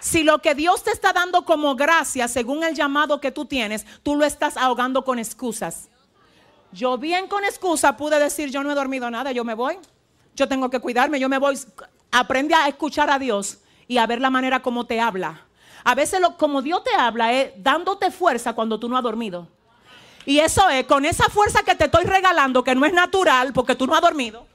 si 0.00 0.24
lo 0.24 0.40
que 0.40 0.54
Dios 0.54 0.82
te 0.82 0.90
está 0.90 1.12
dando 1.12 1.44
como 1.44 1.76
gracia, 1.76 2.26
según 2.26 2.64
el 2.64 2.74
llamado 2.74 3.20
que 3.20 3.30
tú 3.30 3.44
tienes, 3.44 3.84
tú 4.02 4.16
lo 4.16 4.24
estás 4.24 4.56
ahogando 4.56 5.04
con 5.04 5.18
excusas. 5.18 5.90
Yo 6.72 6.98
bien 6.98 7.26
con 7.26 7.44
excusa 7.44 7.96
pude 7.96 8.18
decir, 8.18 8.50
yo 8.50 8.62
no 8.62 8.70
he 8.70 8.74
dormido 8.74 9.10
nada, 9.10 9.32
yo 9.32 9.44
me 9.44 9.54
voy. 9.54 9.78
Yo 10.34 10.48
tengo 10.48 10.70
que 10.70 10.78
cuidarme, 10.80 11.18
yo 11.18 11.28
me 11.28 11.38
voy. 11.38 11.58
Aprende 12.12 12.54
a 12.54 12.68
escuchar 12.68 13.10
a 13.10 13.18
Dios 13.18 13.58
y 13.88 13.98
a 13.98 14.06
ver 14.06 14.20
la 14.20 14.30
manera 14.30 14.60
como 14.62 14.86
te 14.86 15.00
habla. 15.00 15.46
A 15.84 15.94
veces 15.94 16.20
lo, 16.20 16.36
como 16.36 16.62
Dios 16.62 16.84
te 16.84 16.94
habla 16.94 17.32
es 17.32 17.52
dándote 17.56 18.10
fuerza 18.10 18.52
cuando 18.52 18.78
tú 18.78 18.88
no 18.88 18.96
has 18.96 19.02
dormido. 19.02 19.48
Y 20.26 20.38
eso 20.38 20.68
es, 20.68 20.84
con 20.84 21.04
esa 21.04 21.28
fuerza 21.28 21.62
que 21.62 21.74
te 21.74 21.86
estoy 21.86 22.04
regalando, 22.04 22.62
que 22.62 22.74
no 22.74 22.84
es 22.84 22.92
natural 22.92 23.52
porque 23.52 23.74
tú 23.74 23.86
no 23.86 23.94
has 23.94 24.00
dormido. 24.00 24.46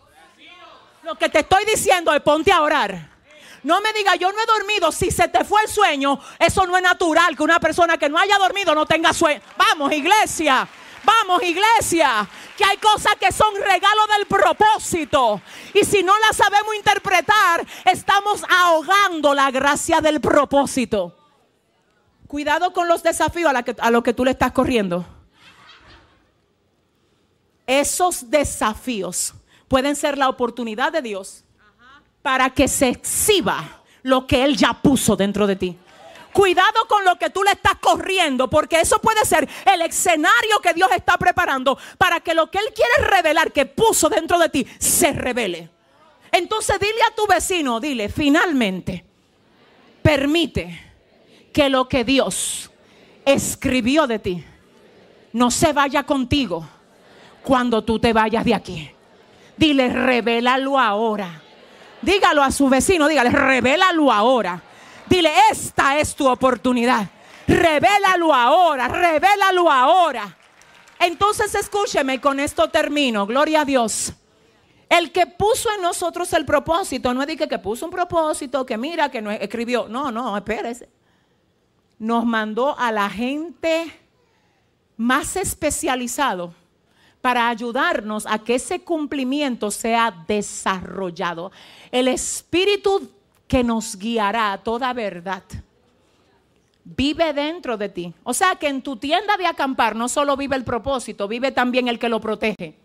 Lo 1.03 1.15
que 1.15 1.29
te 1.29 1.39
estoy 1.39 1.65
diciendo 1.65 2.13
es 2.13 2.21
ponte 2.21 2.51
a 2.51 2.61
orar. 2.61 3.15
No 3.63 3.81
me 3.81 3.91
diga, 3.93 4.15
yo 4.15 4.31
no 4.31 4.41
he 4.41 4.45
dormido. 4.45 4.91
Si 4.91 5.11
se 5.11 5.27
te 5.27 5.43
fue 5.43 5.61
el 5.63 5.67
sueño, 5.67 6.19
eso 6.39 6.65
no 6.65 6.77
es 6.77 6.83
natural 6.83 7.35
que 7.35 7.43
una 7.43 7.59
persona 7.59 7.97
que 7.97 8.07
no 8.09 8.17
haya 8.17 8.37
dormido 8.37 8.73
no 8.73 8.85
tenga 8.85 9.11
sueño. 9.11 9.41
Vamos, 9.57 9.91
iglesia. 9.91 10.67
Vamos, 11.05 11.43
iglesia, 11.43 12.27
que 12.57 12.65
hay 12.65 12.77
cosas 12.77 13.15
que 13.19 13.31
son 13.31 13.53
regalos 13.55 14.07
del 14.17 14.25
propósito. 14.27 15.41
Y 15.73 15.83
si 15.85 16.03
no 16.03 16.13
las 16.19 16.35
sabemos 16.35 16.75
interpretar, 16.75 17.65
estamos 17.85 18.43
ahogando 18.49 19.33
la 19.33 19.51
gracia 19.51 20.01
del 20.01 20.19
propósito. 20.19 21.15
Cuidado 22.27 22.73
con 22.73 22.87
los 22.87 23.03
desafíos 23.03 23.53
a, 23.53 23.63
que, 23.63 23.75
a 23.79 23.91
los 23.91 24.03
que 24.03 24.13
tú 24.13 24.25
le 24.25 24.31
estás 24.31 24.51
corriendo. 24.51 25.05
Esos 27.67 28.29
desafíos 28.29 29.33
pueden 29.67 29.95
ser 29.95 30.17
la 30.17 30.29
oportunidad 30.29 30.91
de 30.91 31.01
Dios 31.01 31.43
para 32.21 32.49
que 32.49 32.67
se 32.67 32.89
exhiba 32.89 33.83
lo 34.01 34.27
que 34.27 34.43
Él 34.43 34.55
ya 34.55 34.73
puso 34.73 35.15
dentro 35.15 35.47
de 35.47 35.55
ti. 35.55 35.77
Cuidado 36.35 36.85
con 36.89 37.05
lo 37.05 37.17
que 37.17 37.29
tú 37.29 37.43
le 37.43 37.51
estás 37.51 37.75
corriendo, 37.75 38.49
porque 38.49 38.81
eso 38.81 38.99
puede 38.99 39.23
ser 39.23 39.47
el 39.73 39.81
escenario 39.83 40.59
que 40.61 40.73
Dios 40.73 40.89
está 40.93 41.17
preparando 41.17 41.77
para 41.97 42.19
que 42.19 42.33
lo 42.33 42.51
que 42.51 42.57
Él 42.57 42.73
quiere 42.75 43.09
revelar, 43.09 43.53
que 43.53 43.65
puso 43.65 44.09
dentro 44.09 44.37
de 44.37 44.49
ti, 44.49 44.67
se 44.77 45.13
revele. 45.13 45.69
Entonces 46.33 46.77
dile 46.77 46.99
a 47.09 47.15
tu 47.15 47.25
vecino, 47.25 47.79
dile, 47.79 48.09
finalmente, 48.09 49.05
permite 50.01 50.77
que 51.53 51.69
lo 51.69 51.87
que 51.87 52.03
Dios 52.03 52.69
escribió 53.23 54.05
de 54.05 54.19
ti 54.19 54.43
no 55.31 55.49
se 55.49 55.71
vaya 55.71 56.03
contigo 56.03 56.67
cuando 57.43 57.81
tú 57.85 57.97
te 57.97 58.11
vayas 58.11 58.43
de 58.43 58.55
aquí. 58.55 58.91
Dile, 59.55 59.87
revélalo 59.87 60.77
ahora. 60.77 61.41
Dígalo 62.01 62.43
a 62.43 62.51
su 62.51 62.67
vecino, 62.67 63.07
dígale, 63.07 63.29
revélalo 63.29 64.11
ahora. 64.11 64.61
Dile, 65.07 65.31
esta 65.51 65.99
es 65.99 66.15
tu 66.15 66.27
oportunidad. 66.27 67.09
Revélalo 67.47 68.33
ahora, 68.33 68.87
revélalo 68.87 69.71
ahora. 69.71 70.37
Entonces 70.99 71.53
escúcheme, 71.53 72.19
con 72.19 72.39
esto 72.39 72.69
termino. 72.69 73.25
Gloria 73.27 73.61
a 73.61 73.65
Dios. 73.65 74.13
El 74.89 75.11
que 75.11 75.25
puso 75.27 75.69
en 75.75 75.81
nosotros 75.81 76.31
el 76.33 76.45
propósito, 76.45 77.13
no 77.13 77.21
es 77.21 77.27
de 77.27 77.37
que, 77.37 77.47
que 77.47 77.59
puso 77.59 77.85
un 77.85 77.91
propósito, 77.91 78.65
que 78.65 78.77
mira, 78.77 79.09
que 79.09 79.21
no 79.21 79.31
escribió. 79.31 79.87
No, 79.87 80.11
no, 80.11 80.35
espérese. 80.37 80.89
Nos 81.99 82.25
mandó 82.25 82.77
a 82.77 82.91
la 82.91 83.09
gente 83.09 83.91
más 84.97 85.35
especializado 85.35 86.53
para 87.21 87.49
ayudarnos 87.49 88.25
a 88.27 88.39
que 88.39 88.55
ese 88.55 88.81
cumplimiento 88.81 89.71
sea 89.71 90.23
desarrollado. 90.27 91.51
El 91.91 92.07
Espíritu 92.07 93.09
que 93.47 93.63
nos 93.63 93.97
guiará 93.97 94.53
a 94.53 94.57
toda 94.57 94.93
verdad. 94.93 95.43
Vive 96.83 97.33
dentro 97.33 97.77
de 97.77 97.89
ti. 97.89 98.13
O 98.23 98.33
sea 98.33 98.55
que 98.55 98.67
en 98.67 98.81
tu 98.81 98.97
tienda 98.97 99.37
de 99.37 99.47
acampar 99.47 99.95
no 99.95 100.07
solo 100.07 100.37
vive 100.37 100.55
el 100.55 100.63
propósito, 100.63 101.27
vive 101.27 101.51
también 101.51 101.87
el 101.87 101.99
que 101.99 102.09
lo 102.09 102.21
protege. 102.21 102.75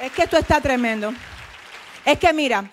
Es 0.00 0.12
que 0.12 0.22
esto 0.22 0.36
está 0.36 0.60
tremendo. 0.60 1.12
Es 2.04 2.18
que 2.18 2.32
mira, 2.32 2.70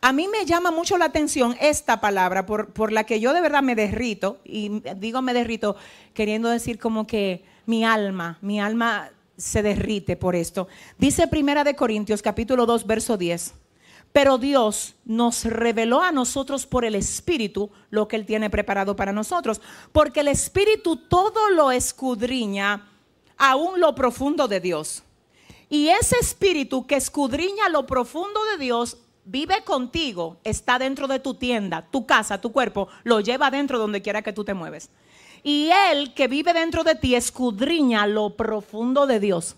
a 0.00 0.12
mí 0.12 0.28
me 0.28 0.44
llama 0.44 0.70
mucho 0.70 0.96
la 0.98 1.06
atención 1.06 1.56
esta 1.60 2.00
palabra 2.00 2.46
por, 2.46 2.72
por, 2.72 2.92
la 2.92 3.04
que 3.04 3.18
yo 3.18 3.32
de 3.32 3.40
verdad 3.40 3.62
me 3.62 3.74
derrito, 3.74 4.38
y 4.44 4.82
digo 4.96 5.22
me 5.22 5.34
derrito 5.34 5.76
queriendo 6.12 6.48
decir 6.48 6.78
como 6.78 7.06
que 7.06 7.44
mi 7.66 7.84
alma, 7.84 8.38
mi 8.40 8.60
alma 8.60 9.10
se 9.36 9.62
derrite 9.62 10.16
por 10.16 10.34
esto. 10.34 10.68
Dice 10.98 11.28
Primera 11.28 11.64
de 11.64 11.76
Corintios 11.76 12.22
capítulo 12.22 12.66
2 12.66 12.86
verso 12.86 13.16
10. 13.16 13.54
Pero 14.12 14.38
Dios 14.38 14.94
nos 15.04 15.44
reveló 15.44 16.00
a 16.00 16.12
nosotros 16.12 16.66
por 16.66 16.84
el 16.84 16.94
Espíritu 16.94 17.70
lo 17.90 18.06
que 18.06 18.14
Él 18.14 18.26
tiene 18.26 18.48
preparado 18.48 18.94
para 18.94 19.12
nosotros. 19.12 19.60
Porque 19.90 20.20
el 20.20 20.28
Espíritu 20.28 20.96
todo 20.96 21.50
lo 21.50 21.72
escudriña, 21.72 22.88
aún 23.36 23.80
lo 23.80 23.96
profundo 23.96 24.46
de 24.46 24.60
Dios. 24.60 25.02
Y 25.68 25.88
ese 25.88 26.16
Espíritu 26.20 26.86
que 26.86 26.94
escudriña 26.94 27.68
lo 27.70 27.86
profundo 27.86 28.38
de 28.52 28.64
Dios 28.64 28.98
vive 29.24 29.64
contigo, 29.64 30.36
está 30.44 30.78
dentro 30.78 31.08
de 31.08 31.18
tu 31.18 31.34
tienda, 31.34 31.88
tu 31.90 32.06
casa, 32.06 32.40
tu 32.40 32.52
cuerpo, 32.52 32.86
lo 33.02 33.20
lleva 33.20 33.50
dentro 33.50 33.80
donde 33.80 34.02
quiera 34.02 34.22
que 34.22 34.32
tú 34.32 34.44
te 34.44 34.54
mueves. 34.54 34.90
Y 35.44 35.70
Él 35.90 36.14
que 36.14 36.26
vive 36.26 36.52
dentro 36.54 36.82
de 36.82 36.96
ti 36.96 37.14
escudriña 37.14 38.06
lo 38.06 38.30
profundo 38.30 39.06
de 39.06 39.20
Dios. 39.20 39.56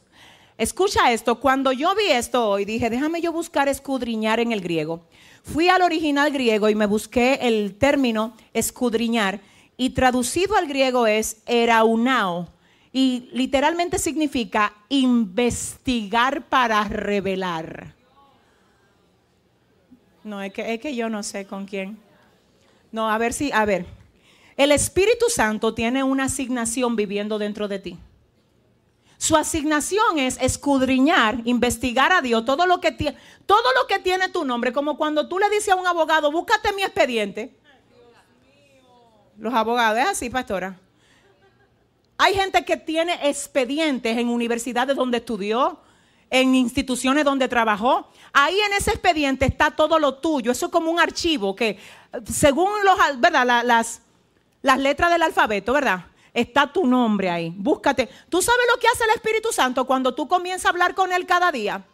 Escucha 0.59 1.13
esto, 1.13 1.39
cuando 1.39 1.71
yo 1.71 1.95
vi 1.95 2.11
esto 2.11 2.49
hoy, 2.49 2.65
dije, 2.65 2.91
déjame 2.91 3.21
yo 3.21 3.31
buscar 3.31 3.69
escudriñar 3.69 4.41
en 4.41 4.53
el 4.53 4.61
griego. 4.61 5.03
Fui 5.45 5.69
al 5.69 5.83
original 5.83 6.33
griego 6.33 6.69
y 6.69 6.75
me 6.75 6.87
busqué 6.87 7.39
el 7.43 7.77
término 7.77 8.35
escudriñar 8.53 9.39
y 9.77 9.91
traducido 9.91 10.57
al 10.57 10.67
griego 10.67 11.07
es 11.07 11.37
eraunao 11.47 12.49
y 12.93 13.29
literalmente 13.33 13.99
significa 13.99 14.73
investigar 14.89 16.43
para 16.47 16.83
revelar. 16.85 17.95
No, 20.25 20.43
es 20.43 20.53
que, 20.53 20.75
es 20.75 20.81
que 20.81 20.97
yo 20.97 21.09
no 21.09 21.23
sé 21.23 21.47
con 21.47 21.67
quién. 21.67 21.99
No, 22.91 23.11
a 23.11 23.19
ver 23.19 23.33
si, 23.33 23.53
a 23.53 23.65
ver. 23.65 23.87
El 24.57 24.73
Espíritu 24.73 25.27
Santo 25.29 25.75
tiene 25.75 26.03
una 26.03 26.25
asignación 26.25 26.97
viviendo 26.97 27.39
dentro 27.39 27.69
de 27.69 27.79
ti. 27.79 27.99
Su 29.19 29.37
asignación 29.37 30.19
es 30.19 30.39
escudriñar, 30.41 31.41
investigar 31.45 32.13
a 32.13 32.21
Dios 32.21 32.45
todo 32.45 32.67
lo 32.67 32.81
que 32.81 32.93
tiene, 32.93 33.17
todo 33.47 33.63
lo 33.81 33.87
que 33.87 33.99
tiene 33.99 34.29
tu 34.29 34.45
nombre, 34.45 34.73
como 34.73 34.97
cuando 34.97 35.29
tú 35.29 35.39
le 35.39 35.49
dices 35.51 35.71
a 35.71 35.77
un 35.77 35.87
abogado, 35.87 36.31
búscate 36.31 36.73
mi 36.75 36.83
expediente. 36.83 37.55
Los 39.39 39.53
abogados, 39.53 39.99
es 39.99 40.07
así, 40.07 40.31
pastora. 40.31 40.79
Hay 42.19 42.35
gente 42.35 42.65
que 42.65 42.77
tiene 42.79 43.19
expedientes 43.29 44.17
en 44.17 44.29
universidades 44.29 44.97
donde 44.97 45.19
estudió, 45.19 45.81
en 46.31 46.55
instituciones 46.55 47.25
donde 47.25 47.47
trabajó. 47.47 48.11
Ahí 48.33 48.59
en 48.59 48.73
ese 48.73 48.91
expediente 48.91 49.45
está 49.45 49.71
todo 49.71 49.99
lo 49.99 50.15
tuyo. 50.15 50.51
Eso 50.51 50.67
es 50.67 50.73
como 50.73 50.91
un 50.91 50.99
archivo 50.99 51.55
que, 51.55 51.79
según 52.25 52.71
los, 52.85 52.97
¿verdad? 53.21 53.47
La- 53.47 53.63
las, 53.63 54.01
las 54.67 54.81
letras 54.81 55.13
del 55.13 55.23
alfabeto, 55.23 55.73
¿verdad? 55.73 56.07
Está 56.35 56.73
tu 56.73 56.87
nombre 56.87 57.31
ahí. 57.31 57.55
Búscate. 57.57 58.09
¿Tú 58.29 58.43
sabes 58.43 58.67
lo 58.69 58.81
que 58.81 58.89
hace 58.89 59.05
el 59.05 59.11
Espíritu 59.11 59.53
Santo 59.53 59.87
cuando 59.87 60.13
tú 60.13 60.27
comienzas 60.27 60.67
a 60.67 60.69
hablar 60.71 60.93
con 60.97 61.13
Él 61.13 61.25
cada 61.25 61.53
día? 61.53 61.85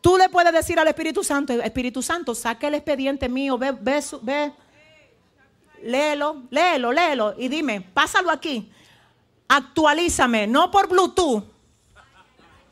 Tú 0.00 0.16
le 0.16 0.30
puedes 0.30 0.50
decir 0.50 0.78
al 0.80 0.88
Espíritu 0.88 1.22
Santo, 1.22 1.52
Espíritu 1.52 2.00
Santo, 2.00 2.34
saca 2.34 2.68
el 2.68 2.74
expediente 2.74 3.28
mío, 3.28 3.58
ve, 3.58 3.72
ve, 3.72 4.02
ve, 4.22 4.52
léelo, 5.82 6.44
léelo, 6.48 6.90
léelo 6.90 7.34
y 7.36 7.48
dime, 7.48 7.82
pásalo 7.82 8.30
aquí. 8.30 8.72
Actualízame, 9.46 10.46
no 10.46 10.70
por 10.70 10.88
Bluetooth, 10.88 11.44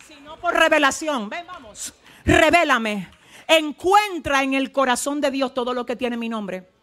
sino 0.08 0.38
por 0.38 0.54
revelación. 0.54 1.28
Ven, 1.28 1.46
vamos. 1.46 1.92
Revélame. 2.24 3.10
Encuentra 3.46 4.42
en 4.42 4.54
el 4.54 4.72
corazón 4.72 5.20
de 5.20 5.30
Dios 5.30 5.52
todo 5.52 5.74
lo 5.74 5.84
que 5.84 5.96
tiene 5.96 6.16
mi 6.16 6.30
nombre. 6.30 6.77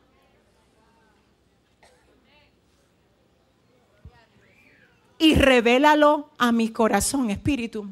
Y 5.18 5.36
revélalo 5.36 6.30
a 6.38 6.52
mi 6.52 6.70
corazón, 6.70 7.30
Espíritu. 7.30 7.88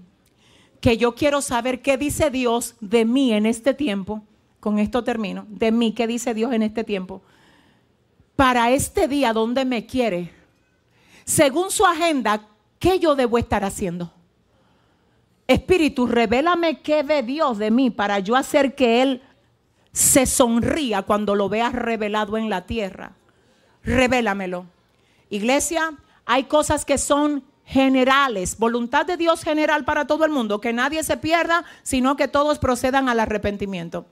Que 0.81 0.97
yo 0.97 1.15
quiero 1.15 1.41
saber 1.41 1.81
qué 1.81 1.97
dice 1.97 2.29
Dios 2.29 2.75
de 2.81 3.05
mí 3.05 3.33
en 3.33 3.45
este 3.45 3.73
tiempo. 3.73 4.23
Con 4.59 4.79
esto 4.79 5.03
termino. 5.03 5.45
De 5.49 5.71
mí, 5.71 5.93
qué 5.93 6.07
dice 6.07 6.33
Dios 6.33 6.53
en 6.53 6.63
este 6.63 6.83
tiempo. 6.83 7.21
Para 8.35 8.71
este 8.71 9.07
día 9.07 9.33
donde 9.33 9.65
me 9.65 9.85
quiere. 9.85 10.31
Según 11.23 11.71
su 11.71 11.85
agenda, 11.85 12.47
¿qué 12.79 12.99
yo 12.99 13.15
debo 13.15 13.37
estar 13.37 13.63
haciendo? 13.63 14.11
Espíritu, 15.47 16.07
revélame 16.07 16.81
qué 16.81 17.03
ve 17.03 17.23
Dios 17.23 17.57
de 17.57 17.71
mí 17.71 17.89
para 17.89 18.19
yo 18.19 18.35
hacer 18.35 18.75
que 18.75 19.01
Él 19.01 19.21
se 19.91 20.25
sonría 20.25 21.03
cuando 21.03 21.35
lo 21.35 21.49
vea 21.49 21.69
revelado 21.69 22.37
en 22.37 22.49
la 22.49 22.65
tierra. 22.65 23.13
Revélamelo. 23.83 24.65
Iglesia, 25.29 25.93
hay 26.25 26.45
cosas 26.45 26.85
que 26.85 26.97
son 26.97 27.43
generales, 27.65 28.57
voluntad 28.57 29.05
de 29.05 29.17
Dios 29.17 29.43
general 29.43 29.85
para 29.85 30.05
todo 30.05 30.25
el 30.25 30.31
mundo, 30.31 30.59
que 30.59 30.73
nadie 30.73 31.03
se 31.03 31.17
pierda, 31.17 31.63
sino 31.81 32.15
que 32.15 32.27
todos 32.27 32.59
procedan 32.59 33.09
al 33.09 33.19
arrepentimiento. 33.19 34.05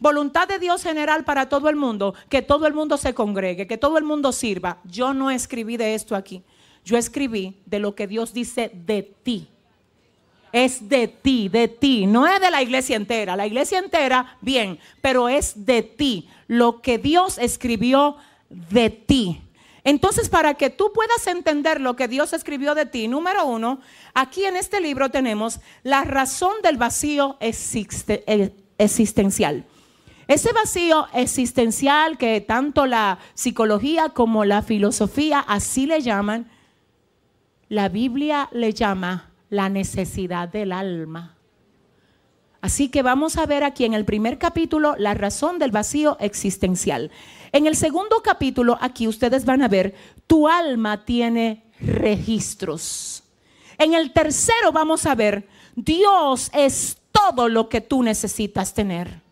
Voluntad 0.00 0.46
de 0.46 0.58
Dios 0.58 0.82
general 0.82 1.24
para 1.24 1.48
todo 1.48 1.68
el 1.68 1.76
mundo, 1.76 2.14
que 2.28 2.42
todo 2.42 2.66
el 2.66 2.74
mundo 2.74 2.96
se 2.96 3.14
congregue, 3.14 3.66
que 3.66 3.78
todo 3.78 3.98
el 3.98 4.04
mundo 4.04 4.32
sirva. 4.32 4.78
Yo 4.84 5.12
no 5.12 5.30
escribí 5.30 5.76
de 5.76 5.94
esto 5.94 6.14
aquí. 6.14 6.42
Yo 6.84 6.96
escribí 6.96 7.56
de 7.66 7.80
lo 7.80 7.94
que 7.94 8.06
Dios 8.06 8.32
dice 8.32 8.70
de 8.86 9.02
ti. 9.02 9.48
Es 10.52 10.88
de 10.88 11.08
ti, 11.08 11.48
de 11.48 11.68
ti. 11.68 12.06
No 12.06 12.26
es 12.26 12.40
de 12.40 12.50
la 12.50 12.62
iglesia 12.62 12.96
entera. 12.96 13.34
La 13.34 13.46
iglesia 13.46 13.78
entera, 13.78 14.36
bien, 14.40 14.78
pero 15.02 15.28
es 15.28 15.66
de 15.66 15.82
ti. 15.82 16.28
Lo 16.46 16.80
que 16.80 16.98
Dios 16.98 17.36
escribió 17.38 18.16
de 18.48 18.90
ti. 18.90 19.42
Entonces, 19.88 20.28
para 20.28 20.52
que 20.52 20.68
tú 20.68 20.92
puedas 20.92 21.26
entender 21.28 21.80
lo 21.80 21.96
que 21.96 22.08
Dios 22.08 22.34
escribió 22.34 22.74
de 22.74 22.84
ti, 22.84 23.08
número 23.08 23.46
uno, 23.46 23.80
aquí 24.12 24.44
en 24.44 24.54
este 24.54 24.82
libro 24.82 25.08
tenemos 25.08 25.60
la 25.82 26.04
razón 26.04 26.52
del 26.62 26.76
vacío 26.76 27.38
eh, 27.40 28.54
existencial. 28.76 29.64
Ese 30.26 30.52
vacío 30.52 31.08
existencial 31.14 32.18
que 32.18 32.42
tanto 32.42 32.84
la 32.84 33.18
psicología 33.32 34.10
como 34.10 34.44
la 34.44 34.60
filosofía 34.60 35.40
así 35.40 35.86
le 35.86 36.02
llaman, 36.02 36.50
la 37.70 37.88
Biblia 37.88 38.50
le 38.52 38.74
llama 38.74 39.30
la 39.48 39.70
necesidad 39.70 40.50
del 40.50 40.72
alma. 40.72 41.37
Así 42.60 42.88
que 42.88 43.02
vamos 43.02 43.36
a 43.36 43.46
ver 43.46 43.62
aquí 43.62 43.84
en 43.84 43.94
el 43.94 44.04
primer 44.04 44.38
capítulo 44.38 44.96
la 44.98 45.14
razón 45.14 45.58
del 45.58 45.70
vacío 45.70 46.16
existencial. 46.20 47.10
En 47.52 47.66
el 47.66 47.76
segundo 47.76 48.20
capítulo, 48.22 48.76
aquí 48.80 49.06
ustedes 49.06 49.44
van 49.44 49.62
a 49.62 49.68
ver, 49.68 49.94
tu 50.26 50.48
alma 50.48 51.04
tiene 51.04 51.64
registros. 51.80 53.22
En 53.78 53.94
el 53.94 54.12
tercero 54.12 54.72
vamos 54.72 55.06
a 55.06 55.14
ver, 55.14 55.48
Dios 55.76 56.50
es 56.52 56.98
todo 57.12 57.48
lo 57.48 57.68
que 57.68 57.80
tú 57.80 58.02
necesitas 58.02 58.74
tener. 58.74 59.22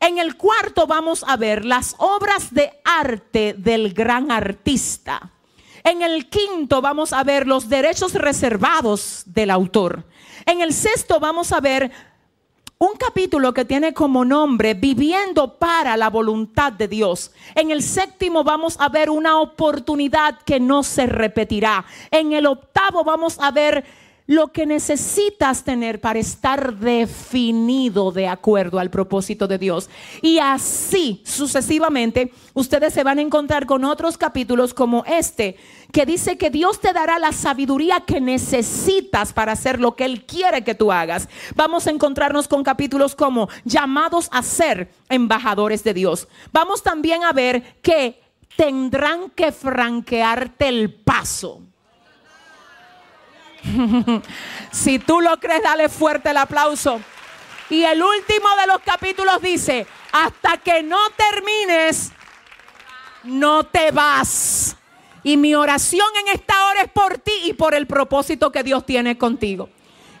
En 0.00 0.18
el 0.18 0.36
cuarto 0.36 0.86
vamos 0.86 1.24
a 1.26 1.36
ver 1.36 1.64
las 1.64 1.96
obras 1.98 2.52
de 2.52 2.70
arte 2.84 3.54
del 3.56 3.94
gran 3.94 4.30
artista. 4.30 5.32
En 5.82 6.02
el 6.02 6.28
quinto 6.28 6.82
vamos 6.82 7.14
a 7.14 7.24
ver 7.24 7.46
los 7.46 7.68
derechos 7.68 8.12
reservados 8.12 9.22
del 9.24 9.50
autor. 9.50 10.04
En 10.44 10.60
el 10.60 10.74
sexto 10.74 11.18
vamos 11.18 11.50
a 11.52 11.60
ver 11.60 11.90
un 12.80 12.96
capítulo 12.96 13.52
que 13.52 13.64
tiene 13.64 13.92
como 13.92 14.24
nombre 14.24 14.74
Viviendo 14.74 15.58
para 15.58 15.96
la 15.96 16.10
voluntad 16.10 16.72
de 16.72 16.86
Dios. 16.86 17.32
En 17.56 17.72
el 17.72 17.82
séptimo 17.82 18.44
vamos 18.44 18.76
a 18.78 18.88
ver 18.88 19.10
una 19.10 19.40
oportunidad 19.40 20.38
que 20.42 20.60
no 20.60 20.84
se 20.84 21.06
repetirá. 21.06 21.84
En 22.12 22.32
el 22.32 22.46
octavo 22.46 23.02
vamos 23.02 23.38
a 23.40 23.50
ver 23.50 23.84
lo 24.28 24.52
que 24.52 24.66
necesitas 24.66 25.64
tener 25.64 26.02
para 26.02 26.18
estar 26.18 26.76
definido 26.76 28.12
de 28.12 28.28
acuerdo 28.28 28.78
al 28.78 28.90
propósito 28.90 29.48
de 29.48 29.56
Dios. 29.56 29.88
Y 30.20 30.38
así 30.38 31.22
sucesivamente, 31.24 32.32
ustedes 32.52 32.92
se 32.92 33.02
van 33.04 33.18
a 33.18 33.22
encontrar 33.22 33.64
con 33.64 33.84
otros 33.84 34.18
capítulos 34.18 34.74
como 34.74 35.02
este, 35.06 35.56
que 35.92 36.04
dice 36.04 36.36
que 36.36 36.50
Dios 36.50 36.78
te 36.78 36.92
dará 36.92 37.18
la 37.18 37.32
sabiduría 37.32 38.00
que 38.00 38.20
necesitas 38.20 39.32
para 39.32 39.52
hacer 39.52 39.80
lo 39.80 39.96
que 39.96 40.04
Él 40.04 40.26
quiere 40.26 40.62
que 40.62 40.74
tú 40.74 40.92
hagas. 40.92 41.26
Vamos 41.56 41.86
a 41.86 41.90
encontrarnos 41.90 42.48
con 42.48 42.62
capítulos 42.62 43.14
como 43.14 43.48
llamados 43.64 44.28
a 44.30 44.42
ser 44.42 44.90
embajadores 45.08 45.82
de 45.84 45.94
Dios. 45.94 46.28
Vamos 46.52 46.82
también 46.82 47.24
a 47.24 47.32
ver 47.32 47.80
que 47.80 48.20
tendrán 48.56 49.30
que 49.30 49.52
franquearte 49.52 50.68
el 50.68 50.92
paso. 50.92 51.62
si 54.70 54.98
tú 54.98 55.20
lo 55.20 55.38
crees, 55.38 55.62
dale 55.62 55.88
fuerte 55.88 56.30
el 56.30 56.36
aplauso. 56.36 57.00
Y 57.70 57.82
el 57.84 58.02
último 58.02 58.48
de 58.60 58.66
los 58.66 58.80
capítulos 58.80 59.42
dice, 59.42 59.86
hasta 60.12 60.56
que 60.58 60.82
no 60.82 60.98
termines, 61.16 62.12
no 63.24 63.64
te 63.64 63.90
vas. 63.90 64.76
Y 65.22 65.36
mi 65.36 65.54
oración 65.54 66.06
en 66.22 66.34
esta 66.34 66.54
hora 66.66 66.82
es 66.82 66.90
por 66.90 67.18
ti 67.18 67.32
y 67.44 67.52
por 67.52 67.74
el 67.74 67.86
propósito 67.86 68.50
que 68.50 68.62
Dios 68.62 68.86
tiene 68.86 69.18
contigo. 69.18 69.68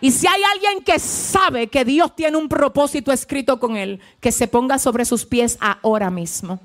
Y 0.00 0.12
si 0.12 0.26
hay 0.26 0.42
alguien 0.54 0.84
que 0.84 0.98
sabe 0.98 1.68
que 1.68 1.84
Dios 1.84 2.14
tiene 2.14 2.36
un 2.36 2.48
propósito 2.48 3.10
escrito 3.12 3.58
con 3.58 3.76
él, 3.76 4.00
que 4.20 4.30
se 4.30 4.46
ponga 4.46 4.78
sobre 4.78 5.04
sus 5.04 5.24
pies 5.24 5.58
ahora 5.60 6.10
mismo. 6.10 6.60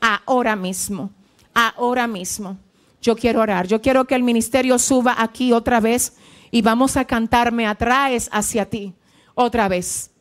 Ahora 0.00 0.56
mismo. 0.56 1.10
Ahora 1.54 2.06
mismo. 2.06 2.58
Yo 3.02 3.16
quiero 3.16 3.40
orar. 3.40 3.66
Yo 3.66 3.82
quiero 3.82 4.06
que 4.06 4.14
el 4.14 4.22
ministerio 4.22 4.78
suba 4.78 5.16
aquí 5.18 5.52
otra 5.52 5.80
vez 5.80 6.14
y 6.52 6.62
vamos 6.62 6.96
a 6.96 7.04
cantar 7.04 7.52
Me 7.52 7.66
atraes 7.66 8.30
hacia 8.32 8.70
ti 8.70 8.94
otra 9.34 9.68
vez. 9.68 10.12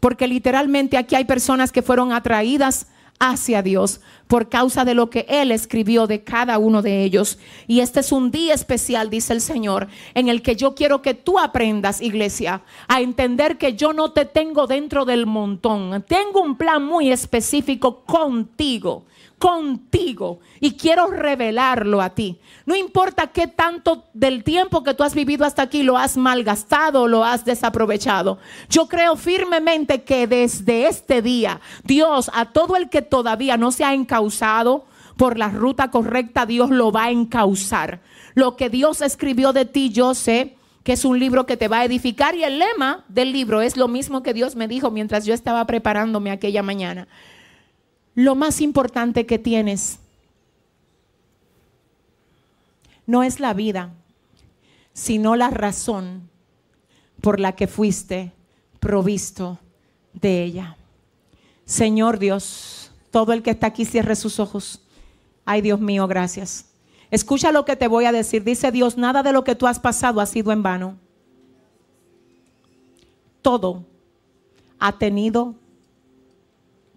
Porque 0.00 0.26
literalmente 0.26 0.96
aquí 0.96 1.14
hay 1.14 1.26
personas 1.26 1.70
que 1.70 1.82
fueron 1.82 2.12
atraídas 2.12 2.86
hacia 3.20 3.62
Dios 3.62 4.00
por 4.28 4.48
causa 4.48 4.84
de 4.84 4.94
lo 4.94 5.10
que 5.10 5.26
Él 5.28 5.50
escribió 5.50 6.06
de 6.06 6.22
cada 6.22 6.58
uno 6.58 6.82
de 6.82 7.02
ellos. 7.02 7.38
Y 7.66 7.80
este 7.80 8.00
es 8.00 8.12
un 8.12 8.30
día 8.30 8.54
especial, 8.54 9.10
dice 9.10 9.32
el 9.32 9.40
Señor, 9.40 9.88
en 10.14 10.28
el 10.28 10.40
que 10.40 10.56
yo 10.56 10.74
quiero 10.74 11.02
que 11.02 11.14
tú 11.14 11.38
aprendas, 11.38 12.00
iglesia, 12.00 12.62
a 12.86 13.00
entender 13.00 13.58
que 13.58 13.74
yo 13.74 13.92
no 13.92 14.12
te 14.12 14.24
tengo 14.24 14.66
dentro 14.66 15.04
del 15.04 15.26
montón. 15.26 16.04
Tengo 16.06 16.40
un 16.40 16.56
plan 16.56 16.84
muy 16.84 17.10
específico 17.10 18.04
contigo 18.04 19.04
contigo 19.38 20.40
y 20.60 20.72
quiero 20.72 21.06
revelarlo 21.06 22.02
a 22.02 22.10
ti. 22.10 22.38
No 22.66 22.74
importa 22.74 23.28
qué 23.28 23.46
tanto 23.46 24.04
del 24.12 24.44
tiempo 24.44 24.82
que 24.82 24.94
tú 24.94 25.04
has 25.04 25.14
vivido 25.14 25.44
hasta 25.44 25.62
aquí 25.62 25.82
lo 25.82 25.96
has 25.96 26.16
malgastado 26.16 27.08
lo 27.08 27.24
has 27.24 27.44
desaprovechado. 27.44 28.38
Yo 28.68 28.88
creo 28.88 29.16
firmemente 29.16 30.02
que 30.02 30.26
desde 30.26 30.86
este 30.86 31.22
día 31.22 31.60
Dios 31.84 32.30
a 32.34 32.46
todo 32.46 32.76
el 32.76 32.88
que 32.88 33.02
todavía 33.02 33.56
no 33.56 33.70
se 33.70 33.84
ha 33.84 33.94
encausado 33.94 34.86
por 35.16 35.36
la 35.36 35.48
ruta 35.48 35.90
correcta, 35.90 36.46
Dios 36.46 36.70
lo 36.70 36.92
va 36.92 37.04
a 37.04 37.10
encauzar. 37.10 38.00
Lo 38.34 38.56
que 38.56 38.70
Dios 38.70 39.02
escribió 39.02 39.52
de 39.52 39.64
ti, 39.64 39.90
yo 39.90 40.14
sé 40.14 40.56
que 40.84 40.92
es 40.92 41.04
un 41.04 41.18
libro 41.18 41.44
que 41.44 41.56
te 41.56 41.68
va 41.68 41.80
a 41.80 41.84
edificar 41.84 42.36
y 42.36 42.44
el 42.44 42.60
lema 42.60 43.04
del 43.08 43.32
libro 43.32 43.60
es 43.60 43.76
lo 43.76 43.88
mismo 43.88 44.22
que 44.22 44.32
Dios 44.32 44.54
me 44.54 44.68
dijo 44.68 44.90
mientras 44.90 45.26
yo 45.26 45.34
estaba 45.34 45.66
preparándome 45.66 46.30
aquella 46.30 46.62
mañana 46.62 47.08
lo 48.18 48.34
más 48.34 48.60
importante 48.60 49.26
que 49.26 49.38
tienes 49.38 50.00
no 53.06 53.22
es 53.22 53.38
la 53.38 53.54
vida, 53.54 53.94
sino 54.92 55.36
la 55.36 55.50
razón 55.50 56.28
por 57.20 57.38
la 57.38 57.54
que 57.54 57.68
fuiste 57.68 58.32
provisto 58.80 59.60
de 60.14 60.42
ella. 60.42 60.76
Señor 61.64 62.18
Dios, 62.18 62.90
todo 63.12 63.32
el 63.32 63.44
que 63.44 63.50
está 63.50 63.68
aquí 63.68 63.84
cierre 63.84 64.16
sus 64.16 64.40
ojos. 64.40 64.82
Ay 65.44 65.60
Dios 65.60 65.78
mío, 65.78 66.08
gracias. 66.08 66.66
Escucha 67.12 67.52
lo 67.52 67.64
que 67.64 67.76
te 67.76 67.86
voy 67.86 68.06
a 68.06 68.10
decir. 68.10 68.42
Dice 68.42 68.72
Dios, 68.72 68.96
nada 68.96 69.22
de 69.22 69.32
lo 69.32 69.44
que 69.44 69.54
tú 69.54 69.68
has 69.68 69.78
pasado 69.78 70.20
ha 70.20 70.26
sido 70.26 70.50
en 70.50 70.64
vano. 70.64 70.98
todo 73.42 73.84
ha 74.80 74.98
tenido 74.98 75.54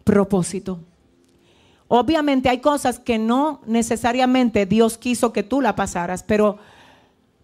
propósito. 0.04 0.80
Obviamente 1.94 2.48
hay 2.48 2.60
cosas 2.60 3.00
que 3.00 3.20
no 3.20 3.60
necesariamente 3.66 4.66
Dios 4.66 4.98
quiso 4.98 5.34
que 5.34 5.44
tú 5.44 5.60
la 5.60 5.76
pasaras, 5.76 6.24
pero 6.24 6.58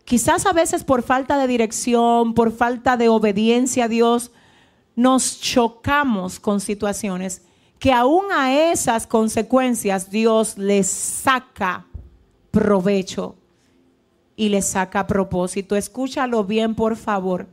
quizás 0.05 0.45
a 0.45 0.53
veces 0.53 0.85
por 0.85 1.03
falta 1.03 1.37
de 1.37 1.47
dirección, 1.47 2.33
por 2.33 2.53
falta 2.53 2.95
de 2.95 3.09
obediencia 3.09 3.83
a 3.83 3.87
Dios, 3.89 4.31
nos 4.95 5.41
chocamos 5.41 6.39
con 6.39 6.61
situaciones 6.61 7.41
que 7.77 7.91
aún 7.91 8.27
a 8.31 8.71
esas 8.71 9.05
consecuencias 9.05 10.11
Dios 10.11 10.57
les 10.57 10.87
saca 10.87 11.85
provecho 12.49 13.35
y 14.37 14.47
les 14.47 14.65
saca 14.65 15.07
propósito. 15.07 15.75
Escúchalo 15.75 16.45
bien, 16.45 16.73
por 16.73 16.95
favor. 16.95 17.47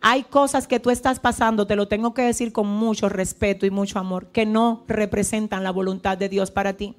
Hay 0.00 0.24
cosas 0.24 0.68
que 0.68 0.78
tú 0.78 0.90
estás 0.90 1.18
pasando, 1.18 1.66
te 1.66 1.74
lo 1.74 1.88
tengo 1.88 2.14
que 2.14 2.22
decir 2.22 2.52
con 2.52 2.68
mucho 2.68 3.08
respeto 3.08 3.66
y 3.66 3.70
mucho 3.70 3.98
amor, 3.98 4.28
que 4.28 4.46
no 4.46 4.84
representan 4.86 5.64
la 5.64 5.72
voluntad 5.72 6.16
de 6.16 6.28
Dios 6.28 6.50
para 6.50 6.74
ti. 6.74 6.94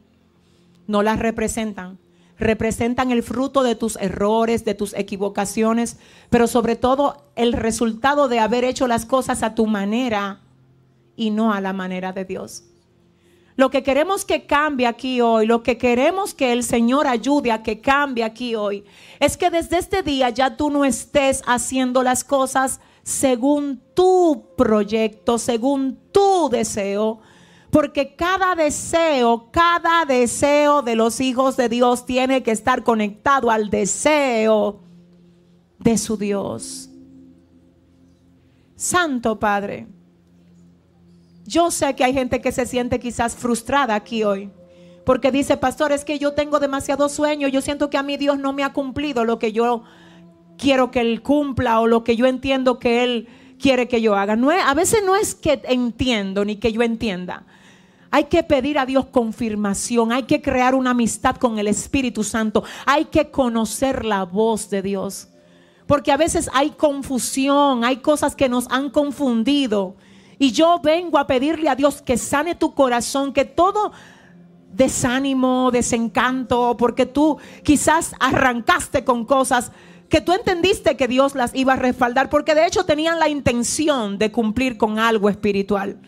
No 0.87 1.01
las 1.01 1.19
representan. 1.19 1.97
Representan 2.37 3.11
el 3.11 3.23
fruto 3.23 3.63
de 3.63 3.75
tus 3.75 3.95
errores, 3.97 4.65
de 4.65 4.73
tus 4.73 4.93
equivocaciones, 4.93 5.97
pero 6.29 6.47
sobre 6.47 6.75
todo 6.75 7.25
el 7.35 7.53
resultado 7.53 8.27
de 8.27 8.39
haber 8.39 8.63
hecho 8.63 8.87
las 8.87 9.05
cosas 9.05 9.43
a 9.43 9.55
tu 9.55 9.65
manera 9.65 10.41
y 11.15 11.31
no 11.31 11.53
a 11.53 11.61
la 11.61 11.73
manera 11.73 12.13
de 12.13 12.25
Dios. 12.25 12.63
Lo 13.57 13.69
que 13.69 13.83
queremos 13.83 14.23
que 14.23 14.45
cambie 14.45 14.87
aquí 14.87 15.19
hoy, 15.19 15.45
lo 15.45 15.63
que 15.63 15.77
queremos 15.77 16.33
que 16.33 16.53
el 16.53 16.63
Señor 16.63 17.07
ayude 17.07 17.51
a 17.51 17.61
que 17.61 17.81
cambie 17.81 18.23
aquí 18.23 18.55
hoy, 18.55 18.85
es 19.19 19.35
que 19.35 19.49
desde 19.49 19.77
este 19.77 20.01
día 20.01 20.29
ya 20.29 20.55
tú 20.55 20.69
no 20.69 20.85
estés 20.85 21.41
haciendo 21.45 22.01
las 22.01 22.23
cosas 22.23 22.79
según 23.03 23.81
tu 23.93 24.47
proyecto, 24.57 25.37
según 25.37 25.99
tu 26.11 26.49
deseo. 26.49 27.19
Porque 27.71 28.15
cada 28.15 28.55
deseo, 28.55 29.49
cada 29.51 30.05
deseo 30.05 30.81
de 30.81 30.95
los 30.95 31.21
hijos 31.21 31.55
de 31.55 31.69
Dios 31.69 32.05
tiene 32.05 32.41
que 32.41 32.51
estar 32.51 32.83
conectado 32.83 33.51
al 33.51 33.69
deseo 33.69 34.79
de 35.79 35.97
su 35.97 36.17
Dios. 36.17 36.89
Santo 38.75 39.39
Padre, 39.39 39.87
yo 41.45 41.69
sé 41.71 41.95
que 41.95 42.03
hay 42.03 42.13
gente 42.13 42.41
que 42.41 42.51
se 42.51 42.65
siente 42.65 42.99
quizás 42.99 43.35
frustrada 43.35 43.95
aquí 43.95 44.23
hoy. 44.23 44.51
Porque 45.03 45.31
dice, 45.31 45.57
pastor, 45.57 45.91
es 45.91 46.05
que 46.05 46.19
yo 46.19 46.33
tengo 46.33 46.59
demasiado 46.59 47.09
sueño, 47.09 47.47
yo 47.47 47.61
siento 47.61 47.89
que 47.89 47.97
a 47.97 48.03
mí 48.03 48.17
Dios 48.17 48.37
no 48.37 48.53
me 48.53 48.63
ha 48.63 48.73
cumplido 48.73 49.25
lo 49.25 49.39
que 49.39 49.51
yo 49.51 49.83
quiero 50.59 50.91
que 50.91 50.99
Él 50.99 51.23
cumpla 51.23 51.79
o 51.79 51.87
lo 51.87 52.03
que 52.03 52.15
yo 52.15 52.27
entiendo 52.27 52.77
que 52.77 53.03
Él 53.03 53.27
quiere 53.59 53.87
que 53.87 54.01
yo 54.01 54.15
haga. 54.15 54.35
No 54.35 54.51
a 54.51 54.73
veces 54.73 55.01
no 55.03 55.15
es 55.15 55.33
que 55.33 55.61
entiendo 55.63 56.45
ni 56.45 56.57
que 56.57 56.71
yo 56.71 56.83
entienda. 56.83 57.45
Hay 58.11 58.25
que 58.25 58.43
pedir 58.43 58.77
a 58.79 58.85
Dios 58.85 59.05
confirmación, 59.05 60.11
hay 60.11 60.23
que 60.23 60.41
crear 60.41 60.75
una 60.75 60.91
amistad 60.91 61.37
con 61.37 61.59
el 61.59 61.67
Espíritu 61.67 62.23
Santo, 62.23 62.63
hay 62.85 63.05
que 63.05 63.29
conocer 63.29 64.03
la 64.03 64.25
voz 64.25 64.69
de 64.69 64.81
Dios. 64.81 65.29
Porque 65.85 66.11
a 66.11 66.17
veces 66.17 66.49
hay 66.53 66.71
confusión, 66.71 67.83
hay 67.83 67.97
cosas 67.97 68.35
que 68.35 68.49
nos 68.49 68.67
han 68.69 68.89
confundido. 68.89 69.95
Y 70.39 70.51
yo 70.51 70.79
vengo 70.83 71.17
a 71.17 71.27
pedirle 71.27 71.69
a 71.69 71.75
Dios 71.75 72.01
que 72.01 72.17
sane 72.17 72.55
tu 72.55 72.73
corazón, 72.73 73.33
que 73.33 73.45
todo 73.45 73.91
desánimo, 74.71 75.69
desencanto, 75.71 76.77
porque 76.77 77.05
tú 77.05 77.37
quizás 77.63 78.15
arrancaste 78.19 79.03
con 79.03 79.25
cosas 79.25 79.71
que 80.09 80.21
tú 80.21 80.33
entendiste 80.33 80.97
que 80.97 81.07
Dios 81.07 81.35
las 81.35 81.53
iba 81.53 81.73
a 81.73 81.77
respaldar, 81.77 82.29
porque 82.29 82.55
de 82.55 82.65
hecho 82.65 82.83
tenían 82.83 83.19
la 83.19 83.29
intención 83.29 84.17
de 84.17 84.31
cumplir 84.31 84.77
con 84.77 84.99
algo 84.99 85.29
espiritual. 85.29 85.99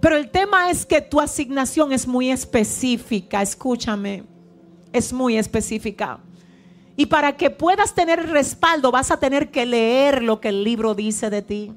Pero 0.00 0.16
el 0.16 0.30
tema 0.30 0.70
es 0.70 0.86
que 0.86 1.00
tu 1.00 1.20
asignación 1.20 1.92
es 1.92 2.06
muy 2.06 2.30
específica, 2.30 3.42
escúchame, 3.42 4.24
es 4.92 5.12
muy 5.12 5.36
específica. 5.36 6.20
Y 6.96 7.06
para 7.06 7.36
que 7.36 7.50
puedas 7.50 7.94
tener 7.94 8.30
respaldo 8.30 8.90
vas 8.90 9.10
a 9.10 9.18
tener 9.18 9.50
que 9.50 9.66
leer 9.66 10.22
lo 10.22 10.40
que 10.40 10.48
el 10.48 10.64
libro 10.64 10.94
dice 10.94 11.28
de 11.28 11.42
ti. 11.42 11.72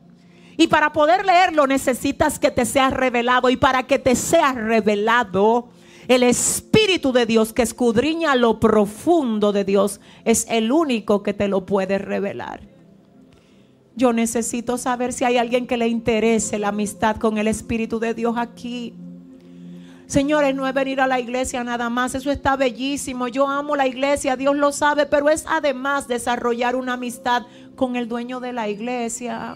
Y 0.57 0.67
para 0.67 0.93
poder 0.93 1.25
leerlo 1.25 1.65
necesitas 1.65 2.39
que 2.39 2.51
te 2.51 2.65
sea 2.65 2.89
revelado. 2.89 3.49
Y 3.49 3.57
para 3.57 3.83
que 3.83 3.99
te 3.99 4.15
sea 4.15 4.53
revelado, 4.53 5.69
el 6.07 6.23
Espíritu 6.23 7.11
de 7.13 7.25
Dios 7.25 7.53
que 7.53 7.61
escudriña 7.61 8.35
lo 8.35 8.59
profundo 8.59 9.51
de 9.51 9.63
Dios 9.63 10.01
es 10.25 10.45
el 10.49 10.71
único 10.71 11.23
que 11.23 11.33
te 11.33 11.47
lo 11.47 11.65
puede 11.65 11.97
revelar. 11.97 12.61
Yo 13.95 14.11
necesito 14.11 14.77
saber 14.77 15.13
si 15.13 15.23
hay 15.23 15.37
alguien 15.37 15.67
que 15.67 15.77
le 15.77 15.87
interese 15.87 16.57
la 16.57 16.69
amistad 16.69 17.17
con 17.17 17.37
el 17.37 17.47
Espíritu 17.47 17.99
de 17.99 18.13
Dios 18.13 18.35
aquí. 18.37 18.93
Señores, 20.07 20.53
no 20.53 20.67
es 20.67 20.73
venir 20.73 20.99
a 20.99 21.07
la 21.07 21.19
iglesia 21.19 21.63
nada 21.63 21.89
más, 21.89 22.13
eso 22.13 22.29
está 22.31 22.55
bellísimo. 22.55 23.27
Yo 23.27 23.47
amo 23.47 23.75
la 23.75 23.87
iglesia, 23.87 24.35
Dios 24.35 24.55
lo 24.55 24.71
sabe, 24.71 25.05
pero 25.05 25.29
es 25.29 25.45
además 25.47 26.07
desarrollar 26.07 26.75
una 26.75 26.93
amistad 26.93 27.43
con 27.75 27.95
el 27.95 28.07
dueño 28.07 28.39
de 28.39 28.53
la 28.53 28.67
iglesia. 28.67 29.55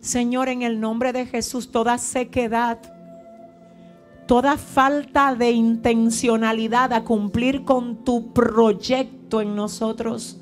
Señor, 0.00 0.48
en 0.48 0.62
el 0.62 0.80
nombre 0.80 1.12
de 1.12 1.26
Jesús, 1.26 1.70
toda 1.70 1.98
sequedad, 1.98 2.78
toda 4.28 4.58
falta 4.58 5.34
de 5.34 5.50
intencionalidad 5.52 6.92
a 6.92 7.02
cumplir 7.02 7.64
con 7.64 8.04
tu 8.04 8.34
proyecto 8.34 9.40
en 9.40 9.56
nosotros, 9.56 10.38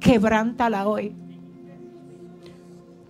quebrántala 0.00 0.88
hoy. 0.88 1.14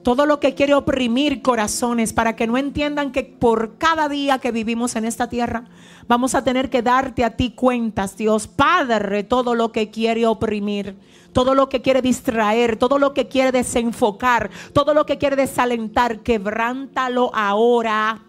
Todo 0.02 0.26
lo 0.26 0.39
que 0.39 0.55
quiere 0.55 0.75
oprimir 0.75 1.41
corazones 1.41 2.12
para 2.12 2.36
que 2.36 2.47
no 2.47 2.58
entiendan 2.58 3.10
que 3.10 3.25
por 3.25 3.78
cada 3.78 4.08
día 4.10 4.39
que 4.39 4.52
vivimos 4.52 4.94
en 4.97 5.07
esta 5.07 5.31
tierra 5.31 5.65
vamos 6.07 6.34
a 6.34 6.44
tener 6.44 6.68
que 6.68 6.83
darte 6.83 7.25
a 7.25 7.31
ti 7.34 7.52
cuentas, 7.52 8.18
Dios 8.18 8.47
Padre, 8.47 9.25
todo 9.25 9.55
lo 9.55 9.73
que 9.73 9.91
quiere 9.91 10.26
oprimir 10.26 10.94
todo 11.33 11.55
lo 11.55 11.68
que 11.68 11.83
quiere 11.83 12.00
distraer, 12.00 12.78
todo 12.78 12.99
lo 12.99 13.12
que 13.12 13.28
quiere 13.28 13.52
desenfocar, 13.52 14.49
todo 14.73 14.94
lo 14.94 15.05
que 15.05 15.18
quiere 15.18 15.36
desalentar, 15.36 16.20
quebrántalo 16.20 17.31
ahora 17.34 18.25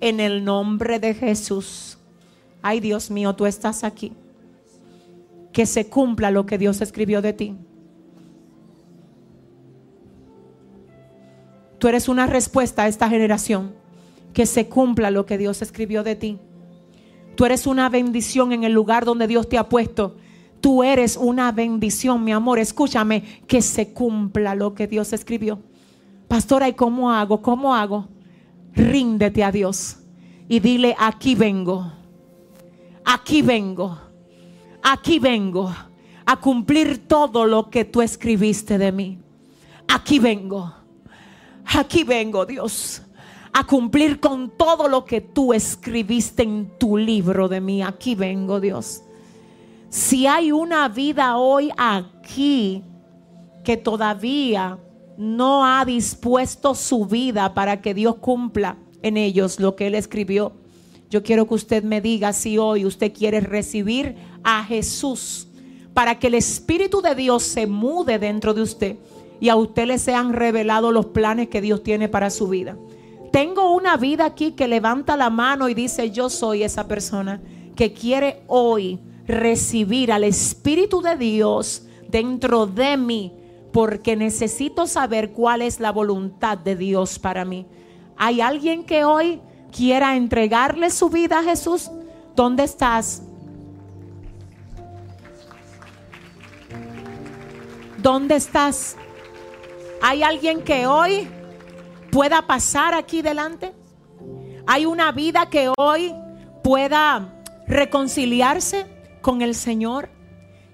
en 0.00 0.20
el 0.20 0.44
nombre 0.44 0.98
de 0.98 1.14
Jesús. 1.14 1.98
Ay 2.62 2.80
Dios 2.80 3.10
mío, 3.10 3.34
tú 3.34 3.46
estás 3.46 3.84
aquí. 3.84 4.12
Que 5.52 5.66
se 5.66 5.88
cumpla 5.88 6.30
lo 6.30 6.46
que 6.46 6.58
Dios 6.58 6.80
escribió 6.80 7.22
de 7.22 7.32
ti. 7.32 7.56
Tú 11.78 11.88
eres 11.88 12.08
una 12.08 12.26
respuesta 12.26 12.84
a 12.84 12.88
esta 12.88 13.08
generación. 13.08 13.74
Que 14.32 14.46
se 14.46 14.68
cumpla 14.68 15.10
lo 15.10 15.26
que 15.26 15.38
Dios 15.38 15.62
escribió 15.62 16.02
de 16.02 16.16
ti. 16.16 16.38
Tú 17.36 17.44
eres 17.44 17.66
una 17.66 17.88
bendición 17.88 18.52
en 18.52 18.64
el 18.64 18.72
lugar 18.72 19.04
donde 19.04 19.26
Dios 19.26 19.48
te 19.48 19.58
ha 19.58 19.68
puesto. 19.68 20.16
Tú 20.60 20.82
eres 20.82 21.16
una 21.16 21.52
bendición, 21.52 22.24
mi 22.24 22.32
amor. 22.32 22.58
Escúchame, 22.58 23.22
que 23.46 23.60
se 23.60 23.92
cumpla 23.92 24.54
lo 24.54 24.74
que 24.74 24.86
Dios 24.86 25.12
escribió. 25.12 25.60
Pastora, 26.26 26.68
¿y 26.68 26.72
cómo 26.72 27.12
hago? 27.12 27.42
¿Cómo 27.42 27.74
hago? 27.74 28.08
Ríndete 28.74 29.44
a 29.44 29.52
Dios 29.52 29.98
y 30.48 30.60
dile, 30.60 30.94
aquí 30.98 31.34
vengo. 31.34 31.92
Aquí 33.04 33.42
vengo. 33.42 33.98
Aquí 34.82 35.18
vengo 35.18 35.72
a 36.26 36.36
cumplir 36.36 37.06
todo 37.06 37.46
lo 37.46 37.70
que 37.70 37.84
tú 37.84 38.02
escribiste 38.02 38.78
de 38.78 38.92
mí. 38.92 39.18
Aquí 39.88 40.18
vengo. 40.18 40.72
Aquí 41.66 42.04
vengo, 42.04 42.44
Dios, 42.44 43.02
a 43.52 43.64
cumplir 43.64 44.20
con 44.20 44.50
todo 44.50 44.86
lo 44.88 45.04
que 45.04 45.20
tú 45.22 45.54
escribiste 45.54 46.42
en 46.42 46.70
tu 46.78 46.96
libro 46.96 47.48
de 47.48 47.60
mí. 47.60 47.82
Aquí 47.82 48.14
vengo, 48.14 48.60
Dios. 48.60 49.02
Si 49.88 50.26
hay 50.26 50.52
una 50.52 50.88
vida 50.88 51.36
hoy 51.36 51.70
aquí 51.76 52.82
que 53.64 53.76
todavía 53.76 54.78
no 55.16 55.64
ha 55.64 55.84
dispuesto 55.84 56.74
su 56.74 57.06
vida 57.06 57.54
para 57.54 57.80
que 57.80 57.94
Dios 57.94 58.16
cumpla 58.16 58.76
en 59.02 59.16
ellos 59.16 59.60
lo 59.60 59.76
que 59.76 59.86
Él 59.86 59.94
escribió, 59.94 60.52
yo 61.10 61.22
quiero 61.22 61.46
que 61.46 61.54
usted 61.54 61.84
me 61.84 62.00
diga 62.00 62.32
si 62.32 62.58
hoy 62.58 62.84
usted 62.84 63.12
quiere 63.12 63.40
recibir 63.40 64.16
a 64.42 64.64
Jesús 64.64 65.46
para 65.92 66.18
que 66.18 66.26
el 66.26 66.34
Espíritu 66.34 67.00
de 67.02 67.14
Dios 67.14 67.44
se 67.44 67.66
mude 67.66 68.18
dentro 68.18 68.52
de 68.52 68.62
usted 68.62 68.96
y 69.40 69.48
a 69.48 69.56
usted 69.56 69.86
le 69.86 69.98
sean 69.98 70.32
revelados 70.32 70.92
los 70.92 71.06
planes 71.06 71.48
que 71.48 71.60
Dios 71.60 71.82
tiene 71.82 72.08
para 72.08 72.30
su 72.30 72.48
vida. 72.48 72.76
Tengo 73.30 73.72
una 73.74 73.96
vida 73.96 74.24
aquí 74.24 74.52
que 74.52 74.68
levanta 74.68 75.16
la 75.16 75.30
mano 75.30 75.68
y 75.68 75.74
dice, 75.74 76.10
yo 76.10 76.28
soy 76.30 76.62
esa 76.62 76.88
persona 76.88 77.40
que 77.76 77.92
quiere 77.92 78.42
hoy 78.46 78.98
recibir 79.26 80.12
al 80.12 80.24
Espíritu 80.24 81.00
de 81.00 81.16
Dios 81.16 81.86
dentro 82.08 82.66
de 82.66 82.96
mí, 82.96 83.32
porque 83.74 84.14
necesito 84.14 84.86
saber 84.86 85.32
cuál 85.32 85.60
es 85.60 85.80
la 85.80 85.90
voluntad 85.90 86.56
de 86.56 86.76
Dios 86.76 87.18
para 87.18 87.44
mí. 87.44 87.66
¿Hay 88.16 88.40
alguien 88.40 88.84
que 88.84 89.04
hoy 89.04 89.40
quiera 89.76 90.14
entregarle 90.14 90.90
su 90.90 91.10
vida 91.10 91.40
a 91.40 91.42
Jesús? 91.42 91.90
¿Dónde 92.36 92.62
estás? 92.62 93.24
¿Dónde 97.98 98.36
estás? 98.36 98.96
¿Hay 100.00 100.22
alguien 100.22 100.62
que 100.62 100.86
hoy 100.86 101.26
pueda 102.12 102.46
pasar 102.46 102.94
aquí 102.94 103.22
delante? 103.22 103.72
¿Hay 104.68 104.86
una 104.86 105.10
vida 105.10 105.50
que 105.50 105.68
hoy 105.76 106.14
pueda 106.62 107.42
reconciliarse 107.66 108.86
con 109.20 109.42
el 109.42 109.56
Señor? 109.56 110.10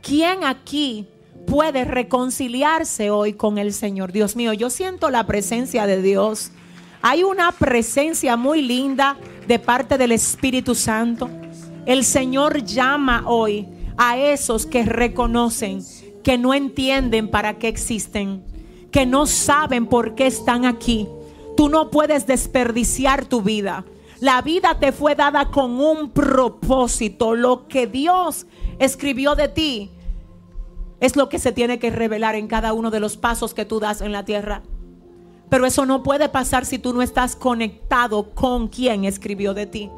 ¿Quién 0.03 0.45
aquí 0.45 1.09
puede 1.47 1.85
reconciliarse 1.85 3.11
hoy 3.11 3.33
con 3.33 3.59
el 3.59 3.73
Señor? 3.73 4.13
Dios 4.13 4.37
mío, 4.37 4.53
yo 4.53 4.71
siento 4.71 5.11
la 5.11 5.27
presencia 5.27 5.87
de 5.87 6.03
Dios. 6.03 6.53
Hay 7.03 7.23
una 7.23 7.53
presencia 7.53 8.37
muy 8.37 8.63
linda 8.63 9.17
de 9.47 9.59
parte 9.59 9.99
del 9.99 10.13
Espíritu 10.13 10.75
Santo. 10.75 11.31
El 11.87 12.05
Señor 12.05 12.63
llama 12.63 13.25
hoy 13.27 13.67
a 13.97 14.17
esos 14.17 14.67
que 14.67 14.85
reconocen, 14.85 15.83
que 16.23 16.39
no 16.39 16.55
entienden 16.55 17.31
para 17.31 17.59
qué 17.59 17.69
existen, 17.69 18.45
que 18.91 19.07
no 19.07 19.27
saben 19.27 19.87
por 19.87 20.15
qué 20.15 20.27
están 20.27 20.67
aquí. 20.67 21.09
Tú 21.57 21.69
no 21.69 21.91
puedes 21.91 22.27
desperdiciar 22.27 23.25
tu 23.25 23.43
vida. 23.43 23.85
La 24.21 24.43
vida 24.43 24.79
te 24.79 24.93
fue 24.93 25.15
dada 25.15 25.51
con 25.51 25.81
un 25.81 26.11
propósito. 26.11 27.35
Lo 27.35 27.67
que 27.67 27.87
Dios 27.87 28.47
escribió 28.79 29.35
de 29.35 29.49
ti 29.49 29.91
es 31.01 31.17
lo 31.17 31.29
que 31.29 31.39
se 31.39 31.53
tiene 31.53 31.79
que 31.79 31.91
revelar 31.91 32.35
en 32.35 32.47
cada 32.47 32.73
uno 32.73 32.91
de 32.91 33.01
los 33.01 33.17
pasos 33.17 33.55
que 33.55 33.65
tú 33.65 33.81
das 33.81 34.01
en 34.01 34.13
la 34.13 34.25
tierra. 34.25 34.63
Pero 35.49 35.67
eso 35.67 35.85
no 35.85 36.03
puede 36.03 36.29
pasar 36.29 36.65
si 36.65 36.79
tú 36.79 36.93
no 36.93 37.03
estás 37.03 37.35
conectado 37.35 38.31
con 38.35 38.69
quien 38.69 39.05
escribió 39.05 39.53
de 39.53 39.67
ti. 39.67 39.91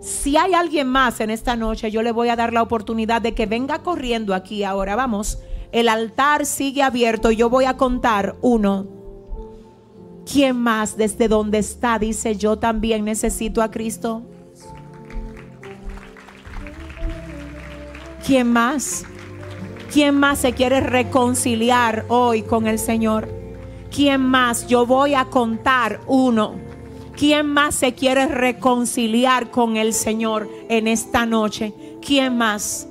Si 0.00 0.36
hay 0.36 0.54
alguien 0.54 0.88
más 0.88 1.20
en 1.20 1.30
esta 1.30 1.56
noche, 1.56 1.90
yo 1.90 2.02
le 2.02 2.12
voy 2.12 2.28
a 2.28 2.36
dar 2.36 2.52
la 2.52 2.62
oportunidad 2.62 3.22
de 3.22 3.34
que 3.34 3.46
venga 3.46 3.82
corriendo 3.82 4.34
aquí 4.34 4.64
ahora. 4.64 4.94
Vamos, 4.94 5.38
el 5.72 5.88
altar 5.88 6.46
sigue 6.46 6.82
abierto. 6.82 7.30
Yo 7.30 7.48
voy 7.48 7.64
a 7.64 7.76
contar 7.76 8.36
uno. 8.42 8.86
¿Quién 10.30 10.56
más 10.56 10.96
desde 10.96 11.26
donde 11.26 11.58
está 11.58 11.98
dice 11.98 12.36
yo 12.36 12.58
también 12.58 13.04
necesito 13.04 13.62
a 13.62 13.70
Cristo? 13.70 14.22
¿Quién 18.26 18.52
más? 18.52 19.04
¿Quién 19.92 20.18
más 20.18 20.40
se 20.40 20.52
quiere 20.52 20.80
reconciliar 20.80 22.04
hoy 22.08 22.42
con 22.42 22.66
el 22.66 22.78
Señor? 22.78 23.28
¿Quién 23.90 24.20
más? 24.20 24.66
Yo 24.66 24.84
voy 24.84 25.14
a 25.14 25.24
contar 25.24 26.00
uno. 26.06 26.56
¿Quién 27.16 27.46
más 27.46 27.74
se 27.74 27.94
quiere 27.94 28.26
reconciliar 28.26 29.50
con 29.50 29.78
el 29.78 29.94
Señor 29.94 30.48
en 30.68 30.88
esta 30.88 31.24
noche? 31.24 31.72
¿Quién 32.06 32.36
más? 32.36 32.86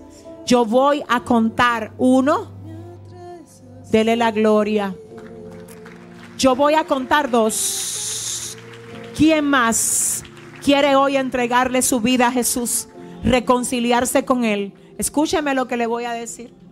Yo 0.47 0.65
voy 0.65 1.03
a 1.07 1.21
contar 1.21 1.93
uno. 1.99 2.51
Dele 3.91 4.15
la 4.15 4.31
gloria. 4.31 4.95
Yo 6.37 6.55
voy 6.55 6.73
a 6.73 6.85
contar 6.85 7.29
dos. 7.29 8.57
¿Quién 9.15 9.45
más 9.45 10.23
quiere 10.63 10.95
hoy 10.95 11.15
entregarle 11.15 11.83
su 11.83 12.01
vida 12.01 12.27
a 12.27 12.31
Jesús? 12.31 12.87
Reconciliarse 13.23 14.25
con 14.25 14.43
Él. 14.45 14.73
Escúcheme 14.97 15.53
lo 15.53 15.67
que 15.67 15.77
le 15.77 15.85
voy 15.85 16.05
a 16.05 16.11
decir. 16.11 16.66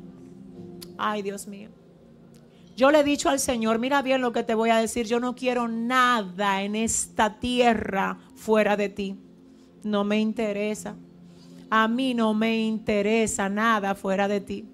Ay, 0.98 1.22
Dios 1.22 1.48
mío. 1.48 1.70
Yo 2.76 2.92
le 2.92 3.00
he 3.00 3.04
dicho 3.04 3.30
al 3.30 3.40
Señor, 3.40 3.80
mira 3.80 4.02
bien 4.02 4.22
lo 4.22 4.34
que 4.34 4.44
te 4.44 4.54
voy 4.54 4.70
a 4.70 4.78
decir, 4.78 5.06
yo 5.06 5.20
no 5.20 5.34
quiero 5.36 5.68
nada 5.70 6.62
en 6.62 6.76
esta 6.76 7.40
tierra 7.40 8.18
fuera 8.36 8.76
de 8.76 8.90
ti. 8.90 9.16
No 9.84 10.04
me 10.04 10.20
interesa. 10.20 10.96
A 11.70 11.88
mí 11.88 12.14
no 12.14 12.34
me 12.34 12.58
interesa 12.62 13.48
nada 13.48 13.96
fuera 13.96 14.28
de 14.28 14.42
ti. 14.42 14.66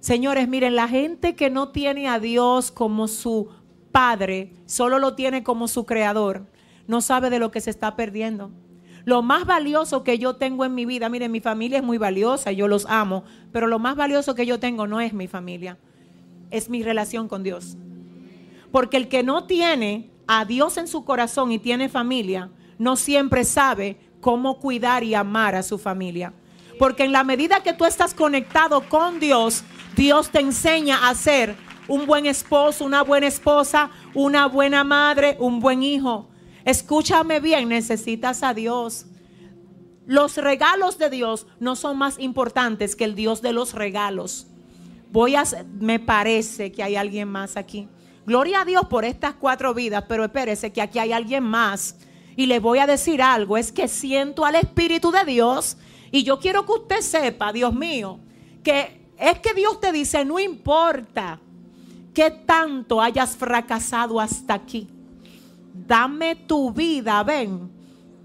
Señores, 0.00 0.48
miren, 0.48 0.76
la 0.76 0.88
gente 0.88 1.34
que 1.34 1.50
no 1.50 1.68
tiene 1.68 2.08
a 2.08 2.18
Dios 2.18 2.70
como 2.70 3.08
su 3.08 3.48
Padre, 3.92 4.52
solo 4.66 4.98
lo 4.98 5.14
tiene 5.14 5.42
como 5.42 5.68
su 5.68 5.86
creador, 5.86 6.46
no 6.86 7.00
sabe 7.00 7.30
de 7.30 7.38
lo 7.38 7.50
que 7.50 7.60
se 7.60 7.70
está 7.70 7.96
perdiendo. 7.96 8.50
Lo 9.06 9.22
más 9.22 9.46
valioso 9.46 10.02
que 10.02 10.18
yo 10.18 10.34
tengo 10.34 10.64
en 10.64 10.74
mi 10.74 10.84
vida, 10.84 11.08
miren, 11.08 11.30
mi 11.30 11.38
familia 11.40 11.78
es 11.78 11.84
muy 11.84 11.96
valiosa, 11.96 12.50
yo 12.50 12.66
los 12.66 12.86
amo, 12.86 13.22
pero 13.52 13.68
lo 13.68 13.78
más 13.78 13.94
valioso 13.94 14.34
que 14.34 14.46
yo 14.46 14.58
tengo 14.58 14.88
no 14.88 15.00
es 15.00 15.12
mi 15.12 15.28
familia, 15.28 15.78
es 16.50 16.68
mi 16.68 16.82
relación 16.82 17.28
con 17.28 17.44
Dios. 17.44 17.76
Porque 18.72 18.96
el 18.96 19.06
que 19.06 19.22
no 19.22 19.44
tiene 19.44 20.10
a 20.26 20.44
Dios 20.44 20.76
en 20.76 20.88
su 20.88 21.04
corazón 21.04 21.52
y 21.52 21.60
tiene 21.60 21.88
familia, 21.88 22.50
no 22.78 22.96
siempre 22.96 23.44
sabe 23.44 23.96
cómo 24.20 24.58
cuidar 24.58 25.04
y 25.04 25.14
amar 25.14 25.54
a 25.54 25.62
su 25.62 25.78
familia. 25.78 26.32
Porque 26.76 27.04
en 27.04 27.12
la 27.12 27.22
medida 27.22 27.62
que 27.62 27.74
tú 27.74 27.84
estás 27.84 28.12
conectado 28.12 28.88
con 28.88 29.20
Dios, 29.20 29.62
Dios 29.94 30.30
te 30.30 30.40
enseña 30.40 31.08
a 31.08 31.14
ser 31.14 31.54
un 31.86 32.06
buen 32.06 32.26
esposo, 32.26 32.84
una 32.84 33.02
buena 33.02 33.28
esposa, 33.28 33.88
una 34.14 34.46
buena 34.46 34.82
madre, 34.82 35.36
un 35.38 35.60
buen 35.60 35.84
hijo. 35.84 36.26
Escúchame 36.66 37.38
bien, 37.38 37.68
necesitas 37.68 38.42
a 38.42 38.52
Dios. 38.52 39.06
Los 40.04 40.36
regalos 40.36 40.98
de 40.98 41.10
Dios 41.10 41.46
no 41.60 41.76
son 41.76 41.96
más 41.96 42.18
importantes 42.18 42.96
que 42.96 43.04
el 43.04 43.14
Dios 43.14 43.40
de 43.40 43.52
los 43.52 43.72
regalos. 43.72 44.48
Voy 45.12 45.36
a, 45.36 45.44
me 45.78 46.00
parece 46.00 46.72
que 46.72 46.82
hay 46.82 46.96
alguien 46.96 47.28
más 47.28 47.56
aquí. 47.56 47.86
Gloria 48.26 48.62
a 48.62 48.64
Dios 48.64 48.84
por 48.86 49.04
estas 49.04 49.36
cuatro 49.36 49.74
vidas, 49.74 50.06
pero 50.08 50.24
espérese 50.24 50.72
que 50.72 50.82
aquí 50.82 50.98
hay 50.98 51.12
alguien 51.12 51.44
más. 51.44 51.98
Y 52.34 52.46
le 52.46 52.58
voy 52.58 52.80
a 52.80 52.88
decir 52.88 53.22
algo, 53.22 53.56
es 53.56 53.70
que 53.70 53.86
siento 53.86 54.44
al 54.44 54.56
Espíritu 54.56 55.12
de 55.12 55.24
Dios 55.24 55.76
y 56.10 56.24
yo 56.24 56.40
quiero 56.40 56.66
que 56.66 56.72
usted 56.72 57.00
sepa, 57.00 57.52
Dios 57.52 57.72
mío, 57.72 58.18
que 58.64 59.08
es 59.18 59.38
que 59.38 59.54
Dios 59.54 59.78
te 59.80 59.92
dice, 59.92 60.24
no 60.24 60.40
importa 60.40 61.38
qué 62.12 62.32
tanto 62.32 63.00
hayas 63.00 63.36
fracasado 63.36 64.20
hasta 64.20 64.54
aquí 64.54 64.88
dame 65.86 66.36
tu 66.36 66.72
vida, 66.72 67.22
ven, 67.22 67.70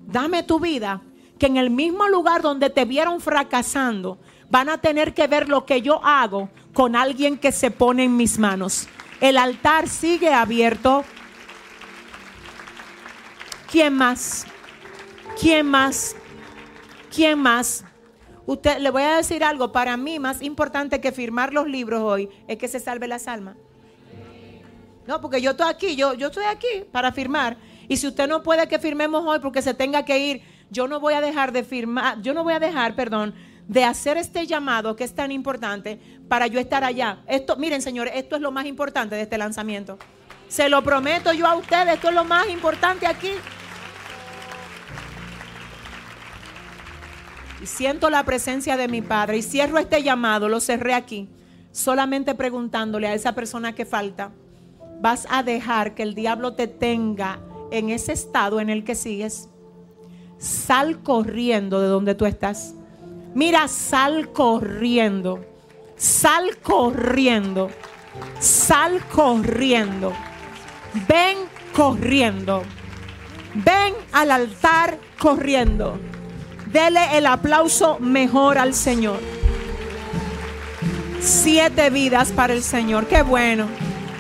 dame 0.06 0.44
tu 0.44 0.60
vida, 0.60 1.02
que 1.38 1.48
en 1.48 1.58
el 1.58 1.70
mismo 1.70 2.08
lugar 2.08 2.42
donde 2.42 2.70
te 2.70 2.86
vieron 2.86 3.20
fracasando, 3.20 4.20
van 4.50 4.70
a 4.70 4.78
tener 4.78 5.14
que 5.14 5.28
ver 5.28 5.50
lo 5.50 5.66
que 5.66 5.82
yo 5.82 6.04
hago 6.04 6.50
con 6.74 6.96
alguien 6.96 7.38
que 7.38 7.52
se 7.52 7.72
pone 7.72 8.04
en 8.06 8.16
mis 8.16 8.38
manos. 8.38 8.88
El 9.20 9.38
altar 9.38 9.88
sigue 9.88 10.34
abierto. 10.34 11.04
¿Quién 13.72 13.94
más? 13.94 14.46
¿Quién 15.40 15.68
más? 15.68 16.16
¿Quién 17.14 17.40
más? 17.40 17.86
Usted 18.46 18.80
le 18.80 18.90
voy 18.90 19.04
a 19.04 19.18
decir 19.18 19.44
algo, 19.44 19.72
para 19.72 19.96
mí 19.98 20.20
más 20.20 20.42
importante 20.42 21.00
que 21.00 21.12
firmar 21.12 21.54
los 21.54 21.68
libros 21.68 22.02
hoy 22.02 22.30
es 22.48 22.58
que 22.58 22.68
se 22.68 22.80
salve 22.80 23.08
las 23.08 23.28
almas. 23.28 23.56
No, 25.08 25.20
porque 25.20 25.42
yo 25.42 25.52
estoy 25.52 25.68
aquí, 25.70 25.96
yo, 25.96 26.14
yo 26.14 26.28
estoy 26.28 26.46
aquí 26.46 26.86
para 26.92 27.12
firmar. 27.12 27.58
Y 27.88 27.98
si 27.98 28.08
usted 28.08 28.28
no 28.28 28.44
puede 28.44 28.68
que 28.68 28.80
firmemos 28.80 29.26
hoy 29.26 29.40
porque 29.40 29.62
se 29.62 29.74
tenga 29.74 30.06
que 30.06 30.20
ir, 30.20 30.42
yo 30.70 30.88
no 30.88 31.00
voy 31.00 31.14
a 31.14 31.22
dejar 31.22 31.52
de 31.52 31.64
firmar, 31.64 32.22
yo 32.22 32.34
no 32.34 32.44
voy 32.44 32.54
a 32.54 32.60
dejar, 32.60 32.96
perdón, 32.96 33.34
de 33.68 33.84
hacer 33.84 34.18
este 34.18 34.46
llamado 34.48 34.96
que 34.96 35.04
es 35.04 35.14
tan 35.14 35.32
importante 35.32 36.00
para 36.28 36.48
yo 36.48 36.60
estar 36.60 36.84
allá. 36.84 37.20
Esto, 37.28 37.58
miren, 37.58 37.82
señores, 37.82 38.14
esto 38.16 38.36
es 38.36 38.42
lo 38.42 38.52
más 38.52 38.66
importante 38.66 39.16
de 39.16 39.24
este 39.24 39.38
lanzamiento. 39.38 39.98
Se 40.48 40.70
lo 40.70 40.84
prometo 40.84 41.34
yo 41.34 41.48
a 41.48 41.56
ustedes, 41.56 41.96
esto 41.96 42.10
es 42.10 42.16
lo 42.16 42.24
más 42.24 42.48
importante 42.50 43.08
aquí. 43.08 43.32
Y 47.62 47.66
siento 47.66 48.10
la 48.10 48.24
presencia 48.24 48.78
de 48.78 48.88
mi 48.88 49.02
Padre 49.02 49.38
y 49.38 49.44
cierro 49.44 49.78
este 49.78 50.04
llamado, 50.04 50.50
lo 50.50 50.60
cerré 50.60 50.94
aquí, 50.94 51.30
solamente 51.72 52.36
preguntándole 52.36 53.08
a 53.08 53.14
esa 53.14 53.34
persona 53.34 53.74
que 53.74 53.86
falta 53.86 54.32
vas 55.02 55.28
a 55.30 55.44
dejar 55.44 55.96
que 55.96 56.04
el 56.04 56.16
diablo 56.16 56.54
te 56.54 56.68
tenga 56.68 57.40
en 57.72 57.90
ese 57.90 58.14
estado 58.14 58.60
en 58.60 58.70
el 58.70 58.84
que 58.84 58.96
sigues, 58.96 59.50
sal 60.38 61.02
corriendo 61.02 61.82
de 61.82 61.88
donde 61.88 62.16
tú 62.16 62.26
estás. 62.26 62.76
Mira, 63.34 63.68
sal 63.68 64.32
corriendo. 64.32 65.44
Sal 65.96 66.58
corriendo. 66.62 67.70
Sal 68.40 69.02
corriendo. 69.08 70.14
Ven 71.08 71.38
corriendo. 71.74 72.64
Ven 73.54 73.94
al 74.12 74.32
altar 74.32 74.98
corriendo. 75.18 75.98
Dele 76.72 77.18
el 77.18 77.26
aplauso 77.26 78.00
mejor 78.00 78.58
al 78.58 78.74
Señor. 78.74 79.20
Siete 81.20 81.90
vidas 81.90 82.32
para 82.32 82.54
el 82.54 82.64
Señor. 82.64 83.08
Qué 83.08 83.22
bueno. 83.22 83.68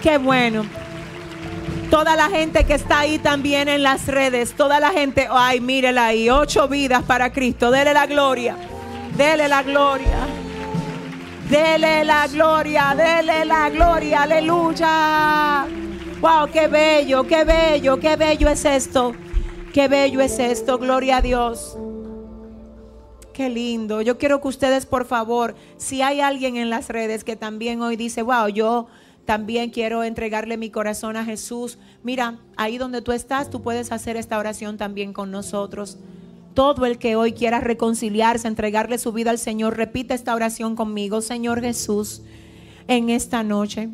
Qué 0.01 0.17
bueno. 0.17 0.65
Toda 1.91 2.15
la 2.15 2.29
gente 2.29 2.63
que 2.63 2.73
está 2.73 2.99
ahí 2.99 3.19
también 3.19 3.67
en 3.67 3.83
las 3.83 4.07
redes, 4.07 4.53
toda 4.53 4.79
la 4.79 4.91
gente, 4.91 5.27
ay, 5.29 5.59
mírela 5.59 6.07
ahí, 6.07 6.29
ocho 6.29 6.67
vidas 6.67 7.03
para 7.03 7.31
Cristo. 7.31 7.69
Dele 7.69 7.93
la 7.93 8.05
gloria, 8.07 8.55
dele 9.17 9.47
la 9.47 9.61
gloria, 9.61 10.25
dele 11.49 12.05
la 12.05 12.27
gloria, 12.27 12.95
dele 12.95 13.45
la 13.45 13.69
gloria, 13.69 14.23
aleluya. 14.23 15.67
Wow, 16.21 16.49
qué 16.51 16.67
bello, 16.67 17.27
qué 17.27 17.43
bello, 17.43 17.99
qué 17.99 18.15
bello 18.15 18.47
es 18.47 18.63
esto. 18.63 19.13
Qué 19.73 19.87
bello 19.87 20.21
es 20.21 20.39
esto, 20.39 20.77
gloria 20.79 21.17
a 21.17 21.21
Dios. 21.21 21.77
Qué 23.33 23.49
lindo. 23.49 24.01
Yo 24.01 24.17
quiero 24.17 24.41
que 24.41 24.47
ustedes, 24.47 24.85
por 24.85 25.05
favor, 25.05 25.55
si 25.77 26.01
hay 26.01 26.21
alguien 26.21 26.57
en 26.57 26.69
las 26.69 26.89
redes 26.89 27.23
que 27.23 27.35
también 27.35 27.81
hoy 27.81 27.95
dice, 27.95 28.21
wow, 28.21 28.47
yo 28.47 28.87
También 29.25 29.69
quiero 29.69 30.03
entregarle 30.03 30.57
mi 30.57 30.69
corazón 30.69 31.15
a 31.15 31.23
Jesús. 31.23 31.77
Mira, 32.03 32.39
ahí 32.57 32.77
donde 32.77 33.01
tú 33.01 33.11
estás, 33.11 33.49
tú 33.49 33.61
puedes 33.61 33.91
hacer 33.91 34.17
esta 34.17 34.37
oración 34.37 34.77
también 34.77 35.13
con 35.13 35.31
nosotros. 35.31 35.97
Todo 36.53 36.85
el 36.85 36.97
que 36.97 37.15
hoy 37.15 37.31
quiera 37.33 37.61
reconciliarse, 37.61 38.47
entregarle 38.47 38.97
su 38.97 39.13
vida 39.13 39.29
al 39.31 39.37
Señor, 39.37 39.77
repite 39.77 40.13
esta 40.13 40.35
oración 40.35 40.75
conmigo. 40.75 41.21
Señor 41.21 41.61
Jesús, 41.61 42.23
en 42.87 43.09
esta 43.09 43.43
noche 43.43 43.89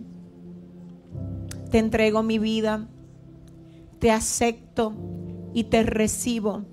te 1.70 1.80
entrego 1.80 2.24
mi 2.24 2.40
vida, 2.40 2.88
te 4.00 4.12
acepto 4.12 4.94
y 5.54 5.66
te 5.66 5.84
recibo 5.84 6.64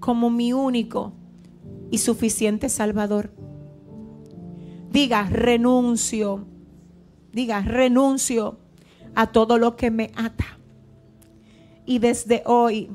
como 0.00 0.30
mi 0.30 0.52
único 0.52 1.12
y 1.90 1.98
suficiente 1.98 2.68
Salvador. 2.68 3.32
Diga, 4.90 5.28
renuncio, 5.30 6.46
diga, 7.32 7.60
renuncio 7.60 8.58
a 9.14 9.26
todo 9.28 9.58
lo 9.58 9.76
que 9.76 9.90
me 9.90 10.10
ata. 10.16 10.58
Y 11.86 11.98
desde 11.98 12.42
hoy 12.46 12.90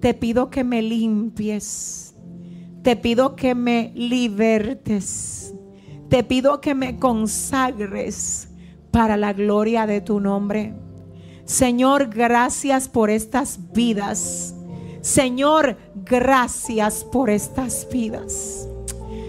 te 0.00 0.14
pido 0.14 0.50
que 0.50 0.64
me 0.64 0.82
limpies. 0.82 2.14
Te 2.82 2.96
pido 2.96 3.36
que 3.36 3.54
me 3.54 3.92
libertes. 3.94 5.54
Te 6.08 6.22
pido 6.22 6.60
que 6.60 6.74
me 6.74 6.98
consagres 6.98 8.48
para 8.90 9.16
la 9.16 9.32
gloria 9.32 9.86
de 9.86 10.00
tu 10.00 10.20
nombre. 10.20 10.74
Señor, 11.44 12.08
gracias 12.08 12.88
por 12.88 13.10
estas 13.10 13.72
vidas. 13.72 14.54
Señor, 15.00 15.76
gracias 15.94 17.04
por 17.04 17.28
estas 17.28 17.86
vidas. 17.90 18.68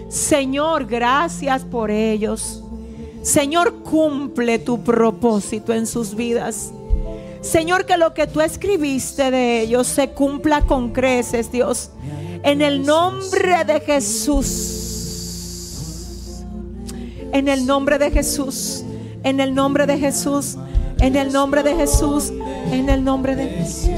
Señor, 0.08 0.86
gracias 0.86 1.64
por 1.64 1.90
ellos. 1.90 2.65
Señor, 3.26 3.82
cumple 3.82 4.60
tu 4.60 4.84
propósito 4.84 5.74
en 5.74 5.88
sus 5.88 6.14
vidas. 6.14 6.70
Señor, 7.40 7.84
que 7.84 7.96
lo 7.96 8.14
que 8.14 8.28
tú 8.28 8.40
escribiste 8.40 9.32
de 9.32 9.62
ellos 9.62 9.88
se 9.88 10.10
cumpla 10.10 10.62
con 10.62 10.92
creces, 10.92 11.50
Dios. 11.50 11.90
En 12.44 12.62
el 12.62 12.86
nombre 12.86 13.64
de 13.64 13.80
Jesús. 13.80 14.44
En 17.32 17.48
el 17.48 17.66
nombre 17.66 17.98
de 17.98 18.12
Jesús. 18.12 18.84
En 19.24 19.40
el 19.40 19.56
nombre 19.56 19.86
de 19.86 19.98
Jesús. 19.98 20.56
En 21.00 21.16
el 21.16 21.32
nombre 21.32 21.64
de 21.64 21.74
Jesús. 21.74 22.32
En 22.70 22.88
el 22.88 23.02
nombre 23.02 23.34
de 23.34 23.48
Jesús. 23.48 23.90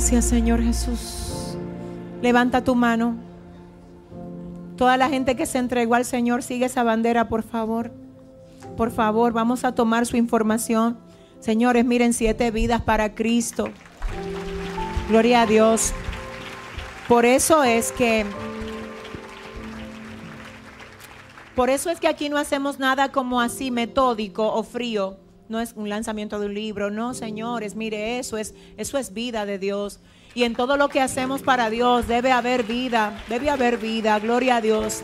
Gracias, 0.00 0.24
Señor 0.24 0.62
Jesús. 0.62 1.58
Levanta 2.22 2.64
tu 2.64 2.74
mano. 2.74 3.18
Toda 4.78 4.96
la 4.96 5.10
gente 5.10 5.36
que 5.36 5.44
se 5.44 5.58
entregó 5.58 5.94
al 5.94 6.06
Señor, 6.06 6.42
sigue 6.42 6.64
esa 6.64 6.82
bandera, 6.82 7.28
por 7.28 7.42
favor. 7.42 7.92
Por 8.78 8.90
favor, 8.90 9.34
vamos 9.34 9.62
a 9.62 9.74
tomar 9.74 10.06
su 10.06 10.16
información. 10.16 10.98
Señores, 11.38 11.84
miren, 11.84 12.14
siete 12.14 12.50
vidas 12.50 12.80
para 12.80 13.14
Cristo. 13.14 13.68
Gloria 15.10 15.42
a 15.42 15.46
Dios. 15.46 15.92
Por 17.06 17.26
eso 17.26 17.62
es 17.62 17.92
que 17.92 18.24
por 21.54 21.68
eso 21.68 21.90
es 21.90 22.00
que 22.00 22.08
aquí 22.08 22.30
no 22.30 22.38
hacemos 22.38 22.78
nada 22.78 23.12
como 23.12 23.38
así 23.42 23.70
metódico 23.70 24.50
o 24.50 24.62
frío. 24.62 25.18
No 25.50 25.60
es 25.60 25.72
un 25.74 25.88
lanzamiento 25.88 26.38
de 26.38 26.46
un 26.46 26.54
libro, 26.54 26.92
no, 26.92 27.12
señores, 27.12 27.74
mire, 27.74 28.20
eso 28.20 28.38
es 28.38 28.54
eso 28.76 28.98
es 28.98 29.12
vida 29.12 29.46
de 29.46 29.58
Dios. 29.58 29.98
Y 30.32 30.44
en 30.44 30.54
todo 30.54 30.76
lo 30.76 30.88
que 30.88 31.00
hacemos 31.00 31.42
para 31.42 31.70
Dios 31.70 32.06
debe 32.06 32.30
haber 32.30 32.62
vida, 32.62 33.20
debe 33.28 33.50
haber 33.50 33.76
vida, 33.76 34.16
gloria 34.20 34.58
a 34.58 34.60
Dios. 34.60 35.00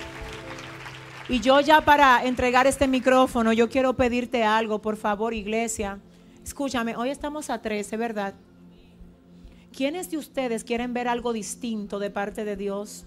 Y 1.29 1.41
yo 1.41 1.59
ya 1.59 1.81
para 1.81 2.25
entregar 2.25 2.69
este 2.69 2.87
micrófono, 2.87 3.53
yo 3.53 3.69
quiero 3.69 3.95
pedirte 3.97 4.45
algo, 4.45 4.81
por 4.81 4.97
favor, 4.97 5.35
iglesia. 5.35 5.99
Escúchame, 6.45 6.95
hoy 6.95 7.11
estamos 7.11 7.51
a 7.51 7.61
13, 7.61 7.97
¿verdad? 7.97 8.35
¿Quiénes 9.77 10.13
de 10.13 10.19
ustedes 10.19 10.63
quieren 10.63 10.95
ver 10.95 11.09
algo 11.09 11.33
distinto 11.33 11.99
de 11.99 12.11
parte 12.11 12.45
de 12.45 12.55
Dios? 12.55 13.05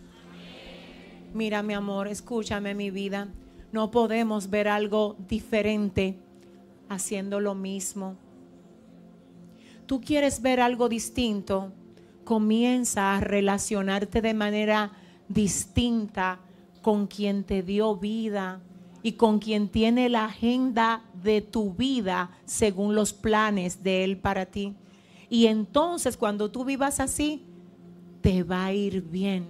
Mira, 1.34 1.64
mi 1.64 1.74
amor, 1.74 2.10
escúchame, 2.10 2.76
mi 2.76 2.92
vida. 2.92 3.30
No 3.72 3.92
podemos 3.92 4.50
ver 4.50 4.68
algo 4.68 5.16
diferente 5.30 6.20
haciendo 6.90 7.40
lo 7.40 7.56
mismo. 7.56 8.18
Tú 9.86 10.02
quieres 10.02 10.42
ver 10.42 10.60
algo 10.60 10.90
distinto, 10.90 11.72
comienza 12.24 13.16
a 13.16 13.22
relacionarte 13.22 14.22
de 14.22 14.34
manera 14.34 14.92
distinta 15.30 16.40
con 16.82 17.08
quien 17.08 17.44
te 17.44 17.64
dio 17.64 17.96
vida 17.96 18.62
y 19.02 19.14
con 19.14 19.40
quien 19.40 19.70
tiene 19.70 20.10
la 20.10 20.26
agenda 20.26 21.04
de 21.24 21.42
tu 21.42 21.74
vida 21.74 22.32
según 22.46 22.96
los 22.96 23.14
planes 23.14 23.84
de 23.84 24.04
Él 24.04 24.18
para 24.18 24.46
ti. 24.46 24.76
Y 25.30 25.46
entonces 25.46 26.18
cuando 26.18 26.52
tú 26.52 26.66
vivas 26.66 27.00
así, 27.00 27.44
te 28.22 28.44
va 28.44 28.66
a 28.66 28.74
ir 28.74 29.02
bien. 29.02 29.46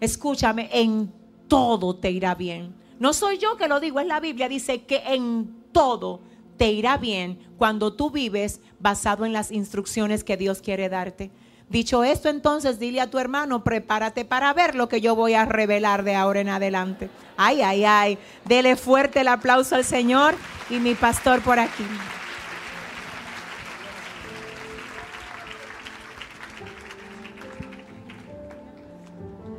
Escúchame, 0.00 0.68
en 0.72 1.12
todo 1.48 1.96
te 1.96 2.10
irá 2.10 2.34
bien. 2.34 2.74
No 2.98 3.12
soy 3.12 3.38
yo 3.38 3.56
que 3.56 3.68
lo 3.68 3.80
digo, 3.80 4.00
es 4.00 4.06
la 4.06 4.20
Biblia. 4.20 4.48
Dice 4.48 4.82
que 4.84 5.02
en 5.06 5.64
todo 5.72 6.20
te 6.56 6.70
irá 6.70 6.96
bien 6.96 7.38
cuando 7.56 7.92
tú 7.92 8.10
vives 8.10 8.60
basado 8.78 9.24
en 9.24 9.32
las 9.32 9.50
instrucciones 9.50 10.24
que 10.24 10.36
Dios 10.36 10.60
quiere 10.60 10.88
darte. 10.88 11.30
Dicho 11.68 12.04
esto, 12.04 12.28
entonces 12.28 12.78
dile 12.78 13.00
a 13.00 13.10
tu 13.10 13.18
hermano, 13.18 13.64
prepárate 13.64 14.24
para 14.24 14.52
ver 14.52 14.74
lo 14.74 14.88
que 14.88 15.00
yo 15.00 15.16
voy 15.16 15.34
a 15.34 15.46
revelar 15.46 16.04
de 16.04 16.14
ahora 16.14 16.40
en 16.40 16.48
adelante. 16.48 17.08
Ay, 17.36 17.62
ay, 17.62 17.84
ay. 17.84 18.18
Dele 18.44 18.76
fuerte 18.76 19.22
el 19.22 19.28
aplauso 19.28 19.74
al 19.74 19.84
Señor 19.84 20.34
y 20.68 20.78
mi 20.78 20.94
pastor 20.94 21.40
por 21.40 21.58
aquí. 21.58 21.84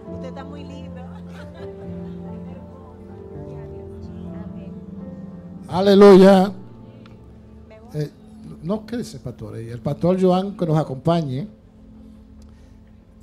Usted 0.07 0.27
está 0.29 0.43
muy 0.43 0.63
lindo. 0.63 1.01
Aleluya. 5.67 6.53
No, 8.65 8.83
¿qué 8.83 8.97
dice 8.97 9.17
el 9.17 9.21
pastor? 9.21 9.53
ahí? 9.53 9.69
El 9.69 9.79
pastor 9.79 10.19
Joan 10.19 10.57
que 10.57 10.65
nos 10.65 10.77
acompañe 10.77 11.47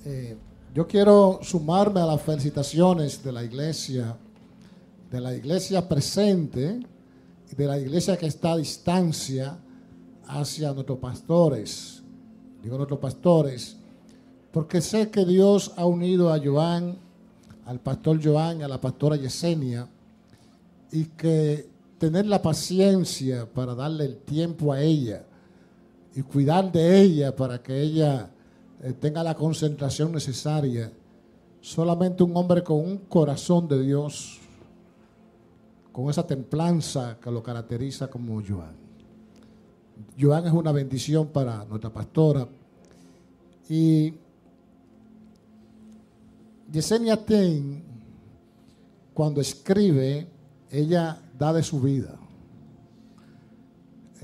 Eh, 0.04 0.36
yo 0.74 0.86
quiero 0.86 1.40
sumarme 1.42 2.00
a 2.00 2.06
las 2.06 2.22
felicitaciones 2.22 3.22
de 3.22 3.32
la 3.32 3.44
iglesia, 3.44 4.16
de 5.10 5.20
la 5.20 5.34
iglesia 5.34 5.88
presente 5.88 6.80
y 7.50 7.54
de 7.54 7.66
la 7.66 7.78
iglesia 7.78 8.16
que 8.16 8.26
está 8.26 8.52
a 8.52 8.56
distancia 8.56 9.58
hacia 10.26 10.72
nuestros 10.72 10.98
pastores. 10.98 12.02
Digo 12.62 12.76
nuestros 12.76 12.98
pastores, 13.00 13.76
porque 14.52 14.80
sé 14.80 15.10
que 15.10 15.24
Dios 15.24 15.72
ha 15.76 15.86
unido 15.86 16.32
a 16.32 16.40
Joan, 16.42 16.96
al 17.64 17.78
pastor 17.78 18.20
Joan, 18.22 18.60
y 18.60 18.62
a 18.62 18.68
la 18.68 18.80
pastora 18.80 19.16
Yesenia, 19.16 19.88
y 20.90 21.04
que 21.04 21.68
tener 21.98 22.26
la 22.26 22.42
paciencia 22.42 23.46
para 23.46 23.74
darle 23.74 24.04
el 24.06 24.16
tiempo 24.16 24.72
a 24.72 24.80
ella 24.80 25.24
y 26.14 26.22
cuidar 26.22 26.70
de 26.70 27.00
ella 27.00 27.34
para 27.34 27.62
que 27.62 27.80
ella 27.80 28.30
eh, 28.82 28.92
tenga 28.92 29.22
la 29.22 29.34
concentración 29.34 30.12
necesaria. 30.12 30.92
Solamente 31.60 32.22
un 32.22 32.36
hombre 32.36 32.62
con 32.62 32.78
un 32.78 32.98
corazón 32.98 33.68
de 33.68 33.82
Dios, 33.82 34.40
con 35.92 36.10
esa 36.10 36.26
templanza 36.26 37.18
que 37.22 37.30
lo 37.30 37.42
caracteriza 37.42 38.08
como 38.08 38.42
Joan. 38.46 38.74
Joan 40.20 40.46
es 40.46 40.52
una 40.52 40.72
bendición 40.72 41.28
para 41.28 41.64
nuestra 41.64 41.90
pastora. 41.90 42.48
Y 43.68 44.12
Yesenia 46.70 47.16
Ten, 47.24 47.82
cuando 49.14 49.40
escribe, 49.40 50.26
ella 50.70 51.20
da 51.38 51.52
de 51.52 51.62
su 51.62 51.80
vida. 51.80 52.18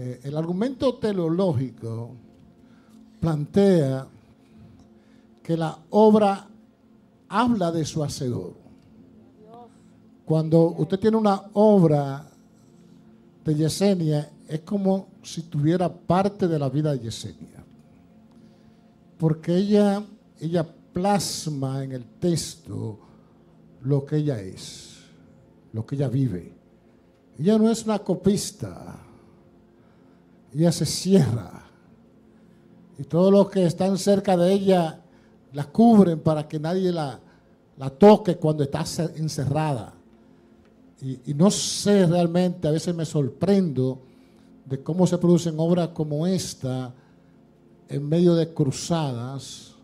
Eh, 0.01 0.21
el 0.23 0.37
argumento 0.37 0.95
teleológico 0.95 2.11
plantea 3.19 4.07
que 5.43 5.57
la 5.57 5.77
obra 5.91 6.47
habla 7.29 7.73
de 7.73 7.85
su 7.85 8.05
hacedor. 8.05 8.53
Cuando 10.25 10.69
usted 10.79 11.01
tiene 11.01 11.17
una 11.17 11.43
obra 11.55 12.25
de 13.45 13.55
Yesenia, 13.57 14.31
es 14.47 14.61
como 14.61 15.09
si 15.21 15.43
tuviera 15.43 15.93
parte 15.93 16.47
de 16.47 16.61
la 16.61 16.69
vida 16.69 16.93
de 16.93 17.01
Yesenia. 17.01 17.65
Porque 19.19 19.57
ella, 19.57 20.05
ella 20.39 20.65
plasma 20.93 21.83
en 21.83 21.91
el 21.91 22.05
texto 22.21 23.01
lo 23.83 24.05
que 24.05 24.19
ella 24.19 24.41
es, 24.41 24.99
lo 25.73 25.85
que 25.85 25.97
ella 25.97 26.09
vive. 26.09 26.53
Ella 27.37 27.59
no 27.59 27.69
es 27.69 27.85
una 27.85 27.99
copista, 27.99 29.08
ella 30.55 30.73
se 30.73 30.87
cierra. 30.87 31.65
Y 32.99 33.05
todos 33.05 33.33
los 33.33 33.51
que 33.51 33.65
están 33.65 33.97
cerca 33.99 34.37
de 34.37 34.53
ella 34.53 35.01
la 35.53 35.65
cubren 35.65 36.21
para 36.21 36.49
que 36.49 36.59
nadie 36.59 36.93
la, 36.93 37.21
la 37.77 37.91
toque 37.91 38.37
cuando 38.37 38.63
está 38.63 38.85
encerrada. 39.17 39.95
Y, 41.01 41.31
y, 41.31 41.35
no 41.35 41.51
sé 41.51 42.07
realmente, 42.07 42.67
a 42.67 42.73
veces 42.73 42.95
me 42.95 43.05
sorprendo 43.05 44.01
de 44.65 44.83
cómo 44.83 45.07
se 45.07 45.17
producen 45.17 45.55
obras 45.59 45.89
como 45.89 46.27
esta 46.27 46.93
en 47.89 48.09
medio 48.09 48.35
de 48.35 48.53
cruzadas, 48.53 49.75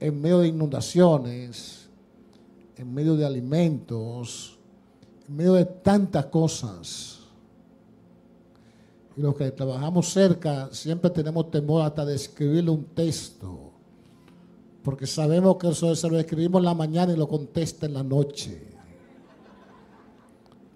en 0.00 0.20
medio 0.20 0.40
de 0.40 0.48
inundaciones, 0.48 1.88
en 2.76 2.94
medio 2.94 3.16
de 3.16 3.26
alimentos, 3.26 4.58
en 5.26 5.36
medio 5.36 5.54
de 5.54 5.64
tantas 5.64 6.26
cosas. 6.26 7.17
Y 9.18 9.20
los 9.20 9.34
que 9.34 9.50
trabajamos 9.50 10.12
cerca 10.12 10.68
siempre 10.70 11.10
tenemos 11.10 11.50
temor 11.50 11.82
hasta 11.82 12.04
de 12.04 12.14
escribirle 12.14 12.70
un 12.70 12.84
texto, 12.84 13.72
porque 14.84 15.08
sabemos 15.08 15.56
que 15.56 15.70
eso 15.70 15.92
se 15.96 16.08
lo 16.08 16.20
escribimos 16.20 16.60
en 16.60 16.66
la 16.66 16.74
mañana 16.74 17.12
y 17.12 17.16
lo 17.16 17.26
contesta 17.26 17.86
en 17.86 17.94
la 17.94 18.04
noche. 18.04 18.62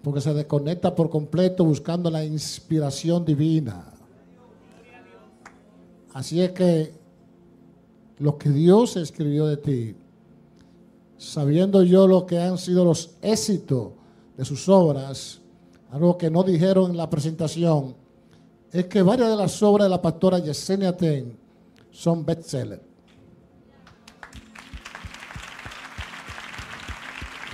Porque 0.01 0.19
se 0.19 0.33
desconecta 0.33 0.93
por 0.93 1.09
completo 1.09 1.63
buscando 1.63 2.11
la 2.11 2.25
inspiración 2.25 3.23
divina. 3.23 3.93
Así 6.13 6.41
es 6.41 6.51
que 6.51 6.91
lo 8.19 8.37
que 8.37 8.49
Dios 8.49 8.97
escribió 8.97 9.45
de 9.45 9.55
ti, 9.55 9.95
sabiendo 11.17 11.81
yo 11.83 12.07
lo 12.07 12.25
que 12.25 12.39
han 12.39 12.57
sido 12.57 12.83
los 12.83 13.11
éxitos 13.21 13.93
de 14.35 14.43
sus 14.43 14.67
obras, 14.67 15.39
algo 15.91 16.17
que 16.17 16.29
no 16.29 16.43
dijeron 16.43 16.91
en 16.91 16.97
la 16.97 17.09
presentación, 17.09 18.02
es 18.73 18.85
que 18.87 19.01
varias 19.03 19.29
de 19.29 19.35
las 19.35 19.61
obras 19.61 19.85
de 19.85 19.89
la 19.89 20.01
pastora 20.01 20.39
Yesenia 20.39 20.97
Ten 20.97 21.37
son 21.91 22.25
bestsellers. 22.25 22.81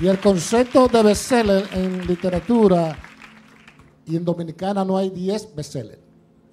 Y 0.02 0.08
el 0.08 0.18
concepto 0.22 0.88
de 0.88 1.04
bestseller 1.04 1.68
en 1.74 2.08
literatura 2.08 2.98
y 4.06 4.16
en 4.16 4.24
dominicana 4.24 4.86
no 4.86 4.98
hay 4.98 5.10
10 5.10 5.56
bestsellers 5.56 6.00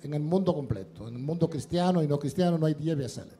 en 0.02 0.14
el 0.14 0.22
mundo 0.22 0.52
completo. 0.52 1.06
En 1.06 1.14
el 1.14 1.22
mundo 1.22 1.48
cristiano 1.48 2.02
y 2.02 2.08
no 2.08 2.18
cristiano 2.18 2.58
no 2.58 2.66
hay 2.66 2.74
10 2.74 2.98
bestsellers. 2.98 3.38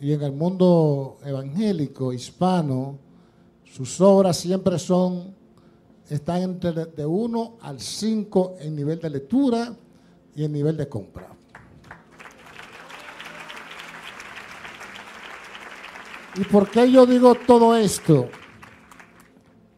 Y 0.00 0.12
en 0.12 0.22
el 0.22 0.32
mundo 0.32 1.16
evangélico, 1.24 2.12
hispano, 2.12 2.98
sus 3.64 4.00
obras 4.02 4.36
siempre 4.36 4.78
son, 4.78 5.34
están 6.14 6.42
entre 6.42 6.72
de 6.72 7.06
1 7.06 7.58
al 7.62 7.80
5 7.80 8.56
en 8.60 8.76
nivel 8.76 9.00
de 9.00 9.10
lectura 9.10 9.74
y 10.34 10.44
en 10.44 10.52
nivel 10.52 10.76
de 10.76 10.88
compra. 10.88 11.28
¿Y 16.36 16.44
por 16.44 16.70
qué 16.70 16.90
yo 16.90 17.06
digo 17.06 17.34
todo 17.46 17.76
esto? 17.76 18.28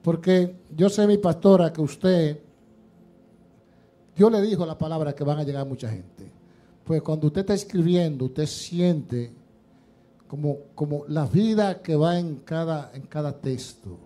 Porque 0.03 0.57
yo 0.77 0.89
sé, 0.89 1.07
mi 1.07 1.19
pastora, 1.19 1.73
que 1.73 1.81
usted, 1.81 2.41
Dios 4.17 4.31
le 4.31 4.41
dijo 4.43 4.67
la 4.67 4.77
palabra 4.77 5.15
que 5.15 5.25
van 5.25 5.39
a 5.39 5.45
llegar 5.45 5.67
mucha 5.67 5.89
gente. 5.89 6.31
Pues 6.85 7.01
cuando 7.03 7.29
usted 7.29 7.41
está 7.41 7.55
escribiendo, 7.55 8.27
usted 8.27 8.47
siente 8.47 9.33
como, 10.27 10.59
como 10.75 11.05
la 11.09 11.27
vida 11.27 11.81
que 11.81 11.97
va 11.97 12.19
en 12.19 12.37
cada, 12.37 12.91
en 12.93 13.03
cada 13.03 13.41
texto. 13.41 13.99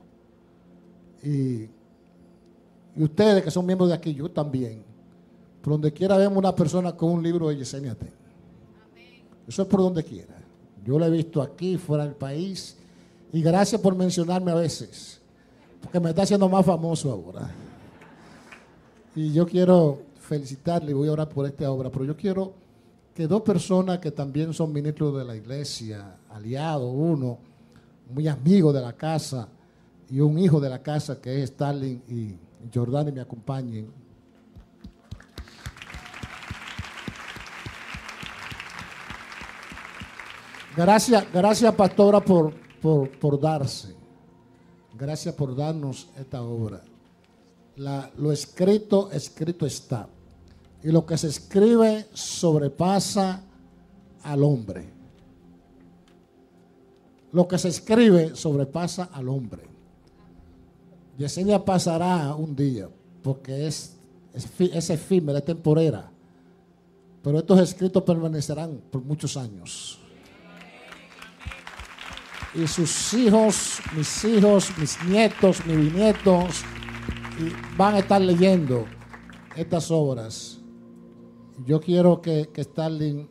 Y, 1.23 1.69
y 2.99 3.05
ustedes 3.05 3.44
que 3.44 3.51
son 3.52 3.65
miembros 3.65 3.91
de 3.91 3.94
aquí, 3.94 4.12
yo 4.12 4.28
también. 4.28 4.83
Por 5.62 5.75
donde 5.75 5.93
quiera 5.93 6.17
vemos 6.17 6.36
una 6.36 6.52
persona 6.52 6.97
con 6.97 7.10
un 7.10 7.23
libro 7.23 7.49
de 7.49 7.57
Yesenia 7.57 7.94
Ten. 7.94 8.10
Eso 9.47 9.62
es 9.62 9.68
por 9.68 9.78
donde 9.78 10.02
quiera. 10.02 10.35
Yo 10.85 10.99
lo 10.99 11.07
he 11.07 11.10
visto 11.10 11.41
aquí, 11.41 11.78
fuera 11.78 12.05
del 12.05 12.17
país. 12.17 12.77
Y 13.33 13.41
gracias 13.41 13.81
por 13.81 13.94
mencionarme 13.94 14.51
a 14.51 14.57
veces. 14.57 15.20
Porque 15.81 16.01
me 16.01 16.09
está 16.10 16.23
haciendo 16.23 16.49
más 16.49 16.67
famoso 16.67 17.12
ahora. 17.12 17.49
Y 19.15 19.33
yo 19.33 19.47
quiero 19.47 20.02
felicitarle 20.20 20.91
y 20.91 20.94
voy 20.94 21.09
a 21.09 21.12
orar 21.12 21.28
por 21.28 21.47
esta 21.47 21.70
obra. 21.70 21.91
Pero 21.91 22.05
yo 22.05 22.17
quiero 22.17 22.52
que 23.15 23.28
dos 23.28 23.43
personas 23.43 24.01
que 24.01 24.10
también 24.10 24.52
son 24.52 24.73
ministros 24.73 25.17
de 25.17 25.25
la 25.25 25.36
iglesia, 25.36 26.17
aliados, 26.31 26.93
uno 26.93 27.39
muy 28.12 28.27
amigo 28.27 28.73
de 28.73 28.81
la 28.81 28.93
casa 28.94 29.47
y 30.10 30.18
un 30.18 30.36
hijo 30.36 30.59
de 30.59 30.68
la 30.68 30.83
casa 30.83 31.20
que 31.20 31.36
es 31.36 31.51
Stalin 31.51 32.02
y 32.09 32.48
Jordani 32.73 33.12
me 33.12 33.20
acompañen. 33.20 33.91
Gracias, 40.78 41.27
gracias 41.33 41.75
pastora 41.75 42.20
por, 42.20 42.55
por, 42.81 43.41
darse. 43.41 43.97
Gracias 44.97 45.35
por 45.35 45.57
darnos 45.57 46.09
esta 46.17 46.41
obra. 46.43 46.83
Lo 48.17 48.31
escrito, 48.31 49.11
escrito 49.11 49.67
está. 49.67 50.09
Y 50.85 50.93
lo 50.93 51.05
que 51.05 51.19
se 51.19 51.27
escribe 51.27 52.07
sobrepasa 52.12 53.43
al 54.23 54.45
hombre. 54.45 54.89
Lo 57.33 57.49
que 57.49 57.59
se 57.59 57.69
escribe 57.69 58.37
sobrepasa 58.37 59.11
al 59.12 59.28
hombre. 59.28 59.68
Yesenia 61.19 61.65
pasará 61.65 62.33
un 62.35 62.55
día, 62.55 62.89
porque 63.23 63.67
es, 63.67 63.97
es, 64.33 64.49
es 64.61 64.91
efímera, 64.91 65.39
es 65.39 65.45
temporera. 65.45 66.11
Pero 67.23 67.39
estos 67.39 67.61
escritos 67.61 68.03
permanecerán 68.05 68.81
por 68.91 69.03
muchos 69.03 69.37
años. 69.37 69.99
Y 72.55 72.67
sus 72.69 73.13
hijos, 73.15 73.81
mis 73.97 74.25
hijos, 74.25 74.71
mis 74.79 74.97
nietos, 75.05 75.67
mis 75.67 75.77
bisnietos, 75.77 76.63
van 77.77 77.95
a 77.95 77.99
estar 77.99 78.21
leyendo 78.21 78.87
estas 79.57 79.91
obras. 79.91 80.59
Yo 81.67 81.81
quiero 81.81 82.23
que, 82.23 82.49
que 82.53 82.65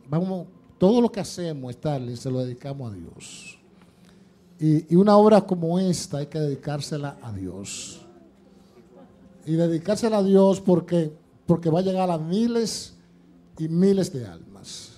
vamos, 0.08 0.46
todo 0.76 1.00
lo 1.00 1.10
que 1.10 1.20
hacemos, 1.20 1.72
Starling, 1.72 2.16
se 2.16 2.30
lo 2.30 2.40
dedicamos 2.40 2.92
a 2.92 2.94
Dios. 2.94 3.57
Y, 4.60 4.92
y, 4.92 4.96
una 4.96 5.16
obra 5.16 5.42
como 5.42 5.78
esta 5.78 6.18
hay 6.18 6.26
que 6.26 6.38
dedicársela 6.38 7.16
a 7.22 7.32
Dios. 7.32 8.00
Y 9.46 9.52
dedicársela 9.52 10.18
a 10.18 10.22
Dios 10.22 10.60
porque, 10.60 11.12
porque 11.46 11.70
va 11.70 11.78
a 11.78 11.82
llegar 11.82 12.10
a 12.10 12.18
miles 12.18 12.96
y 13.56 13.68
miles 13.68 14.12
de 14.12 14.26
almas. 14.26 14.92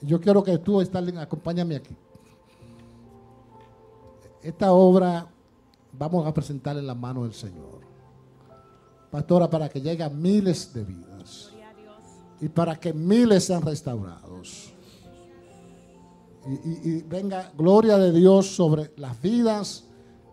Yo 0.00 0.20
quiero 0.20 0.42
que 0.42 0.58
tú, 0.58 0.80
Stalin, 0.80 1.18
acompáñame 1.18 1.76
aquí. 1.76 1.96
Esta 4.42 4.72
obra 4.72 5.26
vamos 5.92 6.26
a 6.26 6.34
presentar 6.34 6.76
en 6.76 6.86
la 6.86 6.94
mano 6.94 7.22
del 7.22 7.32
Señor. 7.32 7.80
Pastora, 9.10 9.48
para 9.48 9.68
que 9.68 9.80
llegue 9.80 10.02
a 10.02 10.10
miles 10.10 10.74
de 10.74 10.84
vidas. 10.84 11.50
Y 12.40 12.48
para 12.48 12.78
que 12.78 12.92
miles 12.92 13.44
sean 13.44 13.62
restaurados. 13.62 14.73
Y, 16.46 17.02
venga 17.02 17.52
gloria 17.56 17.96
de 17.96 18.12
Dios 18.12 18.48
sobre 18.48 18.92
las 18.96 19.20
vidas 19.22 19.84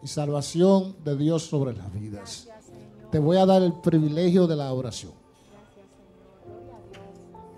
y 0.03 0.07
salvación 0.07 0.98
de 1.03 1.15
Dios 1.15 1.43
sobre 1.43 1.73
las 1.73 1.93
vidas. 1.93 2.49
Te 3.11 3.19
voy 3.19 3.38
a 3.38 3.45
dar 3.45 3.61
el 3.61 3.73
privilegio 3.73 4.45
de 4.45 4.56
la 4.57 4.73
oración. 4.73 5.14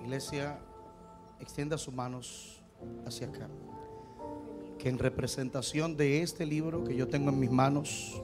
Iglesia, 0.04 0.60
extienda 1.40 1.78
sus 1.78 1.94
manos 1.94 2.62
hacia 3.08 3.28
acá. 3.28 3.50
Que 4.78 4.90
en 4.90 5.00
representación 5.00 5.98
de 5.98 6.22
este 6.22 6.46
libro 6.46 6.84
que 6.84 6.96
yo 6.96 7.08
tengo 7.08 7.30
en 7.30 7.40
mis 7.40 7.52
manos, 7.52 8.22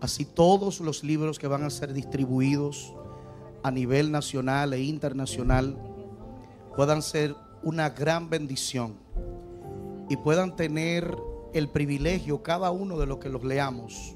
así 0.00 0.24
todos 0.24 0.80
los 0.80 1.04
libros 1.04 1.38
que 1.38 1.46
van 1.46 1.62
a 1.62 1.70
ser 1.70 1.92
distribuidos 1.92 2.94
a 3.62 3.70
nivel 3.70 4.10
nacional 4.10 4.72
e 4.72 4.82
internacional 4.82 5.78
puedan 6.74 7.02
ser 7.02 7.36
una 7.62 7.90
gran 7.90 8.28
bendición 8.28 9.05
y 10.08 10.16
puedan 10.16 10.56
tener 10.56 11.16
el 11.52 11.68
privilegio, 11.68 12.42
cada 12.42 12.70
uno 12.70 12.98
de 12.98 13.06
los 13.06 13.18
que 13.18 13.28
los 13.28 13.44
leamos, 13.44 14.14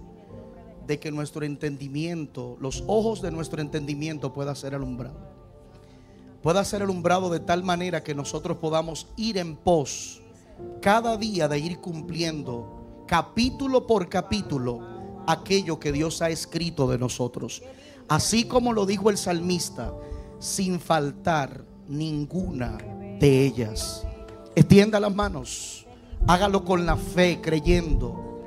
de 0.87 0.99
que 0.99 1.11
nuestro 1.11 1.45
entendimiento, 1.45 2.57
los 2.61 2.85
ojos 2.87 3.23
de 3.23 3.31
nuestro 3.31 3.61
entendimiento 3.61 4.33
pueda 4.33 4.55
ser 4.55 4.75
alumbrado 4.75 5.31
pueda 6.43 6.65
ser 6.65 6.83
alumbrado 6.83 7.31
de 7.31 7.41
tal 7.41 7.63
manera 7.63 8.03
que 8.03 8.15
nosotros 8.15 8.59
podamos 8.59 9.09
ir 9.17 9.39
en 9.39 9.57
pos 9.57 10.23
cada 10.81 11.17
día 11.17 11.49
de 11.49 11.59
ir 11.59 11.79
cumpliendo 11.79 13.05
capítulo 13.07 13.87
por 13.87 14.09
capítulo 14.09 14.81
aquello 15.27 15.79
que 15.79 15.93
Dios 15.93 16.23
ha 16.23 16.31
escrito 16.31 16.89
de 16.89 16.99
nosotros. 16.99 17.63
Así 18.09 18.45
como 18.45 18.73
lo 18.73 18.87
dijo 18.87 19.11
el 19.11 19.19
salmista, 19.19 19.93
sin 20.39 20.81
faltar 20.81 21.65
ninguna 21.89 22.79
de 23.21 23.47
ellas. 23.47 24.07
Extienda 24.55 24.99
las 24.99 25.15
manos, 25.15 25.87
hágalo 26.27 26.65
con 26.65 26.85
la 26.87 26.97
fe, 26.97 27.41
creyendo. 27.41 28.43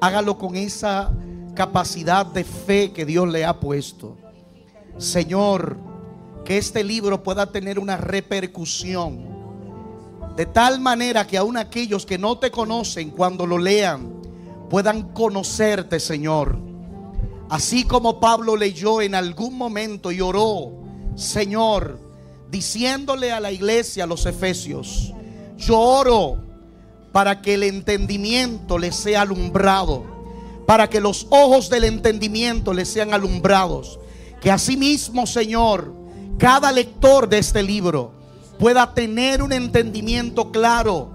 Hágalo 0.00 0.36
con 0.38 0.56
esa 0.56 1.10
capacidad 1.54 2.26
de 2.26 2.44
fe 2.44 2.92
que 2.92 3.06
Dios 3.06 3.28
le 3.28 3.44
ha 3.44 3.58
puesto. 3.58 4.16
Señor, 4.98 5.78
que 6.44 6.58
este 6.58 6.84
libro 6.84 7.22
pueda 7.22 7.50
tener 7.50 7.78
una 7.78 7.96
repercusión. 7.96 9.36
De 10.36 10.46
tal 10.46 10.80
manera 10.80 11.26
que 11.26 11.38
aun 11.38 11.56
aquellos 11.56 12.04
que 12.04 12.18
no 12.18 12.38
te 12.38 12.50
conocen 12.50 13.10
cuando 13.10 13.46
lo 13.46 13.58
lean 13.58 14.14
puedan 14.68 15.12
conocerte, 15.12 15.98
Señor. 15.98 16.58
Así 17.48 17.84
como 17.84 18.20
Pablo 18.20 18.56
leyó 18.56 19.00
en 19.00 19.14
algún 19.14 19.56
momento 19.56 20.10
y 20.10 20.20
oró, 20.20 20.72
Señor, 21.14 21.98
diciéndole 22.50 23.32
a 23.32 23.40
la 23.40 23.52
iglesia, 23.52 24.04
a 24.04 24.06
los 24.06 24.26
efesios, 24.26 25.14
yo 25.56 25.78
oro 25.78 26.38
para 27.12 27.40
que 27.40 27.54
el 27.54 27.62
entendimiento 27.62 28.78
les 28.78 28.94
sea 28.94 29.22
alumbrado, 29.22 30.04
para 30.66 30.90
que 30.90 31.00
los 31.00 31.26
ojos 31.30 31.70
del 31.70 31.84
entendimiento 31.84 32.74
les 32.74 32.88
sean 32.88 33.14
alumbrados. 33.14 33.98
Que 34.40 34.50
asimismo, 34.50 35.26
Señor, 35.26 35.94
cada 36.38 36.70
lector 36.72 37.28
de 37.28 37.38
este 37.38 37.62
libro 37.62 38.12
pueda 38.58 38.92
tener 38.92 39.42
un 39.42 39.52
entendimiento 39.52 40.50
claro, 40.50 41.10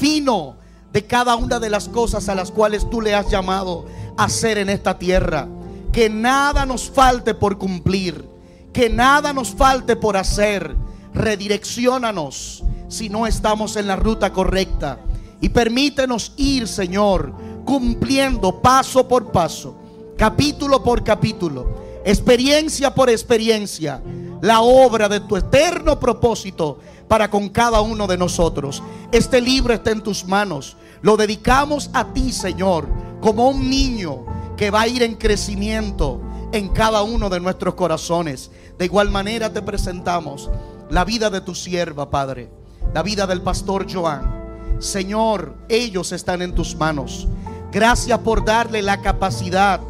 fino, 0.00 0.56
de 0.92 1.04
cada 1.04 1.34
una 1.36 1.58
de 1.58 1.70
las 1.70 1.88
cosas 1.88 2.28
a 2.28 2.34
las 2.34 2.50
cuales 2.50 2.88
tú 2.88 3.00
le 3.00 3.14
has 3.14 3.28
llamado 3.28 3.84
a 4.16 4.24
hacer 4.24 4.58
en 4.58 4.70
esta 4.70 4.98
tierra. 4.98 5.48
Que 5.92 6.08
nada 6.08 6.64
nos 6.64 6.88
falte 6.90 7.34
por 7.34 7.58
cumplir, 7.58 8.24
que 8.72 8.88
nada 8.88 9.32
nos 9.32 9.50
falte 9.50 9.96
por 9.96 10.16
hacer. 10.16 10.74
Redirecciónanos 11.12 12.64
si 12.88 13.08
no 13.08 13.26
estamos 13.26 13.76
en 13.76 13.86
la 13.86 13.96
ruta 13.96 14.32
correcta. 14.32 14.98
Y 15.40 15.48
permítenos 15.48 16.32
ir, 16.36 16.68
Señor, 16.68 17.34
cumpliendo 17.64 18.60
paso 18.60 19.06
por 19.08 19.32
paso, 19.32 19.76
capítulo 20.16 20.82
por 20.82 21.02
capítulo, 21.02 22.00
experiencia 22.04 22.94
por 22.94 23.10
experiencia, 23.10 24.02
la 24.40 24.60
obra 24.60 25.08
de 25.08 25.20
tu 25.20 25.36
eterno 25.36 25.98
propósito 25.98 26.78
para 27.08 27.30
con 27.30 27.48
cada 27.48 27.80
uno 27.80 28.06
de 28.06 28.18
nosotros. 28.18 28.82
Este 29.12 29.40
libro 29.40 29.74
está 29.74 29.90
en 29.90 30.02
tus 30.02 30.26
manos. 30.26 30.76
Lo 31.02 31.16
dedicamos 31.16 31.90
a 31.92 32.12
ti, 32.12 32.32
Señor, 32.32 32.88
como 33.20 33.48
un 33.48 33.68
niño 33.68 34.24
que 34.56 34.70
va 34.70 34.82
a 34.82 34.88
ir 34.88 35.02
en 35.02 35.14
crecimiento 35.14 36.20
en 36.52 36.68
cada 36.68 37.02
uno 37.02 37.28
de 37.28 37.40
nuestros 37.40 37.74
corazones. 37.74 38.50
De 38.78 38.84
igual 38.84 39.10
manera 39.10 39.52
te 39.52 39.62
presentamos 39.62 40.50
la 40.90 41.04
vida 41.04 41.30
de 41.30 41.40
tu 41.40 41.54
sierva, 41.54 42.10
Padre, 42.10 42.50
la 42.92 43.02
vida 43.02 43.26
del 43.26 43.42
pastor 43.42 43.86
Joan. 43.90 44.44
Señor, 44.78 45.54
ellos 45.68 46.12
están 46.12 46.42
en 46.42 46.54
tus 46.54 46.76
manos. 46.76 47.26
Gracias 47.72 48.18
por 48.20 48.44
darle 48.44 48.82
la 48.82 49.00
capacidad 49.00 49.80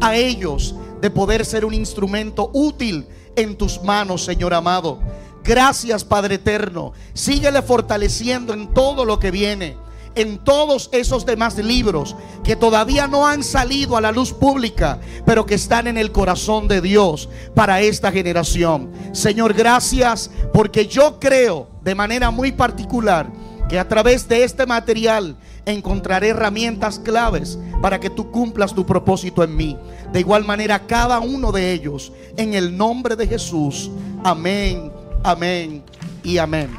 a 0.00 0.14
ellos 0.16 0.74
de 1.00 1.10
poder 1.10 1.44
ser 1.44 1.64
un 1.64 1.74
instrumento 1.74 2.50
útil 2.52 3.06
en 3.36 3.56
tus 3.56 3.82
manos, 3.82 4.24
Señor 4.24 4.54
amado. 4.54 4.98
Gracias, 5.42 6.04
Padre 6.04 6.36
eterno. 6.36 6.92
Síguele 7.12 7.60
fortaleciendo 7.62 8.54
en 8.54 8.72
todo 8.72 9.04
lo 9.04 9.18
que 9.18 9.30
viene. 9.30 9.76
En 10.14 10.38
todos 10.38 10.88
esos 10.92 11.26
demás 11.26 11.58
libros 11.58 12.14
que 12.44 12.54
todavía 12.54 13.08
no 13.08 13.26
han 13.26 13.42
salido 13.42 13.96
a 13.96 14.00
la 14.00 14.12
luz 14.12 14.32
pública, 14.32 15.00
pero 15.26 15.44
que 15.44 15.56
están 15.56 15.88
en 15.88 15.98
el 15.98 16.12
corazón 16.12 16.68
de 16.68 16.80
Dios 16.80 17.28
para 17.54 17.80
esta 17.80 18.12
generación. 18.12 18.92
Señor, 19.12 19.54
gracias 19.54 20.30
porque 20.52 20.86
yo 20.86 21.18
creo 21.18 21.73
de 21.84 21.94
manera 21.94 22.30
muy 22.30 22.50
particular 22.52 23.30
que 23.68 23.78
a 23.78 23.88
través 23.88 24.28
de 24.28 24.44
este 24.44 24.66
material 24.66 25.36
encontraré 25.66 26.28
herramientas 26.28 26.98
claves 26.98 27.58
para 27.80 27.98
que 28.00 28.10
tú 28.10 28.30
cumplas 28.30 28.74
tu 28.74 28.84
propósito 28.84 29.42
en 29.42 29.56
mí. 29.56 29.78
De 30.12 30.20
igual 30.20 30.44
manera, 30.44 30.86
cada 30.86 31.20
uno 31.20 31.52
de 31.52 31.72
ellos, 31.72 32.12
en 32.36 32.54
el 32.54 32.76
nombre 32.76 33.16
de 33.16 33.26
Jesús. 33.26 33.90
Amén, 34.22 34.92
amén 35.22 35.82
y 36.22 36.38
amén. 36.38 36.70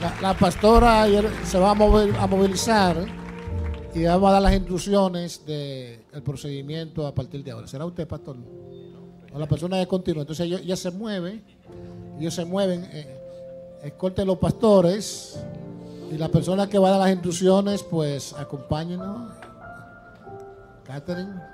La, 0.00 0.14
la 0.20 0.34
pastora 0.38 1.06
se 1.44 1.58
va 1.58 1.70
a, 1.70 1.74
mover- 1.74 2.16
a 2.18 2.26
movilizar 2.26 2.96
y 3.94 4.04
vamos 4.04 4.30
a 4.30 4.32
dar 4.32 4.42
las 4.42 4.54
instrucciones 4.54 5.44
del 5.44 6.22
procedimiento 6.22 7.06
a 7.06 7.14
partir 7.14 7.42
de 7.44 7.50
ahora. 7.50 7.66
¿Será 7.66 7.84
usted, 7.84 8.06
pastor? 8.08 8.36
O 9.32 9.38
la 9.38 9.46
persona 9.46 9.78
que 9.78 9.86
continúa. 9.86 10.22
Entonces 10.22 10.46
ellos, 10.46 10.64
ya 10.64 10.76
se 10.76 10.90
mueve, 10.90 11.42
ellos 12.20 12.34
se 12.34 12.44
mueven, 12.44 12.84
eh, 12.92 13.06
escolten 13.82 14.26
los 14.26 14.38
pastores 14.38 15.40
y 16.12 16.18
la 16.18 16.28
persona 16.28 16.68
que 16.68 16.78
va 16.78 16.94
a 16.94 16.98
las 16.98 17.10
instrucciones, 17.10 17.82
pues 17.82 18.34
acompáñenos. 18.34 19.32
Catherine. 20.84 21.49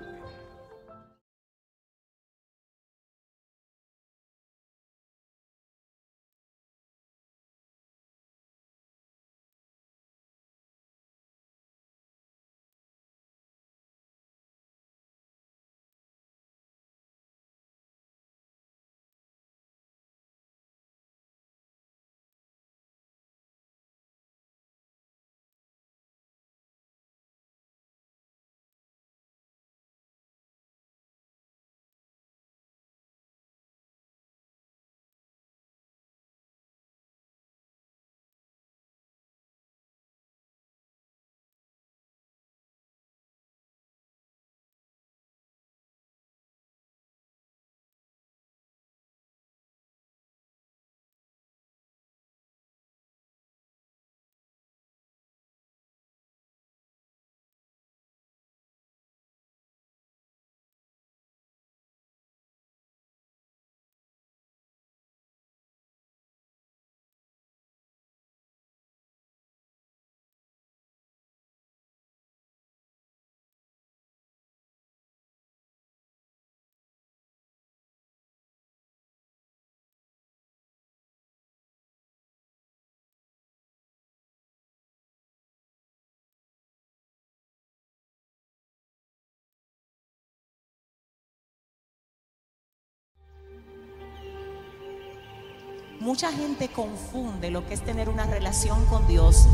Mucha 96.07 96.31
gente 96.31 96.69
confunde 96.69 97.51
lo 97.51 97.67
que 97.67 97.75
es 97.75 97.81
tener 97.81 98.09
una 98.09 98.27
relación 98.27 98.87
con 98.87 99.09
Dios 99.09 99.49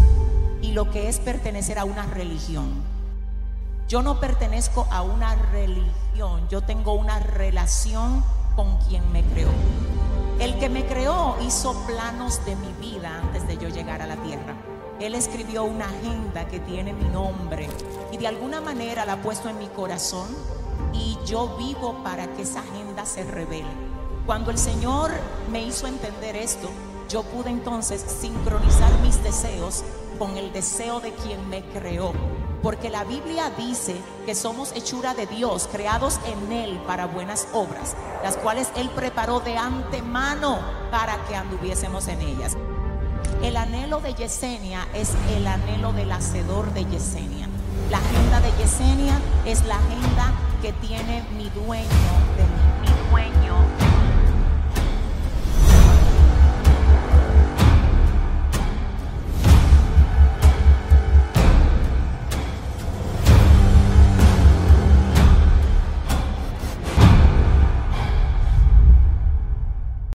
y 0.61 0.73
lo 0.73 0.91
que 0.91 1.09
es 1.09 1.19
pertenecer 1.19 1.79
a 1.79 1.87
una 1.87 2.05
religión. 2.05 2.75
Yo 3.89 4.03
no 4.03 4.21
pertenezco 4.21 4.87
a 4.91 5.01
una 5.01 5.35
religión, 5.35 6.47
yo 6.51 6.61
tengo 6.61 6.93
una 6.93 7.21
relación 7.21 8.23
con 8.55 8.77
quien 8.87 9.11
me 9.13 9.25
creó. 9.25 9.49
El 10.41 10.59
que 10.59 10.69
me 10.69 10.85
creó 10.85 11.39
hizo 11.41 11.73
planos 11.87 12.45
de 12.45 12.55
mi 12.57 12.73
vida 12.75 13.23
antes 13.23 13.47
de 13.47 13.57
yo 13.57 13.71
llegar 13.71 14.03
a 14.03 14.07
la 14.07 14.17
tierra. 14.17 14.55
Él 15.01 15.15
escribió 15.15 15.65
una 15.65 15.87
agenda 15.87 16.47
que 16.49 16.61
tiene 16.61 16.93
mi 16.93 17.09
nombre 17.09 17.67
y 18.13 18.19
de 18.19 18.27
alguna 18.27 18.61
manera 18.61 19.07
la 19.07 19.15
ha 19.15 19.23
puesto 19.23 19.49
en 19.49 19.57
mi 19.57 19.69
corazón 19.69 20.29
y 20.93 21.17
yo 21.25 21.57
vivo 21.57 22.05
para 22.05 22.27
que 22.35 22.43
esa 22.43 22.61
agenda 22.61 23.07
se 23.07 23.25
revele. 23.25 23.82
Cuando 24.27 24.53
el 24.53 24.59
Señor 24.59 25.11
me 25.51 25.63
hizo 25.63 25.89
entender 25.89 26.37
esto, 26.37 26.71
yo 27.09 27.25
pude 27.25 27.51
entonces 27.51 28.01
sincronizar 28.01 28.93
mis 29.01 29.21
deseos 29.25 29.83
con 30.17 30.37
el 30.37 30.53
deseo 30.53 31.01
de 31.01 31.13
quien 31.13 31.49
me 31.49 31.65
creó. 31.65 32.13
Porque 32.63 32.89
la 32.89 33.03
Biblia 33.03 33.51
dice 33.59 33.97
que 34.25 34.37
somos 34.37 34.71
hechura 34.77 35.15
de 35.15 35.27
Dios, 35.27 35.69
creados 35.73 36.21
en 36.27 36.53
Él 36.53 36.81
para 36.87 37.07
buenas 37.07 37.49
obras, 37.53 37.97
las 38.23 38.37
cuales 38.37 38.69
Él 38.77 38.89
preparó 38.91 39.41
de 39.41 39.57
antemano 39.57 40.61
para 40.93 41.17
que 41.27 41.35
anduviésemos 41.35 42.07
en 42.07 42.21
ellas. 42.21 42.57
El 43.43 43.57
anhelo 43.57 43.99
de 43.99 44.15
Yesenia 44.15 44.87
es 44.95 45.11
el 45.35 45.49
anhelo 45.49 45.93
del 45.93 46.13
hacedor 46.13 46.73
de 46.75 46.85
Yesenia. 46.85 47.49
La 47.91 47.99
agenda 47.99 48.41
de 48.41 48.53
Yesenia 48.63 49.19
es 49.45 49.65
la 49.67 49.79
agenda 49.79 50.33
que 50.63 50.73
tiene 50.75 51.25
mi 51.37 51.51
dueño 51.51 51.89
de 52.37 52.45
mí, 52.45 52.89
mi 52.89 53.11
dueño 53.11 53.82